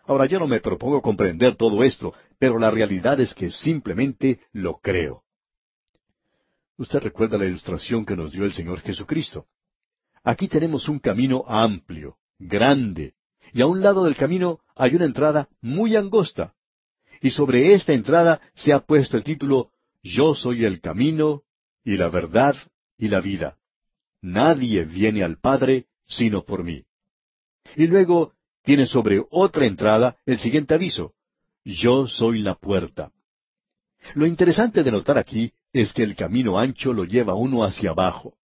Ahora 0.05 0.25
yo 0.25 0.39
no 0.39 0.47
me 0.47 0.59
propongo 0.59 1.01
comprender 1.01 1.55
todo 1.55 1.83
esto, 1.83 2.13
pero 2.39 2.57
la 2.57 2.71
realidad 2.71 3.19
es 3.19 3.33
que 3.33 3.49
simplemente 3.49 4.39
lo 4.53 4.79
creo. 4.79 5.23
Usted 6.77 6.99
recuerda 6.99 7.37
la 7.37 7.45
ilustración 7.45 8.05
que 8.05 8.15
nos 8.15 8.31
dio 8.31 8.45
el 8.45 8.53
Señor 8.53 8.79
Jesucristo. 8.81 9.45
Aquí 10.23 10.47
tenemos 10.47 10.87
un 10.87 10.99
camino 10.99 11.43
amplio, 11.45 12.17
grande, 12.39 13.13
y 13.53 13.61
a 13.61 13.67
un 13.67 13.81
lado 13.81 14.05
del 14.05 14.15
camino 14.15 14.59
hay 14.75 14.95
una 14.95 15.05
entrada 15.05 15.49
muy 15.61 15.95
angosta. 15.95 16.53
Y 17.21 17.31
sobre 17.31 17.73
esta 17.73 17.93
entrada 17.93 18.41
se 18.53 18.73
ha 18.73 18.79
puesto 18.79 19.17
el 19.17 19.23
título 19.23 19.71
Yo 20.03 20.35
soy 20.35 20.65
el 20.65 20.79
camino 20.81 21.43
y 21.83 21.97
la 21.97 22.09
verdad 22.09 22.55
y 22.97 23.07
la 23.07 23.19
vida. 23.19 23.57
Nadie 24.21 24.85
viene 24.85 25.23
al 25.23 25.37
Padre 25.37 25.87
sino 26.05 26.43
por 26.43 26.63
mí. 26.63 26.83
Y 27.75 27.87
luego 27.87 28.33
tiene 28.63 28.85
sobre 28.85 29.23
otra 29.29 29.65
entrada 29.65 30.17
el 30.25 30.39
siguiente 30.39 30.73
aviso. 30.73 31.13
Yo 31.63 32.07
soy 32.07 32.39
la 32.39 32.55
puerta. 32.55 33.11
Lo 34.15 34.25
interesante 34.25 34.83
de 34.83 34.91
notar 34.91 35.17
aquí 35.17 35.53
es 35.73 35.93
que 35.93 36.03
el 36.03 36.15
camino 36.15 36.57
ancho 36.57 36.93
lo 36.93 37.03
lleva 37.03 37.35
uno 37.35 37.63
hacia 37.63 37.91
abajo. 37.91 38.37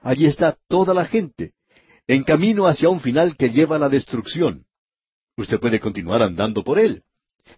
Allí 0.00 0.26
está 0.26 0.58
toda 0.68 0.94
la 0.94 1.06
gente, 1.06 1.52
en 2.06 2.24
camino 2.24 2.66
hacia 2.66 2.88
un 2.88 3.00
final 3.00 3.36
que 3.36 3.50
lleva 3.50 3.76
a 3.76 3.78
la 3.78 3.88
destrucción. 3.88 4.64
Usted 5.36 5.58
puede 5.60 5.80
continuar 5.80 6.22
andando 6.22 6.62
por 6.62 6.78
él, 6.78 7.02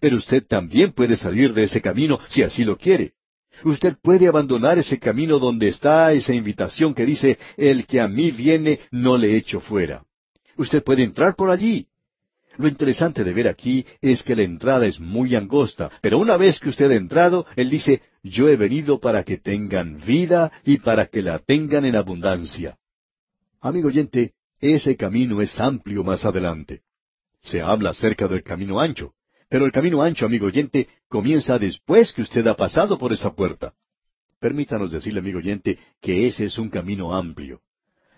pero 0.00 0.16
usted 0.16 0.44
también 0.46 0.92
puede 0.92 1.16
salir 1.16 1.52
de 1.54 1.64
ese 1.64 1.80
camino 1.80 2.18
si 2.28 2.42
así 2.42 2.64
lo 2.64 2.76
quiere. 2.76 3.12
Usted 3.62 3.96
puede 4.02 4.26
abandonar 4.26 4.78
ese 4.78 4.98
camino 4.98 5.38
donde 5.38 5.68
está 5.68 6.12
esa 6.12 6.34
invitación 6.34 6.94
que 6.94 7.06
dice, 7.06 7.38
el 7.56 7.86
que 7.86 8.00
a 8.00 8.08
mí 8.08 8.30
viene 8.30 8.80
no 8.90 9.16
le 9.16 9.36
echo 9.36 9.60
fuera. 9.60 10.04
Usted 10.56 10.82
puede 10.82 11.04
entrar 11.04 11.36
por 11.36 11.50
allí, 11.50 11.86
lo 12.56 12.68
interesante 12.68 13.24
de 13.24 13.32
ver 13.32 13.48
aquí 13.48 13.84
es 14.00 14.22
que 14.22 14.36
la 14.36 14.42
entrada 14.42 14.86
es 14.86 15.00
muy 15.00 15.34
angosta, 15.34 15.90
pero 16.00 16.18
una 16.18 16.36
vez 16.36 16.60
que 16.60 16.68
usted 16.68 16.90
ha 16.90 16.94
entrado, 16.94 17.46
Él 17.56 17.70
dice, 17.70 18.02
yo 18.22 18.48
he 18.48 18.56
venido 18.56 19.00
para 19.00 19.24
que 19.24 19.38
tengan 19.38 19.98
vida 20.04 20.52
y 20.64 20.78
para 20.78 21.06
que 21.06 21.22
la 21.22 21.40
tengan 21.40 21.84
en 21.84 21.96
abundancia. 21.96 22.76
Amigo 23.60 23.88
oyente, 23.88 24.33
ese 24.60 24.96
camino 24.96 25.40
es 25.40 25.58
amplio 25.58 26.04
más 26.04 26.24
adelante. 26.24 26.82
Se 27.42 27.60
habla 27.60 27.90
acerca 27.90 28.26
del 28.28 28.42
camino 28.42 28.80
ancho, 28.80 29.14
pero 29.48 29.66
el 29.66 29.72
camino 29.72 30.02
ancho, 30.02 30.26
amigo 30.26 30.46
oyente, 30.46 30.88
comienza 31.08 31.58
después 31.58 32.12
que 32.12 32.22
usted 32.22 32.46
ha 32.46 32.56
pasado 32.56 32.98
por 32.98 33.12
esa 33.12 33.34
puerta. 33.34 33.74
Permítanos 34.40 34.90
decirle, 34.90 35.20
amigo 35.20 35.38
oyente, 35.38 35.78
que 36.00 36.26
ese 36.26 36.46
es 36.46 36.58
un 36.58 36.70
camino 36.70 37.14
amplio. 37.14 37.60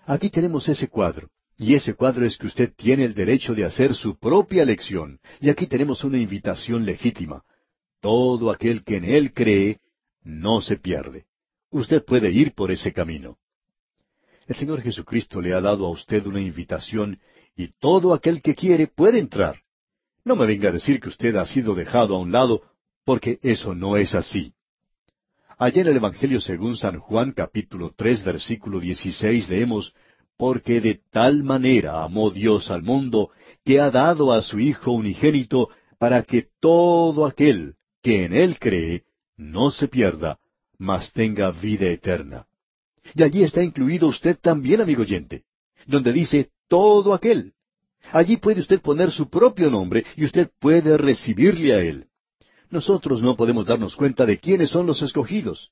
Aquí 0.05 0.29
tenemos 0.29 0.67
ese 0.67 0.87
cuadro. 0.87 1.29
Y 1.57 1.73
ese 1.73 1.95
cuadro 1.95 2.25
es 2.25 2.37
que 2.37 2.47
usted 2.47 2.73
tiene 2.75 3.03
el 3.03 3.13
derecho 3.13 3.55
de 3.55 3.65
hacer 3.65 3.95
su 3.95 4.17
propia 4.17 4.63
elección. 4.63 5.19
Y 5.39 5.49
aquí 5.49 5.67
tenemos 5.67 6.03
una 6.03 6.17
invitación 6.17 6.85
legítima. 6.85 7.43
Todo 7.99 8.51
aquel 8.51 8.83
que 8.83 8.97
en 8.97 9.05
Él 9.05 9.33
cree, 9.33 9.79
no 10.23 10.61
se 10.61 10.77
pierde. 10.77 11.25
Usted 11.71 12.03
puede 12.05 12.31
ir 12.31 12.53
por 12.53 12.71
ese 12.71 12.93
camino. 12.93 13.37
El 14.47 14.55
Señor 14.55 14.81
Jesucristo 14.81 15.41
le 15.41 15.53
ha 15.53 15.59
dado 15.59 15.85
a 15.85 15.89
usted 15.89 16.25
una 16.25 16.39
invitación 16.39 17.19
y 17.55 17.67
todo 17.79 18.13
aquel 18.13 18.41
que 18.41 18.55
quiere 18.55 18.87
puede 18.87 19.19
entrar. 19.19 19.61
No 20.23 20.35
me 20.35 20.45
venga 20.45 20.69
a 20.69 20.71
decir 20.71 20.99
que 21.01 21.09
usted 21.09 21.35
ha 21.35 21.45
sido 21.45 21.75
dejado 21.75 22.15
a 22.15 22.19
un 22.19 22.31
lado, 22.31 22.61
porque 23.03 23.39
eso 23.41 23.75
no 23.75 23.97
es 23.97 24.15
así. 24.15 24.53
Allá 25.57 25.81
en 25.81 25.87
el 25.87 25.97
Evangelio 25.97 26.39
según 26.39 26.77
San 26.77 26.99
Juan 26.99 27.33
capítulo 27.33 27.93
tres 27.95 28.23
versículo 28.23 28.79
dieciséis 28.79 29.49
leemos 29.49 29.93
porque 30.37 30.79
de 30.79 31.01
tal 31.11 31.43
manera 31.43 32.03
amó 32.03 32.29
Dios 32.29 32.69
al 32.69 32.83
mundo, 32.83 33.31
que 33.65 33.79
ha 33.79 33.89
dado 33.89 34.31
a 34.31 34.41
su 34.43 34.59
Hijo 34.59 34.91
unigénito, 34.91 35.69
para 35.97 36.23
que 36.23 36.47
todo 36.61 37.25
aquel 37.25 37.75
que 38.03 38.25
en 38.25 38.33
Él 38.33 38.59
cree 38.59 39.03
no 39.35 39.71
se 39.71 39.87
pierda, 39.87 40.39
mas 40.77 41.11
tenga 41.11 41.51
vida 41.51 41.87
eterna. 41.87 42.46
Y 43.15 43.23
allí 43.23 43.43
está 43.43 43.63
incluido 43.63 44.07
usted 44.07 44.37
también, 44.39 44.81
amigo 44.81 45.01
oyente, 45.01 45.43
donde 45.85 46.13
dice 46.13 46.51
todo 46.67 47.13
aquel. 47.13 47.53
Allí 48.11 48.37
puede 48.37 48.61
usted 48.61 48.81
poner 48.81 49.11
su 49.11 49.29
propio 49.29 49.69
nombre 49.69 50.05
y 50.15 50.25
usted 50.25 50.49
puede 50.59 50.97
recibirle 50.97 51.73
a 51.73 51.81
Él. 51.81 52.07
Nosotros 52.69 53.21
no 53.21 53.35
podemos 53.35 53.65
darnos 53.65 53.95
cuenta 53.95 54.25
de 54.25 54.39
quiénes 54.39 54.71
son 54.71 54.85
los 54.85 55.01
escogidos. 55.01 55.71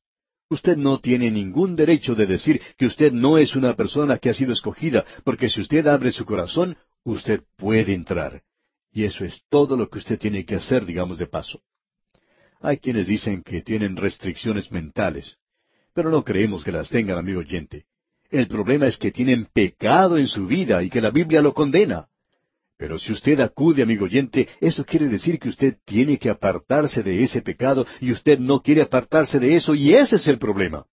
Usted 0.49 0.77
no 0.77 0.99
tiene 0.99 1.31
ningún 1.31 1.75
derecho 1.75 2.13
de 2.13 2.27
decir 2.27 2.61
que 2.77 2.85
usted 2.85 3.11
no 3.11 3.37
es 3.37 3.55
una 3.55 3.75
persona 3.75 4.17
que 4.19 4.29
ha 4.29 4.33
sido 4.33 4.53
escogida, 4.53 5.03
porque 5.23 5.49
si 5.49 5.61
usted 5.61 5.87
abre 5.87 6.11
su 6.11 6.23
corazón, 6.25 6.77
usted 7.03 7.41
puede 7.57 7.93
entrar. 7.93 8.43
Y 8.91 9.03
eso 9.03 9.25
es 9.25 9.41
todo 9.49 9.75
lo 9.75 9.89
que 9.89 9.97
usted 9.97 10.19
tiene 10.19 10.45
que 10.45 10.55
hacer, 10.55 10.85
digamos 10.85 11.17
de 11.17 11.27
paso. 11.27 11.61
Hay 12.61 12.77
quienes 12.77 13.07
dicen 13.07 13.43
que 13.43 13.61
tienen 13.61 13.97
restricciones 13.97 14.71
mentales, 14.71 15.37
pero 15.95 16.11
no 16.11 16.23
creemos 16.23 16.63
que 16.63 16.73
las 16.73 16.89
tengan, 16.89 17.17
amigo 17.17 17.39
oyente. 17.39 17.85
El 18.29 18.47
problema 18.47 18.85
es 18.85 18.97
que 18.97 19.11
tienen 19.11 19.45
pecado 19.45 20.17
en 20.17 20.27
su 20.27 20.45
vida 20.45 20.83
y 20.83 20.89
que 20.89 20.99
la 20.99 21.09
Biblia 21.09 21.41
lo 21.41 21.53
condena. 21.53 22.07
Pero 22.77 22.99
si 22.99 23.13
usted 23.13 23.39
acude, 23.39 23.81
amigo 23.81 24.03
oyente, 24.03 24.49
eso 24.59 24.83
quiere 24.83 25.07
decir 25.07 25.39
que 25.39 25.47
usted 25.47 25.77
tiene 25.85 26.19
que 26.19 26.29
apartarse 26.29 27.01
de 27.01 27.23
ese 27.23 27.41
pecado 27.41 27.87
y 28.01 28.11
usted 28.11 28.37
no 28.39 28.61
quiere 28.61 28.81
apartarse 28.81 29.39
de 29.39 29.55
eso 29.55 29.73
y 29.73 29.93
ese 29.93 30.17
es 30.17 30.27
el 30.27 30.37
problema. 30.37 30.85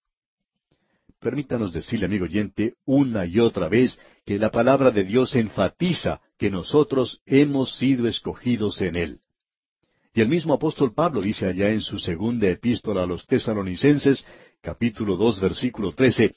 Permítanos 1.19 1.73
decirle, 1.73 2.07
amigo 2.07 2.25
oyente, 2.25 2.75
una 2.85 3.27
y 3.27 3.41
otra 3.41 3.69
vez 3.69 3.99
que 4.25 4.39
la 4.39 4.53
palabra 4.53 4.93
de 4.93 5.03
Dios 5.03 5.35
enfatiza 5.35 6.21
que 6.39 6.49
nosotros 6.49 7.21
hemos 7.27 7.77
sido 7.77 8.07
escogidos 8.07 8.81
en 8.81 8.95
Él. 8.95 9.21
Y 10.15 10.21
el 10.21 10.29
mismo 10.29 10.55
apóstol 10.55 10.93
Pablo 10.95 11.23
dice 11.23 11.47
allá 11.47 11.71
en 11.71 11.81
su 11.81 11.99
segunda 11.99 12.49
epístola 12.49 13.03
a 13.03 13.07
los 13.07 13.27
tesalonicenses, 13.27 14.27
capítulo 14.63 15.17
dos, 15.17 15.41
versículo 15.41 15.93
trece, 15.93 16.37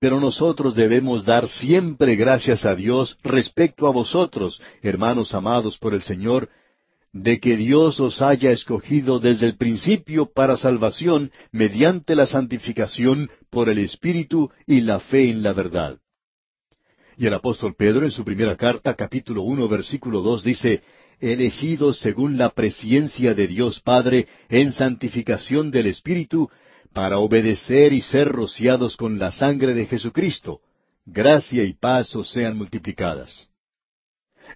pero 0.00 0.20
nosotros 0.20 0.74
debemos 0.74 1.24
dar 1.24 1.48
siempre 1.48 2.16
gracias 2.16 2.66
a 2.66 2.74
Dios 2.74 3.16
respecto 3.22 3.86
a 3.86 3.92
vosotros, 3.92 4.60
hermanos 4.82 5.32
amados 5.34 5.78
por 5.78 5.94
el 5.94 6.02
Señor, 6.02 6.50
de 7.12 7.38
que 7.38 7.56
Dios 7.56 8.00
os 8.00 8.20
haya 8.20 8.50
escogido 8.50 9.20
desde 9.20 9.46
el 9.46 9.56
principio 9.56 10.26
para 10.34 10.56
salvación 10.56 11.30
mediante 11.52 12.16
la 12.16 12.26
santificación 12.26 13.30
por 13.50 13.68
el 13.68 13.78
Espíritu 13.78 14.50
y 14.66 14.80
la 14.80 14.98
fe 14.98 15.30
en 15.30 15.44
la 15.44 15.52
verdad. 15.52 15.98
Y 17.16 17.26
el 17.26 17.34
apóstol 17.34 17.76
Pedro 17.78 18.04
en 18.04 18.10
su 18.10 18.24
primera 18.24 18.56
carta, 18.56 18.94
capítulo 18.94 19.42
uno, 19.42 19.68
versículo 19.68 20.22
dos, 20.22 20.42
dice, 20.42 20.82
elegidos 21.20 22.00
según 22.00 22.36
la 22.36 22.50
presciencia 22.50 23.34
de 23.34 23.46
Dios 23.46 23.80
Padre 23.80 24.26
en 24.48 24.72
santificación 24.72 25.70
del 25.70 25.86
Espíritu 25.86 26.50
para 26.94 27.18
obedecer 27.18 27.92
y 27.92 28.00
ser 28.00 28.28
rociados 28.28 28.96
con 28.96 29.18
la 29.18 29.32
sangre 29.32 29.74
de 29.74 29.86
Jesucristo. 29.86 30.60
Gracia 31.04 31.64
y 31.64 31.74
paz 31.74 32.16
sean 32.24 32.56
multiplicadas. 32.56 33.50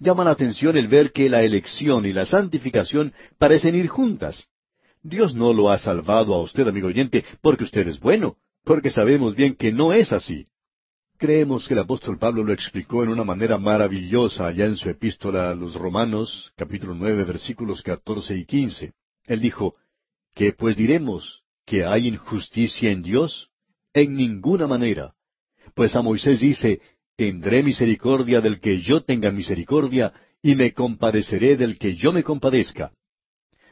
Llama 0.01 0.25
la 0.25 0.31
atención 0.31 0.77
el 0.77 0.89
ver 0.89 1.13
que 1.13 1.29
la 1.29 1.43
elección 1.43 2.07
y 2.07 2.13
la 2.13 2.25
santificación 2.25 3.13
parecen 3.37 3.75
ir 3.75 3.89
juntas. 3.89 4.49
Dios 5.03 5.35
no 5.35 5.53
lo 5.53 5.71
ha 5.71 5.79
salvado 5.79 6.35
a 6.35 6.41
usted, 6.41 6.67
amigo 6.67 6.89
oyente, 6.89 7.25
porque 7.43 7.65
usted 7.65 7.87
es 7.89 8.01
bueno, 8.01 8.37
porque 8.65 8.91
sabemos 8.91 9.35
bien 9.35 9.55
que 9.55 9.73
no 9.73 9.93
es 9.93 10.13
así. 10.13 10.47
Creemos 11.19 11.67
que 11.67 11.75
el 11.75 11.81
apóstol 11.81 12.19
Pablo 12.19 12.45
lo 12.45 12.53
explicó 12.53 13.03
en 13.03 13.09
una 13.09 13.25
manera 13.25 13.59
maravillosa 13.59 14.47
allá 14.47 14.67
en 14.67 14.77
su 14.77 14.89
epístola 14.89 15.51
a 15.51 15.55
los 15.55 15.75
Romanos, 15.75 16.53
capítulo 16.57 16.95
nueve, 16.95 17.25
versículos 17.25 17.83
catorce 17.83 18.37
y 18.37 18.45
quince. 18.45 18.93
Él 19.27 19.41
dijo, 19.41 19.75
¿Qué 20.35 20.53
pues 20.53 20.77
diremos? 20.77 21.43
Que 21.69 21.85
hay 21.85 22.09
injusticia 22.09 22.91
en 22.91 23.03
Dios? 23.03 23.51
En 23.93 24.17
ninguna 24.17 24.67
manera. 24.67 25.15
Pues 25.75 25.95
a 25.97 26.03
Moisés 26.03 26.41
dice, 26.41 26.81
tendré 27.17 27.63
misericordia 27.63 28.41
del 28.41 28.59
que 28.59 28.81
yo 28.81 29.03
tenga 29.03 29.31
misericordia, 29.31 30.13
y 30.43 30.55
me 30.55 30.73
compadeceré 30.73 31.57
del 31.57 31.79
que 31.79 31.95
yo 31.95 32.13
me 32.13 32.23
compadezca. 32.23 32.93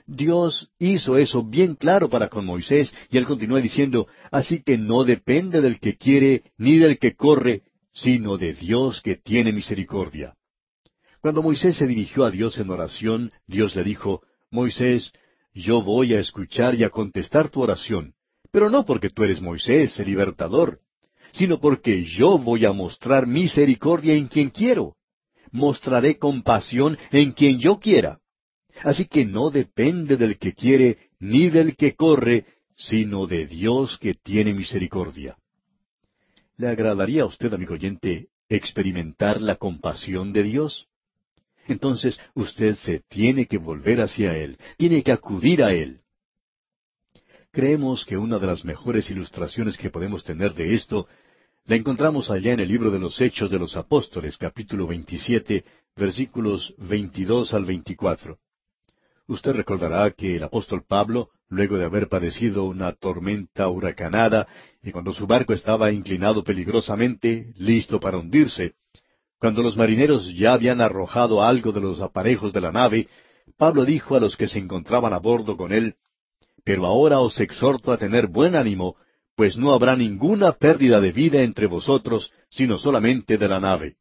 Dios 0.06 0.70
hizo 0.78 1.16
eso 1.16 1.43
bien 1.43 1.74
claro 1.74 2.10
para 2.10 2.28
con 2.28 2.44
Moisés, 2.44 2.94
y 3.10 3.16
él 3.16 3.24
continúa 3.24 3.60
diciendo, 3.60 4.09
así 4.31 4.62
que 4.62 4.77
no 4.77 5.05
depende 5.05 5.60
del 5.60 5.81
que 5.81 5.97
quiere 5.97 6.43
ni 6.59 6.77
del 6.77 6.98
que 6.98 7.14
corre, 7.14 7.62
sino 7.93 8.36
de 8.36 8.52
Dios 8.52 9.01
que 9.01 9.16
tiene 9.16 9.52
misericordia. 9.52 10.35
Cuando 11.20 11.43
Moisés 11.43 11.77
se 11.77 11.86
dirigió 11.86 12.24
a 12.24 12.31
Dios 12.31 12.59
en 12.59 12.70
oración, 12.70 13.32
Dios 13.47 13.74
le 13.74 13.82
dijo, 13.85 14.23
Moisés, 14.51 15.12
yo 15.57 15.81
voy 15.81 16.12
a 16.12 16.20
escuchar 16.20 16.74
y 16.74 16.85
a 16.85 16.91
contestar 16.91 17.49
tu 17.49 17.62
oración, 17.62 18.15
pero 18.51 18.69
no 18.69 18.85
porque 18.85 19.09
tú 19.09 19.24
eres 19.24 19.41
Moisés, 19.41 19.99
el 19.99 20.07
libertador, 20.07 20.81
sino 21.33 21.59
porque 21.61 22.05
yo 22.05 22.39
voy 22.39 22.66
a 22.66 22.73
mostrar 22.73 23.27
misericordia 23.27 24.15
en 24.15 24.28
quien 24.28 24.51
quiero. 24.51 24.97
Mostraré 25.53 26.19
compasión 26.19 26.99
en 27.11 27.33
quien 27.33 27.59
yo 27.59 27.81
quiera. 27.81 28.20
Así 28.85 29.07
que 29.07 29.24
no 29.24 29.51
depende 29.51 30.19
del 30.19 30.39
que 30.39 30.53
quiere 30.53 30.99
ni 31.19 31.49
del 31.49 31.74
que 31.77 31.95
corre, 31.95 32.45
sino 32.77 33.27
de 33.27 33.47
Dios 33.47 33.99
que 33.99 34.12
tiene 34.12 34.53
misericordia. 34.53 35.39
¿Le 36.59 36.69
agradaría 36.69 37.23
a 37.23 37.27
usted, 37.27 37.53
amigo 37.55 37.74
oyente, 37.74 38.28
experimentar 38.51 39.41
la 39.41 39.57
compasión 39.57 40.35
de 40.35 40.43
Dios? 40.43 40.89
Entonces 41.68 42.18
usted 42.34 42.74
se 42.76 43.01
tiene 43.09 43.47
que 43.47 43.59
volver 43.59 44.01
hacia 44.01 44.36
Él, 44.36 44.59
tiene 44.76 45.02
que 45.02 45.12
acudir 45.12 45.62
a 45.62 45.72
Él. 45.72 46.01
Creemos 47.52 48.05
que 48.05 48.18
una 48.18 48.38
de 48.38 48.47
las 48.47 48.64
mejores 48.64 49.09
ilustraciones 49.10 49.78
que 49.78 49.90
podemos 49.90 50.24
tener 50.24 50.55
de 50.55 50.74
esto 50.74 51.09
la 51.64 51.76
encontramos 51.76 52.30
allá 52.30 52.52
en 52.52 52.60
el 52.60 52.68
libro 52.68 52.90
de 52.90 52.98
los 52.98 53.20
Hechos 53.20 53.51
de 53.51 53.59
los 53.59 53.76
Apóstoles, 53.76 54.36
capítulo 54.36 54.86
27, 54.86 55.64
versículos 55.97 56.74
22 56.78 57.55
al 57.55 57.64
24. 57.64 58.38
Usted 59.26 59.52
recordará 59.52 60.12
que 60.12 60.36
el 60.36 60.44
apóstol 60.44 60.84
Pablo, 60.86 61.30
luego 61.48 61.76
de 61.76 61.84
haber 61.84 62.09
padecido 62.09 62.64
una 62.64 62.93
tormenta 62.93 63.68
huracanada, 63.68 64.47
y 64.80 64.93
cuando 64.93 65.12
su 65.12 65.26
barco 65.26 65.52
estaba 65.52 65.90
inclinado 65.90 66.44
peligrosamente, 66.44 67.52
listo 67.56 67.98
para 67.98 68.18
hundirse, 68.18 68.74
cuando 69.39 69.63
los 69.63 69.77
marineros 69.77 70.35
ya 70.35 70.55
habían 70.55 70.81
arrojado 70.81 71.43
algo 71.43 71.73
de 71.73 71.81
los 71.81 72.01
aparejos 72.01 72.53
de 72.53 72.61
la 72.61 72.73
nave, 72.73 73.09
Pablo 73.57 73.85
dijo 73.85 74.17
a 74.17 74.21
los 74.21 74.37
que 74.37 74.49
se 74.49 74.59
encontraban 74.59 75.13
a 75.13 75.19
bordo 75.19 75.57
con 75.57 75.73
él, 75.73 75.95
Pero 76.65 76.87
ahora 76.87 77.21
os 77.21 77.39
exhorto 77.41 77.93
a 77.93 77.99
tener 77.99 78.27
buen 78.27 78.57
ánimo, 78.57 78.97
pues 79.37 79.57
no 79.57 79.73
habrá 79.73 79.95
ninguna 79.97 80.53
pérdida 80.53 81.01
de 81.01 81.13
vida 81.13 81.43
entre 81.43 81.67
vosotros, 81.67 82.33
sino 82.51 82.79
solamente 82.79 83.37
de 83.37 83.49
la 83.49 83.61
nave. 83.61 83.97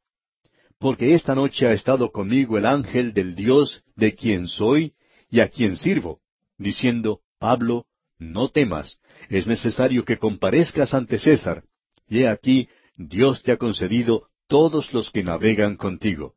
Porque 0.80 1.14
esta 1.14 1.36
noche 1.36 1.68
ha 1.68 1.74
estado 1.74 2.12
conmigo 2.12 2.58
el 2.58 2.66
ángel 2.66 3.14
del 3.14 3.36
Dios 3.36 3.84
de 3.96 4.16
quien 4.16 4.48
soy 4.48 4.94
y 5.30 5.42
a 5.42 5.50
quien 5.50 5.78
sirvo, 5.78 6.20
diciendo, 6.58 7.20
Pablo, 7.40 7.86
no 8.18 8.50
temas, 8.50 9.00
es 9.30 9.48
necesario 9.48 10.06
que 10.06 10.18
comparezcas 10.18 10.94
ante 10.94 11.20
César, 11.20 11.64
y 12.08 12.20
he 12.20 12.30
aquí, 12.30 12.70
Dios 12.98 13.44
te 13.44 13.52
ha 13.52 13.58
concedido 13.58 14.28
todos 14.48 14.94
los 14.94 15.12
que 15.12 15.24
navegan 15.24 15.76
contigo. 15.76 16.36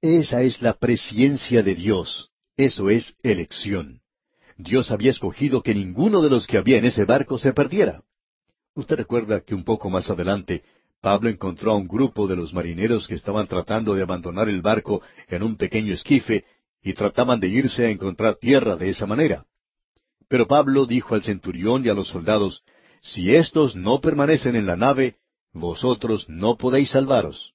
Esa 0.00 0.42
es 0.42 0.60
la 0.62 0.74
presciencia 0.74 1.62
de 1.62 1.74
Dios. 1.74 2.30
Eso 2.56 2.90
es 2.90 3.16
elección. 3.22 4.00
Dios 4.56 4.90
había 4.90 5.10
escogido 5.10 5.62
que 5.62 5.74
ninguno 5.74 6.22
de 6.22 6.30
los 6.30 6.46
que 6.46 6.58
había 6.58 6.78
en 6.78 6.84
ese 6.84 7.04
barco 7.04 7.38
se 7.38 7.52
perdiera. 7.52 8.02
Usted 8.74 8.96
recuerda 8.96 9.40
que 9.40 9.54
un 9.54 9.64
poco 9.64 9.90
más 9.90 10.10
adelante 10.10 10.62
Pablo 11.00 11.28
encontró 11.28 11.72
a 11.72 11.76
un 11.76 11.86
grupo 11.86 12.26
de 12.26 12.36
los 12.36 12.54
marineros 12.54 13.06
que 13.06 13.14
estaban 13.14 13.46
tratando 13.46 13.94
de 13.94 14.02
abandonar 14.02 14.48
el 14.48 14.62
barco 14.62 15.02
en 15.28 15.42
un 15.42 15.56
pequeño 15.56 15.92
esquife 15.92 16.44
y 16.82 16.94
trataban 16.94 17.40
de 17.40 17.48
irse 17.48 17.86
a 17.86 17.90
encontrar 17.90 18.36
tierra 18.36 18.76
de 18.76 18.88
esa 18.88 19.06
manera. 19.06 19.44
Pero 20.28 20.46
Pablo 20.46 20.86
dijo 20.86 21.14
al 21.14 21.22
centurión 21.22 21.84
y 21.84 21.88
a 21.88 21.94
los 21.94 22.08
soldados, 22.08 22.62
Si 23.02 23.34
éstos 23.34 23.76
no 23.76 24.00
permanecen 24.00 24.56
en 24.56 24.66
la 24.66 24.76
nave, 24.76 25.16
vosotros 25.54 26.28
no 26.28 26.56
podéis 26.56 26.90
salvaros. 26.90 27.54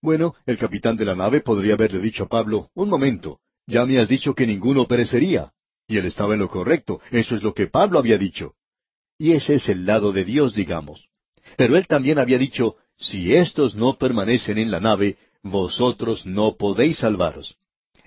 Bueno, 0.00 0.34
el 0.46 0.58
capitán 0.58 0.96
de 0.96 1.04
la 1.04 1.14
nave 1.14 1.40
podría 1.40 1.74
haberle 1.74 1.98
dicho 1.98 2.24
a 2.24 2.28
Pablo, 2.28 2.70
un 2.74 2.88
momento, 2.88 3.40
ya 3.66 3.84
me 3.84 3.98
has 3.98 4.08
dicho 4.08 4.34
que 4.34 4.46
ninguno 4.46 4.86
perecería. 4.86 5.52
Y 5.86 5.96
él 5.96 6.06
estaba 6.06 6.34
en 6.34 6.40
lo 6.40 6.48
correcto, 6.48 7.00
eso 7.10 7.34
es 7.34 7.42
lo 7.42 7.52
que 7.52 7.66
Pablo 7.66 7.98
había 7.98 8.16
dicho. 8.16 8.54
Y 9.18 9.32
ese 9.32 9.54
es 9.54 9.68
el 9.68 9.84
lado 9.84 10.12
de 10.12 10.24
Dios, 10.24 10.54
digamos. 10.54 11.08
Pero 11.56 11.76
él 11.76 11.86
también 11.86 12.18
había 12.18 12.38
dicho, 12.38 12.76
si 12.96 13.34
éstos 13.34 13.74
no 13.74 13.98
permanecen 13.98 14.58
en 14.58 14.70
la 14.70 14.80
nave, 14.80 15.16
vosotros 15.42 16.26
no 16.26 16.56
podéis 16.56 16.98
salvaros. 16.98 17.56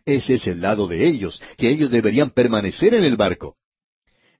Ese 0.06 0.36
es 0.36 0.48
el 0.48 0.62
lado 0.62 0.88
de 0.88 1.08
ellos, 1.08 1.42
que 1.58 1.70
ellos 1.70 1.92
deberían 1.92 2.30
permanecer 2.30 2.94
en 2.94 3.04
el 3.04 3.18
barco. 3.18 3.58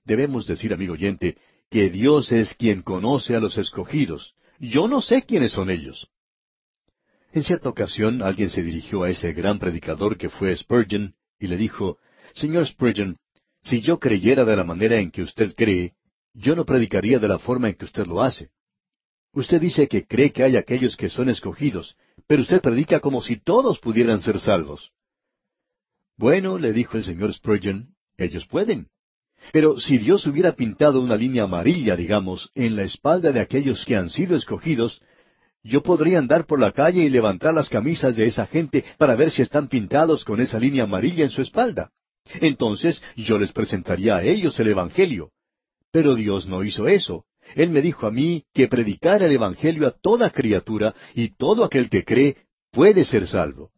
Debemos 0.04 0.46
decir, 0.46 0.72
amigo 0.72 0.94
oyente, 0.94 1.36
que 1.72 1.88
Dios 1.88 2.30
es 2.30 2.54
quien 2.54 2.82
conoce 2.82 3.34
a 3.34 3.40
los 3.40 3.56
escogidos. 3.56 4.34
Yo 4.60 4.88
no 4.88 5.00
sé 5.00 5.22
quiénes 5.22 5.52
son 5.52 5.70
ellos. 5.70 6.06
En 7.32 7.42
cierta 7.42 7.70
ocasión 7.70 8.20
alguien 8.20 8.50
se 8.50 8.62
dirigió 8.62 9.04
a 9.04 9.10
ese 9.10 9.32
gran 9.32 9.58
predicador 9.58 10.18
que 10.18 10.28
fue 10.28 10.54
Spurgeon 10.54 11.14
y 11.40 11.46
le 11.46 11.56
dijo, 11.56 11.96
Señor 12.34 12.66
Spurgeon, 12.66 13.16
si 13.62 13.80
yo 13.80 13.98
creyera 13.98 14.44
de 14.44 14.54
la 14.54 14.64
manera 14.64 15.00
en 15.00 15.10
que 15.10 15.22
usted 15.22 15.54
cree, 15.56 15.94
yo 16.34 16.54
no 16.54 16.66
predicaría 16.66 17.18
de 17.18 17.28
la 17.28 17.38
forma 17.38 17.70
en 17.70 17.74
que 17.74 17.86
usted 17.86 18.06
lo 18.06 18.22
hace. 18.22 18.50
Usted 19.32 19.58
dice 19.58 19.88
que 19.88 20.06
cree 20.06 20.30
que 20.30 20.42
hay 20.42 20.58
aquellos 20.58 20.94
que 20.94 21.08
son 21.08 21.30
escogidos, 21.30 21.96
pero 22.26 22.42
usted 22.42 22.60
predica 22.60 23.00
como 23.00 23.22
si 23.22 23.36
todos 23.36 23.78
pudieran 23.78 24.20
ser 24.20 24.38
salvos. 24.40 24.92
Bueno, 26.18 26.58
le 26.58 26.74
dijo 26.74 26.98
el 26.98 27.04
señor 27.04 27.32
Spurgeon, 27.32 27.94
ellos 28.18 28.46
pueden. 28.46 28.88
Pero 29.50 29.78
si 29.78 29.98
Dios 29.98 30.26
hubiera 30.26 30.52
pintado 30.52 31.00
una 31.00 31.16
línea 31.16 31.44
amarilla, 31.44 31.96
digamos, 31.96 32.50
en 32.54 32.76
la 32.76 32.84
espalda 32.84 33.32
de 33.32 33.40
aquellos 33.40 33.84
que 33.84 33.96
han 33.96 34.10
sido 34.10 34.36
escogidos, 34.36 35.00
yo 35.64 35.82
podría 35.82 36.18
andar 36.18 36.46
por 36.46 36.60
la 36.60 36.72
calle 36.72 37.02
y 37.02 37.08
levantar 37.08 37.54
las 37.54 37.68
camisas 37.68 38.16
de 38.16 38.26
esa 38.26 38.46
gente 38.46 38.84
para 38.98 39.16
ver 39.16 39.30
si 39.30 39.42
están 39.42 39.68
pintados 39.68 40.24
con 40.24 40.40
esa 40.40 40.58
línea 40.58 40.84
amarilla 40.84 41.24
en 41.24 41.30
su 41.30 41.42
espalda. 41.42 41.90
Entonces 42.40 43.02
yo 43.16 43.38
les 43.38 43.52
presentaría 43.52 44.16
a 44.16 44.22
ellos 44.22 44.58
el 44.60 44.68
Evangelio. 44.68 45.30
Pero 45.90 46.14
Dios 46.14 46.46
no 46.46 46.64
hizo 46.64 46.88
eso. 46.88 47.24
Él 47.54 47.70
me 47.70 47.82
dijo 47.82 48.06
a 48.06 48.10
mí 48.10 48.44
que 48.54 48.68
predicara 48.68 49.26
el 49.26 49.32
Evangelio 49.32 49.86
a 49.86 49.90
toda 49.90 50.30
criatura 50.30 50.94
y 51.14 51.34
todo 51.36 51.64
aquel 51.64 51.90
que 51.90 52.04
cree 52.04 52.36
puede 52.70 53.04
ser 53.04 53.26
salvo. 53.26 53.70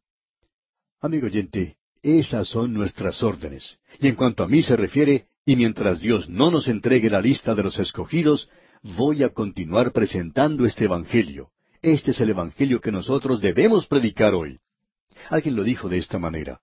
Amigo 1.00 1.26
oyente, 1.26 1.76
esas 2.02 2.48
son 2.48 2.72
nuestras 2.72 3.22
órdenes. 3.22 3.78
Y 3.98 4.08
en 4.08 4.14
cuanto 4.14 4.44
a 4.44 4.48
mí 4.48 4.62
se 4.62 4.76
refiere, 4.76 5.26
y 5.46 5.56
mientras 5.56 6.00
Dios 6.00 6.28
no 6.28 6.50
nos 6.50 6.68
entregue 6.68 7.10
la 7.10 7.20
lista 7.20 7.54
de 7.54 7.62
los 7.62 7.78
escogidos, 7.78 8.48
voy 8.82 9.22
a 9.22 9.28
continuar 9.28 9.92
presentando 9.92 10.64
este 10.64 10.84
Evangelio. 10.84 11.50
Este 11.82 12.12
es 12.12 12.20
el 12.20 12.30
Evangelio 12.30 12.80
que 12.80 12.92
nosotros 12.92 13.40
debemos 13.40 13.86
predicar 13.86 14.34
hoy. 14.34 14.58
Alguien 15.28 15.54
lo 15.56 15.62
dijo 15.62 15.88
de 15.88 15.98
esta 15.98 16.18
manera. 16.18 16.60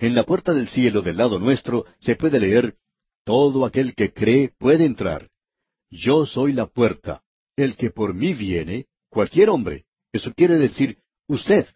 En 0.00 0.14
la 0.14 0.24
puerta 0.24 0.52
del 0.52 0.68
cielo 0.68 1.02
del 1.02 1.16
lado 1.16 1.38
nuestro 1.38 1.84
se 2.00 2.16
puede 2.16 2.40
leer, 2.40 2.74
Todo 3.24 3.64
aquel 3.64 3.94
que 3.94 4.12
cree 4.12 4.50
puede 4.58 4.84
entrar. 4.84 5.30
Yo 5.90 6.26
soy 6.26 6.52
la 6.52 6.66
puerta. 6.66 7.22
El 7.56 7.76
que 7.76 7.90
por 7.90 8.12
mí 8.12 8.34
viene, 8.34 8.86
cualquier 9.08 9.48
hombre. 9.48 9.84
Eso 10.12 10.34
quiere 10.34 10.58
decir 10.58 10.98
usted. 11.28 11.66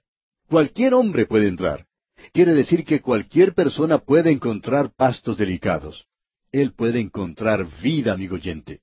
Cualquier 0.48 0.92
hombre 0.92 1.24
puede 1.24 1.46
entrar. 1.46 1.86
Quiere 2.32 2.52
decir 2.52 2.84
que 2.84 3.00
cualquier 3.00 3.54
persona 3.54 3.98
puede 3.98 4.30
encontrar 4.30 4.92
pastos 4.94 5.38
delicados. 5.38 6.07
Él 6.52 6.72
puede 6.72 7.00
encontrar 7.00 7.66
vida, 7.82 8.12
amigo 8.12 8.36
oyente. 8.36 8.80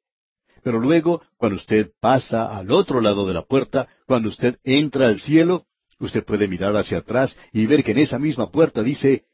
Pero 0.64 0.80
luego, 0.80 1.22
cuando 1.38 1.58
usted 1.58 1.92
pasa 2.00 2.58
al 2.58 2.72
otro 2.72 3.02
lado 3.02 3.28
de 3.28 3.34
la 3.34 3.44
puerta, 3.44 3.88
cuando 4.08 4.30
usted 4.30 4.58
entra 4.64 5.08
al 5.08 5.20
cielo, 5.20 5.66
usted 6.00 6.24
puede 6.24 6.48
mirar 6.48 6.76
hacia 6.76 7.00
atrás 7.00 7.38
y 7.54 7.66
ver 7.66 7.84
que 7.84 7.92
en 7.92 8.00
esa 8.00 8.20
misma 8.20 8.52
puerta 8.52 8.82
dice, 8.82 9.26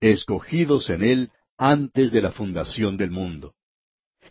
escogidos 0.00 0.90
en 0.90 1.02
Él 1.02 1.30
antes 1.56 2.10
de 2.10 2.22
la 2.22 2.32
fundación 2.32 2.96
del 2.96 3.10
mundo. 3.10 3.54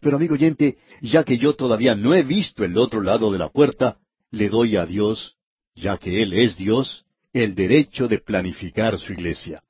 Pero 0.01 0.17
amigo 0.17 0.33
oyente, 0.33 0.77
ya 1.01 1.23
que 1.23 1.37
yo 1.37 1.55
todavía 1.55 1.95
no 1.95 2.13
he 2.13 2.23
visto 2.23 2.63
el 2.63 2.77
otro 2.77 3.01
lado 3.01 3.31
de 3.31 3.39
la 3.39 3.49
puerta, 3.49 3.97
le 4.31 4.49
doy 4.49 4.75
a 4.75 4.85
Dios, 4.85 5.37
ya 5.75 5.97
que 5.97 6.21
Él 6.21 6.33
es 6.33 6.57
Dios, 6.57 7.05
el 7.33 7.55
derecho 7.55 8.07
de 8.07 8.19
planificar 8.19 8.97
su 8.97 9.13
iglesia. 9.13 9.63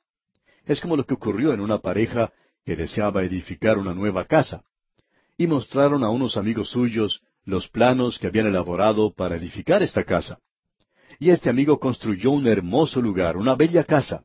Es 0.65 0.81
como 0.81 0.95
lo 0.95 1.05
que 1.05 1.15
ocurrió 1.15 1.53
en 1.53 1.61
una 1.61 1.79
pareja 1.79 2.31
que 2.65 2.75
deseaba 2.75 3.23
edificar 3.23 3.77
una 3.77 3.93
nueva 3.93 4.25
casa. 4.25 4.63
Y 5.37 5.47
mostraron 5.47 6.03
a 6.03 6.09
unos 6.09 6.37
amigos 6.37 6.69
suyos 6.69 7.21
los 7.45 7.67
planos 7.69 8.19
que 8.19 8.27
habían 8.27 8.47
elaborado 8.47 9.13
para 9.13 9.35
edificar 9.35 9.81
esta 9.81 10.03
casa. 10.03 10.39
Y 11.19 11.31
este 11.31 11.49
amigo 11.49 11.79
construyó 11.79 12.31
un 12.31 12.47
hermoso 12.47 13.01
lugar, 13.01 13.37
una 13.37 13.55
bella 13.55 13.83
casa. 13.83 14.23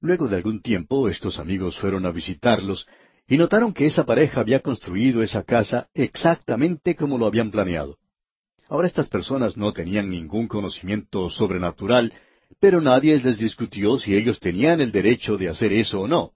Luego 0.00 0.28
de 0.28 0.36
algún 0.36 0.62
tiempo 0.62 1.08
estos 1.08 1.38
amigos 1.38 1.78
fueron 1.78 2.06
a 2.06 2.12
visitarlos 2.12 2.86
y 3.26 3.36
notaron 3.36 3.74
que 3.74 3.86
esa 3.86 4.06
pareja 4.06 4.40
había 4.40 4.60
construido 4.60 5.22
esa 5.22 5.42
casa 5.42 5.88
exactamente 5.92 6.96
como 6.96 7.18
lo 7.18 7.26
habían 7.26 7.50
planeado. 7.50 7.98
Ahora 8.68 8.86
estas 8.86 9.08
personas 9.08 9.56
no 9.56 9.72
tenían 9.72 10.08
ningún 10.08 10.46
conocimiento 10.46 11.28
sobrenatural, 11.30 12.12
pero 12.60 12.80
nadie 12.80 13.18
les 13.18 13.38
discutió 13.38 13.98
si 13.98 14.14
ellos 14.14 14.40
tenían 14.40 14.80
el 14.80 14.92
derecho 14.92 15.36
de 15.36 15.48
hacer 15.48 15.72
eso 15.72 16.02
o 16.02 16.08
no. 16.08 16.32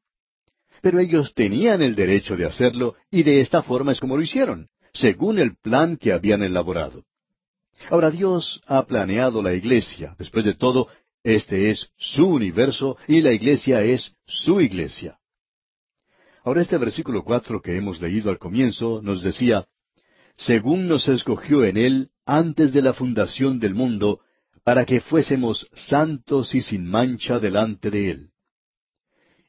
Pero 0.82 0.98
ellos 0.98 1.32
tenían 1.32 1.80
el 1.80 1.94
derecho 1.94 2.36
de 2.36 2.44
hacerlo 2.44 2.96
y 3.10 3.22
de 3.22 3.40
esta 3.40 3.62
forma 3.62 3.92
es 3.92 4.00
como 4.00 4.16
lo 4.16 4.22
hicieron, 4.22 4.68
según 4.92 5.38
el 5.38 5.56
plan 5.56 5.96
que 5.96 6.12
habían 6.12 6.42
elaborado. 6.42 7.04
Ahora 7.88 8.10
Dios 8.10 8.60
ha 8.66 8.84
planeado 8.84 9.42
la 9.42 9.54
iglesia. 9.54 10.14
Después 10.18 10.44
de 10.44 10.54
todo, 10.54 10.88
este 11.24 11.70
es 11.70 11.88
su 11.96 12.26
universo 12.26 12.98
y 13.06 13.22
la 13.22 13.32
iglesia 13.32 13.82
es 13.82 14.14
su 14.26 14.60
iglesia. 14.60 15.18
Ahora 16.44 16.62
este 16.62 16.76
versículo 16.76 17.22
cuatro 17.22 17.62
que 17.62 17.76
hemos 17.76 18.00
leído 18.00 18.30
al 18.30 18.38
comienzo 18.38 19.00
nos 19.02 19.22
decía, 19.22 19.66
según 20.34 20.88
nos 20.88 21.08
escogió 21.08 21.64
en 21.64 21.76
él 21.76 22.10
antes 22.26 22.72
de 22.72 22.82
la 22.82 22.92
fundación 22.92 23.60
del 23.60 23.74
mundo, 23.74 24.20
para 24.64 24.84
que 24.84 25.00
fuésemos 25.00 25.68
santos 25.72 26.54
y 26.56 26.60
sin 26.60 26.86
mancha 26.86 27.38
delante 27.38 27.90
de 27.90 28.10
él. 28.10 28.31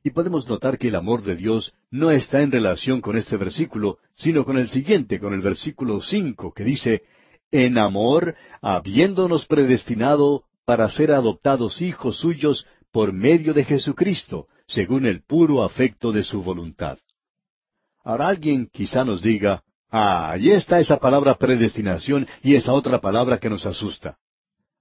Y 0.03 0.11
podemos 0.11 0.47
notar 0.49 0.77
que 0.77 0.89
el 0.89 0.95
amor 0.95 1.23
de 1.23 1.37
Dios 1.37 1.73
no 1.89 2.11
está 2.11 2.41
en 2.41 2.51
relación 2.51 2.99
con 2.99 3.17
este 3.17 3.37
versículo, 3.37 3.99
sino 4.15 4.43
con 4.43 4.57
el 4.57 4.67
siguiente, 4.67 5.17
con 5.17 5.33
el 5.33 5.39
versículo 5.39 6.01
cinco, 6.01 6.53
que 6.53 6.65
dice, 6.65 7.03
en 7.51 7.77
amor, 7.77 8.35
habiéndonos 8.61 9.45
predestinado 9.45 10.43
para 10.65 10.89
ser 10.89 11.11
adoptados 11.11 11.81
hijos 11.81 12.17
suyos 12.17 12.65
por 12.91 13.13
medio 13.13 13.53
de 13.53 13.63
Jesucristo, 13.63 14.47
según 14.67 15.05
el 15.05 15.23
puro 15.23 15.63
afecto 15.63 16.11
de 16.11 16.23
su 16.23 16.43
voluntad. 16.43 16.97
Ahora 18.03 18.27
alguien 18.27 18.67
quizá 18.71 19.05
nos 19.05 19.21
diga, 19.21 19.63
ah, 19.89 20.31
allí 20.31 20.51
está 20.51 20.81
esa 20.81 20.97
palabra 20.97 21.35
predestinación 21.35 22.27
y 22.41 22.55
esa 22.55 22.73
otra 22.73 22.99
palabra 22.99 23.39
que 23.39 23.49
nos 23.49 23.65
asusta. 23.65 24.17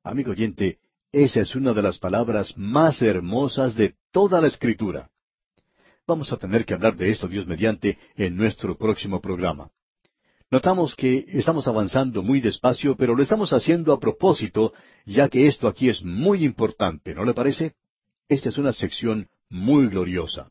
Amigo 0.02 0.32
oyente, 0.32 0.78
esa 1.12 1.42
es 1.42 1.54
una 1.54 1.74
de 1.74 1.82
las 1.82 1.98
palabras 1.98 2.54
más 2.56 3.02
hermosas 3.02 3.76
de 3.76 3.94
toda 4.10 4.40
la 4.40 4.48
Escritura. 4.48 5.11
Vamos 6.06 6.32
a 6.32 6.36
tener 6.36 6.64
que 6.64 6.74
hablar 6.74 6.96
de 6.96 7.10
esto, 7.10 7.28
Dios 7.28 7.46
mediante, 7.46 7.96
en 8.16 8.36
nuestro 8.36 8.76
próximo 8.76 9.20
programa. 9.20 9.70
Notamos 10.50 10.96
que 10.96 11.24
estamos 11.28 11.68
avanzando 11.68 12.22
muy 12.22 12.40
despacio, 12.40 12.96
pero 12.96 13.14
lo 13.14 13.22
estamos 13.22 13.52
haciendo 13.52 13.92
a 13.92 14.00
propósito, 14.00 14.74
ya 15.06 15.28
que 15.28 15.46
esto 15.46 15.68
aquí 15.68 15.88
es 15.88 16.02
muy 16.02 16.44
importante, 16.44 17.14
¿no 17.14 17.24
le 17.24 17.34
parece? 17.34 17.74
Esta 18.28 18.48
es 18.48 18.58
una 18.58 18.72
sección 18.72 19.28
muy 19.48 19.86
gloriosa. 19.86 20.50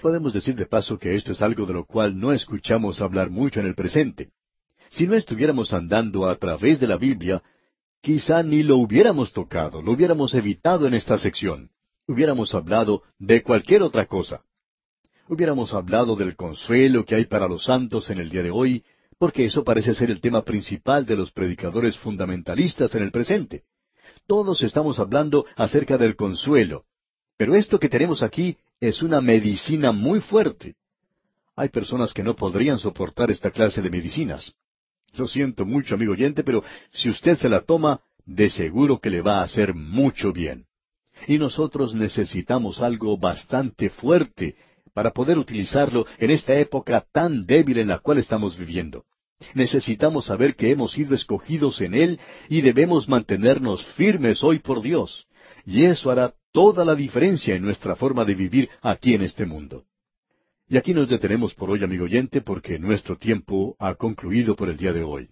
Podemos 0.00 0.32
decir 0.32 0.54
de 0.54 0.66
paso 0.66 0.96
que 0.96 1.16
esto 1.16 1.32
es 1.32 1.42
algo 1.42 1.66
de 1.66 1.74
lo 1.74 1.84
cual 1.84 2.18
no 2.18 2.32
escuchamos 2.32 3.00
hablar 3.00 3.30
mucho 3.30 3.58
en 3.58 3.66
el 3.66 3.74
presente. 3.74 4.30
Si 4.90 5.08
no 5.08 5.14
estuviéramos 5.16 5.72
andando 5.72 6.28
a 6.28 6.36
través 6.36 6.78
de 6.78 6.86
la 6.86 6.96
Biblia, 6.96 7.42
quizá 8.00 8.44
ni 8.44 8.62
lo 8.62 8.76
hubiéramos 8.76 9.32
tocado, 9.32 9.82
lo 9.82 9.92
hubiéramos 9.92 10.34
evitado 10.34 10.86
en 10.86 10.94
esta 10.94 11.18
sección. 11.18 11.70
Hubiéramos 12.06 12.54
hablado 12.54 13.02
de 13.18 13.42
cualquier 13.42 13.82
otra 13.82 14.06
cosa. 14.06 14.42
Hubiéramos 15.30 15.74
hablado 15.74 16.16
del 16.16 16.36
consuelo 16.36 17.04
que 17.04 17.14
hay 17.14 17.26
para 17.26 17.46
los 17.46 17.64
santos 17.64 18.08
en 18.08 18.18
el 18.18 18.30
día 18.30 18.42
de 18.42 18.50
hoy, 18.50 18.82
porque 19.18 19.44
eso 19.44 19.62
parece 19.62 19.94
ser 19.94 20.10
el 20.10 20.22
tema 20.22 20.42
principal 20.42 21.04
de 21.04 21.16
los 21.16 21.32
predicadores 21.32 21.98
fundamentalistas 21.98 22.94
en 22.94 23.02
el 23.02 23.10
presente. 23.10 23.64
Todos 24.26 24.62
estamos 24.62 24.98
hablando 24.98 25.44
acerca 25.54 25.98
del 25.98 26.16
consuelo, 26.16 26.84
pero 27.36 27.54
esto 27.54 27.78
que 27.78 27.90
tenemos 27.90 28.22
aquí 28.22 28.56
es 28.80 29.02
una 29.02 29.20
medicina 29.20 29.92
muy 29.92 30.20
fuerte. 30.20 30.76
Hay 31.56 31.68
personas 31.68 32.14
que 32.14 32.22
no 32.22 32.34
podrían 32.34 32.78
soportar 32.78 33.30
esta 33.30 33.50
clase 33.50 33.82
de 33.82 33.90
medicinas. 33.90 34.54
Lo 35.12 35.28
siento 35.28 35.66
mucho, 35.66 35.94
amigo 35.94 36.12
oyente, 36.12 36.42
pero 36.42 36.64
si 36.90 37.10
usted 37.10 37.36
se 37.36 37.50
la 37.50 37.60
toma, 37.60 38.00
de 38.24 38.48
seguro 38.48 38.98
que 38.98 39.10
le 39.10 39.20
va 39.20 39.40
a 39.40 39.42
hacer 39.42 39.74
mucho 39.74 40.32
bien. 40.32 40.64
Y 41.26 41.36
nosotros 41.36 41.94
necesitamos 41.94 42.80
algo 42.80 43.18
bastante 43.18 43.90
fuerte 43.90 44.56
para 44.98 45.12
poder 45.12 45.38
utilizarlo 45.38 46.06
en 46.18 46.32
esta 46.32 46.58
época 46.58 47.06
tan 47.12 47.46
débil 47.46 47.78
en 47.78 47.86
la 47.86 48.00
cual 48.00 48.18
estamos 48.18 48.58
viviendo. 48.58 49.04
Necesitamos 49.54 50.24
saber 50.24 50.56
que 50.56 50.72
hemos 50.72 50.90
sido 50.90 51.14
escogidos 51.14 51.80
en 51.80 51.94
Él 51.94 52.18
y 52.48 52.62
debemos 52.62 53.08
mantenernos 53.08 53.86
firmes 53.94 54.42
hoy 54.42 54.58
por 54.58 54.82
Dios. 54.82 55.28
Y 55.64 55.84
eso 55.84 56.10
hará 56.10 56.34
toda 56.50 56.84
la 56.84 56.96
diferencia 56.96 57.54
en 57.54 57.62
nuestra 57.62 57.94
forma 57.94 58.24
de 58.24 58.34
vivir 58.34 58.70
aquí 58.82 59.14
en 59.14 59.22
este 59.22 59.46
mundo. 59.46 59.84
Y 60.66 60.76
aquí 60.76 60.92
nos 60.94 61.08
detenemos 61.08 61.54
por 61.54 61.70
hoy, 61.70 61.84
amigo 61.84 62.06
oyente, 62.06 62.40
porque 62.40 62.80
nuestro 62.80 63.16
tiempo 63.16 63.76
ha 63.78 63.94
concluido 63.94 64.56
por 64.56 64.68
el 64.68 64.76
día 64.76 64.92
de 64.92 65.04
hoy. 65.04 65.28